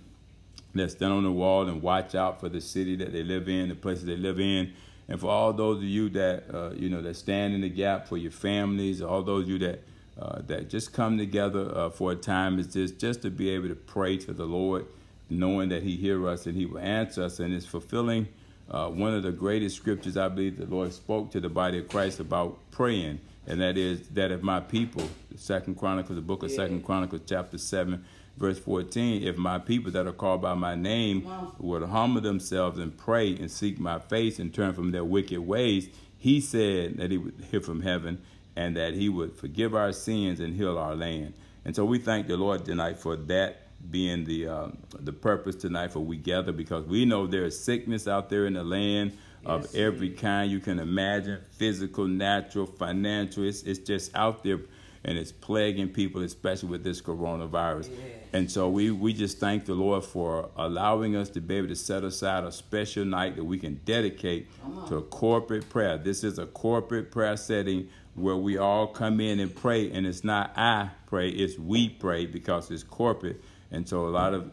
that 0.76 0.91
stand 0.91 1.14
on 1.14 1.23
the 1.23 1.31
wall 1.31 1.68
and 1.68 1.81
watch 1.81 2.15
out 2.15 2.39
for 2.39 2.49
the 2.49 2.61
city 2.61 2.95
that 2.97 3.11
they 3.11 3.23
live 3.23 3.49
in, 3.49 3.69
the 3.69 3.76
places 3.76 4.06
they 4.06 4.15
live 4.18 4.39
in. 4.39 4.73
And 5.07 5.19
for 5.19 5.27
all 5.27 5.53
those 5.53 5.77
of 5.77 5.84
you 5.84 6.10
that, 6.10 6.43
uh, 6.53 6.72
you 6.76 6.89
know, 6.89 7.02
that 7.02 7.15
stand 7.15 7.53
in 7.53 7.61
the 7.61 7.69
gap 7.69 8.07
for 8.07 8.18
your 8.18 8.31
families, 8.31 9.02
all 9.02 9.22
those 9.22 9.43
of 9.43 9.49
you 9.49 9.60
that, 9.60 9.81
uh, 10.19 10.41
that 10.47 10.69
just 10.69 10.93
come 10.93 11.18
together 11.18 11.72
uh, 11.76 11.89
for 11.89 12.11
a 12.11 12.15
time 12.15 12.60
is 12.60 12.68
just, 12.68 12.99
just 12.99 13.22
to 13.22 13.30
be 13.30 13.49
able 13.49 13.68
to 13.68 13.76
pray 13.76 14.18
to 14.18 14.34
the 14.34 14.45
Lord 14.45 14.85
knowing 15.30 15.69
that 15.69 15.84
He 15.84 15.95
hear 15.95 16.27
us 16.27 16.45
and 16.45 16.56
He 16.56 16.65
will 16.65 16.80
answer 16.80 17.23
us, 17.23 17.39
and 17.39 17.53
it's 17.53 17.65
fulfilling 17.65 18.27
uh, 18.69 18.89
one 18.89 19.14
of 19.14 19.23
the 19.23 19.31
greatest 19.31 19.76
scriptures 19.76 20.18
I 20.18 20.27
believe 20.27 20.57
the 20.57 20.65
Lord 20.65 20.93
spoke 20.93 21.31
to 21.31 21.39
the 21.39 21.49
body 21.49 21.80
of 21.80 21.88
Christ 21.88 22.19
about 22.19 22.57
praying, 22.72 23.19
and 23.47 23.61
that 23.61 23.77
is 23.77 24.07
that 24.10 24.31
if 24.31 24.41
my 24.41 24.60
people, 24.60 25.07
Second 25.35 25.77
Chronicles, 25.77 26.15
the 26.15 26.22
book 26.22 26.43
of 26.43 26.52
Second 26.52 26.84
Chronicles, 26.84 27.22
chapter 27.26 27.57
seven, 27.57 28.06
verse 28.38 28.60
fourteen, 28.60 29.24
if 29.24 29.38
my 29.38 29.60
people 29.60 29.91
that 29.91 30.07
are 30.07 30.14
called 30.14 30.41
by 30.41 30.53
my 30.53 30.76
name 30.76 31.24
wow. 31.24 31.53
would 31.60 31.84
humble 31.84 32.22
themselves 32.22 32.80
and 32.80 32.98
pray 32.98 33.36
and 33.36 33.49
seek 33.49 33.80
my 33.80 33.99
face 33.99 34.40
and 34.40 34.53
turn 34.53 34.74
from 34.74 34.91
their 34.91 35.06
wicked 35.06 35.40
ways, 35.40 35.90
He 36.18 36.41
said 36.41 36.98
that 36.98 37.12
He 37.12 37.18
would 37.18 37.45
hear 37.49 37.62
from 37.62 37.82
heaven 37.82 38.22
and 38.56 38.76
that 38.78 38.94
He 38.94 39.10
would 39.10 39.36
forgive 39.36 39.76
our 39.76 39.91
sins 39.91 40.40
and 40.40 40.56
heal 40.56 40.78
our 40.78 40.95
land. 40.95 41.34
And 41.64 41.76
so 41.76 41.86
we 41.86 41.98
thank 41.98 42.28
the 42.28 42.38
Lord 42.38 42.66
tonight 42.66 42.99
for 42.99 43.16
that 43.16 43.62
being 43.91 44.24
the 44.24 44.48
uh, 44.48 44.68
the 44.99 45.14
purpose 45.14 45.56
tonight 45.56 45.91
for 45.91 45.99
we 45.99 46.18
gather 46.18 46.52
because 46.52 46.86
we 46.86 47.06
know 47.06 47.28
there 47.28 47.45
is 47.45 47.62
sickness 47.62 48.07
out 48.07 48.30
there 48.30 48.45
in 48.48 48.53
the 48.53 48.64
land 48.64 49.18
of 49.45 49.62
Yes, 49.62 49.76
every 49.76 50.10
kind 50.10 50.49
you 50.49 50.60
can 50.60 50.80
imagine 50.80 51.40
physical 51.52 52.07
natural 52.07 52.66
financial 52.66 53.44
it's, 53.44 53.62
it's 53.62 53.78
just 53.78 54.16
out 54.16 54.44
there 54.44 54.60
and 55.06 55.18
it's 55.18 55.32
plaguing 55.32 55.88
people 55.88 56.22
especially 56.23 56.68
with 56.69 56.84
this 56.84 57.02
coronavirus 57.02 57.90
Yes. 57.90 57.99
and 58.34 58.52
so 58.52 58.68
we 58.69 58.91
we 58.91 59.14
just 59.14 59.38
thank 59.40 59.65
the 59.65 59.73
lord 59.76 60.03
for 60.03 60.49
allowing 60.57 61.15
us 61.15 61.30
to 61.30 61.40
be 61.41 61.56
able 61.56 61.68
to 61.69 61.76
set 61.76 62.03
aside 62.03 62.44
a 62.44 62.52
special 62.52 63.06
night 63.06 63.36
that 63.38 63.44
we 63.45 63.57
can 63.57 63.80
dedicate 63.86 64.48
to 64.88 64.98
a 64.98 65.02
corporate 65.03 65.69
prayer 65.69 65.98
this 65.98 66.23
is 66.23 66.38
a 66.40 66.45
corporate 66.48 67.11
prayer 67.11 67.38
setting 67.38 67.88
where 68.15 68.36
we 68.36 68.57
all 68.57 68.88
come 68.88 69.19
in 69.19 69.40
and 69.40 69.56
pray 69.56 69.91
and 69.91 70.06
it's 70.07 70.23
not 70.23 70.52
i 70.57 70.90
pray 71.07 71.30
it's 71.30 71.57
we 71.57 71.88
pray 71.90 72.26
because 72.26 72.69
it's 72.72 72.84
corporate 72.84 73.41
and 73.72 73.88
so 73.88 74.07
a 74.07 74.10
lot 74.10 74.34
of 74.34 74.52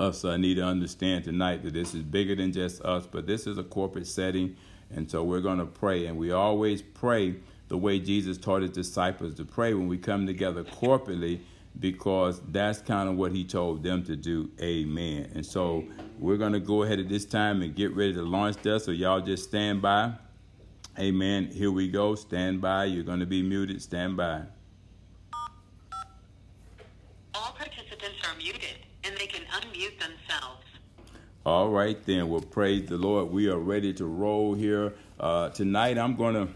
us 0.00 0.24
uh, 0.24 0.36
need 0.36 0.54
to 0.54 0.62
understand 0.64 1.24
tonight 1.24 1.62
that 1.64 1.74
this 1.74 1.92
is 1.94 2.02
bigger 2.02 2.36
than 2.36 2.52
just 2.52 2.80
us, 2.84 3.04
but 3.10 3.26
this 3.26 3.48
is 3.48 3.58
a 3.58 3.64
corporate 3.64 4.06
setting, 4.06 4.54
and 4.94 5.10
so 5.10 5.24
we're 5.24 5.40
going 5.40 5.58
to 5.58 5.66
pray. 5.66 6.06
And 6.06 6.16
we 6.16 6.30
always 6.30 6.82
pray 6.82 7.34
the 7.68 7.78
way 7.78 7.98
Jesus 7.98 8.38
taught 8.38 8.62
his 8.62 8.70
disciples 8.70 9.34
to 9.34 9.44
pray 9.44 9.74
when 9.74 9.88
we 9.88 9.98
come 9.98 10.26
together 10.26 10.64
corporately, 10.64 11.40
because 11.78 12.40
that's 12.48 12.80
kind 12.80 13.08
of 13.08 13.16
what 13.16 13.30
he 13.30 13.44
told 13.44 13.82
them 13.82 14.02
to 14.04 14.16
do. 14.16 14.50
Amen. 14.60 15.30
And 15.34 15.46
so 15.46 15.84
we're 16.18 16.38
going 16.38 16.54
to 16.54 16.60
go 16.60 16.82
ahead 16.82 16.98
at 16.98 17.08
this 17.08 17.24
time 17.24 17.62
and 17.62 17.74
get 17.74 17.94
ready 17.94 18.14
to 18.14 18.22
launch 18.22 18.56
this. 18.62 18.84
So 18.84 18.90
y'all 18.90 19.20
just 19.20 19.44
stand 19.44 19.80
by. 19.80 20.12
Amen. 20.98 21.46
Here 21.52 21.70
we 21.70 21.88
go. 21.88 22.16
Stand 22.16 22.60
by. 22.60 22.86
You're 22.86 23.04
going 23.04 23.20
to 23.20 23.26
be 23.26 23.42
muted. 23.42 23.80
Stand 23.80 24.16
by. 24.16 24.42
All 27.34 27.52
participants 27.52 28.18
are 28.28 28.36
muted, 28.36 28.78
and 29.04 29.16
they 29.16 29.26
can 29.26 29.42
unmute 29.42 30.00
themselves. 30.00 30.64
All 31.46 31.68
right, 31.68 32.02
then. 32.04 32.28
Well, 32.28 32.40
praise 32.40 32.88
the 32.88 32.96
Lord. 32.96 33.30
We 33.30 33.48
are 33.48 33.58
ready 33.58 33.92
to 33.94 34.06
roll 34.06 34.54
here 34.54 34.94
uh, 35.20 35.50
tonight. 35.50 35.96
I'm 35.98 36.16
going 36.16 36.34
to 36.34 36.48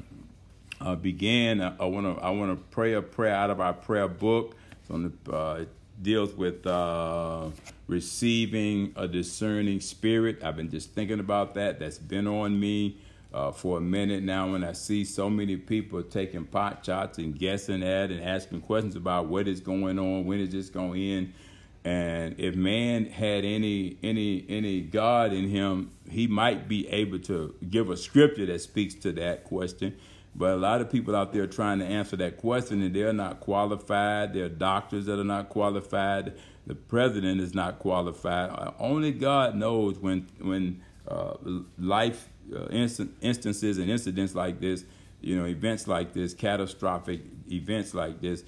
uh, 0.82 0.96
begin. 0.96 1.60
I 1.60 1.84
want 1.84 2.06
to. 2.06 2.22
I 2.22 2.30
want 2.30 2.50
to 2.50 2.64
pray 2.70 2.94
a 2.94 3.02
prayer 3.02 3.34
out 3.34 3.50
of 3.50 3.60
our 3.60 3.72
prayer 3.72 4.08
book. 4.08 4.56
On 4.90 5.12
the, 5.24 5.34
uh, 5.34 5.54
it 5.60 5.68
deals 6.02 6.34
with 6.34 6.66
uh, 6.66 7.48
receiving 7.86 8.92
a 8.96 9.08
discerning 9.08 9.80
spirit. 9.80 10.42
I've 10.42 10.56
been 10.56 10.70
just 10.70 10.90
thinking 10.92 11.20
about 11.20 11.54
that. 11.54 11.78
That's 11.78 11.98
been 11.98 12.26
on 12.26 12.58
me. 12.58 12.98
Uh, 13.32 13.50
for 13.50 13.78
a 13.78 13.80
minute 13.80 14.22
now, 14.22 14.52
when 14.52 14.62
I 14.62 14.72
see 14.72 15.06
so 15.06 15.30
many 15.30 15.56
people 15.56 16.02
taking 16.02 16.44
pot 16.44 16.84
shots 16.84 17.16
and 17.16 17.38
guessing 17.38 17.82
at 17.82 18.10
and 18.10 18.22
asking 18.22 18.60
questions 18.60 18.94
about 18.94 19.28
what 19.28 19.48
is 19.48 19.58
going 19.60 19.98
on, 19.98 20.26
when 20.26 20.38
is 20.38 20.50
this 20.50 20.68
going 20.68 20.92
to 20.92 21.10
end, 21.10 21.32
and 21.82 22.38
if 22.38 22.54
man 22.54 23.06
had 23.06 23.46
any 23.46 23.96
any 24.02 24.44
any 24.48 24.82
God 24.82 25.32
in 25.32 25.48
him, 25.48 25.92
he 26.10 26.26
might 26.26 26.68
be 26.68 26.86
able 26.88 27.20
to 27.20 27.54
give 27.70 27.88
a 27.88 27.96
scripture 27.96 28.44
that 28.44 28.60
speaks 28.60 28.94
to 28.96 29.12
that 29.12 29.44
question. 29.44 29.96
But 30.34 30.50
a 30.50 30.56
lot 30.56 30.80
of 30.80 30.90
people 30.90 31.14
out 31.14 31.32
there 31.32 31.46
trying 31.46 31.78
to 31.80 31.84
answer 31.84 32.16
that 32.16 32.38
question, 32.38 32.82
and 32.82 32.94
they're 32.94 33.12
not 33.12 33.40
qualified. 33.40 34.32
There 34.32 34.46
are 34.46 34.48
doctors 34.48 35.06
that 35.06 35.18
are 35.18 35.24
not 35.24 35.50
qualified. 35.50 36.34
The 36.66 36.74
president 36.74 37.40
is 37.40 37.54
not 37.54 37.78
qualified. 37.78 38.72
Only 38.78 39.12
God 39.12 39.56
knows 39.56 39.98
when 39.98 40.28
when 40.40 40.82
uh, 41.06 41.34
life 41.78 42.28
uh, 42.54 42.66
instances 42.68 43.78
and 43.78 43.90
incidents 43.90 44.34
like 44.34 44.60
this, 44.60 44.84
you 45.20 45.36
know, 45.36 45.44
events 45.44 45.86
like 45.86 46.12
this, 46.12 46.32
catastrophic 46.34 47.20
events 47.50 47.92
like 47.92 48.20
this, 48.20 48.44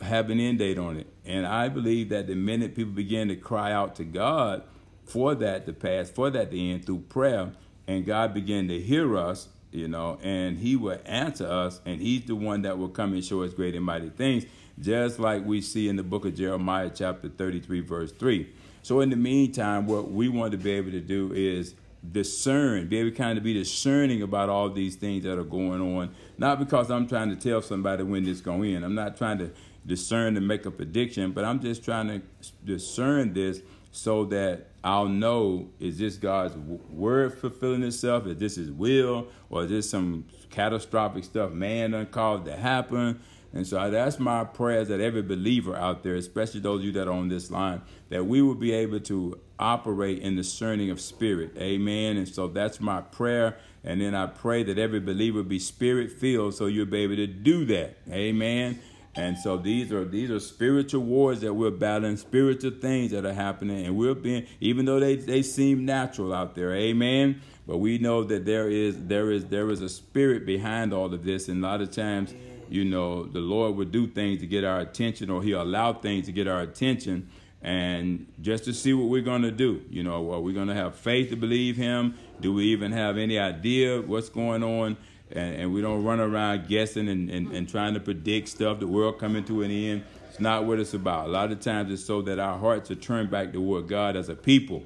have 0.00 0.30
an 0.30 0.40
end 0.40 0.58
date 0.58 0.78
on 0.78 0.96
it. 0.96 1.06
And 1.24 1.46
I 1.46 1.68
believe 1.68 2.08
that 2.08 2.26
the 2.26 2.34
minute 2.34 2.74
people 2.74 2.92
begin 2.92 3.28
to 3.28 3.36
cry 3.36 3.72
out 3.72 3.94
to 3.96 4.04
God 4.04 4.62
for 5.04 5.34
that 5.36 5.66
to 5.66 5.72
pass, 5.72 6.10
for 6.10 6.30
that 6.30 6.50
to 6.50 6.58
end 6.58 6.84
through 6.84 7.00
prayer, 7.08 7.52
and 7.86 8.04
God 8.04 8.34
begin 8.34 8.68
to 8.68 8.80
hear 8.80 9.16
us, 9.16 9.48
you 9.70 9.88
know, 9.88 10.18
and 10.22 10.58
He 10.58 10.76
will 10.76 10.98
answer 11.04 11.46
us, 11.46 11.80
and 11.84 12.00
He's 12.00 12.24
the 12.24 12.34
one 12.34 12.62
that 12.62 12.78
will 12.78 12.88
come 12.88 13.12
and 13.12 13.24
show 13.24 13.42
us 13.42 13.52
great 13.52 13.74
and 13.74 13.84
mighty 13.84 14.10
things, 14.10 14.44
just 14.80 15.18
like 15.18 15.44
we 15.44 15.60
see 15.60 15.88
in 15.88 15.96
the 15.96 16.02
book 16.02 16.24
of 16.24 16.34
Jeremiah, 16.34 16.90
chapter 16.94 17.28
33, 17.28 17.80
verse 17.80 18.12
3. 18.12 18.48
So, 18.82 19.00
in 19.00 19.10
the 19.10 19.16
meantime, 19.16 19.86
what 19.86 20.10
we 20.10 20.28
want 20.28 20.52
to 20.52 20.58
be 20.58 20.70
able 20.72 20.92
to 20.92 21.00
do 21.00 21.32
is 21.32 21.74
discern, 22.12 22.88
be 22.88 22.98
able 22.98 23.10
to 23.10 23.16
kind 23.16 23.36
of 23.36 23.44
be 23.44 23.52
discerning 23.52 24.22
about 24.22 24.48
all 24.48 24.70
these 24.70 24.96
things 24.96 25.24
that 25.24 25.38
are 25.38 25.44
going 25.44 25.80
on. 25.80 26.14
Not 26.38 26.58
because 26.58 26.90
I'm 26.90 27.06
trying 27.06 27.30
to 27.30 27.36
tell 27.36 27.60
somebody 27.60 28.04
when 28.04 28.24
this 28.24 28.40
going 28.40 28.74
end. 28.74 28.84
I'm 28.84 28.94
not 28.94 29.16
trying 29.16 29.38
to 29.38 29.50
discern 29.84 30.34
to 30.34 30.40
make 30.40 30.64
a 30.66 30.70
prediction, 30.70 31.32
but 31.32 31.44
I'm 31.44 31.60
just 31.60 31.84
trying 31.84 32.08
to 32.08 32.22
discern 32.64 33.32
this 33.32 33.60
so 33.90 34.24
that 34.26 34.67
I'll 34.84 35.08
know 35.08 35.70
is 35.80 35.98
this 35.98 36.16
God's 36.16 36.56
word 36.56 37.38
fulfilling 37.38 37.82
itself? 37.82 38.26
Is 38.26 38.38
this 38.38 38.56
His 38.56 38.70
will, 38.70 39.28
or 39.50 39.64
is 39.64 39.70
this 39.70 39.90
some 39.90 40.26
catastrophic 40.50 41.24
stuff 41.24 41.52
man 41.52 41.92
done 41.92 42.06
caused 42.06 42.44
to 42.46 42.56
happen? 42.56 43.20
And 43.52 43.66
so 43.66 43.90
that's 43.90 44.18
my 44.18 44.44
prayers 44.44 44.88
that 44.88 45.00
every 45.00 45.22
believer 45.22 45.74
out 45.74 46.02
there, 46.02 46.16
especially 46.16 46.60
those 46.60 46.80
of 46.80 46.84
you 46.84 46.92
that 46.92 47.08
are 47.08 47.12
on 47.12 47.28
this 47.28 47.50
line, 47.50 47.80
that 48.10 48.26
we 48.26 48.42
will 48.42 48.54
be 48.54 48.72
able 48.72 49.00
to 49.00 49.40
operate 49.58 50.20
in 50.20 50.36
discerning 50.36 50.90
of 50.90 51.00
spirit. 51.00 51.56
Amen. 51.56 52.18
And 52.18 52.28
so 52.28 52.48
that's 52.48 52.78
my 52.78 53.00
prayer. 53.00 53.56
And 53.84 54.00
then 54.00 54.14
I 54.14 54.26
pray 54.26 54.64
that 54.64 54.78
every 54.78 55.00
believer 55.00 55.42
be 55.42 55.58
spirit 55.58 56.12
filled 56.12 56.54
so 56.54 56.66
you'll 56.66 56.86
be 56.86 56.98
able 56.98 57.16
to 57.16 57.26
do 57.26 57.64
that. 57.66 57.96
Amen. 58.10 58.80
And 59.18 59.36
so 59.36 59.56
these 59.56 59.90
are 59.92 60.04
these 60.04 60.30
are 60.30 60.38
spiritual 60.38 61.02
wars 61.02 61.40
that 61.40 61.52
we're 61.52 61.72
battling, 61.72 62.16
spiritual 62.16 62.70
things 62.70 63.10
that 63.10 63.26
are 63.26 63.32
happening, 63.32 63.84
and 63.84 63.96
we're 63.96 64.14
being 64.14 64.46
even 64.60 64.84
though 64.84 65.00
they, 65.00 65.16
they 65.16 65.42
seem 65.42 65.84
natural 65.84 66.32
out 66.32 66.54
there, 66.54 66.72
amen. 66.72 67.42
But 67.66 67.78
we 67.78 67.98
know 67.98 68.22
that 68.22 68.46
there 68.46 68.70
is 68.70 68.96
there 69.06 69.32
is 69.32 69.46
there 69.46 69.68
is 69.70 69.82
a 69.82 69.88
spirit 69.88 70.46
behind 70.46 70.92
all 70.92 71.12
of 71.12 71.24
this, 71.24 71.48
and 71.48 71.64
a 71.64 71.66
lot 71.66 71.80
of 71.80 71.90
times, 71.90 72.32
you 72.68 72.84
know, 72.84 73.24
the 73.24 73.40
Lord 73.40 73.74
would 73.74 73.90
do 73.90 74.06
things 74.06 74.38
to 74.38 74.46
get 74.46 74.62
our 74.62 74.78
attention, 74.78 75.30
or 75.30 75.42
He'll 75.42 75.62
allow 75.62 75.94
things 75.94 76.26
to 76.26 76.32
get 76.32 76.46
our 76.46 76.60
attention, 76.60 77.28
and 77.60 78.24
just 78.40 78.66
to 78.66 78.72
see 78.72 78.94
what 78.94 79.08
we're 79.08 79.22
gonna 79.22 79.50
do. 79.50 79.82
You 79.90 80.04
know, 80.04 80.32
are 80.32 80.40
we 80.40 80.52
gonna 80.52 80.76
have 80.76 80.94
faith 80.94 81.30
to 81.30 81.36
believe 81.36 81.76
Him? 81.76 82.14
Do 82.40 82.54
we 82.54 82.66
even 82.66 82.92
have 82.92 83.18
any 83.18 83.36
idea 83.36 84.00
what's 84.00 84.28
going 84.28 84.62
on? 84.62 84.96
And, 85.32 85.54
and 85.56 85.74
we 85.74 85.80
don't 85.80 86.04
run 86.04 86.20
around 86.20 86.68
guessing 86.68 87.08
and, 87.08 87.30
and, 87.30 87.52
and 87.52 87.68
trying 87.68 87.94
to 87.94 88.00
predict 88.00 88.48
stuff, 88.48 88.80
the 88.80 88.86
world 88.86 89.18
coming 89.18 89.44
to 89.44 89.62
an 89.62 89.70
end. 89.70 90.04
It's 90.28 90.40
not 90.40 90.64
what 90.64 90.78
it's 90.78 90.94
about. 90.94 91.28
A 91.28 91.30
lot 91.30 91.50
of 91.52 91.60
times 91.60 91.92
it's 91.92 92.04
so 92.04 92.22
that 92.22 92.38
our 92.38 92.58
hearts 92.58 92.90
are 92.90 92.94
turned 92.94 93.30
back 93.30 93.52
toward 93.52 93.88
God 93.88 94.16
as 94.16 94.28
a 94.28 94.34
people, 94.34 94.84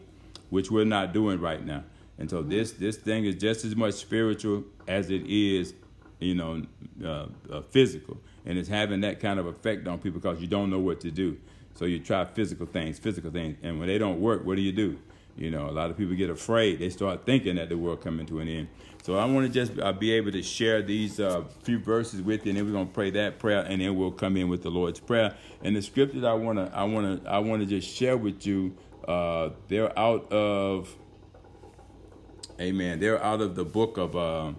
which 0.50 0.70
we're 0.70 0.84
not 0.84 1.12
doing 1.12 1.40
right 1.40 1.64
now. 1.64 1.84
And 2.18 2.30
so 2.30 2.42
this 2.42 2.72
this 2.72 2.96
thing 2.96 3.24
is 3.24 3.36
just 3.36 3.64
as 3.64 3.74
much 3.74 3.94
spiritual 3.94 4.64
as 4.86 5.10
it 5.10 5.22
is, 5.26 5.74
you 6.20 6.34
know, 6.34 6.62
uh, 7.04 7.26
uh, 7.50 7.62
physical, 7.70 8.18
and 8.44 8.58
it's 8.58 8.68
having 8.68 9.00
that 9.00 9.18
kind 9.18 9.40
of 9.40 9.46
effect 9.46 9.88
on 9.88 9.98
people 9.98 10.20
because 10.20 10.40
you 10.40 10.46
don't 10.46 10.70
know 10.70 10.78
what 10.78 11.00
to 11.00 11.10
do. 11.10 11.36
So 11.74 11.86
you 11.86 11.98
try 11.98 12.24
physical 12.24 12.66
things, 12.66 12.98
physical 12.98 13.30
things, 13.30 13.56
and 13.62 13.78
when 13.78 13.88
they 13.88 13.98
don't 13.98 14.20
work, 14.20 14.44
what 14.44 14.56
do 14.56 14.62
you 14.62 14.72
do? 14.72 14.98
You 15.36 15.50
know, 15.50 15.68
a 15.68 15.72
lot 15.72 15.90
of 15.90 15.96
people 15.96 16.14
get 16.14 16.30
afraid. 16.30 16.78
They 16.78 16.90
start 16.90 17.24
thinking 17.24 17.56
that 17.56 17.68
the 17.70 17.78
world 17.78 18.02
coming 18.02 18.26
to 18.26 18.40
an 18.40 18.48
end. 18.48 18.68
So 19.02 19.16
I 19.16 19.24
want 19.24 19.46
to 19.46 19.52
just 19.52 19.78
uh, 19.80 19.92
be 19.92 20.12
able 20.12 20.30
to 20.30 20.42
share 20.42 20.80
these 20.80 21.18
uh, 21.18 21.42
few 21.64 21.78
verses 21.78 22.22
with 22.22 22.46
you, 22.46 22.50
and 22.50 22.58
then 22.58 22.66
we're 22.66 22.72
gonna 22.72 22.86
pray 22.86 23.10
that 23.10 23.40
prayer, 23.40 23.60
and 23.60 23.82
then 23.82 23.96
we'll 23.96 24.12
come 24.12 24.36
in 24.36 24.48
with 24.48 24.62
the 24.62 24.70
Lord's 24.70 25.00
prayer. 25.00 25.34
And 25.62 25.74
the 25.74 25.82
scriptures 25.82 26.22
I 26.22 26.34
wanna, 26.34 26.70
I 26.72 26.84
wanna, 26.84 27.20
I 27.26 27.40
wanna 27.40 27.66
just 27.66 27.88
share 27.88 28.16
with 28.16 28.46
you. 28.46 28.76
Uh, 29.06 29.50
they're 29.66 29.96
out 29.98 30.32
of, 30.32 30.96
Amen. 32.60 33.00
They're 33.00 33.22
out 33.22 33.40
of 33.40 33.56
the 33.56 33.64
book 33.64 33.98
of 33.98 34.14
uh, 34.14 34.52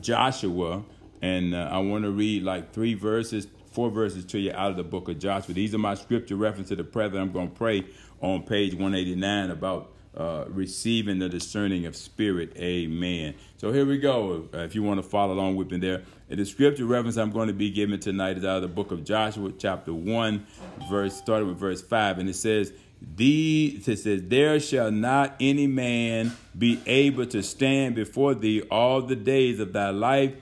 Joshua, 0.00 0.84
and 1.20 1.54
uh, 1.54 1.68
I 1.72 1.78
want 1.78 2.04
to 2.04 2.12
read 2.12 2.44
like 2.44 2.72
three 2.72 2.94
verses, 2.94 3.48
four 3.72 3.90
verses 3.90 4.24
to 4.26 4.38
you 4.38 4.52
out 4.52 4.70
of 4.70 4.76
the 4.76 4.84
book 4.84 5.08
of 5.08 5.18
Joshua. 5.18 5.54
These 5.54 5.74
are 5.74 5.78
my 5.78 5.94
scripture 5.94 6.36
reference 6.36 6.68
to 6.68 6.76
the 6.76 6.84
prayer 6.84 7.08
that 7.08 7.18
I'm 7.18 7.32
going 7.32 7.48
to 7.50 7.54
pray 7.54 7.84
on 8.20 8.44
page 8.44 8.74
189 8.74 9.50
about 9.50 9.92
uh, 10.16 10.44
receiving 10.48 11.18
the 11.18 11.28
discerning 11.28 11.86
of 11.86 11.94
spirit. 11.94 12.56
Amen. 12.56 13.34
So 13.58 13.72
here 13.72 13.84
we 13.84 13.98
go. 13.98 14.48
Uh, 14.52 14.58
if 14.58 14.74
you 14.74 14.82
want 14.82 14.98
to 14.98 15.08
follow 15.08 15.34
along 15.34 15.56
with 15.56 15.70
me 15.70 15.78
there, 15.78 16.02
and 16.30 16.40
the 16.40 16.46
scripture 16.46 16.86
reference 16.86 17.16
I'm 17.16 17.30
going 17.30 17.48
to 17.48 17.54
be 17.54 17.70
giving 17.70 18.00
tonight 18.00 18.38
is 18.38 18.44
out 18.44 18.56
of 18.56 18.62
the 18.62 18.68
book 18.68 18.92
of 18.92 19.04
Joshua, 19.04 19.52
chapter 19.58 19.92
one, 19.92 20.46
verse 20.88 21.14
starting 21.16 21.48
with 21.48 21.58
verse 21.58 21.82
five, 21.82 22.18
and 22.18 22.28
it 22.28 22.36
says. 22.36 22.72
These 23.14 23.86
it 23.88 23.98
says, 23.98 24.22
There 24.24 24.58
shall 24.58 24.90
not 24.90 25.36
any 25.38 25.66
man 25.66 26.32
be 26.56 26.80
able 26.86 27.26
to 27.26 27.42
stand 27.42 27.94
before 27.94 28.34
thee 28.34 28.62
all 28.70 29.02
the 29.02 29.14
days 29.14 29.60
of 29.60 29.74
thy 29.74 29.90
life, 29.90 30.32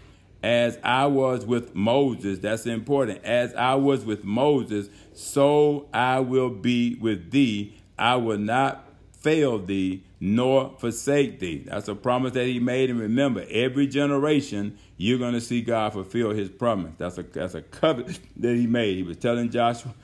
as 0.41 0.79
I 0.85 1.07
was 1.07 1.45
with 1.45 1.75
Moses. 1.75 2.39
That's 2.39 2.65
important. 2.67 3.25
As 3.25 3.53
I 3.55 3.75
was 3.75 4.05
with 4.05 4.23
Moses, 4.23 4.89
so 5.15 5.89
I 5.93 6.21
will 6.21 6.49
be 6.49 6.95
with 6.95 7.33
thee. 7.33 7.75
I 7.99 8.17
will 8.17 8.39
not 8.39 8.87
fail 9.25 9.59
thee 9.59 10.03
nor 10.21 10.75
forsake 10.79 11.41
thee. 11.41 11.65
That's 11.67 11.89
a 11.89 11.95
promise 11.95 12.33
that 12.35 12.47
he 12.47 12.61
made. 12.61 12.91
And 12.91 13.01
remember, 13.01 13.45
every 13.51 13.87
generation 13.87 14.79
you're 14.99 15.19
going 15.19 15.33
to 15.33 15.41
see 15.41 15.63
God 15.63 15.95
fulfill 15.95 16.31
his 16.31 16.51
promise. 16.51 16.93
That's 16.99 17.19
a 17.19 17.23
that's 17.23 17.55
a 17.55 17.63
covenant 17.63 18.21
that 18.37 18.55
he 18.55 18.67
made. 18.67 18.97
He 18.97 19.03
was 19.03 19.17
telling 19.17 19.51
Joshua 19.51 19.95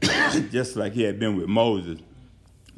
just 0.50 0.76
like 0.76 0.92
he 0.92 1.02
had 1.02 1.18
been 1.18 1.36
with 1.36 1.48
Moses, 1.48 1.98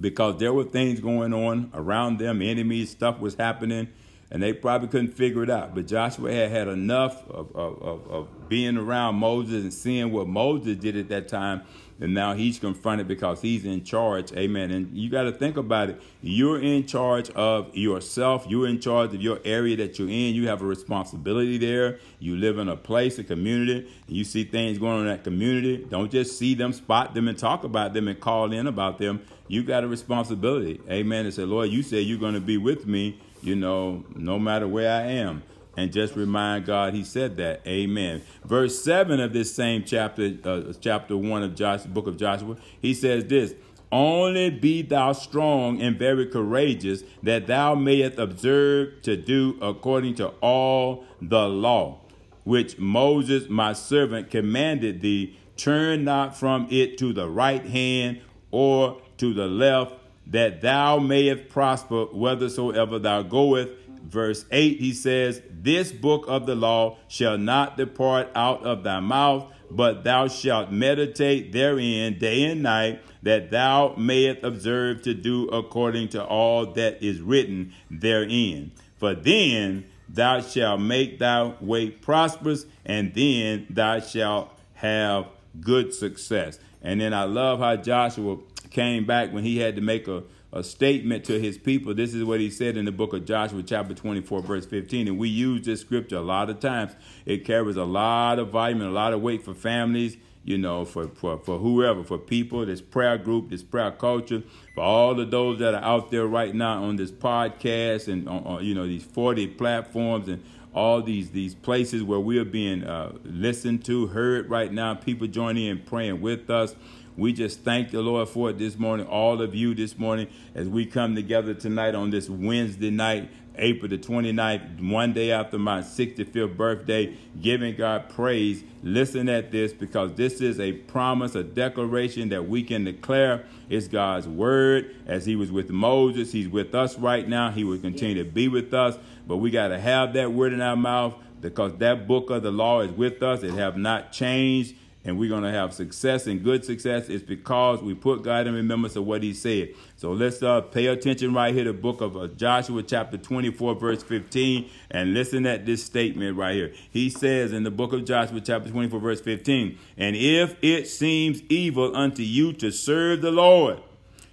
because 0.00 0.38
there 0.38 0.52
were 0.52 0.64
things 0.64 1.00
going 1.00 1.32
on 1.32 1.70
around 1.74 2.18
them, 2.18 2.42
enemies, 2.42 2.90
stuff 2.90 3.20
was 3.20 3.34
happening, 3.34 3.88
and 4.30 4.42
they 4.42 4.52
probably 4.52 4.88
couldn't 4.88 5.14
figure 5.14 5.42
it 5.42 5.50
out. 5.50 5.74
But 5.74 5.86
Joshua 5.86 6.32
had 6.32 6.50
had 6.50 6.68
enough 6.68 7.28
of, 7.28 7.54
of, 7.54 7.82
of, 7.82 8.10
of 8.10 8.48
being 8.48 8.76
around 8.76 9.16
Moses 9.16 9.62
and 9.62 9.72
seeing 9.72 10.12
what 10.12 10.26
Moses 10.26 10.76
did 10.76 10.96
at 10.96 11.08
that 11.08 11.28
time 11.28 11.62
and 12.00 12.12
now 12.12 12.34
he's 12.34 12.58
confronted 12.58 13.06
because 13.06 13.40
he's 13.40 13.64
in 13.64 13.84
charge. 13.84 14.32
Amen. 14.32 14.70
And 14.70 14.96
you 14.96 15.08
got 15.10 15.22
to 15.24 15.32
think 15.32 15.56
about 15.56 15.90
it. 15.90 16.02
You're 16.22 16.60
in 16.60 16.86
charge 16.86 17.30
of 17.30 17.74
yourself. 17.76 18.46
You're 18.48 18.66
in 18.66 18.80
charge 18.80 19.14
of 19.14 19.22
your 19.22 19.38
area 19.44 19.76
that 19.76 19.98
you're 19.98 20.08
in. 20.08 20.34
You 20.34 20.48
have 20.48 20.60
a 20.62 20.66
responsibility 20.66 21.58
there. 21.58 22.00
You 22.18 22.36
live 22.36 22.58
in 22.58 22.68
a 22.68 22.76
place, 22.76 23.18
a 23.18 23.24
community. 23.24 23.90
you 24.08 24.24
see 24.24 24.44
things 24.44 24.78
going 24.78 24.94
on 24.94 25.00
in 25.02 25.06
that 25.06 25.24
community. 25.24 25.86
Don't 25.88 26.10
just 26.10 26.38
see 26.38 26.54
them, 26.54 26.72
spot 26.72 27.14
them, 27.14 27.28
and 27.28 27.38
talk 27.38 27.64
about 27.64 27.94
them 27.94 28.08
and 28.08 28.18
call 28.18 28.52
in 28.52 28.66
about 28.66 28.98
them. 28.98 29.22
You 29.46 29.62
got 29.62 29.84
a 29.84 29.88
responsibility. 29.88 30.80
Amen. 30.90 31.26
And 31.26 31.34
say, 31.34 31.44
Lord, 31.44 31.70
you 31.70 31.82
say 31.82 32.00
you're 32.00 32.18
going 32.18 32.34
to 32.34 32.40
be 32.40 32.56
with 32.56 32.86
me, 32.86 33.20
you 33.42 33.54
know, 33.54 34.04
no 34.16 34.38
matter 34.38 34.66
where 34.66 34.90
I 34.90 35.02
am 35.02 35.42
and 35.76 35.92
just 35.92 36.14
remind 36.16 36.66
God 36.66 36.94
he 36.94 37.04
said 37.04 37.36
that. 37.36 37.62
Amen. 37.66 38.22
Verse 38.44 38.82
7 38.82 39.20
of 39.20 39.32
this 39.32 39.54
same 39.54 39.84
chapter, 39.84 40.34
uh, 40.44 40.72
chapter 40.80 41.16
1 41.16 41.42
of 41.42 41.54
Joshua, 41.54 41.88
book 41.90 42.06
of 42.06 42.16
Joshua, 42.16 42.56
he 42.80 42.94
says 42.94 43.24
this 43.24 43.54
Only 43.90 44.50
be 44.50 44.82
thou 44.82 45.12
strong 45.12 45.80
and 45.80 45.98
very 45.98 46.26
courageous, 46.26 47.02
that 47.22 47.46
thou 47.46 47.74
mayest 47.74 48.18
observe 48.18 49.02
to 49.02 49.16
do 49.16 49.58
according 49.60 50.14
to 50.16 50.28
all 50.40 51.04
the 51.20 51.48
law, 51.48 52.00
which 52.44 52.78
Moses 52.78 53.48
my 53.48 53.72
servant 53.72 54.30
commanded 54.30 55.00
thee. 55.00 55.38
Turn 55.56 56.02
not 56.02 56.36
from 56.36 56.66
it 56.68 56.98
to 56.98 57.12
the 57.12 57.28
right 57.28 57.64
hand 57.64 58.20
or 58.50 59.00
to 59.18 59.32
the 59.32 59.46
left, 59.46 59.94
that 60.26 60.60
thou 60.62 60.98
mayest 60.98 61.48
prosper 61.48 62.06
whithersoever 62.06 62.98
thou 62.98 63.22
goest 63.22 63.70
verse 64.04 64.44
8, 64.50 64.78
he 64.78 64.92
says, 64.92 65.42
This 65.50 65.92
book 65.92 66.24
of 66.28 66.46
the 66.46 66.54
law 66.54 66.98
shall 67.08 67.38
not 67.38 67.76
depart 67.76 68.30
out 68.34 68.64
of 68.64 68.84
thy 68.84 69.00
mouth, 69.00 69.50
but 69.70 70.04
thou 70.04 70.28
shalt 70.28 70.70
meditate 70.70 71.52
therein 71.52 72.18
day 72.18 72.44
and 72.44 72.62
night, 72.62 73.02
that 73.22 73.50
thou 73.50 73.94
mayest 73.96 74.44
observe 74.44 75.02
to 75.02 75.14
do 75.14 75.48
according 75.48 76.08
to 76.10 76.24
all 76.24 76.66
that 76.74 77.02
is 77.02 77.20
written 77.20 77.72
therein. 77.90 78.70
For 78.98 79.14
then 79.14 79.84
thou 80.08 80.40
shalt 80.40 80.80
make 80.80 81.18
thy 81.18 81.54
way 81.60 81.90
prosperous, 81.90 82.66
and 82.84 83.14
then 83.14 83.66
thou 83.70 84.00
shalt 84.00 84.50
have 84.74 85.26
good 85.60 85.94
success. 85.94 86.58
And 86.82 87.00
then 87.00 87.14
I 87.14 87.24
love 87.24 87.60
how 87.60 87.76
Joshua 87.76 88.36
came 88.70 89.06
back 89.06 89.32
when 89.32 89.44
he 89.44 89.58
had 89.58 89.76
to 89.76 89.82
make 89.82 90.06
a 90.08 90.22
a 90.54 90.62
statement 90.62 91.24
to 91.24 91.38
his 91.38 91.58
people. 91.58 91.92
This 91.94 92.14
is 92.14 92.22
what 92.22 92.38
he 92.38 92.48
said 92.48 92.76
in 92.76 92.84
the 92.84 92.92
book 92.92 93.12
of 93.12 93.24
Joshua, 93.24 93.62
chapter 93.64 93.92
24, 93.92 94.40
verse 94.42 94.64
15. 94.64 95.08
And 95.08 95.18
we 95.18 95.28
use 95.28 95.66
this 95.66 95.80
scripture 95.80 96.16
a 96.16 96.22
lot 96.22 96.48
of 96.48 96.60
times. 96.60 96.92
It 97.26 97.44
carries 97.44 97.76
a 97.76 97.84
lot 97.84 98.38
of 98.38 98.50
volume 98.50 98.80
and 98.80 98.90
a 98.90 98.92
lot 98.92 99.12
of 99.12 99.20
weight 99.20 99.42
for 99.42 99.52
families, 99.52 100.16
you 100.44 100.56
know, 100.56 100.84
for, 100.84 101.08
for, 101.08 101.38
for 101.38 101.58
whoever, 101.58 102.04
for 102.04 102.18
people, 102.18 102.64
this 102.64 102.80
prayer 102.80 103.18
group, 103.18 103.50
this 103.50 103.64
prayer 103.64 103.90
culture, 103.90 104.44
for 104.76 104.84
all 104.84 105.18
of 105.18 105.28
those 105.32 105.58
that 105.58 105.74
are 105.74 105.82
out 105.82 106.12
there 106.12 106.26
right 106.26 106.54
now 106.54 106.84
on 106.84 106.94
this 106.94 107.10
podcast 107.10 108.06
and, 108.06 108.28
on, 108.28 108.44
on 108.44 108.64
you 108.64 108.76
know, 108.76 108.86
these 108.86 109.04
40 109.04 109.48
platforms 109.48 110.28
and 110.28 110.44
all 110.72 111.00
these 111.00 111.30
these 111.30 111.54
places 111.54 112.02
where 112.02 112.18
we 112.18 112.36
are 112.38 112.44
being 112.44 112.82
uh, 112.82 113.12
listened 113.24 113.84
to, 113.84 114.08
heard 114.08 114.50
right 114.50 114.72
now. 114.72 114.92
People 114.92 115.28
joining 115.28 115.66
in 115.66 115.78
praying 115.78 116.20
with 116.20 116.50
us. 116.50 116.74
We 117.16 117.32
just 117.32 117.60
thank 117.60 117.92
the 117.92 118.02
Lord 118.02 118.28
for 118.28 118.50
it 118.50 118.58
this 118.58 118.76
morning, 118.76 119.06
all 119.06 119.40
of 119.40 119.54
you 119.54 119.72
this 119.72 119.96
morning, 119.96 120.26
as 120.54 120.68
we 120.68 120.84
come 120.84 121.14
together 121.14 121.54
tonight 121.54 121.94
on 121.94 122.10
this 122.10 122.28
Wednesday 122.28 122.90
night, 122.90 123.30
April 123.56 123.88
the 123.88 123.98
29th, 123.98 124.90
one 124.90 125.12
day 125.12 125.30
after 125.30 125.56
my 125.56 125.80
65th 125.80 126.56
birthday, 126.56 127.16
giving 127.40 127.76
God 127.76 128.08
praise. 128.08 128.64
Listen 128.82 129.28
at 129.28 129.52
this 129.52 129.72
because 129.72 130.14
this 130.14 130.40
is 130.40 130.58
a 130.58 130.72
promise, 130.72 131.36
a 131.36 131.44
declaration 131.44 132.30
that 132.30 132.48
we 132.48 132.64
can 132.64 132.82
declare. 132.82 133.46
It's 133.68 133.86
God's 133.86 134.26
word. 134.26 134.96
As 135.06 135.24
He 135.24 135.36
was 135.36 135.52
with 135.52 135.70
Moses, 135.70 136.32
He's 136.32 136.48
with 136.48 136.74
us 136.74 136.98
right 136.98 137.28
now. 137.28 137.52
He 137.52 137.62
will 137.62 137.78
continue 137.78 138.24
to 138.24 138.28
be 138.28 138.48
with 138.48 138.74
us, 138.74 138.98
but 139.24 139.36
we 139.36 139.50
got 139.50 139.68
to 139.68 139.78
have 139.78 140.14
that 140.14 140.32
word 140.32 140.52
in 140.52 140.60
our 140.60 140.76
mouth 140.76 141.14
because 141.40 141.76
that 141.76 142.08
book 142.08 142.30
of 142.30 142.42
the 142.42 142.50
law 142.50 142.80
is 142.80 142.90
with 142.90 143.22
us. 143.22 143.44
It 143.44 143.54
have 143.54 143.76
not 143.76 144.10
changed 144.10 144.74
and 145.04 145.18
we're 145.18 145.28
going 145.28 145.42
to 145.42 145.52
have 145.52 145.74
success 145.74 146.26
and 146.26 146.42
good 146.42 146.64
success 146.64 147.08
is 147.08 147.22
because 147.22 147.82
we 147.82 147.94
put 147.94 148.22
God 148.22 148.46
in 148.46 148.54
remembrance 148.54 148.96
of 148.96 149.04
what 149.04 149.22
he 149.22 149.34
said. 149.34 149.74
So 149.96 150.12
let's 150.12 150.42
uh, 150.42 150.62
pay 150.62 150.86
attention 150.86 151.34
right 151.34 151.54
here 151.54 151.64
to 151.64 151.72
book 151.72 152.00
of 152.00 152.16
uh, 152.16 152.28
Joshua 152.28 152.82
chapter 152.82 153.18
24 153.18 153.74
verse 153.74 154.02
15 154.02 154.70
and 154.90 155.12
listen 155.12 155.46
at 155.46 155.66
this 155.66 155.84
statement 155.84 156.36
right 156.36 156.54
here. 156.54 156.72
He 156.90 157.10
says 157.10 157.52
in 157.52 157.64
the 157.64 157.70
book 157.70 157.92
of 157.92 158.04
Joshua 158.04 158.40
chapter 158.40 158.70
24 158.70 159.00
verse 159.00 159.20
15, 159.20 159.78
and 159.98 160.16
if 160.16 160.56
it 160.62 160.88
seems 160.88 161.42
evil 161.48 161.94
unto 161.94 162.22
you 162.22 162.52
to 162.54 162.70
serve 162.70 163.20
the 163.20 163.30
Lord, 163.30 163.80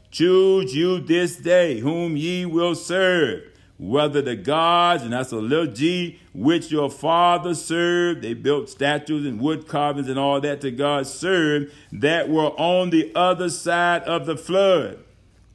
choose 0.10 0.76
you 0.76 1.00
this 1.00 1.36
day 1.36 1.80
whom 1.80 2.16
ye 2.16 2.46
will 2.46 2.76
serve 2.76 3.51
whether 3.82 4.22
the 4.22 4.36
gods, 4.36 5.02
and 5.02 5.12
that's 5.12 5.32
a 5.32 5.38
little 5.38 5.66
g, 5.66 6.20
which 6.36 6.70
your 6.70 6.88
father 6.88 7.56
served, 7.56 8.22
they 8.22 8.36
built 8.36 8.70
statues 8.70 9.26
and 9.26 9.42
wood 9.42 9.68
carvings 9.68 10.08
and 10.08 10.20
all 10.20 10.40
that 10.40 10.62
to 10.62 10.70
God 10.70 11.08
served, 11.08 11.74
that 11.92 12.30
were 12.30 12.52
on 12.60 12.92
the 12.92 13.12
other 13.16 13.50
side 13.50 14.04
of 14.04 14.28
the 14.28 14.38
flood, 14.38 15.00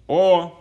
or 0.09 0.59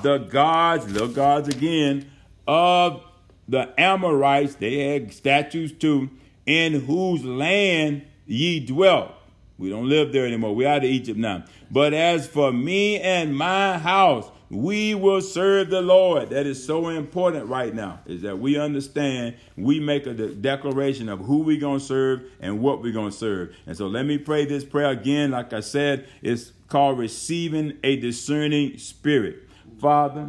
the 0.00 0.16
gods, 0.16 0.90
little 0.90 1.08
gods 1.08 1.46
again, 1.48 2.10
of 2.46 3.04
the 3.46 3.70
Amorites, 3.78 4.54
they 4.54 4.92
had 4.94 5.12
statues 5.12 5.72
too, 5.72 6.08
in 6.46 6.72
whose 6.86 7.22
land 7.22 8.02
ye 8.26 8.60
dwelt. 8.60 9.12
We 9.58 9.68
don't 9.68 9.90
live 9.90 10.14
there 10.14 10.24
anymore. 10.24 10.54
We're 10.54 10.68
out 10.68 10.78
of 10.78 10.84
Egypt 10.84 11.18
now. 11.18 11.44
But 11.70 11.92
as 11.92 12.26
for 12.26 12.50
me 12.50 12.98
and 12.98 13.36
my 13.36 13.76
house, 13.76 14.30
we 14.50 14.94
will 14.94 15.20
serve 15.20 15.68
the 15.68 15.82
Lord. 15.82 16.30
That 16.30 16.46
is 16.46 16.64
so 16.64 16.88
important 16.88 17.46
right 17.46 17.74
now, 17.74 18.00
is 18.06 18.22
that 18.22 18.38
we 18.38 18.58
understand, 18.58 19.36
we 19.56 19.78
make 19.78 20.06
a 20.06 20.14
de- 20.14 20.34
declaration 20.34 21.08
of 21.08 21.20
who 21.20 21.40
we're 21.40 21.60
going 21.60 21.80
to 21.80 21.84
serve 21.84 22.22
and 22.40 22.60
what 22.60 22.80
we're 22.80 22.92
going 22.92 23.10
to 23.10 23.16
serve. 23.16 23.54
And 23.66 23.76
so 23.76 23.86
let 23.86 24.06
me 24.06 24.16
pray 24.16 24.46
this 24.46 24.64
prayer 24.64 24.90
again. 24.90 25.32
Like 25.32 25.52
I 25.52 25.60
said, 25.60 26.08
it's 26.22 26.52
called 26.68 26.98
receiving 26.98 27.76
a 27.84 27.96
discerning 27.96 28.78
spirit. 28.78 29.48
Father, 29.80 30.28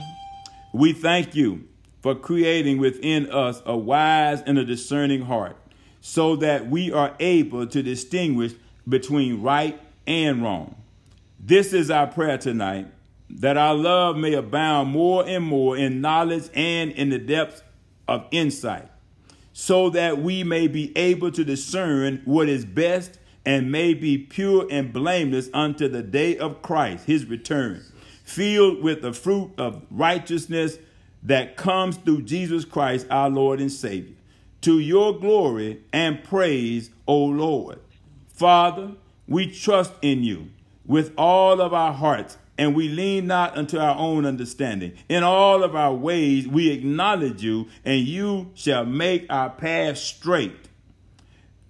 we 0.73 0.91
thank 0.91 1.35
you 1.35 1.67
for 2.01 2.13
creating 2.13 2.77
within 2.77 3.31
us 3.31 3.61
a 3.65 3.77
wise 3.77 4.41
and 4.41 4.57
a 4.57 4.65
discerning 4.65 5.21
heart 5.21 5.55
so 6.01 6.35
that 6.37 6.67
we 6.69 6.91
are 6.91 7.15
able 7.19 7.67
to 7.67 7.83
distinguish 7.83 8.53
between 8.87 9.41
right 9.41 9.81
and 10.07 10.41
wrong. 10.41 10.75
This 11.39 11.73
is 11.73 11.89
our 11.89 12.07
prayer 12.07 12.37
tonight 12.37 12.87
that 13.29 13.57
our 13.57 13.75
love 13.75 14.17
may 14.17 14.33
abound 14.33 14.89
more 14.89 15.25
and 15.27 15.45
more 15.45 15.77
in 15.77 16.01
knowledge 16.01 16.49
and 16.53 16.91
in 16.91 17.09
the 17.09 17.19
depths 17.19 17.61
of 18.07 18.25
insight, 18.31 18.89
so 19.53 19.89
that 19.91 20.17
we 20.19 20.43
may 20.43 20.67
be 20.67 20.95
able 20.97 21.31
to 21.31 21.43
discern 21.43 22.21
what 22.25 22.49
is 22.49 22.65
best 22.65 23.19
and 23.45 23.71
may 23.71 23.93
be 23.93 24.17
pure 24.17 24.67
and 24.69 24.91
blameless 24.91 25.49
unto 25.53 25.87
the 25.87 26.01
day 26.01 26.37
of 26.37 26.61
Christ, 26.61 27.05
his 27.05 27.25
return, 27.25 27.83
filled 28.23 28.81
with 28.81 29.01
the 29.01 29.13
fruit 29.13 29.51
of 29.57 29.83
righteousness 29.89 30.77
that 31.23 31.57
comes 31.57 31.97
through 31.97 32.23
Jesus 32.23 32.65
Christ, 32.65 33.07
our 33.09 33.29
Lord 33.29 33.59
and 33.59 33.71
Savior. 33.71 34.15
To 34.61 34.79
your 34.79 35.17
glory 35.17 35.81
and 35.93 36.23
praise, 36.23 36.89
O 37.07 37.17
Lord. 37.25 37.79
Father, 38.27 38.91
we 39.27 39.49
trust 39.51 39.93
in 40.01 40.23
you 40.23 40.49
with 40.85 41.13
all 41.17 41.61
of 41.61 41.73
our 41.73 41.93
hearts 41.93 42.37
and 42.59 42.75
we 42.75 42.89
lean 42.89 43.25
not 43.25 43.57
unto 43.57 43.79
our 43.79 43.97
own 43.97 44.25
understanding. 44.25 44.91
In 45.07 45.23
all 45.23 45.63
of 45.63 45.77
our 45.77 45.93
ways 45.93 46.45
we 46.45 46.71
acknowledge 46.71 47.41
you, 47.41 47.67
and 47.85 48.05
you 48.05 48.51
shall 48.53 48.85
make 48.85 49.25
our 49.29 49.49
path 49.49 49.97
straight. 49.97 50.67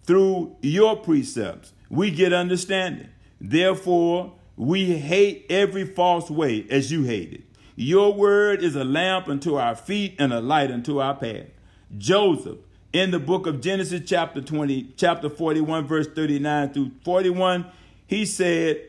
Through 0.03 0.57
your 0.61 0.97
precepts 0.97 1.73
we 1.91 2.09
get 2.09 2.33
understanding. 2.33 3.09
Therefore, 3.39 4.33
we 4.57 4.97
hate 4.97 5.45
every 5.49 5.85
false 5.85 6.29
way 6.31 6.65
as 6.71 6.91
you 6.91 7.03
hate 7.03 7.33
it. 7.33 7.41
Your 7.75 8.11
word 8.11 8.63
is 8.63 8.75
a 8.75 8.83
lamp 8.83 9.29
unto 9.29 9.55
our 9.55 9.75
feet 9.75 10.15
and 10.17 10.33
a 10.33 10.41
light 10.41 10.71
unto 10.71 10.99
our 10.99 11.15
path. 11.15 11.45
Joseph, 11.99 12.57
in 12.91 13.11
the 13.11 13.19
book 13.19 13.45
of 13.45 13.61
Genesis, 13.61 14.01
chapter 14.05 14.41
20, 14.41 14.93
chapter 14.97 15.29
41, 15.29 15.85
verse 15.85 16.07
39 16.07 16.73
through 16.73 16.91
41, 17.05 17.67
he 18.07 18.25
said, 18.25 18.88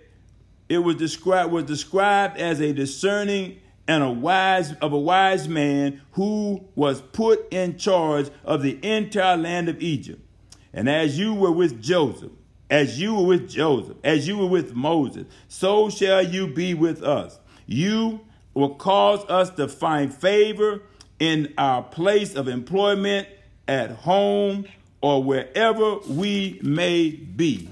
it 0.71 0.79
was 0.79 0.95
described 0.95 1.51
was 1.53 1.65
described 1.65 2.39
as 2.39 2.61
a 2.61 2.73
discerning 2.73 3.59
and 3.89 4.05
a 4.05 4.11
wise 4.11 4.73
of 4.75 4.93
a 4.93 4.99
wise 4.99 5.49
man 5.49 6.01
who 6.13 6.65
was 6.77 7.01
put 7.01 7.53
in 7.53 7.77
charge 7.77 8.31
of 8.45 8.63
the 8.63 8.79
entire 8.87 9.37
land 9.37 9.69
of 9.69 9.83
Egypt. 9.83 10.25
And 10.73 10.89
as 10.89 11.19
you 11.19 11.35
were 11.35 11.51
with 11.51 11.83
Joseph, 11.83 12.31
as 12.71 13.01
you 13.01 13.17
were 13.17 13.27
with 13.27 13.51
Joseph, 13.51 13.97
as 14.05 14.29
you 14.29 14.39
were 14.39 14.47
with 14.47 14.73
Moses, 14.73 15.27
so 15.49 15.91
shall 15.91 16.23
you 16.23 16.47
be 16.47 16.73
with 16.75 17.03
us. 17.03 17.41
You 17.67 18.21
will 18.55 18.77
cause 18.77 19.29
us 19.29 19.51
to 19.51 19.67
find 19.67 20.15
favor 20.15 20.83
in 21.19 21.53
our 21.59 21.83
place 21.83 22.37
of 22.37 22.47
employment, 22.47 23.27
at 23.67 23.91
home, 23.91 24.67
or 25.01 25.23
wherever 25.25 25.99
we 26.09 26.61
may 26.63 27.11
be. 27.11 27.69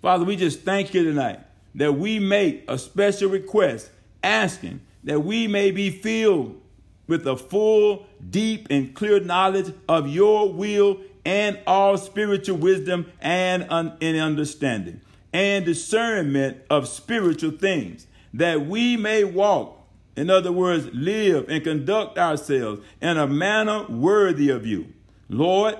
Father, 0.00 0.24
we 0.24 0.36
just 0.36 0.60
thank 0.60 0.94
you 0.94 1.02
tonight 1.02 1.40
that 1.76 1.92
we 1.92 2.18
make 2.18 2.64
a 2.68 2.78
special 2.78 3.30
request 3.30 3.90
asking 4.22 4.80
that 5.04 5.20
we 5.20 5.46
may 5.46 5.70
be 5.70 5.90
filled 5.90 6.60
with 7.06 7.26
a 7.26 7.36
full, 7.36 8.06
deep, 8.28 8.66
and 8.70 8.94
clear 8.94 9.20
knowledge 9.20 9.72
of 9.88 10.08
your 10.08 10.52
will 10.52 10.98
and 11.24 11.58
all 11.66 11.96
spiritual 11.96 12.56
wisdom 12.56 13.06
and, 13.20 13.66
un- 13.70 13.96
and 14.00 14.16
understanding 14.16 15.00
and 15.32 15.66
discernment 15.66 16.56
of 16.70 16.88
spiritual 16.88 17.50
things, 17.50 18.06
that 18.32 18.66
we 18.66 18.96
may 18.96 19.22
walk, 19.22 19.78
in 20.16 20.30
other 20.30 20.50
words, 20.50 20.88
live 20.94 21.46
and 21.50 21.62
conduct 21.62 22.16
ourselves 22.16 22.80
in 23.02 23.18
a 23.18 23.26
manner 23.26 23.84
worthy 23.88 24.48
of 24.48 24.64
you. 24.64 24.86
Lord, 25.28 25.78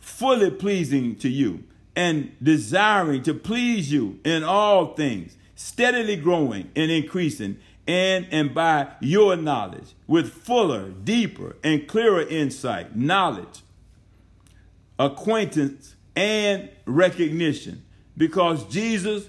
fully 0.00 0.50
pleasing 0.50 1.16
to 1.16 1.30
you 1.30 1.64
and 1.96 2.34
desiring 2.42 3.22
to 3.22 3.34
please 3.34 3.92
you 3.92 4.18
in 4.24 4.42
all 4.42 4.94
things, 4.94 5.36
steadily 5.54 6.16
growing 6.16 6.70
and 6.74 6.90
increasing 6.90 7.58
in 7.86 8.26
and 8.30 8.54
by 8.54 8.88
your 9.00 9.36
knowledge 9.36 9.94
with 10.06 10.32
fuller, 10.32 10.90
deeper, 10.90 11.56
and 11.62 11.86
clearer 11.86 12.22
insight, 12.22 12.96
knowledge, 12.96 13.62
acquaintance, 14.98 15.94
and 16.16 16.70
recognition. 16.86 17.84
Because 18.16 18.64
Jesus, 18.66 19.28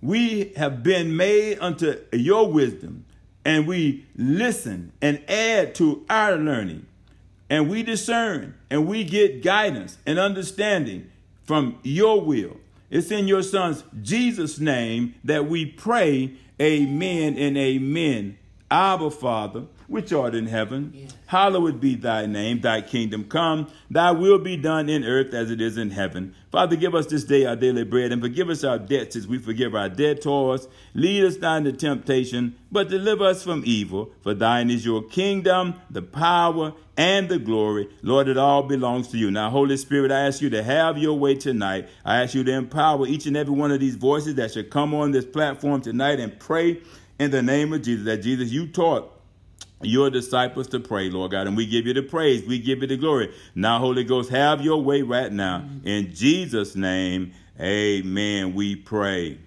we 0.00 0.52
have 0.56 0.82
been 0.82 1.16
made 1.16 1.58
unto 1.60 2.00
your 2.12 2.50
wisdom, 2.50 3.04
and 3.44 3.66
we 3.66 4.06
listen 4.16 4.92
and 5.00 5.22
add 5.28 5.74
to 5.76 6.04
our 6.10 6.36
learning, 6.36 6.86
and 7.48 7.70
we 7.70 7.82
discern 7.82 8.54
and 8.70 8.88
we 8.88 9.04
get 9.04 9.42
guidance 9.42 9.98
and 10.04 10.18
understanding 10.18 11.08
from 11.46 11.78
your 11.82 12.20
will. 12.20 12.56
It's 12.90 13.10
in 13.10 13.26
your 13.28 13.42
son's 13.42 13.84
Jesus' 14.02 14.58
name 14.58 15.14
that 15.24 15.48
we 15.48 15.66
pray, 15.66 16.34
Amen 16.60 17.36
and 17.36 17.56
Amen. 17.56 18.38
Abba, 18.70 19.10
Father, 19.10 19.64
which 19.88 20.12
art 20.12 20.34
in 20.34 20.46
heaven, 20.46 20.92
yes. 20.94 21.14
hallowed 21.26 21.80
be 21.80 21.94
thy 21.94 22.26
name, 22.26 22.60
thy 22.60 22.80
kingdom 22.80 23.24
come, 23.24 23.70
thy 23.90 24.10
will 24.10 24.38
be 24.38 24.56
done 24.56 24.88
in 24.88 25.04
earth 25.04 25.32
as 25.32 25.50
it 25.50 25.60
is 25.60 25.78
in 25.78 25.90
heaven. 25.90 26.34
Father, 26.50 26.76
give 26.76 26.94
us 26.94 27.06
this 27.06 27.24
day 27.24 27.44
our 27.44 27.56
daily 27.56 27.84
bread 27.84 28.12
and 28.12 28.22
forgive 28.22 28.48
us 28.48 28.64
our 28.64 28.78
debts 28.78 29.16
as 29.16 29.26
we 29.26 29.38
forgive 29.38 29.74
our 29.74 29.88
debtors. 29.88 30.68
Lead 30.94 31.24
us 31.24 31.36
not 31.38 31.58
into 31.58 31.72
temptation, 31.72 32.56
but 32.72 32.88
deliver 32.88 33.24
us 33.24 33.42
from 33.42 33.62
evil. 33.66 34.10
For 34.22 34.34
thine 34.34 34.70
is 34.70 34.84
your 34.84 35.02
kingdom, 35.02 35.74
the 35.90 36.02
power, 36.02 36.72
and 36.96 37.28
the 37.28 37.38
glory. 37.38 37.88
Lord, 38.02 38.28
it 38.28 38.38
all 38.38 38.62
belongs 38.62 39.08
to 39.08 39.18
you. 39.18 39.30
Now, 39.30 39.50
Holy 39.50 39.76
Spirit, 39.76 40.10
I 40.10 40.26
ask 40.26 40.40
you 40.40 40.50
to 40.50 40.62
have 40.62 40.96
your 40.98 41.18
way 41.18 41.34
tonight. 41.34 41.88
I 42.04 42.22
ask 42.22 42.34
you 42.34 42.42
to 42.44 42.52
empower 42.52 43.06
each 43.06 43.26
and 43.26 43.36
every 43.36 43.54
one 43.54 43.70
of 43.70 43.80
these 43.80 43.96
voices 43.96 44.36
that 44.36 44.52
should 44.52 44.70
come 44.70 44.94
on 44.94 45.10
this 45.10 45.26
platform 45.26 45.82
tonight 45.82 46.20
and 46.20 46.38
pray 46.38 46.80
in 47.18 47.30
the 47.30 47.42
name 47.42 47.72
of 47.72 47.82
Jesus. 47.82 48.06
That 48.06 48.18
Jesus, 48.18 48.50
you 48.50 48.66
taught 48.66 49.12
your 49.82 50.10
disciples 50.10 50.68
to 50.68 50.80
pray, 50.80 51.10
Lord 51.10 51.32
God, 51.32 51.46
and 51.46 51.56
we 51.56 51.66
give 51.66 51.86
you 51.86 51.92
the 51.92 52.02
praise, 52.02 52.46
we 52.46 52.58
give 52.58 52.80
you 52.80 52.86
the 52.86 52.96
glory. 52.96 53.34
Now, 53.54 53.78
Holy 53.78 54.04
Ghost, 54.04 54.30
have 54.30 54.62
your 54.62 54.82
way 54.82 55.02
right 55.02 55.30
now. 55.30 55.68
In 55.84 56.14
Jesus' 56.14 56.74
name, 56.74 57.32
amen. 57.60 58.54
We 58.54 58.76
pray. 58.76 59.38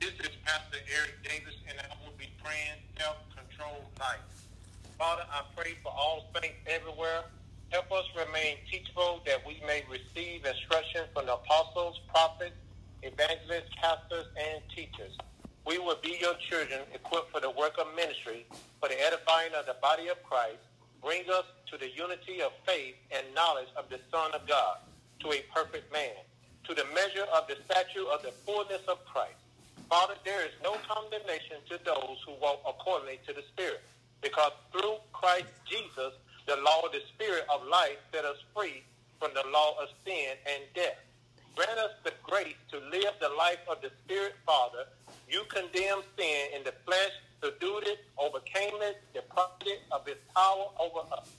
This 0.00 0.12
is 0.20 0.30
Pastor 0.44 0.78
Eric 0.94 1.14
Davis, 1.24 1.54
and 1.68 1.78
I 1.80 1.94
will 2.04 2.14
be 2.16 2.28
praying 2.42 2.78
self-controlled 2.98 3.86
life. 3.98 4.20
Father, 4.98 5.24
I 5.32 5.42
pray 5.56 5.74
for 5.82 5.90
all 5.90 6.30
saints 6.34 6.56
everywhere. 6.66 7.24
Help 7.70 7.90
us 7.90 8.04
remain 8.16 8.56
teachable 8.70 9.20
that 9.26 9.44
we 9.44 9.60
may 9.66 9.82
receive 9.90 10.44
instruction 10.44 11.02
from 11.12 11.26
the 11.26 11.34
apostles, 11.34 12.00
prophets, 12.08 12.54
evangelists, 13.14 13.70
pastors, 13.80 14.26
and 14.36 14.62
teachers. 14.74 15.14
We 15.66 15.78
will 15.78 15.98
be 16.02 16.18
your 16.20 16.34
children 16.50 16.82
equipped 16.92 17.30
for 17.32 17.40
the 17.40 17.50
work 17.50 17.74
of 17.78 17.86
ministry, 17.94 18.46
for 18.80 18.88
the 18.88 19.00
edifying 19.00 19.54
of 19.54 19.66
the 19.66 19.76
body 19.80 20.08
of 20.08 20.22
Christ. 20.24 20.58
Bring 21.02 21.22
us 21.30 21.46
to 21.70 21.78
the 21.78 21.90
unity 21.90 22.42
of 22.42 22.52
faith 22.66 22.96
and 23.12 23.24
knowledge 23.34 23.68
of 23.76 23.88
the 23.88 24.00
Son 24.10 24.32
of 24.34 24.46
God, 24.48 24.78
to 25.20 25.32
a 25.32 25.42
perfect 25.54 25.92
man, 25.92 26.16
to 26.68 26.74
the 26.74 26.84
measure 26.94 27.26
of 27.34 27.46
the 27.48 27.56
stature 27.64 28.06
of 28.12 28.22
the 28.22 28.32
fullness 28.44 28.82
of 28.88 29.04
Christ. 29.06 29.38
Father, 29.88 30.16
there 30.24 30.44
is 30.44 30.52
no 30.62 30.76
condemnation 30.88 31.58
to 31.70 31.78
those 31.84 32.18
who 32.26 32.34
walk 32.42 32.60
accordingly 32.68 33.20
to 33.26 33.32
the 33.32 33.42
Spirit, 33.52 33.82
because 34.22 34.52
through 34.72 34.96
Christ 35.12 35.46
Jesus, 35.70 36.12
the 36.46 36.56
law 36.56 36.82
of 36.84 36.92
the 36.92 37.02
Spirit 37.14 37.44
of 37.52 37.66
life 37.68 37.98
set 38.12 38.24
us 38.24 38.38
free 38.54 38.82
from 39.20 39.30
the 39.34 39.44
law 39.52 39.76
of 39.80 39.88
sin 40.04 40.36
and 40.46 40.64
death. 40.74 40.98
Grant 41.54 41.78
us 41.78 41.92
the 42.02 42.12
grace 42.24 42.58
to 42.72 42.78
live 42.90 43.14
the 43.20 43.28
life 43.28 43.62
of 43.70 43.80
the 43.80 43.90
Spirit, 44.04 44.34
Father. 44.44 44.86
You 45.28 45.44
condemned 45.48 46.02
sin 46.18 46.50
in 46.56 46.64
the 46.64 46.74
flesh, 46.84 47.14
subdued 47.40 47.86
it, 47.86 48.00
overcame 48.18 48.74
it, 48.82 48.98
deprived 49.14 49.62
it 49.66 49.78
of 49.92 50.08
its 50.08 50.18
power 50.34 50.66
over 50.80 51.06
us. 51.14 51.30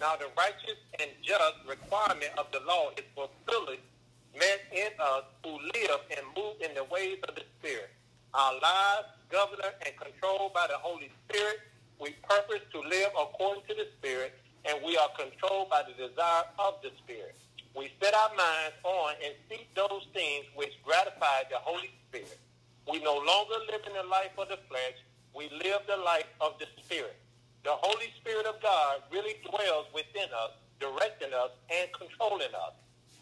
Now 0.00 0.16
the 0.16 0.28
righteous 0.38 0.80
and 1.00 1.10
just 1.22 1.56
requirement 1.68 2.32
of 2.38 2.46
the 2.50 2.60
law 2.66 2.90
is 2.96 3.04
fulfilled, 3.14 3.76
met 4.32 4.60
in 4.72 4.88
us 4.98 5.24
who 5.44 5.60
live 5.60 6.00
and 6.16 6.24
move 6.34 6.56
in 6.64 6.72
the 6.74 6.84
ways 6.84 7.18
of 7.28 7.34
the 7.34 7.44
Spirit. 7.60 7.90
Our 8.32 8.54
lives 8.54 9.08
governed 9.28 9.60
and 9.84 9.92
controlled 10.00 10.54
by 10.54 10.66
the 10.68 10.78
Holy 10.78 11.10
Spirit. 11.28 11.60
We 12.00 12.16
purpose 12.24 12.64
to 12.72 12.80
live 12.80 13.12
according 13.20 13.64
to 13.68 13.74
the 13.74 13.88
Spirit, 13.98 14.32
and 14.64 14.78
we 14.82 14.96
are 14.96 15.10
controlled 15.18 15.68
by 15.68 15.82
the 15.84 15.92
desire 16.08 16.44
of 16.58 16.80
the 16.82 16.90
Spirit 17.04 17.36
we 17.78 17.88
set 18.02 18.12
our 18.12 18.34
minds 18.34 18.74
on 18.82 19.14
and 19.24 19.32
seek 19.48 19.70
those 19.78 20.02
things 20.12 20.50
which 20.56 20.74
gratify 20.82 21.46
the 21.48 21.62
Holy 21.62 21.94
Spirit. 22.08 22.38
We 22.90 22.98
no 22.98 23.14
longer 23.14 23.54
live 23.70 23.86
in 23.86 23.94
the 23.94 24.02
life 24.10 24.34
of 24.36 24.48
the 24.48 24.58
flesh. 24.68 24.98
We 25.30 25.48
live 25.62 25.86
the 25.86 26.02
life 26.02 26.26
of 26.40 26.58
the 26.58 26.66
Spirit. 26.82 27.14
The 27.62 27.78
Holy 27.78 28.10
Spirit 28.18 28.46
of 28.46 28.60
God 28.60 29.06
really 29.12 29.38
dwells 29.46 29.86
within 29.94 30.26
us, 30.34 30.58
directing 30.80 31.30
us 31.30 31.54
and 31.70 31.86
controlling 31.94 32.50
us. 32.50 32.74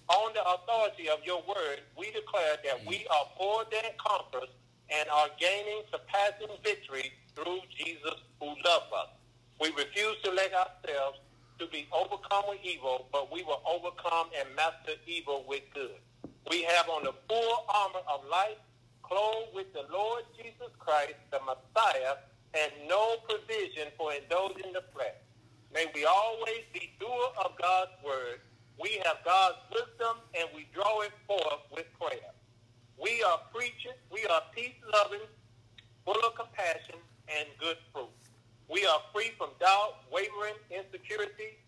On 0.09 0.33
the 0.33 0.41
authority 0.41 1.11
of 1.11 1.21
your 1.27 1.43
word, 1.45 1.85
we 1.99 2.07
declare 2.13 2.57
that 2.65 2.81
we 2.87 3.05
mm. 3.05 3.13
are 3.13 3.29
more 3.39 3.65
than 3.71 3.93
conquerors 4.01 4.49
and 4.89 5.09
are 5.11 5.29
gaining 5.39 5.83
surpassing 5.93 6.57
victory 6.65 7.13
through 7.35 7.61
Jesus 7.77 8.25
who 8.41 8.47
loves 8.65 8.89
us. 8.89 9.11
We 9.61 9.69
refuse 9.77 10.17
to 10.25 10.31
let 10.31 10.55
ourselves 10.55 11.19
to 11.59 11.67
be 11.69 11.89
overcome 11.93 12.45
with 12.49 12.59
evil, 12.63 13.09
but 13.13 13.33
we 13.33 13.43
will 13.43 13.63
overcome 13.67 14.29
and 14.39 14.49
master 14.55 14.93
evil 15.07 15.45
with 15.49 15.63
good. 15.73 15.99
We 16.51 16.63
have 16.65 16.89
on 16.89 17.05
the 17.05 17.15
full 17.29 17.65
armor 17.69 18.05
of 18.13 18.25
life, 18.31 18.59
clothed 19.03 19.55
with 19.55 19.73
the 19.73 19.85
Lord 19.93 20.25
Jesus 20.37 20.71
Christ, 20.79 21.15
the 21.31 21.41
Messiah, 21.41 22.17
and 22.55 22.73
no 22.89 23.17
provision 23.29 23.89
for 23.97 24.13
indulging 24.13 24.73
the 24.73 24.83
flesh. 24.95 25.21
May 25.73 25.87
we 25.95 26.05
always 26.05 26.65
be 26.73 26.93
doer 26.99 27.31
of 27.45 27.53
God's 27.61 27.93
word. 28.05 28.41
We 28.81 29.01
have 29.05 29.19
God's 29.25 29.59
wisdom, 29.73 30.17
and 30.39 30.49
we 30.55 30.69
draw 30.73 31.01
it 31.01 31.13
forth 31.27 31.65
with 31.73 31.87
prayer. 32.01 32.33
We 33.03 33.23
are 33.23 33.41
preaching. 33.55 33.93
We 34.11 34.25
are 34.27 34.43
peace-loving, 34.55 35.27
full 36.05 36.21
of 36.25 36.35
compassion 36.35 36.97
and 37.29 37.47
good 37.59 37.77
fruit. 37.93 38.09
We 38.71 38.85
are 38.87 39.01
free 39.15 39.33
from 39.39 39.51
doubt, 39.61 40.03
wavering, 40.13 40.59
insecurity. 40.71 41.59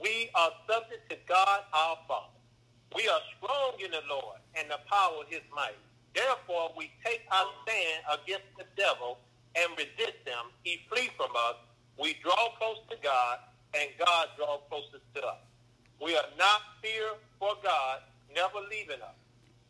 We 0.00 0.30
are 0.34 0.50
subject 0.68 1.10
to 1.10 1.16
God 1.28 1.60
our 1.72 1.98
Father. 2.08 2.34
We 2.96 3.08
are 3.08 3.20
strong 3.38 3.72
in 3.84 3.90
the 3.92 4.02
Lord 4.08 4.38
and 4.58 4.70
the 4.70 4.80
power 4.90 5.22
of 5.22 5.28
his 5.28 5.42
might. 5.54 5.78
Therefore, 6.14 6.72
we 6.76 6.90
take 7.04 7.22
our 7.30 7.46
stand 7.62 8.02
against 8.22 8.50
the 8.58 8.66
devil 8.76 9.18
and 9.54 9.70
resist 9.78 10.26
him. 10.26 10.50
He 10.64 10.80
flee 10.90 11.10
from 11.16 11.30
us. 11.36 11.56
We 11.98 12.16
draw 12.22 12.50
close 12.58 12.78
to 12.90 12.96
God, 13.02 13.38
and 13.74 13.90
God 13.98 14.28
draws 14.36 14.60
closest 14.68 15.06
to 15.14 15.22
us. 15.22 15.38
We 16.02 16.16
are 16.16 16.30
not 16.38 16.62
fear 16.82 17.14
for 17.38 17.54
God, 17.62 18.00
never 18.34 18.58
leaving 18.70 19.02
us. 19.02 19.14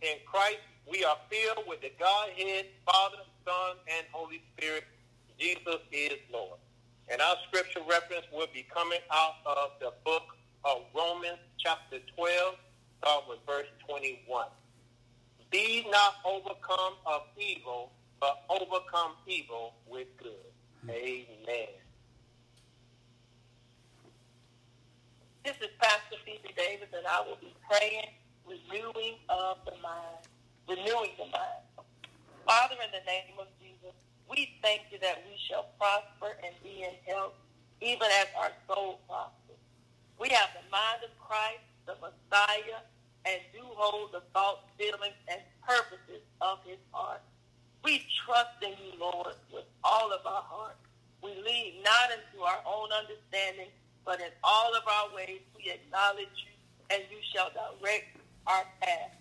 In 0.03 0.17
Christ, 0.27 0.65
we 0.91 1.05
are 1.05 1.19
filled 1.29 1.67
with 1.69 1.83
the 1.83 1.93
Godhead, 1.99 2.67
Father, 2.87 3.23
Son, 3.45 3.77
and 3.99 4.07
Holy 4.13 4.43
Spirit. 4.57 4.85
Jesus 5.39 5.81
is 5.93 6.19
Lord. 6.33 6.59
And 7.11 7.21
our 7.21 7.35
scripture 7.49 7.81
reference 7.89 8.27
will 8.33 8.47
be 8.55 8.65
coming 8.73 9.01
out 9.11 9.35
of 9.45 9.71
the 9.81 9.93
book 10.05 10.23
of 10.65 10.83
Romans 10.95 11.41
chapter 11.59 11.99
12, 12.17 12.55
start 13.03 13.25
with 13.29 13.39
verse 13.45 13.67
21. 13.89 14.47
Be 15.51 15.85
not 15.91 16.15
overcome 16.25 16.95
of 17.07 17.23
evil, 17.37 17.91
but 18.21 18.45
overcome 18.49 19.19
evil 19.27 19.75
with 19.89 20.07
good. 20.23 20.55
Amen. 20.89 21.75
This 25.45 25.57
is 25.61 25.69
Pastor 25.81 26.17
Phoebe 26.25 26.55
Davis, 26.57 26.89
and 26.97 27.07
I 27.09 27.27
will 27.27 27.39
be 27.41 27.53
praying, 27.69 28.07
renewing 28.47 29.17
of 29.29 29.59
the 29.65 29.73
mind, 29.83 30.29
renewing 30.69 31.11
the 31.19 31.25
mind. 31.25 31.67
Father, 32.47 32.77
in 32.85 32.91
the 32.93 33.05
name 33.05 33.35
of 33.41 33.49
we 34.31 34.55
thank 34.63 34.83
you 34.95 34.99
that 35.03 35.19
we 35.27 35.35
shall 35.51 35.67
prosper 35.77 36.39
and 36.47 36.55
be 36.63 36.87
in 36.87 36.95
health, 37.05 37.35
even 37.83 38.07
as 38.23 38.29
our 38.39 38.55
soul 38.71 39.01
prospers. 39.09 39.59
We 40.19 40.29
have 40.31 40.51
the 40.55 40.63
mind 40.71 41.03
of 41.03 41.11
Christ, 41.19 41.67
the 41.85 41.99
Messiah, 41.99 42.87
and 43.27 43.41
do 43.53 43.67
hold 43.75 44.13
the 44.13 44.23
thoughts, 44.33 44.63
feelings, 44.79 45.19
and 45.27 45.43
purposes 45.67 46.23
of 46.41 46.63
his 46.65 46.79
heart. 46.93 47.21
We 47.83 48.07
trust 48.25 48.63
in 48.63 48.71
you, 48.79 48.95
Lord, 49.01 49.35
with 49.53 49.67
all 49.83 50.13
of 50.13 50.25
our 50.25 50.47
heart. 50.47 50.77
We 51.23 51.35
lean 51.43 51.83
not 51.83 52.15
into 52.15 52.45
our 52.45 52.63
own 52.65 52.89
understanding, 52.95 53.69
but 54.05 54.21
in 54.21 54.31
all 54.45 54.73
of 54.75 54.87
our 54.87 55.15
ways 55.15 55.41
we 55.59 55.71
acknowledge 55.71 56.33
you, 56.39 56.55
and 56.95 57.03
you 57.11 57.19
shall 57.35 57.51
direct 57.51 58.17
our 58.47 58.65
path. 58.81 59.17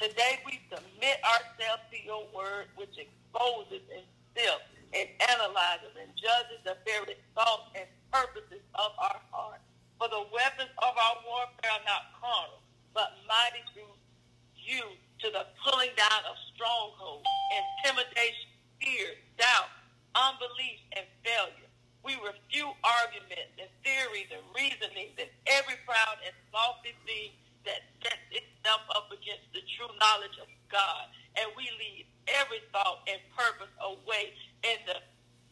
Today 0.00 0.40
we 0.44 0.60
submit 0.68 1.22
ourselves 1.24 1.82
to 1.92 1.98
your 2.04 2.26
word, 2.34 2.66
which 2.76 2.96
exposes 2.98 3.82
and 3.94 4.04
sifts 4.38 4.70
and 4.94 5.08
analyzes 5.28 5.94
and 5.98 6.10
judges 6.14 6.62
the 6.64 6.78
very 6.86 7.18
thoughts 7.34 7.74
and 7.74 7.86
purposes 8.14 8.62
of 8.78 8.92
our 9.02 9.20
heart. 9.34 9.62
For 9.98 10.08
the 10.08 10.24
weapons 10.30 10.70
of 10.78 10.94
our 10.94 11.16
warfare 11.26 11.74
are 11.74 11.86
not 11.86 12.14
carnal, 12.22 12.62
but 12.94 13.18
mighty 13.26 13.66
through 13.74 13.90
you 14.56 14.84
to 15.24 15.28
the 15.34 15.44
pulling 15.66 15.92
down 15.98 16.22
of 16.30 16.36
strongholds, 16.54 17.26
intimidation, 17.84 18.50
fear, 18.80 19.18
doubt, 19.38 19.70
unbelief, 20.16 20.80
and 20.96 21.06
failure. 21.26 21.70
We 22.06 22.16
refute 22.22 22.74
arguments 22.86 23.58
and 23.60 23.70
theories 23.84 24.30
and 24.32 24.44
reasonings 24.56 25.18
and 25.18 25.30
every 25.50 25.76
proud 25.84 26.22
and 26.24 26.34
lofty 26.54 26.94
thing 27.04 27.34
that 27.66 27.82
sets 28.00 28.24
itself 28.32 28.82
up 28.96 29.10
against 29.12 29.50
the 29.52 29.60
true 29.76 29.90
knowledge 30.00 30.38
of 30.40 30.48
God. 30.72 31.10
And 31.36 31.50
we 31.58 31.68
lead 31.76 32.06
every 32.36 32.60
thought 32.72 33.04
and 33.08 33.20
purpose 33.36 33.72
away 33.80 34.34
and 34.64 34.78
the 34.86 34.98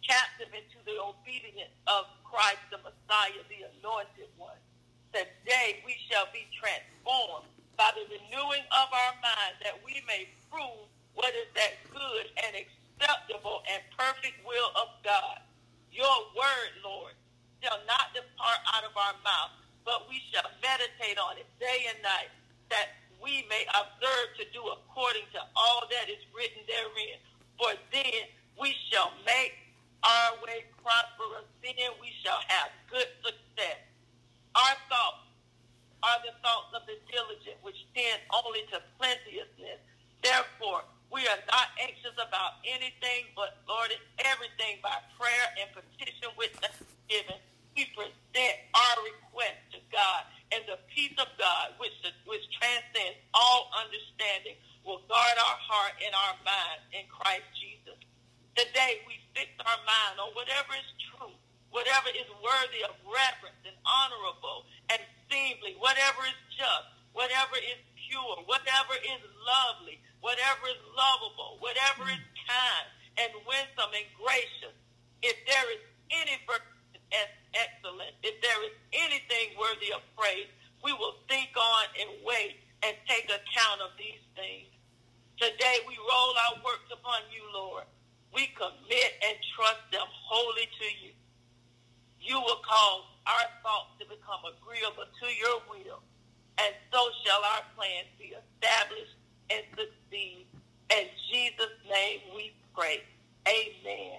captive 0.05 0.53
into 0.55 0.79
the 0.85 0.97
obedience 1.01 1.73
of 1.89 2.07
Christ, 2.23 2.63
the 2.71 2.79
Messiah, 2.83 3.43
the 3.49 3.67
anointed 3.79 4.31
one. 4.37 4.59
Today 5.13 5.83
we 5.87 5.97
shall 6.11 6.29
be 6.31 6.47
transformed 6.55 7.49
by 7.77 7.91
the 7.97 8.05
renewing 8.09 8.65
of 8.73 8.89
our 8.93 9.15
mind 9.25 9.55
that 9.65 9.81
we 9.85 10.03
may 10.07 10.29
prove 10.53 10.87
what 11.15 11.33
is 11.35 11.49
that 11.57 11.81
good 11.91 12.27
and 12.45 12.53
acceptable 12.57 13.63
and 13.73 13.81
perfect 13.97 14.37
will 14.45 14.71
of 14.77 14.93
God. 15.05 15.41
Your 15.93 16.17
word, 16.37 16.73
Lord, 16.85 17.15
shall 17.63 17.81
not 17.89 18.13
depart 18.13 18.61
out 18.77 18.85
of 18.85 18.93
our 18.97 19.17
mouth, 19.25 19.53
but 19.85 20.09
we 20.09 20.21
shall 20.33 20.47
meditate 20.61 21.17
on 21.19 21.41
it 21.41 21.49
day 21.61 21.89
and 21.89 22.01
night, 22.05 22.31
that 22.71 22.97
we 23.23 23.45
may 23.49 23.65
observe 23.73 24.29
to 24.39 24.45
do 24.53 24.63
according 24.65 25.27
to 25.35 25.41
all 25.57 25.85
that 25.91 26.09
is 26.11 26.23
written 26.35 26.63
therein. 26.69 27.19
For 27.59 27.73
then 27.93 28.23
we 28.61 28.75
shall 28.91 29.13
make 29.27 29.55
our 30.05 30.39
way 30.45 30.65
prosperous. 30.83 31.49
Then 31.63 31.93
we 32.01 32.13
shall 32.25 32.41
have 32.49 32.71
good 32.91 33.09
success. 33.25 33.81
Our 34.55 34.77
thoughts 34.89 35.27
are 36.03 36.21
the 36.25 36.35
thoughts 36.45 36.73
of 36.77 36.83
the 36.87 36.99
diligent, 37.11 37.59
which 37.63 37.79
tend 37.97 38.21
only 38.33 38.65
to 38.73 38.81
plenteousness. 39.01 39.81
Therefore, 40.23 40.85
we 41.13 41.25
are 41.27 41.43
not 41.49 41.73
anxious 41.81 42.15
about 42.19 42.61
anything, 42.67 43.31
but 43.35 43.59
Lord, 43.69 43.91
in 43.95 44.03
everything 44.27 44.83
by 44.83 44.99
prayer 45.19 45.47
and 45.63 45.71
petition 45.73 46.31
with 46.37 46.53
thanksgiving, 46.61 47.41
we 47.77 47.87
present 47.95 48.57
our 48.75 48.97
request 49.05 49.61
to 49.77 49.81
God, 49.93 50.25
and 50.53 50.65
the 50.67 50.81
peace 50.91 51.15
of 51.21 51.29
God, 51.39 51.77
which 51.79 51.95
which 52.27 52.45
transcends 52.59 53.21
all 53.35 53.71
understanding, 53.77 54.57
will 54.83 55.05
guard 55.07 55.37
our 55.37 55.59
heart 55.61 55.95
and 56.01 56.13
our 56.15 56.37
mind 56.43 56.81
in 56.97 57.05
Christ 57.13 57.47
Jesus. 57.59 57.99
Today, 58.57 59.05
we 59.05 59.21
fix 59.37 59.53
our 59.61 59.81
mind 59.85 60.17
on 60.19 60.33
whatever 60.33 60.73
is 60.75 60.91
true, 61.13 61.35
whatever 61.71 62.09
is 62.17 62.29
worthy 62.67 62.83
of 62.83 62.99
reverence 63.07 63.63
and 63.63 63.79
honorable 63.87 64.67
and 64.91 64.99
seemly, 65.31 65.79
whatever 65.79 66.27
is 66.27 66.41
just, 66.51 66.91
whatever 67.15 67.55
is 67.63 67.79
pure, 67.95 68.43
whatever 68.51 68.99
is 69.07 69.23
lovely, 69.47 70.03
whatever 70.19 70.67
is 70.67 70.83
lovable, 70.99 71.63
whatever 71.63 72.11
is 72.11 72.23
kind 72.43 72.87
and 73.23 73.31
winsome 73.47 73.93
and 73.95 74.09
gracious. 74.19 74.75
If 75.23 75.39
there 75.47 75.67
is 75.79 75.83
any 76.11 76.43
virtue 76.43 76.99
as 77.15 77.31
excellent, 77.55 78.19
if 78.27 78.35
there 78.43 78.61
is 78.67 78.75
anything 78.91 79.55
worthy 79.55 79.95
of 79.95 80.03
praise, 80.19 80.51
we 80.83 80.91
will 80.91 81.23
think 81.31 81.55
on 81.55 81.87
and 82.03 82.11
wait 82.27 82.59
and 82.83 82.99
take 83.07 83.31
account 83.31 83.79
of 83.79 83.95
these 83.95 84.23
things. 84.35 84.75
Today 85.39 85.87
we 85.87 85.95
roll 86.03 86.35
our 86.51 86.59
works 86.67 86.91
upon 86.91 87.23
you, 87.31 87.47
Lord. 87.55 87.87
We 88.35 88.51
commit 88.59 89.13
and 89.23 89.39
trust 89.55 89.87
them 89.95 90.07
wholly 90.11 90.67
to 90.67 90.89
you. 91.07 91.15
You 92.27 92.41
will 92.41 92.59
cause 92.67 93.07
our 93.23 93.47
thoughts 93.63 93.95
to 94.03 94.05
become 94.05 94.43
agreeable 94.43 95.07
to 95.07 95.27
your 95.31 95.63
will, 95.71 96.03
and 96.59 96.75
so 96.91 97.07
shall 97.23 97.39
our 97.39 97.63
plans 97.79 98.11
be 98.19 98.35
established 98.35 99.15
and 99.51 99.63
succeed. 99.79 100.47
In 100.91 101.07
Jesus' 101.31 101.79
name 101.87 102.19
we 102.35 102.51
pray. 102.75 103.07
Amen. 103.47 104.19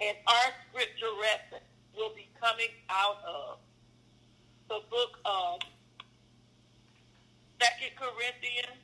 And 0.00 0.16
our 0.28 0.54
scripture 0.70 1.10
reference 1.18 1.66
will 1.98 2.14
be 2.14 2.30
coming 2.38 2.70
out 2.88 3.18
of 3.26 3.58
the 4.68 4.78
book 4.86 5.18
of 5.24 5.58
Second 7.58 7.90
Corinthians, 7.98 8.78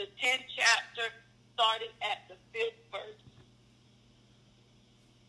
the 0.00 0.08
10th 0.24 0.48
chapter, 0.56 1.12
starting 1.52 1.92
at 2.00 2.24
the 2.32 2.36
fifth 2.48 2.80
verse. 2.88 3.20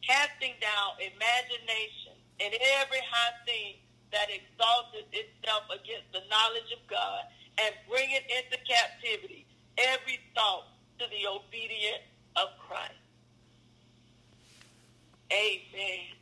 Casting 0.08 0.56
down 0.62 0.96
imagination 1.04 2.16
and 2.40 2.54
every 2.80 3.00
high 3.10 3.36
thing 3.46 3.76
that 4.12 4.28
exalted 4.30 5.06
itself 5.12 5.64
against 5.70 6.12
the 6.12 6.22
knowledge 6.30 6.72
of 6.74 6.84
God 6.90 7.24
and 7.58 7.74
bring 7.90 8.12
it 8.12 8.24
into 8.28 8.58
captivity 8.64 9.46
every 9.78 10.20
thought 10.36 10.68
to 11.00 11.06
the 11.08 11.28
obedience 11.28 12.04
of 12.36 12.50
Christ. 12.68 12.94
Amen. 15.32 16.16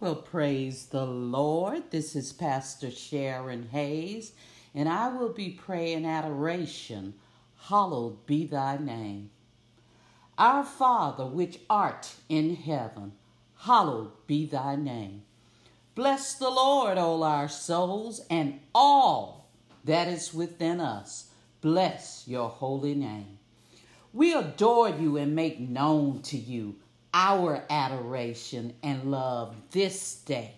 Well, 0.00 0.16
praise 0.16 0.86
the 0.86 1.06
Lord. 1.06 1.90
This 1.90 2.16
is 2.16 2.32
Pastor 2.62 2.92
Sharon 2.92 3.70
Hayes, 3.72 4.34
and 4.72 4.88
I 4.88 5.08
will 5.08 5.30
be 5.30 5.50
praying 5.50 6.06
adoration. 6.06 7.14
Hallowed 7.62 8.24
be 8.24 8.46
thy 8.46 8.76
name. 8.76 9.30
Our 10.38 10.62
Father, 10.62 11.26
which 11.26 11.58
art 11.68 12.14
in 12.28 12.54
heaven, 12.54 13.14
hallowed 13.62 14.12
be 14.28 14.46
thy 14.46 14.76
name. 14.76 15.22
Bless 15.96 16.34
the 16.34 16.50
Lord, 16.50 16.98
all 16.98 17.24
our 17.24 17.48
souls, 17.48 18.20
and 18.30 18.60
all 18.72 19.48
that 19.82 20.06
is 20.06 20.32
within 20.32 20.78
us. 20.78 21.30
Bless 21.62 22.28
your 22.28 22.48
holy 22.48 22.94
name. 22.94 23.38
We 24.12 24.34
adore 24.34 24.90
you 24.90 25.16
and 25.16 25.34
make 25.34 25.58
known 25.58 26.22
to 26.22 26.38
you 26.38 26.76
our 27.12 27.64
adoration 27.68 28.74
and 28.84 29.10
love 29.10 29.56
this 29.72 30.14
day. 30.14 30.54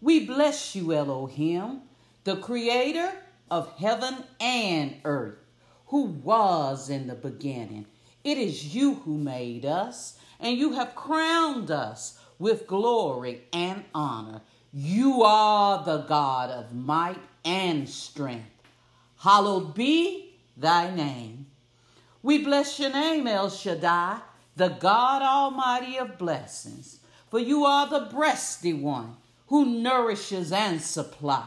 We 0.00 0.26
bless 0.26 0.74
you, 0.74 0.92
Elohim, 0.92 1.80
the 2.24 2.36
creator 2.36 3.12
of 3.50 3.72
heaven 3.78 4.24
and 4.38 4.96
earth, 5.04 5.38
who 5.86 6.02
was 6.04 6.90
in 6.90 7.06
the 7.06 7.14
beginning. 7.14 7.86
It 8.22 8.36
is 8.36 8.74
you 8.74 8.94
who 8.94 9.16
made 9.16 9.64
us, 9.64 10.18
and 10.38 10.58
you 10.58 10.72
have 10.72 10.94
crowned 10.94 11.70
us 11.70 12.18
with 12.38 12.66
glory 12.66 13.44
and 13.52 13.84
honor. 13.94 14.42
You 14.72 15.22
are 15.22 15.82
the 15.82 15.98
God 15.98 16.50
of 16.50 16.74
might 16.74 17.20
and 17.44 17.88
strength. 17.88 18.50
Hallowed 19.18 19.74
be 19.74 20.34
thy 20.56 20.94
name. 20.94 21.46
We 22.22 22.44
bless 22.44 22.78
your 22.78 22.90
name, 22.90 23.26
El 23.26 23.48
Shaddai, 23.48 24.18
the 24.56 24.68
God 24.68 25.22
Almighty 25.22 25.96
of 25.96 26.18
blessings, 26.18 27.00
for 27.30 27.38
you 27.38 27.64
are 27.64 27.88
the 27.88 28.14
breasty 28.14 28.78
one 28.78 29.16
who 29.46 29.64
nourishes 29.64 30.52
and 30.52 30.80
supplies. 30.80 31.44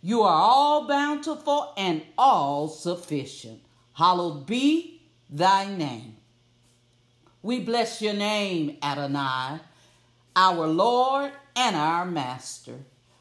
You 0.00 0.22
are 0.22 0.40
all 0.40 0.88
bountiful 0.88 1.72
and 1.76 2.02
all 2.18 2.68
sufficient. 2.68 3.60
Hallowed 3.92 4.46
be 4.46 5.02
thy 5.30 5.72
name. 5.74 6.16
We 7.42 7.60
bless 7.60 8.02
your 8.02 8.14
name, 8.14 8.78
Adonai, 8.82 9.60
our 10.34 10.66
Lord 10.66 11.32
and 11.54 11.76
our 11.76 12.04
Master. 12.04 12.78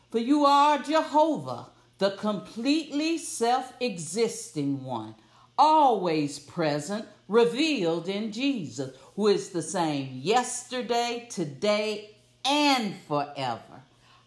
For 0.09 0.19
you 0.19 0.45
are 0.45 0.79
Jehovah, 0.79 1.67
the 1.97 2.11
completely 2.11 3.17
self 3.17 3.73
existing 3.79 4.83
one, 4.83 5.15
always 5.57 6.39
present, 6.39 7.05
revealed 7.27 8.09
in 8.09 8.31
Jesus, 8.31 8.95
who 9.15 9.27
is 9.27 9.49
the 9.49 9.61
same 9.61 10.09
yesterday, 10.13 11.27
today, 11.29 12.15
and 12.43 12.95
forever. 13.07 13.70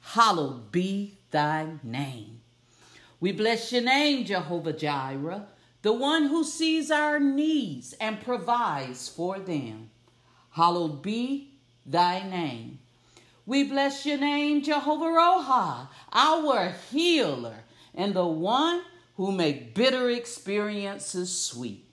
Hallowed 0.05 0.70
be 0.70 1.18
thy 1.31 1.66
name. 1.82 2.40
We 3.20 3.32
bless 3.32 3.72
your 3.72 3.82
name, 3.82 4.24
Jehovah 4.24 4.74
Jireh, 4.74 5.47
the 5.82 5.93
one 5.93 6.26
who 6.26 6.44
sees 6.44 6.90
our 6.90 7.18
needs 7.18 7.94
and 7.94 8.20
provides 8.20 9.09
for 9.09 9.39
them. 9.39 9.90
Hallowed 10.51 11.02
be 11.02 11.55
thy 11.86 12.28
name. 12.28 12.78
We 13.47 13.64
bless 13.64 14.06
your 14.06 14.18
name, 14.18 14.62
Jehovah 14.62 15.06
Roha, 15.06 15.89
our 16.12 16.74
healer, 16.90 17.64
and 17.94 18.14
the 18.14 18.26
one 18.26 18.82
who 19.16 19.32
make 19.32 19.74
bitter 19.74 20.10
experiences 20.10 21.35
sweet. 21.39 21.85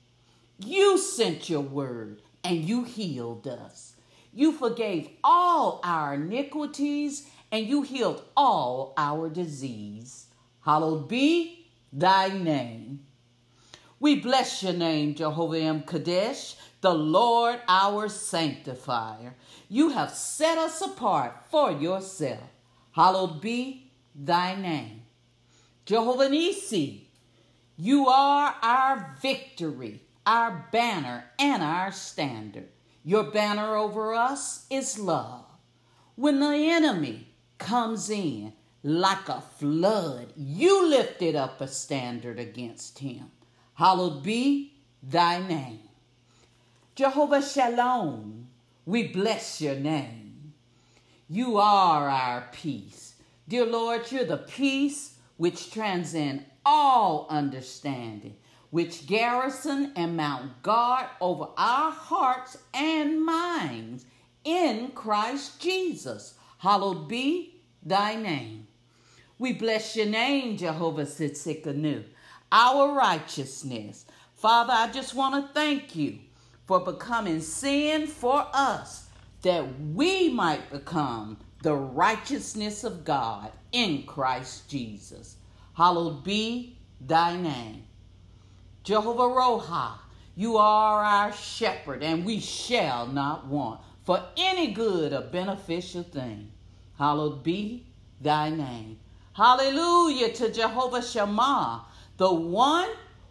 You 0.60 0.98
sent 0.98 1.50
your 1.50 1.62
word 1.62 2.22
and 2.44 2.58
you 2.64 2.84
healed 2.84 3.48
us. 3.48 3.96
You 4.34 4.52
forgave 4.52 5.10
all 5.24 5.82
our 5.84 6.14
iniquities 6.14 7.28
and 7.52 7.68
you 7.68 7.82
healed 7.82 8.24
all 8.36 8.94
our 8.98 9.30
disease. 9.30 10.28
Hallowed 10.62 11.08
be 11.08 11.68
thy 11.92 12.30
name. 12.30 13.02
We 14.00 14.16
bless 14.16 14.64
your 14.64 14.74
name, 14.74 15.14
Jehovah 15.14 15.58
M'Kaddesh, 15.58 16.56
the 16.82 16.94
Lord 16.94 17.60
our 17.68 18.10
sanctifier. 18.10 19.36
You 19.70 19.90
have 19.90 20.12
set 20.12 20.58
us 20.58 20.82
apart 20.82 21.46
for 21.50 21.72
yourself. 21.72 22.40
Hallowed 22.94 23.42
be 23.42 23.92
thy 24.16 24.56
name. 24.56 25.04
Jehovah 25.86 26.30
Nissi, 26.30 27.02
you 27.78 28.08
are 28.08 28.56
our 28.62 29.16
victory, 29.22 30.02
our 30.26 30.68
banner, 30.72 31.26
and 31.38 31.62
our 31.62 31.92
standard. 31.92 32.70
Your 33.04 33.24
banner 33.24 33.76
over 33.76 34.14
us 34.14 34.66
is 34.70 35.00
love. 35.00 35.46
When 36.16 36.40
the 36.40 36.54
enemy 36.56 37.28
comes 37.62 38.10
in 38.10 38.54
like 38.84 39.30
a 39.30 39.42
flood, 39.42 40.34
you 40.36 40.88
lifted 40.88 41.36
up 41.36 41.62
a 41.62 41.68
standard 41.68 42.40
against 42.40 43.00
him. 43.00 43.32
Hallowed 43.76 44.24
be 44.24 44.74
thy 45.02 45.40
name. 45.48 45.80
Jehovah 46.96 47.42
Shalom, 47.42 48.48
we 48.86 49.08
bless 49.08 49.62
your 49.62 49.76
name. 49.76 50.54
You 51.30 51.58
are 51.58 52.10
our 52.10 52.50
peace. 52.52 53.16
Dear 53.48 53.66
Lord, 53.66 54.12
you're 54.12 54.26
the 54.26 54.38
peace 54.38 55.18
which 55.38 55.72
transcends 55.72 56.44
all 56.66 57.28
understanding, 57.30 58.36
which 58.70 59.08
garrison 59.08 59.94
and 59.96 60.18
mount 60.18 60.62
guard 60.64 61.08
over 61.20 61.48
our 61.58 61.92
hearts 61.92 62.58
and 62.74 63.24
minds 63.24 64.06
in 64.44 64.90
Christ 64.90 65.62
Jesus. 65.62 66.36
Hallowed 66.58 67.08
be 67.08 67.51
thy 67.84 68.16
name. 68.16 68.68
We 69.40 69.54
bless 69.54 69.96
your 69.96 70.06
name, 70.06 70.58
Jehovah 70.58 71.06
Tsidkenu, 71.06 72.04
our 72.52 72.94
righteousness. 72.94 74.06
Father, 74.36 74.74
I 74.74 74.92
just 74.92 75.16
want 75.16 75.36
to 75.36 75.54
thank 75.54 75.96
you 75.96 76.20
for 76.66 76.80
becoming 76.80 77.42
sin 77.42 78.08
for 78.08 78.48
us, 78.54 79.08
that 79.42 79.66
we 79.80 80.30
might 80.30 80.70
become 80.72 81.38
the 81.64 81.74
righteousness 81.74 82.84
of 82.84 83.04
God 83.04 83.52
in 83.72 84.04
Christ 84.04 84.70
Jesus. 84.70 85.38
Hallowed 85.74 86.24
be 86.24 86.78
thy 87.00 87.36
name. 87.36 87.84
Jehovah 88.84 89.24
Roha, 89.24 89.94
you 90.36 90.58
are 90.58 91.04
our 91.04 91.34
shepherd, 91.34 92.04
and 92.04 92.26
we 92.26 92.40
shall 92.40 93.08
not 93.08 93.48
want 93.48 93.80
for 94.04 94.24
any 94.38 94.72
good 94.72 95.14
or 95.14 95.22
beneficial 95.22 96.04
thing. 96.04 96.52
Hallowed 97.02 97.42
be 97.42 97.88
thy 98.22 98.52
name. 98.52 99.00
Hallelujah 99.34 100.34
to 100.34 100.52
Jehovah 100.52 101.02
Shammah, 101.02 101.82
the 102.18 102.32
one 102.32 102.90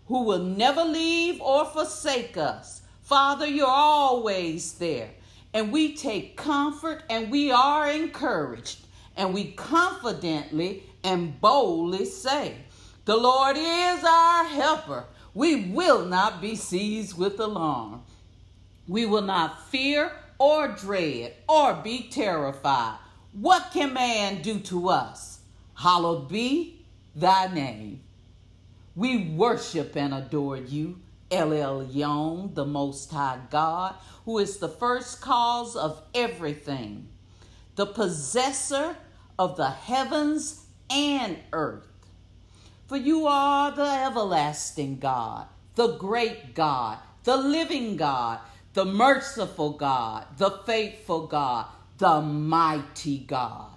who 0.09 0.25
will 0.25 0.43
never 0.43 0.83
leave 0.83 1.41
or 1.41 1.65
forsake 1.67 2.37
us. 2.37 2.83
Father, 3.01 3.47
you're 3.47 3.69
always 3.69 4.73
there. 4.73 5.11
And 5.55 5.71
we 5.71 5.95
take 5.95 6.37
comfort 6.37 7.05
and 7.09 7.31
we 7.31 7.53
are 7.53 7.89
encouraged. 7.89 8.87
And 9.17 9.33
we 9.33 9.53
confidently 9.53 10.83
and 11.05 11.41
boldly 11.41 12.07
say, 12.07 12.57
The 13.05 13.17
Lord 13.17 13.57
is 13.57 14.03
our 14.03 14.47
helper. 14.47 15.05
We 15.33 15.71
will 15.71 16.05
not 16.07 16.41
be 16.41 16.57
seized 16.57 17.17
with 17.17 17.39
alarm. 17.39 18.03
We 18.89 19.07
will 19.07 19.23
not 19.23 19.69
fear 19.69 20.11
or 20.41 20.67
dread 20.67 21.35
or 21.49 21.75
be 21.75 22.09
terrified. 22.11 22.99
What 23.33 23.71
can 23.73 23.95
man 23.95 24.43
do 24.43 24.59
to 24.61 24.89
us? 24.89 25.41
Hallowed 25.75 26.29
be 26.29 26.85
thy 27.15 27.53
name. 27.53 28.01
We 28.97 29.29
worship 29.29 29.97
and 29.97 30.13
adore 30.13 30.57
you, 30.57 31.01
El 31.31 31.51
Elyon, 31.51 32.55
the 32.55 32.67
Most 32.67 33.11
High 33.13 33.39
God, 33.51 33.95
who 34.25 34.39
is 34.39 34.59
the 34.59 34.69
first 34.69 35.21
cause 35.21 35.77
of 35.77 36.03
everything, 36.13 37.09
the 37.77 37.87
possessor 37.87 38.97
of 39.39 39.57
the 39.57 39.71
heavens 39.71 40.67
and 40.91 41.39
earth. 41.53 41.87
For 42.89 42.97
you 42.97 43.29
are 43.29 43.71
the 43.71 43.89
everlasting 44.07 44.99
God, 44.99 45.47
the 45.77 45.97
great 45.97 46.55
God, 46.55 46.99
the 47.23 47.37
living 47.37 47.97
God, 47.97 48.41
the 48.75 48.85
merciful 48.85 49.71
God, 49.71 50.27
the 50.37 50.51
faithful 50.67 51.29
God, 51.29 51.67
the 52.01 52.21
mighty 52.23 53.19
God. 53.19 53.69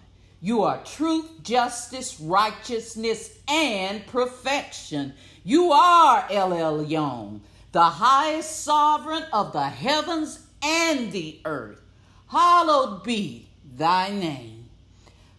You 0.41 0.63
are 0.63 0.81
truth, 0.83 1.43
justice, 1.43 2.19
righteousness, 2.21 3.37
and 3.49 4.05
perfection. 4.07 5.13
You 5.43 5.73
are 5.73 6.25
El 6.29 6.51
Elyon, 6.51 7.41
the 7.73 7.83
highest 7.83 8.63
sovereign 8.63 9.23
of 9.33 9.51
the 9.51 9.63
heavens 9.63 10.39
and 10.63 11.11
the 11.11 11.41
earth. 11.43 11.81
Hallowed 12.27 13.03
be 13.03 13.49
thy 13.75 14.09
name. 14.09 14.69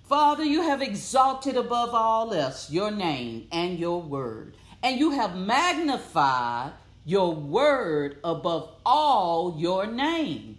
Father, 0.06 0.44
you 0.44 0.60
have 0.62 0.82
exalted 0.82 1.56
above 1.56 1.94
all 1.94 2.34
else 2.34 2.70
your 2.70 2.90
name 2.90 3.48
and 3.50 3.78
your 3.78 4.02
word, 4.02 4.56
and 4.82 5.00
you 5.00 5.12
have 5.12 5.34
magnified 5.36 6.72
your 7.06 7.34
word 7.34 8.18
above 8.22 8.74
all 8.84 9.56
your 9.58 9.86
name. 9.86 10.53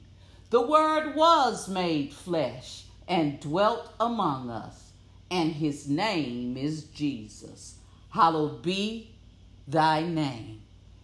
The 0.50 0.62
word 0.62 1.16
was 1.16 1.68
made 1.68 2.14
flesh 2.14 2.86
and 3.08 3.40
dwelt 3.40 3.92
among 4.00 4.50
us, 4.50 4.92
and 5.30 5.52
his 5.52 5.88
name 5.88 6.58
is 6.58 6.84
Jesus. 6.86 7.76
Hallowed 8.10 8.62
be 8.62 9.16
thy 9.68 10.02
name. 10.02 10.62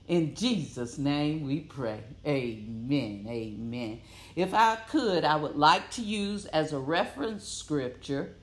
In 0.07 0.35
Jesus' 0.35 0.97
name 0.97 1.45
we 1.45 1.61
pray. 1.61 2.01
Amen. 2.25 3.25
Amen. 3.29 4.01
If 4.35 4.53
I 4.53 4.75
could, 4.89 5.23
I 5.23 5.35
would 5.35 5.55
like 5.55 5.89
to 5.91 6.01
use 6.01 6.45
as 6.47 6.73
a 6.73 6.79
reference 6.79 7.47
scripture 7.47 8.35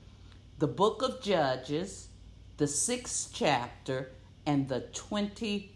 the 0.57 0.67
book 0.67 1.01
of 1.01 1.21
Judges, 1.21 2.09
the 2.57 2.67
sixth 2.67 3.31
chapter, 3.33 4.11
and 4.45 4.67
the 4.67 4.81
24th 4.93 5.69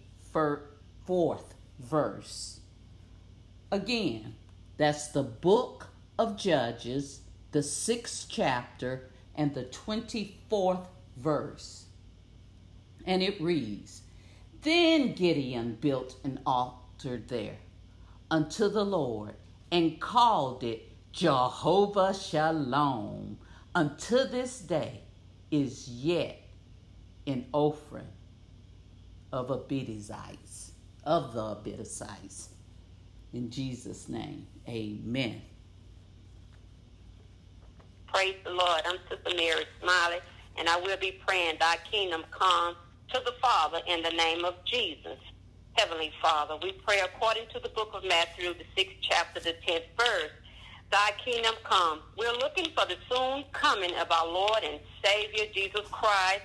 fourth 1.05 1.53
verse. 1.79 2.59
Again, 3.71 4.35
that's 4.83 5.07
the 5.07 5.23
book 5.23 5.87
of 6.19 6.35
Judges, 6.35 7.21
the 7.51 7.63
sixth 7.63 8.27
chapter, 8.29 9.09
and 9.33 9.53
the 9.53 9.63
24th 9.63 10.87
verse. 11.15 11.85
And 13.05 13.23
it 13.23 13.39
reads 13.41 14.01
Then 14.61 15.13
Gideon 15.13 15.77
built 15.79 16.17
an 16.25 16.41
altar 16.45 17.21
there 17.25 17.59
unto 18.29 18.67
the 18.67 18.83
Lord 18.83 19.35
and 19.71 20.01
called 20.01 20.65
it 20.65 20.91
Jehovah 21.13 22.13
Shalom. 22.13 23.37
Unto 23.73 24.25
this 24.25 24.59
day 24.59 25.01
is 25.49 25.87
yet 25.87 26.39
in 27.25 27.45
offering 27.53 28.11
of 29.31 29.47
Abiezrites 29.47 30.71
of 31.05 31.33
the 31.33 31.55
Abiezrites. 31.55 32.49
In 33.33 33.49
Jesus' 33.49 34.09
name, 34.09 34.45
amen. 34.69 35.41
Praise 38.13 38.35
the 38.43 38.51
Lord. 38.51 38.81
I'm 38.85 38.97
Sister 39.09 39.35
Mary 39.35 39.65
Smiley, 39.81 40.19
and 40.57 40.69
I 40.69 40.79
will 40.79 40.97
be 40.97 41.19
praying, 41.25 41.55
Thy 41.59 41.77
kingdom 41.91 42.23
come 42.29 42.75
to 43.11 43.21
the 43.25 43.33
Father 43.41 43.79
in 43.87 44.03
the 44.03 44.11
name 44.11 44.45
of 44.45 44.53
Jesus. 44.65 45.17
Heavenly 45.73 46.11
Father, 46.21 46.57
we 46.61 46.73
pray 46.85 46.99
according 46.99 47.47
to 47.53 47.59
the 47.59 47.69
book 47.69 47.89
of 47.95 48.03
Matthew, 48.03 48.53
the 48.53 48.65
sixth 48.77 48.97
chapter, 49.01 49.39
the 49.39 49.55
tenth 49.65 49.85
verse. 49.97 50.29
Thy 50.91 51.09
kingdom 51.25 51.55
come. 51.63 52.01
We're 52.15 52.37
looking 52.37 52.67
for 52.75 52.85
the 52.85 52.97
soon 53.09 53.45
coming 53.51 53.95
of 53.95 54.11
our 54.11 54.27
Lord 54.27 54.59
and 54.63 54.79
Savior 55.03 55.45
Jesus 55.51 55.87
Christ. 55.91 56.41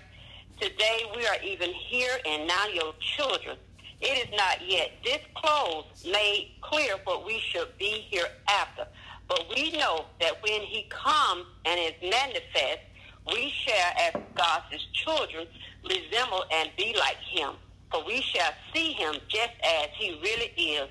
Today 0.58 1.02
we 1.14 1.26
are 1.26 1.36
even 1.44 1.70
here 1.70 2.16
and 2.26 2.48
now 2.48 2.66
your 2.72 2.94
children. 2.98 3.58
It 4.00 4.28
is 4.28 4.36
not 4.36 4.58
yet 4.66 4.92
disclosed, 5.02 6.06
made 6.06 6.54
clear 6.60 6.96
what 7.04 7.26
we 7.26 7.40
should 7.40 7.76
be 7.78 8.06
hereafter. 8.10 8.86
But 9.26 9.46
we 9.54 9.72
know 9.72 10.06
that 10.20 10.42
when 10.42 10.62
he 10.62 10.88
comes 10.88 11.46
and 11.64 11.80
is 11.80 11.94
manifest, 12.02 12.80
we 13.26 13.50
shall, 13.50 13.92
as 13.98 14.14
God's 14.34 14.86
children, 14.92 15.46
resemble 15.84 16.44
and 16.52 16.70
be 16.76 16.94
like 16.98 17.18
him. 17.18 17.54
For 17.90 18.04
we 18.04 18.22
shall 18.22 18.52
see 18.72 18.92
him 18.92 19.16
just 19.28 19.52
as 19.64 19.88
he 19.94 20.18
really 20.22 20.52
is. 20.56 20.88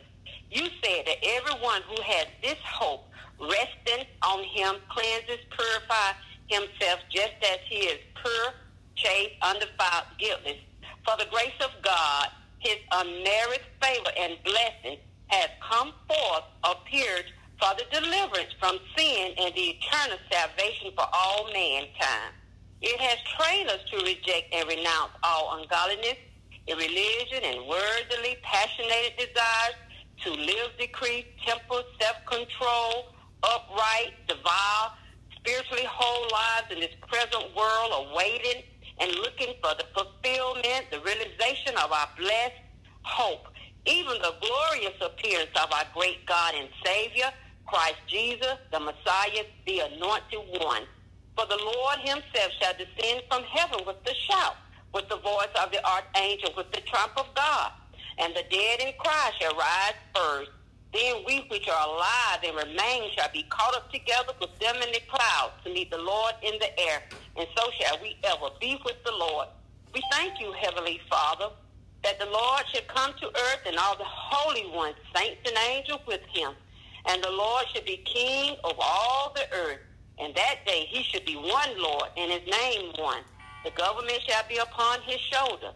You 0.52 0.68
said 0.84 1.06
that 1.06 1.18
everyone 1.24 1.82
who 1.88 2.02
has 2.02 2.28
this 2.42 2.58
hope 2.64 3.08
resting 3.40 4.06
on 4.24 4.44
him 4.44 4.76
cleanses, 4.90 5.46
purifies 5.50 6.16
himself 6.48 7.00
just 7.10 7.34
as 7.44 7.60
he 7.70 7.76
is 7.76 8.00
pure, 8.22 8.54
chaste, 8.96 9.34
undefiled, 9.42 10.06
guiltless. 10.18 10.58
For 11.06 11.16
the 11.18 11.30
grace 11.32 11.58
of 11.62 11.72
God, 11.84 12.28
his 12.60 12.78
unmerited 12.92 13.66
favor 13.82 14.12
and 14.18 14.38
blessing 14.44 14.98
has 15.28 15.50
come 15.62 15.94
forth, 16.08 16.44
appeared 16.64 17.26
for 17.60 17.70
the 17.78 17.86
deliverance 17.92 18.54
from 18.60 18.78
sin 18.96 19.34
and 19.38 19.54
the 19.56 19.76
eternal 19.78 20.18
salvation 20.32 20.92
for 20.96 21.06
all 21.14 21.46
mankind. 21.52 22.34
It 22.82 23.00
has 23.00 23.18
trained 23.38 23.70
us 23.70 23.80
to 23.92 23.98
reject 24.06 24.54
and 24.54 24.68
renounce 24.70 25.12
all 25.24 25.60
ungodliness, 25.60 26.18
irreligion, 26.68 27.44
and 27.44 27.68
worldly, 27.68 28.38
passionate 28.44 29.18
desires, 29.18 29.76
to 30.24 30.32
live 30.32 30.72
decrease, 30.80 31.26
temper, 31.46 31.82
self-control, 32.00 33.14
upright, 33.44 34.14
devout, 34.28 34.94
spiritually 35.36 35.86
whole 35.88 36.28
lives 36.32 36.72
in 36.72 36.80
this 36.80 36.96
present 37.08 37.56
world, 37.56 38.10
awaiting 38.12 38.64
and 39.00 39.12
looking 39.16 39.54
for 39.62 39.74
the 39.78 39.86
fulfillment, 39.94 40.86
the 40.92 41.00
realization 41.02 41.76
of 41.84 41.92
our 41.92 42.10
blessed 42.18 42.62
hope, 43.04 43.48
even 43.86 44.14
the 44.22 44.34
glorious 44.42 44.98
appearance 45.02 45.52
of 45.62 45.72
our 45.72 45.86
great 45.94 46.26
God 46.26 46.54
and 46.58 46.70
Savior, 46.86 47.30
Christ 47.66 47.98
Jesus, 48.08 48.56
the 48.72 48.80
Messiah, 48.80 49.44
the 49.66 49.80
Anointed 49.80 50.62
One. 50.62 50.84
For 51.36 51.46
the 51.46 51.58
Lord 51.58 52.00
himself 52.00 52.52
shall 52.60 52.74
descend 52.74 53.24
from 53.30 53.44
heaven 53.44 53.82
with 53.86 54.04
the 54.04 54.14
shout, 54.14 54.56
with 54.94 55.08
the 55.10 55.18
voice 55.18 55.54
of 55.64 55.72
the 55.72 55.86
archangel, 55.86 56.52
with 56.58 56.72
the 56.72 56.82
trump 56.82 57.12
of 57.18 57.28
God. 57.36 57.72
And 58.18 58.34
the 58.36 58.44
dead 58.50 58.80
in 58.82 58.94
Christ 58.98 59.36
shall 59.40 59.56
rise 59.56 59.94
first. 60.16 60.52
Then 60.98 61.18
we 61.28 61.46
which 61.50 61.70
are 61.70 61.88
alive 61.88 62.40
and 62.44 62.58
remain 62.58 63.12
shall 63.16 63.30
be 63.32 63.44
caught 63.50 63.76
up 63.76 63.92
together 63.92 64.34
with 64.42 64.58
them 64.58 64.76
in 64.78 64.92
the 64.92 65.02
clouds 65.08 65.54
to 65.64 65.72
meet 65.72 65.92
the 65.92 65.98
Lord 66.00 66.34
in 66.42 66.56
the 66.60 66.80
air. 66.80 67.04
And 67.38 67.48
so 67.56 67.70
shall 67.80 68.00
we 68.02 68.18
ever 68.24 68.48
be 68.60 68.82
with 68.84 69.04
the 69.06 69.12
Lord. 69.12 69.48
We 69.94 70.02
thank 70.12 70.40
you, 70.40 70.52
Heavenly 70.60 71.00
Father, 71.08 71.50
that 72.04 72.20
the 72.20 72.26
Lord 72.26 72.64
should 72.74 72.88
come 72.88 73.14
to 73.22 73.28
earth 73.28 73.62
and 73.68 73.78
all 73.78 73.96
the 73.96 74.06
holy 74.08 74.76
ones, 74.76 74.96
saints 75.16 75.42
and 75.46 75.56
angels 75.70 76.02
with 76.08 76.22
him. 76.34 76.54
And 77.06 77.24
the 77.24 77.30
Lord 77.30 77.66
should 77.72 77.86
be 77.86 77.98
king 77.98 78.56
of 78.64 78.74
all 78.80 79.32
the 79.36 79.46
earth. 79.56 79.80
And 80.20 80.34
that 80.34 80.66
day 80.66 80.88
he 80.90 81.04
should 81.04 81.26
be 81.26 81.36
one 81.36 81.80
Lord 81.80 82.10
and 82.18 82.32
his 82.32 82.42
name 82.50 82.92
one. 82.98 83.22
The 83.64 83.72
government 83.72 84.20
shall 84.28 84.44
be 84.50 84.58
upon 84.58 85.02
his 85.04 85.20
shoulder. 85.20 85.74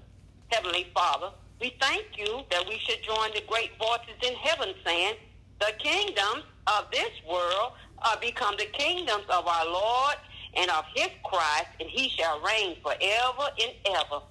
Heavenly 0.47 0.87
Father, 0.95 1.29
we 1.61 1.75
thank 1.79 2.05
you 2.17 2.41
that 2.49 2.67
we 2.67 2.79
should 2.79 3.01
join 3.03 3.29
the 3.35 3.43
great 3.47 3.71
voices 3.77 4.17
in 4.27 4.33
heaven 4.35 4.73
saying, 4.85 5.13
the 5.59 5.71
kingdoms 5.77 6.43
of 6.65 6.85
this 6.91 7.11
world 7.29 7.73
are 8.03 8.17
become 8.19 8.55
the 8.57 8.65
kingdoms 8.73 9.25
of 9.29 9.45
our 9.45 9.65
Lord 9.65 10.15
and 10.57 10.69
of 10.71 10.83
his 10.95 11.09
Christ, 11.23 11.69
and 11.79 11.87
he 11.87 12.09
shall 12.09 12.41
reign 12.41 12.75
forever 12.81 13.47
and 13.61 13.73
ever. 13.95 14.25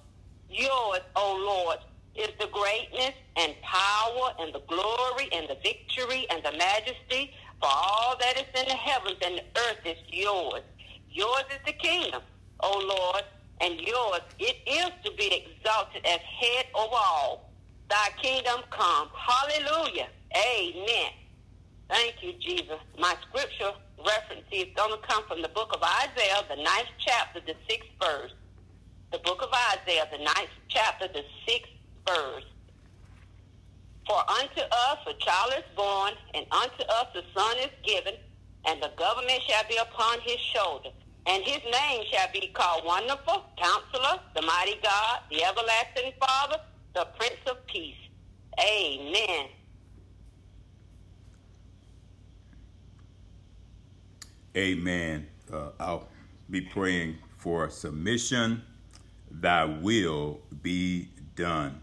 Yours, 0.49 0.99
O 1.15 1.65
Lord, 1.65 1.77
is 2.15 2.29
the 2.37 2.49
greatness 2.51 3.15
and 3.37 3.55
power 3.63 4.31
and 4.39 4.53
the 4.53 4.61
glory 4.67 5.29
and 5.31 5.47
the 5.47 5.57
victory 5.63 6.27
and 6.29 6.43
the 6.43 6.51
majesty 6.57 7.31
for 7.61 7.69
all 7.71 8.17
that 8.19 8.35
is 8.35 8.61
in 8.61 8.67
the 8.67 8.75
heavens 8.75 9.15
and 9.25 9.37
the 9.37 9.59
earth 9.61 9.79
is 9.85 9.97
yours. 10.11 10.63
Yours 11.09 11.45
is 11.49 11.59
the 11.65 11.73
kingdom, 11.73 12.21
O 12.59 12.71
Lord, 12.85 13.23
and 13.61 13.79
yours 13.79 14.21
it 14.39 14.57
is 14.67 14.91
to 15.05 15.11
be 15.17 15.27
exalted 15.27 16.05
as 16.05 16.19
head 16.19 16.65
over 16.75 16.95
all. 16.95 17.51
Thy 17.89 18.09
kingdom 18.21 18.61
come. 18.71 19.09
Hallelujah. 19.13 20.07
Amen. 20.35 21.11
Thank 21.89 22.15
you, 22.23 22.33
Jesus. 22.39 22.79
My 22.97 23.15
scripture 23.27 23.71
reference 23.99 24.47
is 24.51 24.67
going 24.75 24.91
to 24.91 25.07
come 25.07 25.23
from 25.27 25.41
the 25.41 25.49
book 25.49 25.71
of 25.75 25.83
Isaiah, 25.83 26.43
the 26.49 26.55
ninth 26.55 26.87
chapter, 26.99 27.41
the 27.45 27.55
sixth 27.69 27.89
verse. 28.01 28.31
The 29.11 29.19
book 29.19 29.41
of 29.41 29.49
Isaiah, 29.73 30.07
the 30.11 30.23
ninth 30.23 30.49
chapter, 30.69 31.07
the 31.09 31.23
sixth 31.45 31.71
verse. 32.07 32.45
For 34.07 34.17
unto 34.39 34.61
us 34.61 34.97
a 35.05 35.13
child 35.19 35.53
is 35.57 35.65
born, 35.75 36.13
and 36.33 36.45
unto 36.51 36.83
us 36.83 37.07
a 37.15 37.23
son 37.37 37.57
is 37.59 37.71
given, 37.85 38.13
and 38.65 38.81
the 38.81 38.91
government 38.97 39.41
shall 39.47 39.63
be 39.69 39.77
upon 39.77 40.19
his 40.21 40.39
shoulder. 40.39 40.89
And 41.27 41.43
his 41.43 41.61
name 41.71 42.03
shall 42.11 42.27
be 42.33 42.47
called 42.53 42.83
Wonderful, 42.85 43.43
Counselor, 43.57 44.19
the 44.35 44.41
Mighty 44.41 44.75
God, 44.83 45.19
the 45.29 45.43
Everlasting 45.43 46.13
Father, 46.19 46.57
the 46.95 47.07
Prince 47.17 47.39
of 47.45 47.65
Peace. 47.67 47.95
Amen. 48.59 49.47
Amen. 54.55 55.27
Uh, 55.51 55.69
I'll 55.79 56.07
be 56.49 56.61
praying 56.61 57.17
for 57.37 57.69
submission. 57.69 58.63
Thy 59.29 59.65
will 59.65 60.39
be 60.61 61.07
done. 61.35 61.79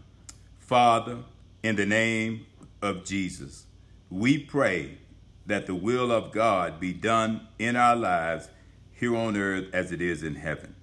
Father, 0.59 1.19
in 1.63 1.77
the 1.77 1.87
name 1.87 2.45
of 2.83 3.05
Jesus, 3.05 3.67
we 4.11 4.39
pray 4.39 4.99
that 5.47 5.67
the 5.67 5.75
will 5.75 6.13
of 6.13 6.31
God 6.33 6.79
be 6.79 6.93
done 6.93 7.49
in 7.59 7.75
our 7.75 7.97
lives 7.97 8.49
here 8.99 9.17
on 9.17 9.37
earth 9.37 9.67
as 9.73 9.93
it 9.93 10.03
is 10.03 10.23
in 10.23 10.35
heaven. 10.35 10.75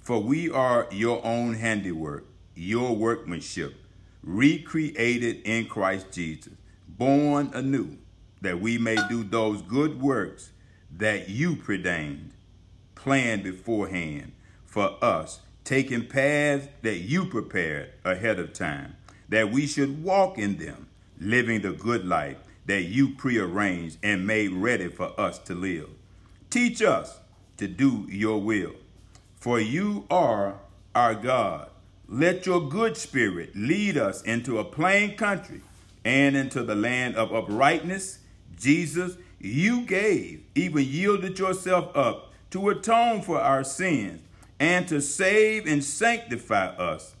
For 0.00 0.22
we 0.22 0.50
are 0.50 0.86
your 0.90 1.24
own 1.24 1.54
handiwork, 1.54 2.24
your 2.54 2.94
workmanship, 2.94 3.74
recreated 4.22 5.42
in 5.44 5.66
Christ 5.66 6.12
Jesus, 6.12 6.52
born 6.88 7.50
anew, 7.52 7.96
that 8.40 8.60
we 8.60 8.78
may 8.78 8.96
do 9.08 9.24
those 9.24 9.62
good 9.62 10.00
works 10.00 10.50
that 10.96 11.28
you 11.28 11.56
preordained, 11.56 12.32
planned 12.94 13.42
beforehand 13.42 14.32
for 14.64 14.96
us, 15.02 15.40
taking 15.64 16.06
paths 16.06 16.68
that 16.82 16.98
you 16.98 17.26
prepared 17.26 17.90
ahead 18.04 18.38
of 18.38 18.52
time, 18.52 18.96
that 19.28 19.50
we 19.50 19.66
should 19.66 20.02
walk 20.02 20.38
in 20.38 20.56
them, 20.56 20.88
living 21.20 21.62
the 21.62 21.72
good 21.72 22.06
life 22.06 22.36
that 22.66 22.82
you 22.84 23.10
prearranged 23.14 23.98
and 24.02 24.26
made 24.26 24.52
ready 24.52 24.88
for 24.88 25.18
us 25.20 25.38
to 25.38 25.54
live. 25.54 25.88
Teach 26.50 26.82
us 26.82 27.18
to 27.60 27.68
do 27.68 28.06
your 28.08 28.40
will. 28.40 28.72
For 29.36 29.60
you 29.60 30.06
are 30.10 30.58
our 30.94 31.14
God. 31.14 31.68
Let 32.08 32.46
your 32.46 32.66
good 32.66 32.96
spirit 32.96 33.54
lead 33.54 33.98
us 33.98 34.22
into 34.22 34.58
a 34.58 34.64
plain 34.64 35.14
country 35.14 35.60
and 36.02 36.36
into 36.36 36.62
the 36.62 36.74
land 36.74 37.16
of 37.16 37.34
uprightness. 37.34 38.20
Jesus, 38.56 39.18
you 39.38 39.82
gave, 39.82 40.42
even 40.54 40.84
yielded 40.84 41.38
yourself 41.38 41.94
up 41.94 42.32
to 42.50 42.70
atone 42.70 43.20
for 43.20 43.38
our 43.38 43.62
sins 43.62 44.22
and 44.58 44.88
to 44.88 45.02
save 45.02 45.66
and 45.66 45.84
sanctify 45.84 46.68
us 46.76 47.14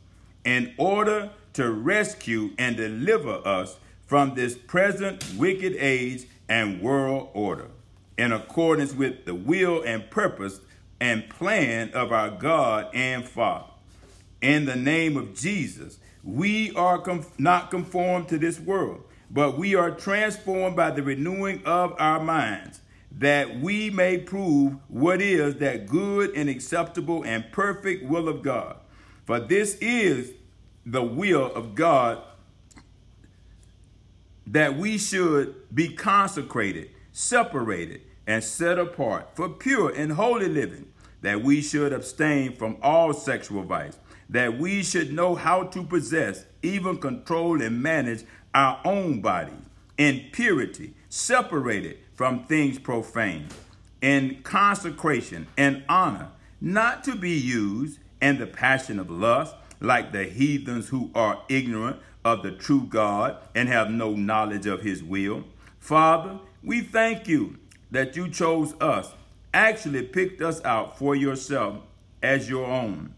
in 0.46 0.72
order 0.78 1.30
to 1.52 1.70
rescue 1.70 2.50
and 2.56 2.78
deliver 2.78 3.46
us 3.46 3.76
from 4.06 4.34
this 4.34 4.56
present 4.56 5.22
wicked 5.36 5.76
age 5.78 6.26
and 6.48 6.80
world 6.80 7.28
order 7.34 7.68
in 8.20 8.32
accordance 8.32 8.92
with 8.92 9.24
the 9.24 9.34
will 9.34 9.80
and 9.82 10.10
purpose 10.10 10.60
and 11.00 11.30
plan 11.30 11.90
of 11.94 12.12
our 12.12 12.30
God 12.30 12.94
and 12.94 13.24
Father. 13.24 13.64
In 14.42 14.66
the 14.66 14.76
name 14.76 15.16
of 15.16 15.34
Jesus, 15.34 15.98
we 16.22 16.70
are 16.74 17.02
not 17.38 17.70
conformed 17.70 18.28
to 18.28 18.36
this 18.36 18.60
world, 18.60 19.04
but 19.30 19.56
we 19.56 19.74
are 19.74 19.90
transformed 19.90 20.76
by 20.76 20.90
the 20.90 21.02
renewing 21.02 21.64
of 21.64 21.94
our 21.98 22.22
minds, 22.22 22.82
that 23.10 23.58
we 23.58 23.88
may 23.88 24.18
prove 24.18 24.76
what 24.88 25.22
is 25.22 25.56
that 25.56 25.86
good 25.86 26.36
and 26.36 26.50
acceptable 26.50 27.22
and 27.22 27.50
perfect 27.52 28.04
will 28.04 28.28
of 28.28 28.42
God. 28.42 28.76
For 29.24 29.40
this 29.40 29.78
is 29.80 30.34
the 30.84 31.02
will 31.02 31.46
of 31.54 31.74
God 31.74 32.22
that 34.46 34.76
we 34.76 34.98
should 34.98 35.54
be 35.74 35.88
consecrated, 35.94 36.90
separated, 37.12 38.02
and 38.26 38.42
set 38.42 38.78
apart 38.78 39.34
for 39.34 39.48
pure 39.48 39.90
and 39.90 40.12
holy 40.12 40.48
living, 40.48 40.92
that 41.22 41.42
we 41.42 41.60
should 41.60 41.92
abstain 41.92 42.54
from 42.56 42.76
all 42.82 43.12
sexual 43.12 43.62
vice, 43.62 43.98
that 44.28 44.58
we 44.58 44.82
should 44.82 45.12
know 45.12 45.34
how 45.34 45.64
to 45.64 45.82
possess, 45.82 46.44
even 46.62 46.98
control 46.98 47.60
and 47.60 47.82
manage 47.82 48.24
our 48.54 48.80
own 48.84 49.20
bodies 49.20 49.54
in 49.98 50.24
purity, 50.32 50.94
separated 51.08 51.98
from 52.14 52.44
things 52.44 52.78
profane, 52.78 53.46
in 54.00 54.42
consecration 54.42 55.46
and 55.56 55.82
honor, 55.88 56.28
not 56.60 57.04
to 57.04 57.14
be 57.14 57.30
used 57.30 57.98
in 58.22 58.38
the 58.38 58.46
passion 58.46 58.98
of 58.98 59.10
lust, 59.10 59.54
like 59.80 60.12
the 60.12 60.24
heathens 60.24 60.88
who 60.88 61.10
are 61.14 61.42
ignorant 61.48 61.98
of 62.24 62.42
the 62.42 62.50
true 62.50 62.82
God 62.82 63.36
and 63.54 63.68
have 63.68 63.90
no 63.90 64.14
knowledge 64.14 64.66
of 64.66 64.82
his 64.82 65.02
will. 65.02 65.44
Father, 65.78 66.38
we 66.62 66.82
thank 66.82 67.26
you 67.26 67.56
that 67.90 68.16
you 68.16 68.28
chose 68.28 68.74
us 68.80 69.12
actually 69.52 70.02
picked 70.02 70.40
us 70.40 70.64
out 70.64 70.96
for 70.98 71.14
yourself 71.14 71.78
as 72.22 72.48
your 72.48 72.66
own 72.66 73.14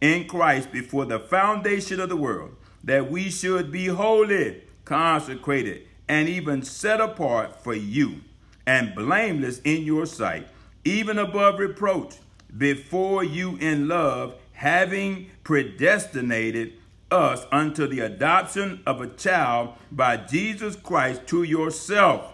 in 0.00 0.26
Christ 0.26 0.72
before 0.72 1.04
the 1.04 1.18
foundation 1.18 2.00
of 2.00 2.08
the 2.08 2.16
world, 2.16 2.56
that 2.84 3.10
we 3.10 3.30
should 3.30 3.72
be 3.72 3.86
holy, 3.86 4.62
consecrated, 4.84 5.86
and 6.08 6.28
even 6.28 6.62
set 6.62 7.00
apart 7.00 7.62
for 7.62 7.74
you, 7.74 8.20
and 8.66 8.94
blameless 8.94 9.60
in 9.64 9.84
your 9.84 10.06
sight, 10.06 10.46
even 10.84 11.18
above 11.18 11.58
reproach, 11.58 12.16
before 12.56 13.24
you 13.24 13.56
in 13.56 13.88
love, 13.88 14.34
having 14.52 15.30
predestinated 15.44 16.74
us 17.10 17.44
unto 17.52 17.86
the 17.86 18.00
adoption 18.00 18.82
of 18.86 19.00
a 19.00 19.08
child 19.08 19.74
by 19.90 20.16
Jesus 20.16 20.76
Christ 20.76 21.26
to 21.26 21.42
yourself, 21.42 22.32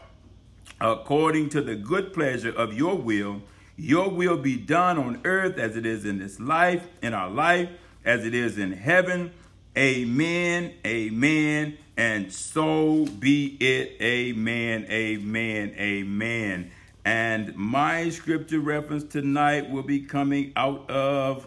according 0.82 1.48
to 1.48 1.62
the 1.62 1.76
good 1.76 2.12
pleasure 2.12 2.50
of 2.50 2.74
your 2.74 2.96
will. 2.96 3.40
Your 3.76 4.10
will 4.10 4.36
be 4.36 4.56
done 4.56 4.98
on 4.98 5.20
earth 5.24 5.56
as 5.56 5.76
it 5.76 5.86
is 5.86 6.04
in 6.04 6.18
this 6.18 6.40
life, 6.40 6.86
in 7.00 7.14
our 7.14 7.30
life, 7.30 7.70
as 8.04 8.26
it 8.26 8.34
is 8.34 8.58
in 8.58 8.72
heaven. 8.72 9.32
Amen, 9.78 10.74
amen, 10.84 11.78
and 11.96 12.30
so 12.30 13.06
be 13.06 13.56
it. 13.60 13.96
Amen, 14.02 14.86
amen, 14.90 15.74
amen. 15.78 16.70
And 17.04 17.56
my 17.56 18.10
scripture 18.10 18.60
reference 18.60 19.04
tonight 19.04 19.70
will 19.70 19.82
be 19.84 20.00
coming 20.00 20.52
out 20.56 20.90
of 20.90 21.46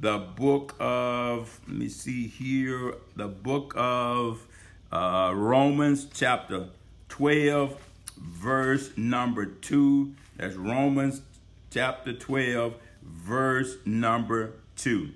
the 0.00 0.18
book 0.18 0.76
of, 0.78 1.60
let 1.66 1.76
me 1.76 1.88
see 1.88 2.26
here, 2.26 2.94
the 3.16 3.28
book 3.28 3.72
of 3.76 4.46
uh, 4.92 5.32
Romans, 5.34 6.06
chapter 6.12 6.68
12, 7.08 7.89
verse 8.20 8.90
number 8.96 9.46
2. 9.46 10.14
That's 10.36 10.56
Romans 10.56 11.22
chapter 11.70 12.12
12, 12.12 12.74
verse 13.02 13.76
number 13.84 14.52
2. 14.76 15.10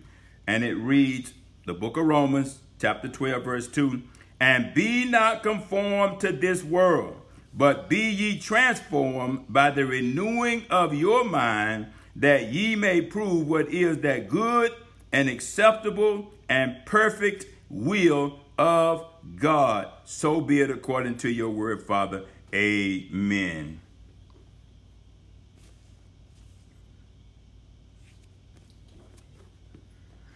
And 0.47 0.65
it 0.65 0.75
reads, 0.75 1.33
the 1.67 1.75
book 1.75 1.97
of 1.97 2.07
Romans, 2.07 2.61
chapter 2.79 3.09
12, 3.09 3.45
verse 3.45 3.69
2 3.69 4.03
And 4.41 4.75
be 4.75 5.05
not 5.05 5.43
conformed 5.43 6.21
to 6.21 6.33
this 6.33 6.63
world, 6.63 7.21
but 7.53 7.89
be 7.89 8.11
ye 8.11 8.39
transformed 8.39 9.47
by 9.49 9.71
the 9.71 9.87
renewing 9.87 10.65
of 10.71 10.95
your 10.95 11.25
mind 11.25 11.87
that 12.17 12.53
ye 12.53 12.77
may 12.77 13.01
prove 13.01 13.49
what 13.49 13.69
is 13.69 13.99
that 13.99 14.29
good 14.29 14.73
and 15.13 15.29
acceptable 15.29 16.33
and 16.49 16.77
perfect 16.85 17.47
will 17.71 18.39
of 18.59 19.05
God. 19.37 19.89
So 20.05 20.41
be 20.41 20.61
it 20.61 20.71
according 20.71 21.17
to 21.19 21.31
your 21.31 21.51
word, 21.51 21.83
Father. 21.83 22.25
Amen. 22.55 23.81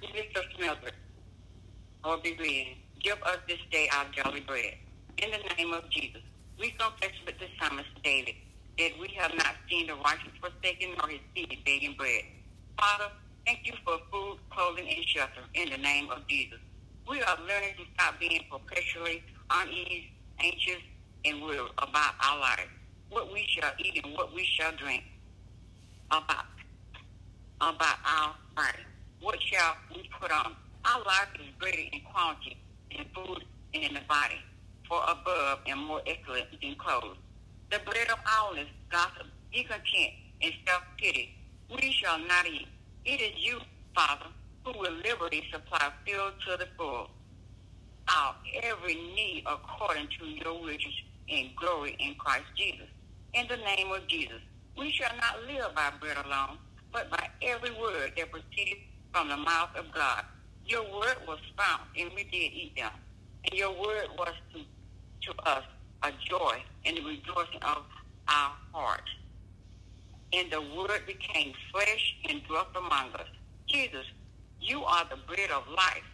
Mr. 0.03 0.43
Mildred, 0.61 0.95
or 2.05 2.19
be 2.23 2.36
reading, 2.40 2.77
give 3.03 3.19
us 3.27 3.39
this 3.49 3.59
day 3.70 3.89
our 3.95 4.07
daily 4.16 4.40
bread. 4.40 4.74
In 5.23 5.31
the 5.31 5.55
name 5.57 5.73
of 5.74 5.90
Jesus, 5.90 6.23
we 6.59 6.70
confess 6.73 7.12
with 7.27 7.39
the 7.39 7.47
psalmist 7.61 7.89
David 8.05 8.35
that 8.78 8.93
we 9.01 9.09
have 9.19 9.35
not 9.36 9.57
seen 9.70 9.86
the 9.89 9.95
righteous 9.97 10.32
forsaken 10.40 10.90
nor 10.99 11.11
his 11.11 11.20
seed 11.35 11.59
begging 11.65 11.95
bread. 11.99 12.23
Father, 12.81 13.11
thank 13.47 13.61
you 13.65 13.74
for 13.85 13.99
food, 14.12 14.39
clothing, 14.51 14.89
and 14.89 15.05
shelter 15.07 15.43
in 15.55 15.70
the 15.70 15.78
name 15.78 16.11
of 16.11 16.27
Jesus. 16.28 16.59
We 17.09 17.23
are 17.23 17.39
learning 17.39 17.74
to 17.78 17.85
stop 17.95 18.20
being 18.20 18.43
perpetually 18.51 19.23
uneasy, 19.51 20.12
anxious, 20.40 20.82
and 21.24 21.43
worried 21.43 21.61
about 21.78 22.15
our 22.23 22.40
life, 22.40 22.69
what 23.11 23.32
we 23.32 23.47
shall 23.49 23.73
eat 23.78 24.05
and 24.05 24.15
what 24.15 24.35
we 24.35 24.45
shall 24.45 24.73
drink, 24.77 25.05
about 26.11 26.45
about 27.61 27.97
our 28.07 28.35
body. 28.55 28.85
What 29.20 29.39
shall 29.43 29.77
we 29.95 30.09
put 30.20 30.31
on? 30.31 30.55
Our 30.85 31.03
life 31.03 31.28
is 31.40 31.47
greater 31.59 31.82
in 31.93 32.01
quality 32.12 32.57
in 32.90 33.05
food 33.15 33.45
and 33.74 33.85
in 33.85 33.95
the 33.95 34.01
body, 34.09 34.40
for 34.89 35.03
above 35.03 35.59
and 35.66 35.81
more 35.81 36.01
excellent 36.07 36.47
than 36.62 36.77
clothes. 36.77 37.16
The 37.70 37.81
bread 37.81 38.09
of 38.11 38.19
idleness, 38.24 38.70
gossip, 38.90 39.27
discontent, 39.53 40.12
and 40.40 40.53
self-pity, 40.66 41.35
we 41.70 41.93
shall 41.93 42.19
not 42.19 42.47
eat. 42.47 42.69
It 43.05 43.20
is 43.20 43.32
you, 43.36 43.59
Father, 43.95 44.27
who 44.65 44.78
will 44.78 44.95
liberally 45.05 45.45
supply 45.53 45.90
filled 46.07 46.35
to 46.47 46.57
the 46.57 46.69
full 46.78 47.11
our 48.09 48.35
every 48.62 48.95
need 48.95 49.45
according 49.47 50.09
to 50.19 50.27
your 50.27 50.65
riches 50.66 50.95
and 51.31 51.55
glory 51.57 51.97
in 51.99 52.15
Christ 52.17 52.47
Jesus. 52.57 52.87
In 53.35 53.47
the 53.49 53.57
name 53.57 53.93
of 53.93 54.07
Jesus, 54.09 54.41
we 54.77 54.91
shall 54.93 55.15
not 55.17 55.45
live 55.47 55.75
by 55.75 55.91
bread 56.01 56.17
alone, 56.25 56.59
but 56.93 57.11
by 57.11 57.29
every 57.43 57.71
word 57.73 58.13
that 58.17 58.31
proceeds 58.31 58.81
from 59.13 59.29
the 59.29 59.37
mouth 59.37 59.71
of 59.77 59.93
God. 59.93 60.25
Your 60.67 60.83
word 60.83 61.17
was 61.27 61.39
found, 61.57 61.83
and 61.99 62.11
we 62.15 62.25
did 62.25 62.53
eat 62.53 62.73
them. 62.77 62.91
And 63.45 63.59
your 63.59 63.71
word 63.71 64.09
was 64.19 64.35
to, 64.55 64.61
to 65.33 65.49
us 65.49 65.65
a 66.03 66.13
joy 66.29 66.63
and 66.85 66.97
the 66.97 67.03
rejoicing 67.03 67.63
of 67.63 67.85
our 68.29 68.53
hearts. 68.73 69.11
And 70.33 70.51
the 70.51 70.61
word 70.61 71.07
became 71.07 71.53
flesh 71.73 72.17
and 72.29 72.43
dwelt 72.47 72.69
among 72.77 73.13
us. 73.15 73.29
Jesus, 73.67 74.07
you 74.61 74.85
are 74.85 75.05
the 75.09 75.19
bread 75.27 75.51
of 75.51 75.65
life 75.69 76.05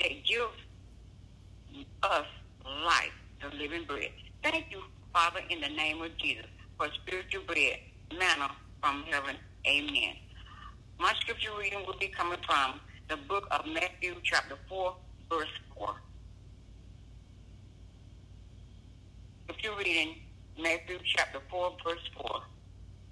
that 0.00 0.10
gives 0.24 0.58
us 2.02 2.26
life, 2.64 3.12
the 3.42 3.56
living 3.56 3.84
bread. 3.86 4.10
Thank 4.44 4.66
you, 4.70 4.82
Father, 5.14 5.40
in 5.48 5.62
the 5.62 5.70
name 5.70 6.02
of 6.02 6.14
Jesus, 6.18 6.44
for 6.76 6.86
spiritual 7.02 7.44
bread, 7.46 7.78
manna 8.12 8.50
from 8.82 9.02
heaven. 9.10 9.36
Amen. 9.66 10.16
My 11.00 11.14
scripture 11.20 11.48
reading 11.58 11.78
will 11.86 11.96
be 11.98 12.08
coming 12.08 12.38
from 12.46 12.78
the 13.08 13.16
book 13.26 13.48
of 13.50 13.64
Matthew, 13.66 14.16
chapter 14.22 14.56
4, 14.68 14.94
verse 15.30 15.48
4. 15.78 15.94
If 19.48 19.56
you're 19.64 19.78
reading 19.78 20.16
Matthew 20.60 20.98
chapter 21.16 21.40
4, 21.50 21.76
verse 21.82 22.10
4. 22.14 22.40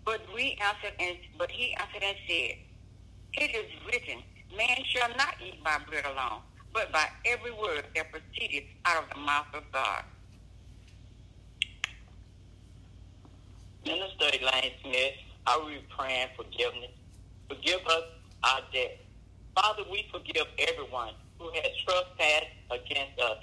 But 0.04 0.20
we 0.34 0.58
answered 0.62 0.92
and 1.00 1.16
but 1.38 1.50
he 1.50 1.74
answered 1.80 2.02
and 2.02 2.16
said, 2.28 2.56
It 3.34 3.56
is 3.56 3.70
written, 3.86 4.22
Man 4.54 4.76
shall 4.84 5.08
not 5.16 5.36
eat 5.42 5.64
by 5.64 5.78
bread 5.88 6.04
alone, 6.04 6.42
but 6.74 6.92
by 6.92 7.06
every 7.24 7.52
word 7.52 7.84
that 7.94 8.12
proceedeth 8.12 8.64
out 8.84 9.04
of 9.04 9.08
the 9.14 9.20
mouth 9.20 9.46
of 9.54 9.62
God. 9.72 10.04
Minister 13.86 14.26
Elaine 14.40 14.72
Smith, 14.82 15.14
I 15.46 15.58
will 15.58 15.68
be 15.70 15.82
praying 15.98 16.28
forgiveness. 16.36 16.94
Forgive 17.48 17.80
us 17.86 18.04
our 18.44 18.60
debt. 18.72 18.98
Father, 19.56 19.82
we 19.90 20.06
forgive 20.12 20.46
everyone 20.58 21.14
who 21.38 21.50
has 21.54 21.70
trespassed 21.84 22.54
against 22.70 23.20
us 23.20 23.38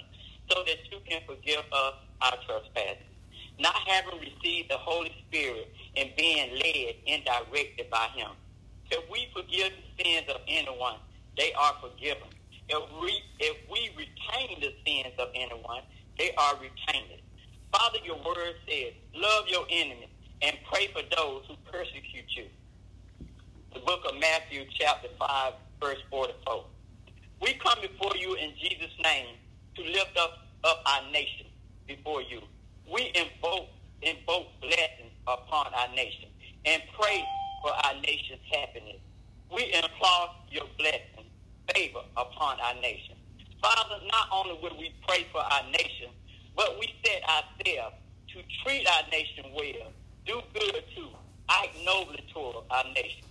so 0.50 0.64
that 0.66 0.78
you 0.90 0.98
can 1.08 1.20
forgive 1.28 1.60
us 1.72 1.94
our 2.22 2.36
trespasses. 2.48 3.04
Not 3.58 3.76
having 3.86 4.20
received 4.20 4.70
the 4.70 4.78
Holy 4.78 5.12
Spirit 5.28 5.68
and 5.96 6.10
being 6.16 6.56
led 6.56 6.94
and 7.06 7.22
directed 7.24 7.90
by 7.90 8.08
him. 8.16 8.32
If 8.90 9.04
we 9.12 9.28
forgive 9.36 9.72
the 9.76 10.04
sins 10.04 10.26
of 10.30 10.40
anyone, 10.48 10.96
they 11.36 11.52
are 11.54 11.74
forgiven. 11.82 12.28
If 12.68 12.84
we, 13.02 13.22
if 13.40 13.56
we 13.70 13.90
retain 13.96 14.60
the 14.60 14.72
sins 14.86 15.14
of 15.18 15.28
anyone, 15.34 15.82
they 16.18 16.32
are 16.38 16.54
retained. 16.56 17.20
Father, 17.72 17.98
your 18.04 18.16
word 18.16 18.54
says, 18.68 18.94
love 19.14 19.44
your 19.48 19.66
enemies 19.70 20.09
and 20.42 20.56
pray 20.72 20.88
for 20.92 21.02
those 21.16 21.42
who 21.48 21.56
persecute 21.70 22.28
you. 22.36 22.44
The 23.74 23.80
book 23.80 24.00
of 24.08 24.18
Matthew, 24.20 24.64
chapter 24.78 25.08
5, 25.18 25.52
verse 25.80 25.98
44. 26.10 26.64
We 27.42 27.54
come 27.54 27.78
before 27.80 28.16
you 28.16 28.34
in 28.34 28.52
Jesus' 28.60 28.92
name 29.02 29.36
to 29.76 29.82
lift 29.82 30.16
up, 30.18 30.32
up 30.64 30.82
our 30.86 31.10
nation 31.12 31.46
before 31.86 32.22
you. 32.22 32.40
We 32.92 33.12
invoke, 33.14 33.68
invoke 34.02 34.48
blessings 34.60 35.12
upon 35.26 35.66
our 35.74 35.94
nation 35.94 36.28
and 36.64 36.82
pray 36.98 37.22
for 37.62 37.72
our 37.72 37.94
nation's 38.00 38.42
happiness. 38.52 39.00
We 39.54 39.72
implore 39.74 40.28
your 40.50 40.66
blessing, 40.78 41.30
favor 41.74 42.00
upon 42.16 42.60
our 42.60 42.74
nation. 42.80 43.16
Father, 43.62 43.96
not 44.10 44.28
only 44.32 44.58
will 44.62 44.78
we 44.78 44.94
pray 45.06 45.26
for 45.32 45.40
our 45.40 45.64
nation, 45.70 46.10
but 46.56 46.76
we 46.80 46.88
set 47.04 47.22
ourselves 47.28 47.96
to 48.34 48.42
treat 48.64 48.86
our 48.88 49.02
nation 49.10 49.52
well, 49.54 49.92
do 50.30 50.40
good 50.54 50.82
to, 50.94 51.08
act 51.48 51.74
nobly 51.84 52.24
toward 52.32 52.54
our 52.70 52.84
nation. 52.94 53.26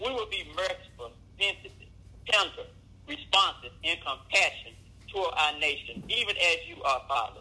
We 0.00 0.10
will 0.10 0.28
be 0.30 0.48
merciful, 0.56 1.12
sensitive, 1.38 1.92
tender, 2.24 2.64
responsive, 3.06 3.72
and 3.84 3.98
compassionate 4.00 4.80
toward 5.12 5.34
our 5.36 5.58
nation, 5.60 6.02
even 6.08 6.34
as 6.36 6.56
you 6.66 6.82
are, 6.82 7.02
Father. 7.06 7.40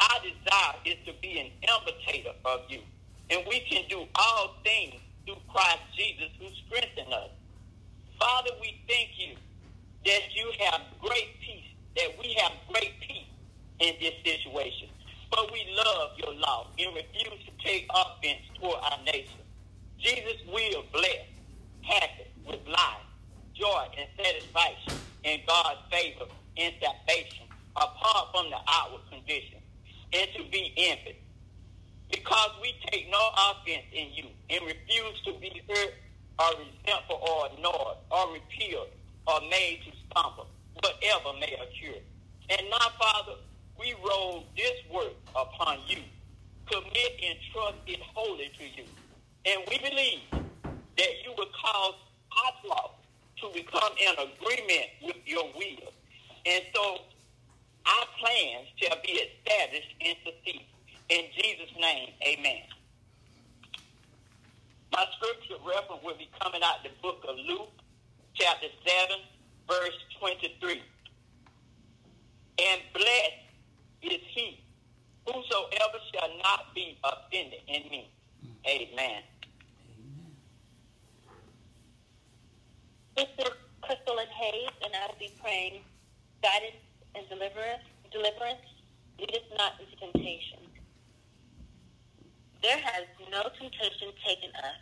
Our 0.00 0.18
desire 0.26 0.74
is 0.84 0.96
to 1.06 1.12
be 1.22 1.38
an 1.38 1.50
imitator 1.62 2.34
of 2.44 2.62
you, 2.68 2.80
and 3.30 3.46
we 3.48 3.60
can 3.60 3.84
do 3.88 4.06
all 4.16 4.56
things 4.64 5.00
through 5.24 5.38
Christ 5.46 5.78
Jesus 5.96 6.30
who 6.40 6.48
strengthens 6.66 7.14
us. 7.14 7.30
Father, 8.18 8.50
we 8.60 8.74
thank 8.88 9.10
you 9.18 9.36
that 10.04 10.34
you 10.34 10.50
have 10.66 10.80
great 11.00 11.38
peace, 11.46 11.70
that 11.94 12.10
we 12.18 12.34
have 12.42 12.52
great 12.72 12.98
peace 13.06 13.30
in 13.78 13.94
this 14.00 14.14
situation. 14.24 14.88
But 15.32 15.50
we 15.50 15.66
love 15.74 16.10
your 16.18 16.34
law 16.34 16.68
and 16.78 16.94
refuse 16.94 17.40
to 17.46 17.64
take 17.64 17.88
offense 17.88 18.42
toward 18.60 18.78
our 18.82 19.02
nation. 19.06 19.40
Jesus 19.98 20.36
will 20.46 20.84
bless, 20.92 21.24
happy, 21.80 22.26
with 22.46 22.60
life, 22.68 23.06
joy, 23.54 23.86
and 23.96 24.06
satisfaction 24.14 24.92
in 25.24 25.40
God's 25.46 25.80
favor 25.90 26.26
and 26.58 26.74
salvation, 26.82 27.46
apart 27.76 28.28
from 28.34 28.50
the 28.50 28.58
outward 28.68 29.00
condition, 29.10 29.58
and 30.12 30.28
to 30.36 30.44
be 30.50 30.74
envied. 30.76 31.16
Because 32.10 32.50
we 32.60 32.74
take 32.90 33.10
no 33.10 33.30
offense 33.48 33.86
in 33.90 34.12
you 34.12 34.26
and 34.50 34.60
refuse 34.66 35.22
to 35.24 35.32
be 35.40 35.62
hurt 35.66 35.94
or 36.40 36.50
resentful 36.60 37.20
or 37.26 37.48
annoyed 37.56 37.96
or 38.10 38.34
repealed 38.34 38.88
or 39.26 39.40
made 39.48 39.80
to 39.86 39.92
stumble, 40.10 40.46
whatever 40.74 41.32
may 41.40 41.54
occur. 41.54 41.98
And 42.50 42.68
now, 42.68 42.90
Father, 42.98 43.32
we 43.82 43.94
roll 44.08 44.44
this 44.56 44.78
work 44.92 45.14
upon 45.34 45.78
you, 45.88 45.98
commit 46.70 47.12
and 47.26 47.38
trust 47.52 47.78
it 47.86 48.00
wholly 48.00 48.50
to 48.56 48.64
you. 48.64 48.84
And 49.44 49.62
we 49.68 49.78
believe 49.78 50.20
that 50.96 51.12
you 51.24 51.32
will 51.36 51.50
cause 51.50 51.94
our 52.30 52.52
thoughts 52.64 52.94
to 53.40 53.48
become 53.52 53.92
in 53.98 54.12
agreement 54.12 54.86
with 55.02 55.16
your 55.26 55.44
will. 55.56 55.92
And 56.46 56.62
so 56.74 56.98
our 57.86 58.06
plans 58.20 58.68
shall 58.76 58.98
be 59.04 59.12
established 59.12 59.94
and 60.00 60.16
succeed. 60.24 60.62
In 61.08 61.24
Jesus' 61.34 61.74
name, 61.80 62.10
amen. 62.22 62.62
My 64.92 65.04
scripture 65.16 65.56
reference 65.66 66.04
will 66.04 66.16
be 66.16 66.30
coming 66.40 66.62
out 66.62 66.84
the 66.84 66.90
book 67.02 67.24
of 67.28 67.36
Luke, 67.48 67.72
chapter 68.34 68.68
7, 68.86 69.16
verse 69.68 69.98
23. 70.20 70.82
And 72.60 72.80
blessed 72.94 73.41
is 74.10 74.20
he 74.34 74.64
whosoever 75.26 75.98
shall 76.12 76.30
not 76.42 76.74
be 76.74 76.98
offended 77.04 77.60
in 77.68 77.82
me. 77.90 78.10
Amen. 78.66 79.22
This 83.16 83.28
is 83.38 83.50
Crystal 83.82 84.18
and 84.18 84.28
Hayes, 84.30 84.70
and 84.84 84.92
I'll 85.02 85.18
be 85.18 85.30
praying 85.42 85.82
guidance 86.42 86.82
and 87.14 87.28
deliverance. 87.28 87.84
Deliverance, 88.10 88.64
lead 89.18 89.30
us 89.30 89.46
not 89.58 89.74
into 89.80 89.96
temptation. 89.96 90.58
There 92.62 92.78
has 92.78 93.04
no 93.30 93.42
temptation 93.58 94.12
taken 94.24 94.50
us, 94.56 94.80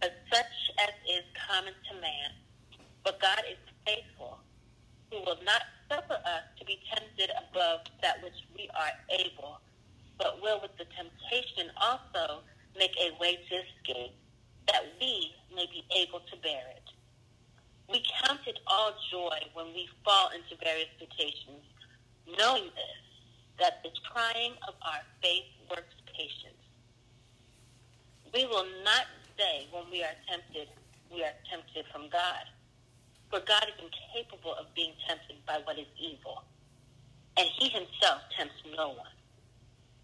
but 0.00 0.12
such 0.32 0.54
as 0.82 0.94
is 1.08 1.24
common 1.48 1.72
to 1.90 2.00
man. 2.00 2.30
But 3.04 3.20
God 3.20 3.42
is 3.50 3.58
faithful, 3.86 4.38
who 5.10 5.18
will 5.18 5.38
not 5.44 5.62
suffer 5.88 6.14
us 6.14 6.44
to 6.58 6.64
be 6.64 6.80
tempted 6.92 7.30
above 7.48 7.80
that 8.02 8.22
which 8.22 8.34
we 8.56 8.68
are 8.74 8.94
able, 9.10 9.60
but 10.18 10.40
will 10.42 10.60
with 10.62 10.76
the 10.78 10.86
temptation 10.96 11.70
also 11.80 12.40
make 12.78 12.94
a 13.00 13.16
way 13.20 13.38
to 13.48 13.54
escape, 13.54 14.14
that 14.66 14.82
we 15.00 15.32
may 15.54 15.66
be 15.66 15.84
able 15.96 16.20
to 16.20 16.36
bear 16.42 16.62
it. 16.76 16.88
We 17.90 18.02
count 18.24 18.40
it 18.46 18.58
all 18.66 18.92
joy 19.10 19.38
when 19.52 19.66
we 19.74 19.88
fall 20.04 20.30
into 20.30 20.56
various 20.62 20.88
temptations, 20.98 21.62
knowing 22.38 22.64
this, 22.64 23.04
that 23.60 23.82
the 23.82 23.90
trying 24.12 24.52
of 24.66 24.74
our 24.82 25.02
faith 25.22 25.44
works 25.70 25.94
patience. 26.16 26.58
We 28.32 28.46
will 28.46 28.66
not 28.82 29.06
say 29.38 29.68
when 29.70 29.84
we 29.90 30.02
are 30.02 30.16
tempted, 30.28 30.68
we 31.12 31.22
are 31.22 31.34
tempted 31.50 31.84
from 31.92 32.08
God. 32.10 32.48
For 33.30 33.40
God 33.40 33.66
is 33.68 33.78
incapable 33.78 34.54
of 34.54 34.66
being 34.74 34.92
tempted 35.06 35.36
by 35.46 35.60
what 35.64 35.78
is 35.78 35.86
evil, 35.98 36.42
and 37.38 37.48
he 37.58 37.68
himself 37.68 38.22
tempts 38.36 38.54
no 38.76 38.90
one. 38.90 39.16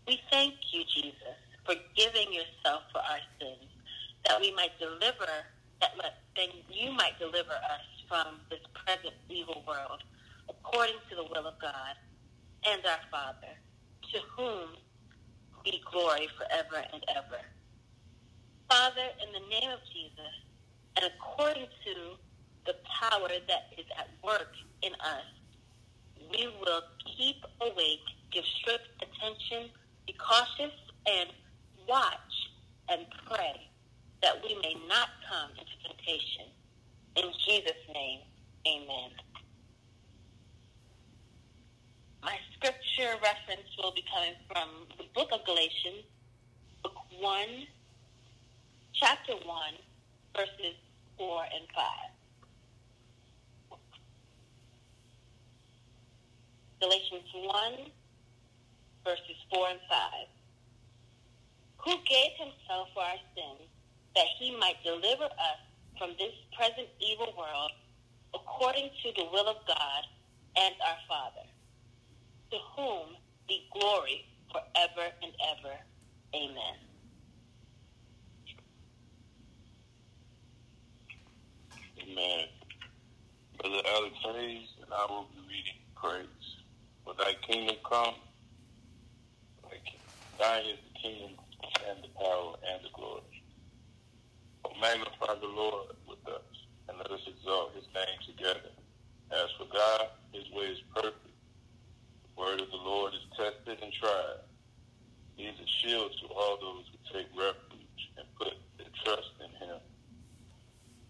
We 0.07 0.21
thank 0.31 0.55
you, 0.73 0.83
Jesus, 0.95 1.39
for 1.65 1.75
giving 1.97 2.33
yourself 2.33 2.83
for 2.93 2.99
our 2.99 3.23
sins, 3.41 3.71
that 4.27 4.41
we 4.41 4.53
might 4.55 4.73
deliver, 4.81 5.31
that 5.81 5.93
then 6.37 6.49
you 6.69 6.93
might 6.93 7.19
deliver 7.19 7.53
us 7.53 7.87
from 8.09 8.41
this 8.51 8.61
present 8.75 9.15
evil 9.29 9.63
world, 9.67 10.03
according 10.49 10.97
to 11.11 11.17
the 11.17 11.23
will 11.25 11.47
of 11.47 11.55
God 11.61 11.95
and 12.67 12.83
our 12.87 13.01
Father, 13.11 13.55
to 14.13 14.19
whom 14.37 14.71
be 15.65 15.81
glory 15.93 16.29
forever 16.37 16.85
and 16.93 17.03
ever. 17.17 17.43
Father, 18.69 19.09
in 19.23 19.33
the 19.33 19.47
name 19.51 19.71
of 19.71 19.81
Jesus, 19.93 20.35
and 20.97 21.07
according 21.07 21.67
to 21.87 21.95
the 22.67 22.75
power 23.01 23.29
that 23.49 23.63
is 23.79 23.87
at 23.99 24.09
work 24.25 24.53
in 24.83 24.93
us, 24.95 25.27
we 26.31 26.47
will 26.61 26.83
keep 27.17 27.37
awake, 27.61 28.07
give 28.33 28.45
strict 28.61 28.89
attention, 29.03 29.71
be 30.07 30.15
cautious, 30.15 30.75
and 31.07 31.31
watch 31.89 32.35
and 32.89 33.07
pray 33.27 33.69
that 34.23 34.35
we 34.43 34.55
may 34.63 34.75
not 34.89 35.09
come 35.29 35.51
into 35.53 35.75
temptation. 35.87 36.47
In 37.17 37.31
Jesus' 37.47 37.85
name, 37.93 38.21
amen. 38.67 39.11
My 42.23 42.37
scripture 42.57 43.17
reference 43.23 43.69
will 43.79 43.93
be 43.93 44.05
coming 44.15 44.35
from 44.53 44.69
the 44.99 45.05
book 45.15 45.29
of 45.33 45.45
Galatians, 45.47 46.05
book 46.83 46.95
1, 47.19 47.47
chapter 48.93 49.33
1, 49.33 49.47
verses 50.37 50.77
4 51.19 51.43
and 51.45 51.67
5. 51.75 52.20
Galatians 56.81 57.29
1, 57.35 57.93
verses 59.05 59.39
4 59.53 59.69
and 59.69 59.81
5. 59.89 59.99
Who 61.85 61.93
gave 62.09 62.33
himself 62.39 62.89
for 62.95 63.03
our 63.03 63.21
sins, 63.37 63.69
that 64.17 64.27
he 64.39 64.57
might 64.57 64.77
deliver 64.85 65.25
us 65.25 65.61
from 65.99 66.11
this 66.19 66.33
present 66.57 66.89
evil 67.01 67.33
world, 67.37 67.73
according 68.35 68.91
to 69.03 69.13
the 69.17 69.25
will 69.33 69.49
of 69.49 69.57
God 69.67 70.03
and 70.57 70.75
our 70.87 70.99
Father, 71.09 71.47
to 72.51 72.57
whom 72.77 73.17
be 73.47 73.69
glory 73.73 74.25
forever 74.51 75.13
and 75.23 75.33
ever. 75.53 75.77
Amen. 76.35 76.77
Amen. 82.03 82.47
Brother 83.59 83.83
Alex 83.95 84.15
Hayes, 84.25 84.69
and 84.83 84.93
I 84.93 85.07
will 85.11 85.27
be 85.35 85.41
reading 85.49 85.81
praise. 85.95 86.40
For 87.11 87.25
thy 87.27 87.35
kingdom 87.43 87.75
come, 87.91 88.15
thine 90.39 90.63
is 90.63 90.79
the 90.79 90.95
kingdom 91.03 91.35
and 91.91 91.99
the 92.07 92.13
power 92.15 92.55
and 92.71 92.87
the 92.87 92.93
glory. 92.95 93.35
Oh, 94.63 94.71
magnify 94.79 95.35
the 95.43 95.51
Lord 95.51 95.91
with 96.07 96.23
us, 96.31 96.47
and 96.87 96.99
let 97.03 97.11
us 97.11 97.27
exalt 97.27 97.75
his 97.75 97.91
name 97.91 98.15
together. 98.23 98.71
As 99.35 99.51
for 99.59 99.67
God, 99.75 100.07
his 100.31 100.47
way 100.55 100.71
is 100.71 100.79
perfect. 100.95 101.35
The 102.23 102.31
word 102.39 102.61
of 102.63 102.71
the 102.71 102.79
Lord 102.79 103.11
is 103.19 103.27
tested 103.35 103.83
and 103.83 103.91
tried. 103.91 104.47
He 105.35 105.51
is 105.51 105.59
a 105.59 105.67
shield 105.83 106.15
to 106.23 106.27
all 106.31 106.63
those 106.63 106.87
who 106.95 106.99
take 107.11 107.27
refuge 107.35 108.03
and 108.23 108.27
put 108.39 108.55
their 108.79 108.95
trust 109.03 109.35
in 109.43 109.51
him. 109.67 109.83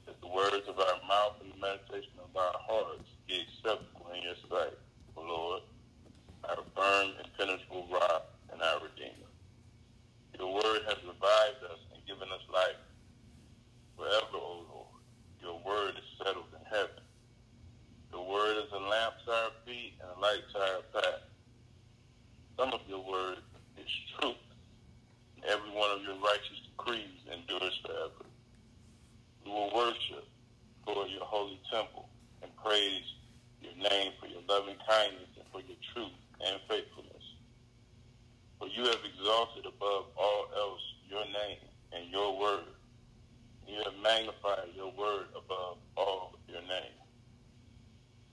That 0.08 0.16
the 0.24 0.32
words 0.32 0.64
of 0.64 0.80
our 0.80 1.00
mouth 1.04 1.44
and 1.44 1.52
the 1.52 1.60
meditation 1.60 2.24
of 2.24 2.32
our 2.32 2.56
hearts 2.64 3.04
be 3.28 3.44
acceptable 3.44 4.08
in 4.16 4.24
your 4.24 4.40
sight, 4.48 4.80
O 5.16 5.20
Lord, 5.20 5.60
our 6.50 6.64
firm 6.74 7.12
and 7.18 7.28
penetrable 7.38 7.86
rock 7.92 8.26
and 8.52 8.60
our 8.60 8.82
Redeemer. 8.82 9.30
Your 10.38 10.52
word 10.54 10.82
has 10.88 10.98
revived 11.06 11.62
us 11.70 11.78
and 11.94 12.04
given 12.06 12.26
us 12.32 12.42
life. 12.52 12.80
Forever, 13.96 14.34
O 14.34 14.64
Lord, 14.66 14.98
your 15.42 15.60
word 15.62 15.94
is 15.94 16.08
settled 16.18 16.50
in 16.50 16.64
heaven. 16.66 17.04
Your 18.12 18.26
word 18.26 18.56
is 18.58 18.72
a 18.72 18.82
lamp 18.82 19.14
to 19.26 19.30
our 19.30 19.50
feet 19.64 19.94
and 20.02 20.10
a 20.10 20.20
light 20.20 20.42
to 20.52 20.58
our 20.58 20.82
path. 20.92 21.22
Some 22.58 22.72
of 22.72 22.80
your 22.88 23.04
word 23.04 23.38
is 23.78 23.90
truth. 24.18 24.42
Every 25.46 25.70
one 25.70 25.90
of 25.92 26.02
your 26.02 26.18
righteous 26.18 26.60
decrees 26.66 27.20
endures 27.30 27.78
forever. 27.86 28.26
We 29.44 29.52
will 29.52 29.70
worship 29.74 30.26
for 30.84 31.06
your 31.06 31.24
holy 31.24 31.60
temple 31.72 32.08
and 32.42 32.50
praise 32.64 33.06
your 33.62 33.76
name 33.76 34.12
for 34.18 34.26
your 34.26 34.42
loving 34.48 34.76
kindness 34.88 35.30
and 35.38 35.46
for 35.52 35.60
your 35.60 35.78
truth 35.94 36.19
and 36.46 36.60
faithfulness. 36.68 37.24
For 38.58 38.68
you 38.68 38.84
have 38.84 39.00
exalted 39.04 39.66
above 39.66 40.06
all 40.16 40.46
else 40.56 40.80
your 41.08 41.24
name 41.24 41.58
and 41.92 42.10
your 42.10 42.38
word. 42.38 42.64
You 43.66 43.76
have 43.84 43.94
magnified 44.02 44.68
your 44.74 44.92
word 44.92 45.26
above 45.36 45.78
all 45.96 46.34
your 46.48 46.62
name. 46.62 46.96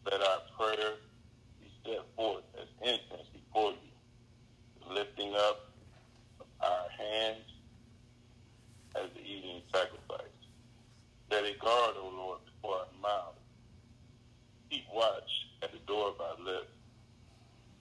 Let 0.06 0.22
our 0.22 0.42
prayer 0.58 0.94
be 1.60 1.72
set 1.86 2.02
forth 2.16 2.44
as 2.60 2.68
incense 2.82 3.28
before 3.34 3.72
you, 3.72 4.94
lifting 4.94 5.34
up 5.36 5.72
our 6.62 6.86
hands 6.98 7.44
as 8.96 9.10
the 9.14 9.22
evening 9.22 9.62
sacrifice. 9.74 10.22
Set 11.30 11.44
a 11.44 11.54
guard, 11.60 11.96
O 12.00 12.10
Lord, 12.16 12.40
before 12.46 12.78
our 12.78 13.02
mouths. 13.02 13.38
Keep 14.70 14.86
watch 14.94 15.48
at 15.62 15.72
the 15.72 15.80
door 15.80 16.10
of 16.10 16.22
our 16.22 16.44
lips. 16.44 16.72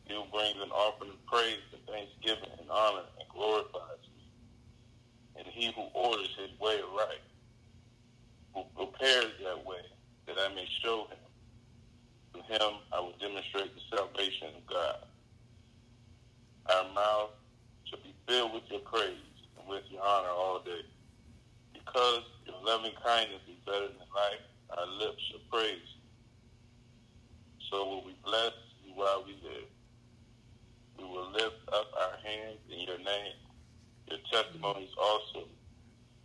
You 0.08 0.22
brings 0.32 0.56
an 0.62 0.65
offering 0.76 1.16
praise 1.26 1.64
and 1.72 1.82
thanksgiving 1.88 2.52
and 2.60 2.70
honor 2.70 3.08
and 3.18 3.28
glorifies 3.32 4.04
me. 4.12 4.28
And 5.36 5.46
he 5.48 5.72
who 5.72 5.88
orders 5.94 6.36
his 6.38 6.52
way 6.60 6.78
right, 6.96 7.24
who 8.54 8.62
prepares 8.76 9.32
that 9.42 9.64
way, 9.64 9.80
that 10.26 10.36
I 10.38 10.54
may 10.54 10.68
show 10.82 11.08
him. 11.08 11.24
To 12.34 12.40
him 12.52 12.72
I 12.92 13.00
will 13.00 13.14
demonstrate 13.18 13.72
the 13.74 13.96
salvation 13.96 14.48
of 14.56 14.66
God. 14.66 14.96
Our 16.68 16.92
mouth 16.92 17.30
shall 17.84 18.00
be 18.00 18.14
filled 18.28 18.52
with 18.52 18.64
your 18.70 18.80
praise 18.80 19.16
and 19.58 19.68
with 19.68 19.84
your 19.88 20.02
honor 20.02 20.28
all 20.28 20.60
day. 20.60 20.84
Because 21.72 22.22
your 22.44 22.56
loving 22.64 22.92
kindness 23.04 23.40
is 23.48 23.56
better 23.64 23.86
than 23.88 24.08
life, 24.14 24.44
our 24.76 24.86
lips 24.98 25.22
shall 25.30 25.40
praise 25.50 25.80
you. 25.80 26.02
So 27.70 27.88
will 27.88 28.04
we 28.04 28.14
bless 28.24 28.52
you 28.84 28.92
while 28.94 29.24
we 29.24 29.32
live. 29.42 29.70
We 30.98 31.04
will 31.04 31.30
lift 31.30 31.56
up 31.72 31.86
our 31.94 32.18
hands 32.24 32.58
in 32.70 32.80
your 32.80 32.98
name. 32.98 33.34
Your 34.08 34.18
testimonies 34.30 34.90
also 35.00 35.46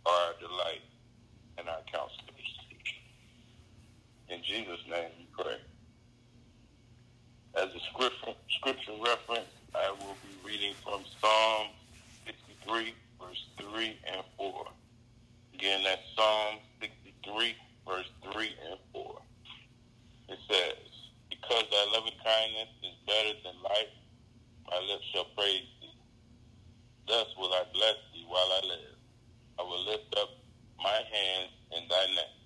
are 0.06 0.12
our 0.12 0.34
delight 0.40 0.82
and 1.58 1.68
our 1.68 1.82
counselors. 1.92 2.32
In 4.28 4.42
Jesus' 4.42 4.80
name 4.88 5.10
we 5.18 5.26
pray. 5.44 5.58
As 7.54 7.68
a 7.68 7.80
scripture, 7.92 8.34
scripture 8.48 8.92
reference, 9.04 9.50
I 9.74 9.90
will 9.90 10.16
be 10.24 10.48
reading 10.48 10.72
from 10.82 11.02
Psalm 11.20 11.68
63, 12.24 12.94
verse 13.20 13.46
3 13.60 13.96
and 14.12 14.22
4. 14.38 14.66
Again, 15.54 15.80
that's 15.84 16.00
Psalm 16.16 16.56
63, 16.80 17.54
verse 17.86 18.10
3 18.32 18.50
and 18.70 18.78
4. 18.94 19.20
It 20.30 20.38
says, 20.48 20.78
Because 21.28 21.64
thy 21.70 21.84
loving 21.92 22.16
kindness 22.24 22.68
is 22.82 22.96
better 23.06 23.36
than 23.44 23.62
life, 23.62 23.92
my 24.70 24.78
lips 24.88 25.04
shall 25.12 25.26
praise 25.36 25.68
thee. 25.82 25.94
Thus 27.06 27.26
will 27.36 27.52
I 27.52 27.64
bless 27.74 27.96
thee 28.14 28.24
while 28.26 28.48
I 28.48 28.60
live. 28.66 28.96
I 29.58 29.62
will 29.62 29.84
lift 29.84 30.14
up 30.18 30.30
my 30.78 31.00
hands 31.12 31.52
in 31.76 31.88
thy 31.88 32.06
name. 32.06 32.42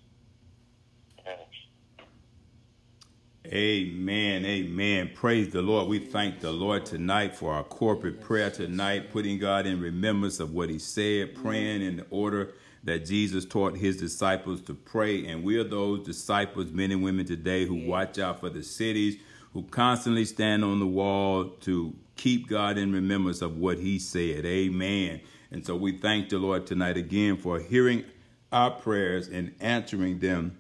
Amen. 3.53 4.45
Amen. 4.45 5.11
Praise 5.37 5.53
the 5.53 5.61
Lord. 5.61 5.89
We 5.89 5.99
thank 5.99 6.41
the 6.41 6.51
Lord 6.51 6.87
tonight 6.87 7.37
for 7.37 7.53
our 7.53 7.63
corporate 7.63 8.23
prayer 8.23 8.51
tonight, 8.51 9.13
putting 9.13 9.39
God 9.39 9.67
in 9.67 9.83
remembrance 9.83 10.41
of 10.41 10.55
what 10.55 10.71
He 10.71 10.79
said, 10.79 11.35
praying 11.35 11.83
in 11.83 11.99
the 11.99 12.07
order 12.09 12.55
that 12.85 13.05
Jesus 13.05 13.45
taught 13.45 13.77
His 13.77 13.99
disciples 13.99 14.63
to 14.63 14.73
pray. 14.73 15.27
And 15.27 15.45
we 15.45 15.59
are 15.59 15.65
those 15.65 16.07
disciples, 16.07 16.73
men 16.73 16.91
and 16.91 17.05
women 17.05 17.27
today, 17.27 17.67
who 17.67 17.87
watch 17.87 18.19
out 18.19 18.41
for 18.41 18.49
the 18.49 18.63
cities, 18.63 19.19
who 19.53 19.65
constantly 19.65 20.25
stand 20.25 20.65
on 20.65 20.81
the 20.81 20.87
wall 20.87 21.45
to 21.61 21.95
keep 22.17 22.49
God 22.49 22.79
in 22.79 22.91
remembrance 22.91 23.43
of 23.43 23.59
what 23.59 23.79
He 23.79 23.99
said. 23.99 24.47
Amen. 24.47 25.21
And 25.51 25.67
so 25.67 25.77
we 25.77 25.99
thank 25.99 26.31
the 26.31 26.39
Lord 26.39 26.67
tonight 26.67 26.97
again 26.97 27.37
for 27.37 27.61
hearing 27.61 28.07
our 28.51 28.71
prayers 28.71 29.29
and 29.29 29.55
answering 29.61 30.19
them 30.21 30.57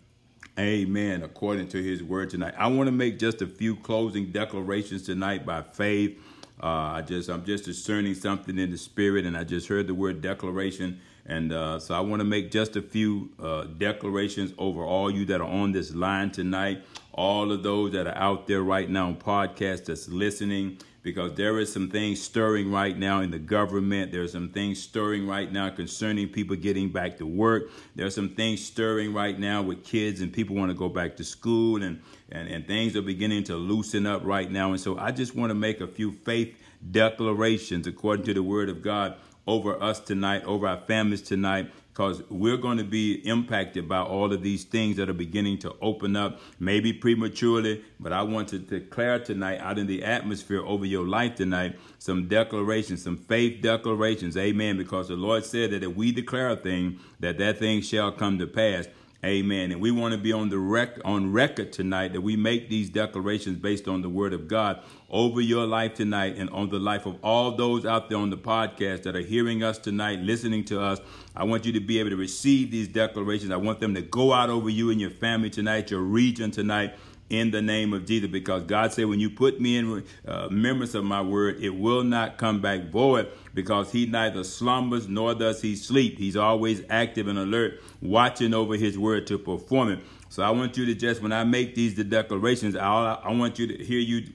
Amen. 0.58 1.22
According 1.22 1.68
to 1.68 1.82
his 1.82 2.02
word 2.02 2.30
tonight. 2.30 2.54
I 2.56 2.68
want 2.68 2.86
to 2.86 2.92
make 2.92 3.18
just 3.18 3.42
a 3.42 3.46
few 3.46 3.76
closing 3.76 4.32
declarations 4.32 5.02
tonight 5.02 5.44
by 5.44 5.60
faith. 5.60 6.18
Uh, 6.62 6.66
I 6.66 7.02
just 7.02 7.28
I'm 7.28 7.44
just 7.44 7.66
discerning 7.66 8.14
something 8.14 8.58
in 8.58 8.70
the 8.70 8.78
spirit, 8.78 9.26
and 9.26 9.36
I 9.36 9.44
just 9.44 9.68
heard 9.68 9.86
the 9.86 9.94
word 9.94 10.22
declaration, 10.22 10.98
and 11.26 11.52
uh, 11.52 11.78
so 11.78 11.94
I 11.94 12.00
want 12.00 12.20
to 12.20 12.24
make 12.24 12.50
just 12.50 12.76
a 12.76 12.80
few 12.80 13.28
uh, 13.38 13.64
declarations 13.64 14.54
over 14.56 14.82
all 14.82 15.10
you 15.10 15.26
that 15.26 15.42
are 15.42 15.46
on 15.46 15.72
this 15.72 15.94
line 15.94 16.30
tonight, 16.30 16.82
all 17.16 17.50
of 17.50 17.62
those 17.62 17.92
that 17.92 18.06
are 18.06 18.16
out 18.16 18.46
there 18.46 18.62
right 18.62 18.88
now 18.88 19.06
on 19.08 19.16
podcast 19.16 19.86
that's 19.86 20.08
listening 20.08 20.78
because 21.02 21.34
there 21.34 21.58
is 21.60 21.72
some 21.72 21.88
things 21.88 22.20
stirring 22.20 22.70
right 22.70 22.98
now 22.98 23.20
in 23.20 23.30
the 23.30 23.38
government. 23.38 24.10
There's 24.10 24.32
some 24.32 24.50
things 24.50 24.82
stirring 24.82 25.26
right 25.26 25.50
now 25.50 25.70
concerning 25.70 26.28
people 26.28 26.56
getting 26.56 26.90
back 26.90 27.16
to 27.18 27.26
work. 27.26 27.70
There's 27.94 28.14
some 28.14 28.30
things 28.30 28.64
stirring 28.64 29.14
right 29.14 29.38
now 29.38 29.62
with 29.62 29.84
kids 29.84 30.20
and 30.20 30.32
people 30.32 30.56
want 30.56 30.70
to 30.70 30.76
go 30.76 30.88
back 30.88 31.16
to 31.18 31.24
school 31.24 31.82
and, 31.82 32.02
and, 32.32 32.48
and 32.48 32.66
things 32.66 32.96
are 32.96 33.02
beginning 33.02 33.44
to 33.44 33.54
loosen 33.54 34.04
up 34.04 34.22
right 34.24 34.50
now. 34.50 34.72
And 34.72 34.80
so 34.80 34.98
I 34.98 35.12
just 35.12 35.36
want 35.36 35.50
to 35.50 35.54
make 35.54 35.80
a 35.80 35.86
few 35.86 36.10
faith 36.10 36.56
declarations 36.90 37.86
according 37.86 38.26
to 38.26 38.34
the 38.34 38.42
word 38.42 38.68
of 38.68 38.82
God 38.82 39.16
over 39.46 39.80
us 39.80 40.00
tonight, 40.00 40.44
over 40.44 40.66
our 40.66 40.80
families 40.88 41.22
tonight, 41.22 41.70
because 41.96 42.22
we're 42.28 42.58
going 42.58 42.76
to 42.76 42.84
be 42.84 43.26
impacted 43.26 43.88
by 43.88 44.00
all 44.00 44.30
of 44.30 44.42
these 44.42 44.64
things 44.64 44.98
that 44.98 45.08
are 45.08 45.14
beginning 45.14 45.56
to 45.56 45.74
open 45.80 46.14
up, 46.14 46.38
maybe 46.60 46.92
prematurely. 46.92 47.82
But 47.98 48.12
I 48.12 48.20
want 48.20 48.48
to 48.48 48.58
declare 48.58 49.18
tonight, 49.18 49.60
out 49.60 49.78
in 49.78 49.86
the 49.86 50.04
atmosphere 50.04 50.60
over 50.60 50.84
your 50.84 51.06
life 51.06 51.36
tonight, 51.36 51.78
some 51.98 52.28
declarations, 52.28 53.02
some 53.02 53.16
faith 53.16 53.62
declarations. 53.62 54.36
Amen. 54.36 54.76
Because 54.76 55.08
the 55.08 55.16
Lord 55.16 55.46
said 55.46 55.70
that 55.70 55.82
if 55.82 55.96
we 55.96 56.12
declare 56.12 56.50
a 56.50 56.56
thing, 56.56 57.00
that 57.20 57.38
that 57.38 57.56
thing 57.56 57.80
shall 57.80 58.12
come 58.12 58.38
to 58.40 58.46
pass. 58.46 58.88
Amen. 59.24 59.72
And 59.72 59.80
we 59.80 59.90
want 59.90 60.12
to 60.12 60.18
be 60.18 60.32
on 60.32 60.50
the 60.50 60.58
rec- 60.58 61.00
on 61.04 61.32
record 61.32 61.72
tonight 61.72 62.12
that 62.12 62.20
we 62.20 62.36
make 62.36 62.68
these 62.68 62.90
declarations 62.90 63.56
based 63.56 63.88
on 63.88 64.02
the 64.02 64.10
word 64.10 64.34
of 64.34 64.46
God 64.46 64.82
over 65.10 65.40
your 65.40 65.66
life 65.66 65.94
tonight 65.94 66.36
and 66.36 66.50
on 66.50 66.68
the 66.68 66.78
life 66.78 67.06
of 67.06 67.16
all 67.24 67.52
those 67.52 67.86
out 67.86 68.10
there 68.10 68.18
on 68.18 68.28
the 68.28 68.36
podcast 68.36 69.04
that 69.04 69.16
are 69.16 69.22
hearing 69.22 69.62
us 69.62 69.78
tonight, 69.78 70.20
listening 70.20 70.64
to 70.66 70.80
us. 70.80 71.00
I 71.34 71.44
want 71.44 71.64
you 71.64 71.72
to 71.72 71.80
be 71.80 71.98
able 71.98 72.10
to 72.10 72.16
receive 72.16 72.70
these 72.70 72.88
declarations. 72.88 73.50
I 73.50 73.56
want 73.56 73.80
them 73.80 73.94
to 73.94 74.02
go 74.02 74.32
out 74.32 74.50
over 74.50 74.68
you 74.68 74.90
and 74.90 75.00
your 75.00 75.10
family 75.10 75.48
tonight, 75.48 75.90
your 75.90 76.02
region 76.02 76.50
tonight 76.50 76.94
in 77.28 77.50
the 77.50 77.60
name 77.60 77.92
of 77.92 78.06
Jesus 78.06 78.30
because 78.30 78.62
God 78.62 78.92
said, 78.92 79.06
when 79.06 79.20
you 79.20 79.30
put 79.30 79.60
me 79.60 79.76
in 79.78 80.04
uh, 80.26 80.48
remembrance 80.50 80.94
of 80.94 81.04
my 81.04 81.20
word, 81.20 81.60
it 81.60 81.70
will 81.70 82.04
not 82.04 82.38
come 82.38 82.60
back 82.60 82.84
void 82.90 83.28
because 83.54 83.90
he 83.90 84.06
neither 84.06 84.44
slumbers 84.44 85.08
nor 85.08 85.34
does 85.34 85.60
he 85.60 85.74
sleep. 85.74 86.18
He's 86.18 86.36
always 86.36 86.82
active 86.88 87.26
and 87.28 87.38
alert, 87.38 87.82
watching 88.00 88.54
over 88.54 88.76
his 88.76 88.98
word 88.98 89.26
to 89.28 89.38
perform 89.38 89.90
it. 89.90 90.00
So 90.28 90.42
I 90.42 90.50
want 90.50 90.76
you 90.76 90.86
to 90.86 90.94
just, 90.94 91.22
when 91.22 91.32
I 91.32 91.44
make 91.44 91.74
these 91.74 91.94
the 91.94 92.04
declarations, 92.04 92.76
I, 92.76 93.14
I 93.14 93.32
want 93.32 93.58
you 93.58 93.66
to 93.68 93.84
hear 93.84 93.98
you 93.98 94.26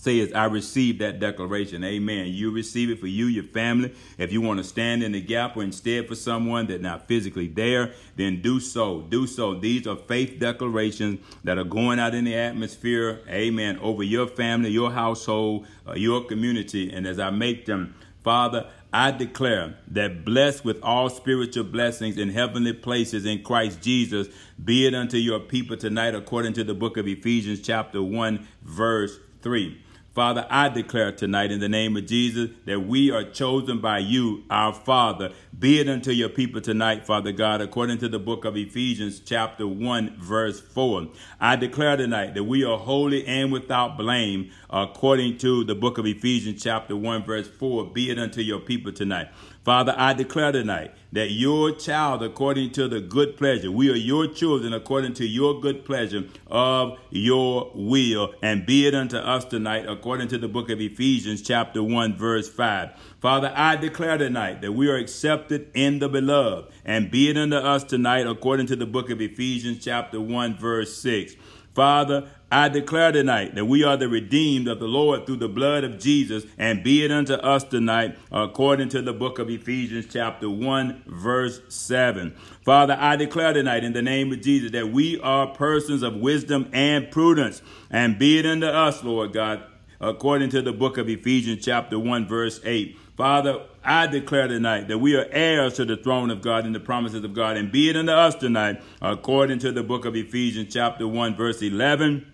say 0.00 0.18
is 0.18 0.32
I 0.32 0.46
receive 0.46 0.98
that 0.98 1.20
declaration. 1.20 1.84
Amen. 1.84 2.28
You 2.28 2.50
receive 2.50 2.90
it 2.90 3.00
for 3.00 3.06
you, 3.06 3.26
your 3.26 3.44
family. 3.44 3.94
If 4.18 4.32
you 4.32 4.40
want 4.40 4.58
to 4.58 4.64
stand 4.64 5.02
in 5.02 5.12
the 5.12 5.20
gap 5.20 5.56
or 5.56 5.62
instead 5.62 6.08
for 6.08 6.14
someone 6.14 6.66
that's 6.66 6.82
not 6.82 7.06
physically 7.06 7.48
there, 7.48 7.92
then 8.16 8.40
do 8.40 8.60
so. 8.60 9.02
Do 9.02 9.26
so. 9.26 9.54
These 9.54 9.86
are 9.86 9.96
faith 9.96 10.38
declarations 10.38 11.20
that 11.44 11.58
are 11.58 11.64
going 11.64 11.98
out 11.98 12.14
in 12.14 12.24
the 12.24 12.34
atmosphere. 12.34 13.20
Amen. 13.28 13.78
Over 13.78 14.02
your 14.02 14.26
family, 14.26 14.70
your 14.70 14.90
household, 14.90 15.66
uh, 15.86 15.94
your 15.94 16.24
community. 16.24 16.92
And 16.92 17.06
as 17.06 17.18
I 17.18 17.30
make 17.30 17.66
them, 17.66 17.94
Father, 18.22 18.68
I 18.92 19.12
declare 19.12 19.78
that 19.88 20.24
blessed 20.24 20.64
with 20.64 20.82
all 20.82 21.08
spiritual 21.10 21.64
blessings 21.64 22.18
in 22.18 22.30
heavenly 22.30 22.72
places 22.72 23.24
in 23.24 23.42
Christ 23.42 23.80
Jesus, 23.80 24.28
be 24.62 24.86
it 24.86 24.94
unto 24.94 25.16
your 25.16 25.38
people 25.38 25.76
tonight, 25.76 26.14
according 26.14 26.54
to 26.54 26.64
the 26.64 26.74
book 26.74 26.96
of 26.96 27.06
Ephesians, 27.06 27.60
chapter 27.60 28.02
1, 28.02 28.46
verse 28.62 29.18
3. 29.42 29.80
Father, 30.20 30.46
I 30.50 30.68
declare 30.68 31.12
tonight 31.12 31.50
in 31.50 31.60
the 31.60 31.68
name 31.70 31.96
of 31.96 32.04
Jesus 32.04 32.50
that 32.66 32.80
we 32.80 33.10
are 33.10 33.24
chosen 33.24 33.80
by 33.80 34.00
you, 34.00 34.44
our 34.50 34.74
Father. 34.74 35.32
Be 35.58 35.80
it 35.80 35.88
unto 35.88 36.10
your 36.10 36.28
people 36.28 36.60
tonight, 36.60 37.06
Father 37.06 37.32
God, 37.32 37.62
according 37.62 37.96
to 38.00 38.08
the 38.10 38.18
book 38.18 38.44
of 38.44 38.54
Ephesians, 38.54 39.20
chapter 39.20 39.66
1, 39.66 40.18
verse 40.20 40.60
4. 40.60 41.08
I 41.40 41.56
declare 41.56 41.96
tonight 41.96 42.34
that 42.34 42.44
we 42.44 42.64
are 42.64 42.76
holy 42.76 43.26
and 43.26 43.50
without 43.50 43.96
blame, 43.96 44.50
according 44.68 45.38
to 45.38 45.64
the 45.64 45.74
book 45.74 45.96
of 45.96 46.04
Ephesians, 46.04 46.62
chapter 46.62 46.94
1, 46.94 47.24
verse 47.24 47.48
4. 47.48 47.86
Be 47.86 48.10
it 48.10 48.18
unto 48.18 48.42
your 48.42 48.60
people 48.60 48.92
tonight. 48.92 49.30
Father, 49.62 49.94
I 49.94 50.14
declare 50.14 50.52
tonight 50.52 50.94
that 51.12 51.32
your 51.32 51.72
child, 51.72 52.22
according 52.22 52.70
to 52.72 52.88
the 52.88 53.00
good 53.00 53.36
pleasure, 53.36 53.70
we 53.70 53.90
are 53.90 53.96
your 53.96 54.26
children 54.26 54.72
according 54.72 55.12
to 55.14 55.26
your 55.26 55.60
good 55.60 55.84
pleasure 55.84 56.24
of 56.46 56.98
your 57.10 57.70
will, 57.74 58.32
and 58.42 58.64
be 58.64 58.86
it 58.86 58.94
unto 58.94 59.18
us 59.18 59.44
tonight, 59.44 59.84
according 59.86 60.28
to 60.28 60.38
the 60.38 60.48
book 60.48 60.70
of 60.70 60.80
Ephesians, 60.80 61.42
chapter 61.42 61.82
1, 61.82 62.16
verse 62.16 62.48
5. 62.48 62.90
Father, 63.20 63.52
I 63.54 63.76
declare 63.76 64.16
tonight 64.16 64.62
that 64.62 64.72
we 64.72 64.88
are 64.88 64.96
accepted 64.96 65.70
in 65.74 65.98
the 65.98 66.08
beloved, 66.08 66.72
and 66.86 67.10
be 67.10 67.28
it 67.28 67.36
unto 67.36 67.56
us 67.56 67.84
tonight, 67.84 68.26
according 68.26 68.66
to 68.68 68.76
the 68.76 68.86
book 68.86 69.10
of 69.10 69.20
Ephesians, 69.20 69.84
chapter 69.84 70.22
1, 70.22 70.56
verse 70.56 70.96
6. 70.96 71.34
Father, 71.74 72.30
I 72.52 72.68
declare 72.68 73.12
tonight 73.12 73.54
that 73.54 73.66
we 73.66 73.84
are 73.84 73.96
the 73.96 74.08
redeemed 74.08 74.66
of 74.66 74.80
the 74.80 74.88
Lord 74.88 75.24
through 75.24 75.36
the 75.36 75.48
blood 75.48 75.84
of 75.84 76.00
Jesus, 76.00 76.44
and 76.58 76.82
be 76.82 77.04
it 77.04 77.12
unto 77.12 77.34
us 77.34 77.62
tonight 77.62 78.18
according 78.32 78.88
to 78.88 79.02
the 79.02 79.12
book 79.12 79.38
of 79.38 79.48
Ephesians, 79.48 80.06
chapter 80.12 80.50
1, 80.50 81.04
verse 81.06 81.60
7. 81.68 82.34
Father, 82.64 82.96
I 82.98 83.14
declare 83.14 83.52
tonight 83.52 83.84
in 83.84 83.92
the 83.92 84.02
name 84.02 84.32
of 84.32 84.40
Jesus 84.40 84.72
that 84.72 84.90
we 84.90 85.20
are 85.20 85.46
persons 85.46 86.02
of 86.02 86.16
wisdom 86.16 86.68
and 86.72 87.08
prudence, 87.12 87.62
and 87.88 88.18
be 88.18 88.40
it 88.40 88.46
unto 88.46 88.66
us, 88.66 89.04
Lord 89.04 89.32
God, 89.32 89.62
according 90.00 90.50
to 90.50 90.60
the 90.60 90.72
book 90.72 90.98
of 90.98 91.08
Ephesians, 91.08 91.64
chapter 91.64 92.00
1, 92.00 92.26
verse 92.26 92.60
8. 92.64 92.98
Father, 93.16 93.66
I 93.84 94.08
declare 94.08 94.48
tonight 94.48 94.88
that 94.88 94.98
we 94.98 95.14
are 95.14 95.28
heirs 95.30 95.74
to 95.74 95.84
the 95.84 95.96
throne 95.96 96.30
of 96.30 96.42
God 96.42 96.64
and 96.64 96.74
the 96.74 96.80
promises 96.80 97.22
of 97.22 97.32
God, 97.32 97.56
and 97.56 97.70
be 97.70 97.90
it 97.90 97.96
unto 97.96 98.10
us 98.10 98.34
tonight, 98.34 98.82
according 99.00 99.60
to 99.60 99.70
the 99.70 99.84
book 99.84 100.04
of 100.04 100.16
Ephesians, 100.16 100.74
chapter 100.74 101.06
1, 101.06 101.36
verse 101.36 101.62
11. 101.62 102.26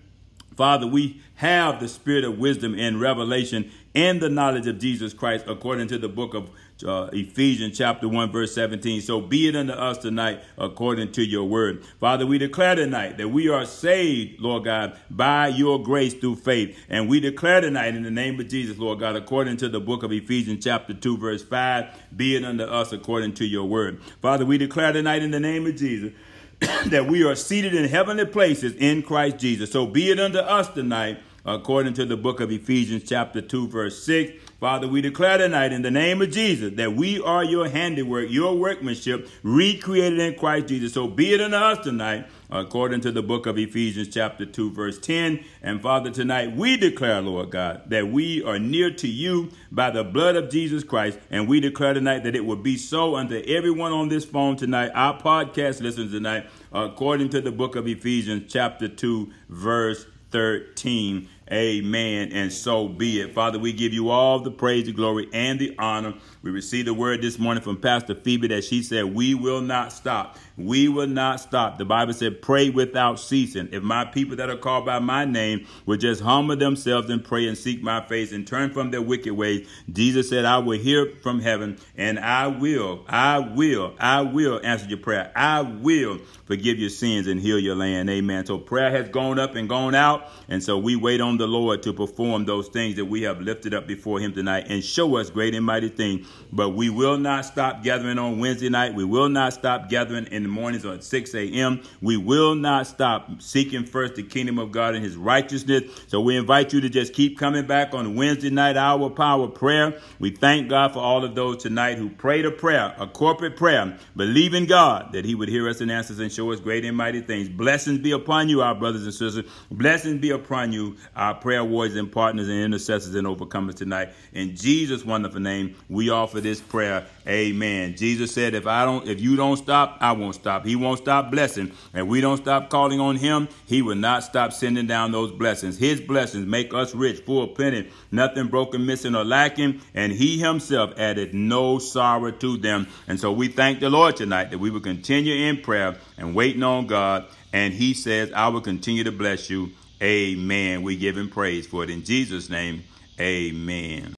Father, 0.56 0.86
we 0.86 1.20
have 1.36 1.80
the 1.80 1.88
spirit 1.88 2.24
of 2.24 2.38
wisdom 2.38 2.74
and 2.78 3.00
revelation 3.00 3.70
and 3.94 4.20
the 4.20 4.28
knowledge 4.28 4.66
of 4.66 4.78
Jesus 4.78 5.12
Christ 5.12 5.44
according 5.48 5.88
to 5.88 5.98
the 5.98 6.08
book 6.08 6.34
of 6.34 6.50
uh, 6.84 7.08
Ephesians 7.12 7.78
chapter 7.78 8.08
1, 8.08 8.30
verse 8.30 8.54
17. 8.54 9.00
So 9.00 9.20
be 9.20 9.48
it 9.48 9.56
unto 9.56 9.72
us 9.72 9.98
tonight 9.98 10.42
according 10.58 11.12
to 11.12 11.24
your 11.24 11.44
word. 11.44 11.84
Father, 12.00 12.26
we 12.26 12.38
declare 12.38 12.74
tonight 12.74 13.16
that 13.18 13.28
we 13.28 13.48
are 13.48 13.64
saved, 13.64 14.40
Lord 14.40 14.64
God, 14.64 14.98
by 15.10 15.48
your 15.48 15.82
grace 15.82 16.12
through 16.12 16.36
faith. 16.36 16.78
And 16.88 17.08
we 17.08 17.20
declare 17.20 17.62
tonight 17.62 17.94
in 17.94 18.02
the 18.02 18.10
name 18.10 18.38
of 18.38 18.48
Jesus, 18.48 18.78
Lord 18.78 19.00
God, 19.00 19.16
according 19.16 19.56
to 19.58 19.68
the 19.68 19.80
book 19.80 20.02
of 20.02 20.12
Ephesians 20.12 20.64
chapter 20.64 20.92
2, 20.92 21.16
verse 21.16 21.42
5, 21.42 22.16
be 22.16 22.36
it 22.36 22.44
unto 22.44 22.64
us 22.64 22.92
according 22.92 23.34
to 23.34 23.46
your 23.46 23.64
word. 23.64 24.02
Father, 24.20 24.44
we 24.44 24.58
declare 24.58 24.92
tonight 24.92 25.22
in 25.22 25.30
the 25.30 25.40
name 25.40 25.66
of 25.66 25.76
Jesus 25.76 26.12
that 26.86 27.06
we 27.06 27.24
are 27.24 27.34
seated 27.34 27.74
in 27.74 27.88
heavenly 27.88 28.24
places 28.24 28.74
in 28.74 29.02
Christ 29.02 29.38
Jesus. 29.38 29.70
So 29.72 29.86
be 29.86 30.10
it 30.10 30.18
unto 30.18 30.38
us 30.38 30.68
tonight 30.68 31.18
according 31.44 31.94
to 31.94 32.04
the 32.04 32.16
book 32.16 32.40
of 32.40 32.50
Ephesians 32.50 33.04
chapter 33.06 33.40
2 33.40 33.68
verse 33.68 34.02
6 34.04 34.32
Father, 34.58 34.88
we 34.88 35.02
declare 35.02 35.36
tonight 35.36 35.70
in 35.70 35.82
the 35.82 35.90
name 35.90 36.22
of 36.22 36.30
Jesus 36.30 36.72
that 36.76 36.94
we 36.94 37.20
are 37.20 37.44
your 37.44 37.68
handiwork, 37.68 38.30
your 38.30 38.54
workmanship, 38.56 39.28
recreated 39.42 40.18
in 40.18 40.34
Christ 40.34 40.68
Jesus. 40.68 40.94
So 40.94 41.08
be 41.08 41.34
it 41.34 41.42
unto 41.42 41.56
us 41.56 41.84
tonight, 41.84 42.26
according 42.48 43.02
to 43.02 43.12
the 43.12 43.22
book 43.22 43.44
of 43.44 43.58
Ephesians, 43.58 44.08
chapter 44.08 44.46
2, 44.46 44.70
verse 44.70 44.98
10. 44.98 45.44
And 45.60 45.82
Father, 45.82 46.10
tonight 46.10 46.56
we 46.56 46.78
declare, 46.78 47.20
Lord 47.20 47.50
God, 47.50 47.90
that 47.90 48.08
we 48.08 48.42
are 48.44 48.58
near 48.58 48.90
to 48.92 49.06
you 49.06 49.50
by 49.70 49.90
the 49.90 50.02
blood 50.02 50.36
of 50.36 50.48
Jesus 50.48 50.82
Christ. 50.82 51.18
And 51.30 51.46
we 51.46 51.60
declare 51.60 51.92
tonight 51.92 52.24
that 52.24 52.34
it 52.34 52.46
will 52.46 52.56
be 52.56 52.78
so 52.78 53.14
unto 53.14 53.36
everyone 53.36 53.92
on 53.92 54.08
this 54.08 54.24
phone 54.24 54.56
tonight, 54.56 54.90
our 54.94 55.20
podcast 55.20 55.82
listeners 55.82 56.12
tonight, 56.12 56.46
according 56.72 57.28
to 57.28 57.42
the 57.42 57.52
book 57.52 57.76
of 57.76 57.86
Ephesians, 57.86 58.50
chapter 58.50 58.88
2, 58.88 59.30
verse 59.50 60.06
13. 60.30 61.28
Amen. 61.52 62.32
And 62.32 62.52
so 62.52 62.88
be 62.88 63.20
it. 63.20 63.32
Father, 63.32 63.58
we 63.58 63.72
give 63.72 63.92
you 63.92 64.10
all 64.10 64.40
the 64.40 64.50
praise, 64.50 64.86
the 64.86 64.92
glory, 64.92 65.28
and 65.32 65.60
the 65.60 65.76
honor. 65.78 66.14
We 66.42 66.50
received 66.50 66.88
the 66.88 66.94
word 66.94 67.22
this 67.22 67.38
morning 67.38 67.62
from 67.62 67.76
Pastor 67.76 68.16
Phoebe 68.16 68.48
that 68.48 68.64
she 68.64 68.82
said, 68.82 69.04
We 69.04 69.34
will 69.34 69.60
not 69.60 69.92
stop. 69.92 70.38
We 70.56 70.88
will 70.88 71.06
not 71.06 71.40
stop. 71.40 71.76
The 71.76 71.84
Bible 71.84 72.14
said, 72.14 72.40
Pray 72.40 72.70
without 72.70 73.20
ceasing. 73.20 73.68
If 73.72 73.82
my 73.82 74.04
people 74.06 74.36
that 74.36 74.48
are 74.48 74.56
called 74.56 74.86
by 74.86 74.98
my 74.98 75.24
name 75.24 75.66
would 75.84 76.00
just 76.00 76.22
humble 76.22 76.56
themselves 76.56 77.10
and 77.10 77.22
pray 77.22 77.46
and 77.46 77.58
seek 77.58 77.82
my 77.82 78.06
face 78.06 78.32
and 78.32 78.46
turn 78.46 78.72
from 78.72 78.90
their 78.90 79.02
wicked 79.02 79.34
ways, 79.34 79.68
Jesus 79.92 80.30
said, 80.30 80.44
I 80.44 80.58
will 80.58 80.78
hear 80.78 81.12
from 81.22 81.40
heaven 81.40 81.78
and 81.96 82.18
I 82.18 82.46
will, 82.46 83.04
I 83.06 83.38
will, 83.38 83.94
I 83.98 84.22
will 84.22 84.60
answer 84.64 84.86
your 84.86 84.98
prayer. 84.98 85.30
I 85.36 85.60
will 85.60 86.20
forgive 86.46 86.78
your 86.78 86.90
sins 86.90 87.26
and 87.26 87.40
heal 87.40 87.58
your 87.58 87.74
land. 87.74 88.08
Amen. 88.08 88.46
So 88.46 88.56
prayer 88.58 88.90
has 88.90 89.08
gone 89.10 89.38
up 89.38 89.56
and 89.56 89.68
gone 89.68 89.94
out. 89.94 90.28
And 90.48 90.62
so 90.62 90.78
we 90.78 90.96
wait 90.96 91.20
on 91.20 91.36
the 91.36 91.46
Lord 91.46 91.82
to 91.82 91.92
perform 91.92 92.46
those 92.46 92.68
things 92.68 92.96
that 92.96 93.04
we 93.04 93.22
have 93.22 93.40
lifted 93.40 93.74
up 93.74 93.86
before 93.86 94.20
him 94.20 94.32
tonight 94.32 94.66
and 94.70 94.82
show 94.82 95.16
us 95.16 95.28
great 95.28 95.54
and 95.54 95.66
mighty 95.66 95.88
things. 95.88 96.26
But 96.50 96.70
we 96.70 96.88
will 96.88 97.18
not 97.18 97.44
stop 97.44 97.82
gathering 97.82 98.18
on 98.18 98.38
Wednesday 98.38 98.70
night. 98.70 98.94
We 98.94 99.04
will 99.04 99.28
not 99.28 99.52
stop 99.52 99.90
gathering 99.90 100.26
in 100.26 100.45
the 100.46 100.52
mornings 100.52 100.84
at 100.84 101.04
6 101.04 101.34
a.m. 101.34 101.82
We 102.00 102.16
will 102.16 102.54
not 102.54 102.86
stop 102.86 103.42
seeking 103.42 103.84
first 103.84 104.14
the 104.14 104.22
kingdom 104.22 104.58
of 104.58 104.72
God 104.72 104.94
and 104.94 105.04
his 105.04 105.16
righteousness. 105.16 105.84
So 106.06 106.20
we 106.20 106.36
invite 106.36 106.72
you 106.72 106.80
to 106.80 106.88
just 106.88 107.12
keep 107.12 107.38
coming 107.38 107.66
back 107.66 107.94
on 107.94 108.14
Wednesday 108.14 108.50
night, 108.50 108.76
our 108.76 109.10
power 109.10 109.48
prayer. 109.48 110.00
We 110.18 110.30
thank 110.30 110.68
God 110.68 110.92
for 110.92 111.00
all 111.00 111.24
of 111.24 111.34
those 111.34 111.62
tonight 111.62 111.98
who 111.98 112.08
prayed 112.08 112.46
a 112.46 112.50
prayer, 112.50 112.94
a 112.98 113.06
corporate 113.06 113.56
prayer, 113.56 113.98
believing 114.14 114.66
God 114.66 115.12
that 115.12 115.24
he 115.24 115.34
would 115.34 115.48
hear 115.48 115.68
us 115.68 115.80
and 115.80 115.90
answer 115.90 116.14
us 116.14 116.20
and 116.20 116.32
show 116.32 116.52
us 116.52 116.60
great 116.60 116.84
and 116.84 116.96
mighty 116.96 117.20
things. 117.20 117.48
Blessings 117.48 117.98
be 117.98 118.12
upon 118.12 118.48
you, 118.48 118.62
our 118.62 118.74
brothers 118.74 119.04
and 119.04 119.12
sisters. 119.12 119.44
Blessings 119.70 120.20
be 120.20 120.30
upon 120.30 120.72
you, 120.72 120.96
our 121.16 121.34
prayer 121.34 121.64
warriors 121.64 121.96
and 121.96 122.10
partners 122.10 122.48
and 122.48 122.58
intercessors 122.58 123.14
and 123.14 123.26
overcomers 123.26 123.74
tonight. 123.74 124.10
In 124.32 124.54
Jesus' 124.54 125.04
wonderful 125.04 125.40
name, 125.40 125.74
we 125.88 126.10
offer 126.10 126.40
this 126.40 126.60
prayer. 126.60 127.06
Amen. 127.26 127.96
Jesus 127.96 128.32
said, 128.32 128.54
if 128.54 128.66
I 128.66 128.84
don't, 128.84 129.08
if 129.08 129.20
you 129.20 129.34
don't 129.34 129.56
stop, 129.56 129.98
I 130.00 130.12
won't 130.12 130.35
stop. 130.36 130.64
He 130.64 130.76
won't 130.76 130.98
stop 130.98 131.30
blessing. 131.30 131.72
And 131.92 132.08
we 132.08 132.20
don't 132.20 132.36
stop 132.36 132.70
calling 132.70 133.00
on 133.00 133.16
him, 133.16 133.48
he 133.66 133.82
will 133.82 133.96
not 133.96 134.22
stop 134.22 134.52
sending 134.52 134.86
down 134.86 135.12
those 135.12 135.32
blessings. 135.32 135.78
His 135.78 136.00
blessings 136.00 136.46
make 136.46 136.72
us 136.72 136.94
rich, 136.94 137.20
full 137.20 137.48
plenty, 137.48 137.90
nothing 138.10 138.46
broken, 138.46 138.86
missing, 138.86 139.14
or 139.14 139.24
lacking. 139.24 139.80
And 139.94 140.12
he 140.12 140.38
himself 140.38 140.92
added 140.96 141.34
no 141.34 141.78
sorrow 141.78 142.30
to 142.30 142.56
them. 142.56 142.86
And 143.08 143.18
so 143.18 143.32
we 143.32 143.48
thank 143.48 143.80
the 143.80 143.90
Lord 143.90 144.16
tonight 144.16 144.50
that 144.50 144.58
we 144.58 144.70
will 144.70 144.80
continue 144.80 145.48
in 145.48 145.60
prayer 145.62 145.96
and 146.16 146.34
waiting 146.34 146.62
on 146.62 146.86
God. 146.86 147.26
And 147.52 147.74
he 147.74 147.94
says, 147.94 148.32
I 148.32 148.48
will 148.48 148.60
continue 148.60 149.04
to 149.04 149.12
bless 149.12 149.50
you. 149.50 149.72
Amen. 150.02 150.82
We 150.82 150.96
give 150.96 151.16
him 151.16 151.30
praise 151.30 151.66
for 151.66 151.82
it 151.82 151.90
in 151.90 152.04
Jesus' 152.04 152.50
name. 152.50 152.84
Amen. 153.18 154.14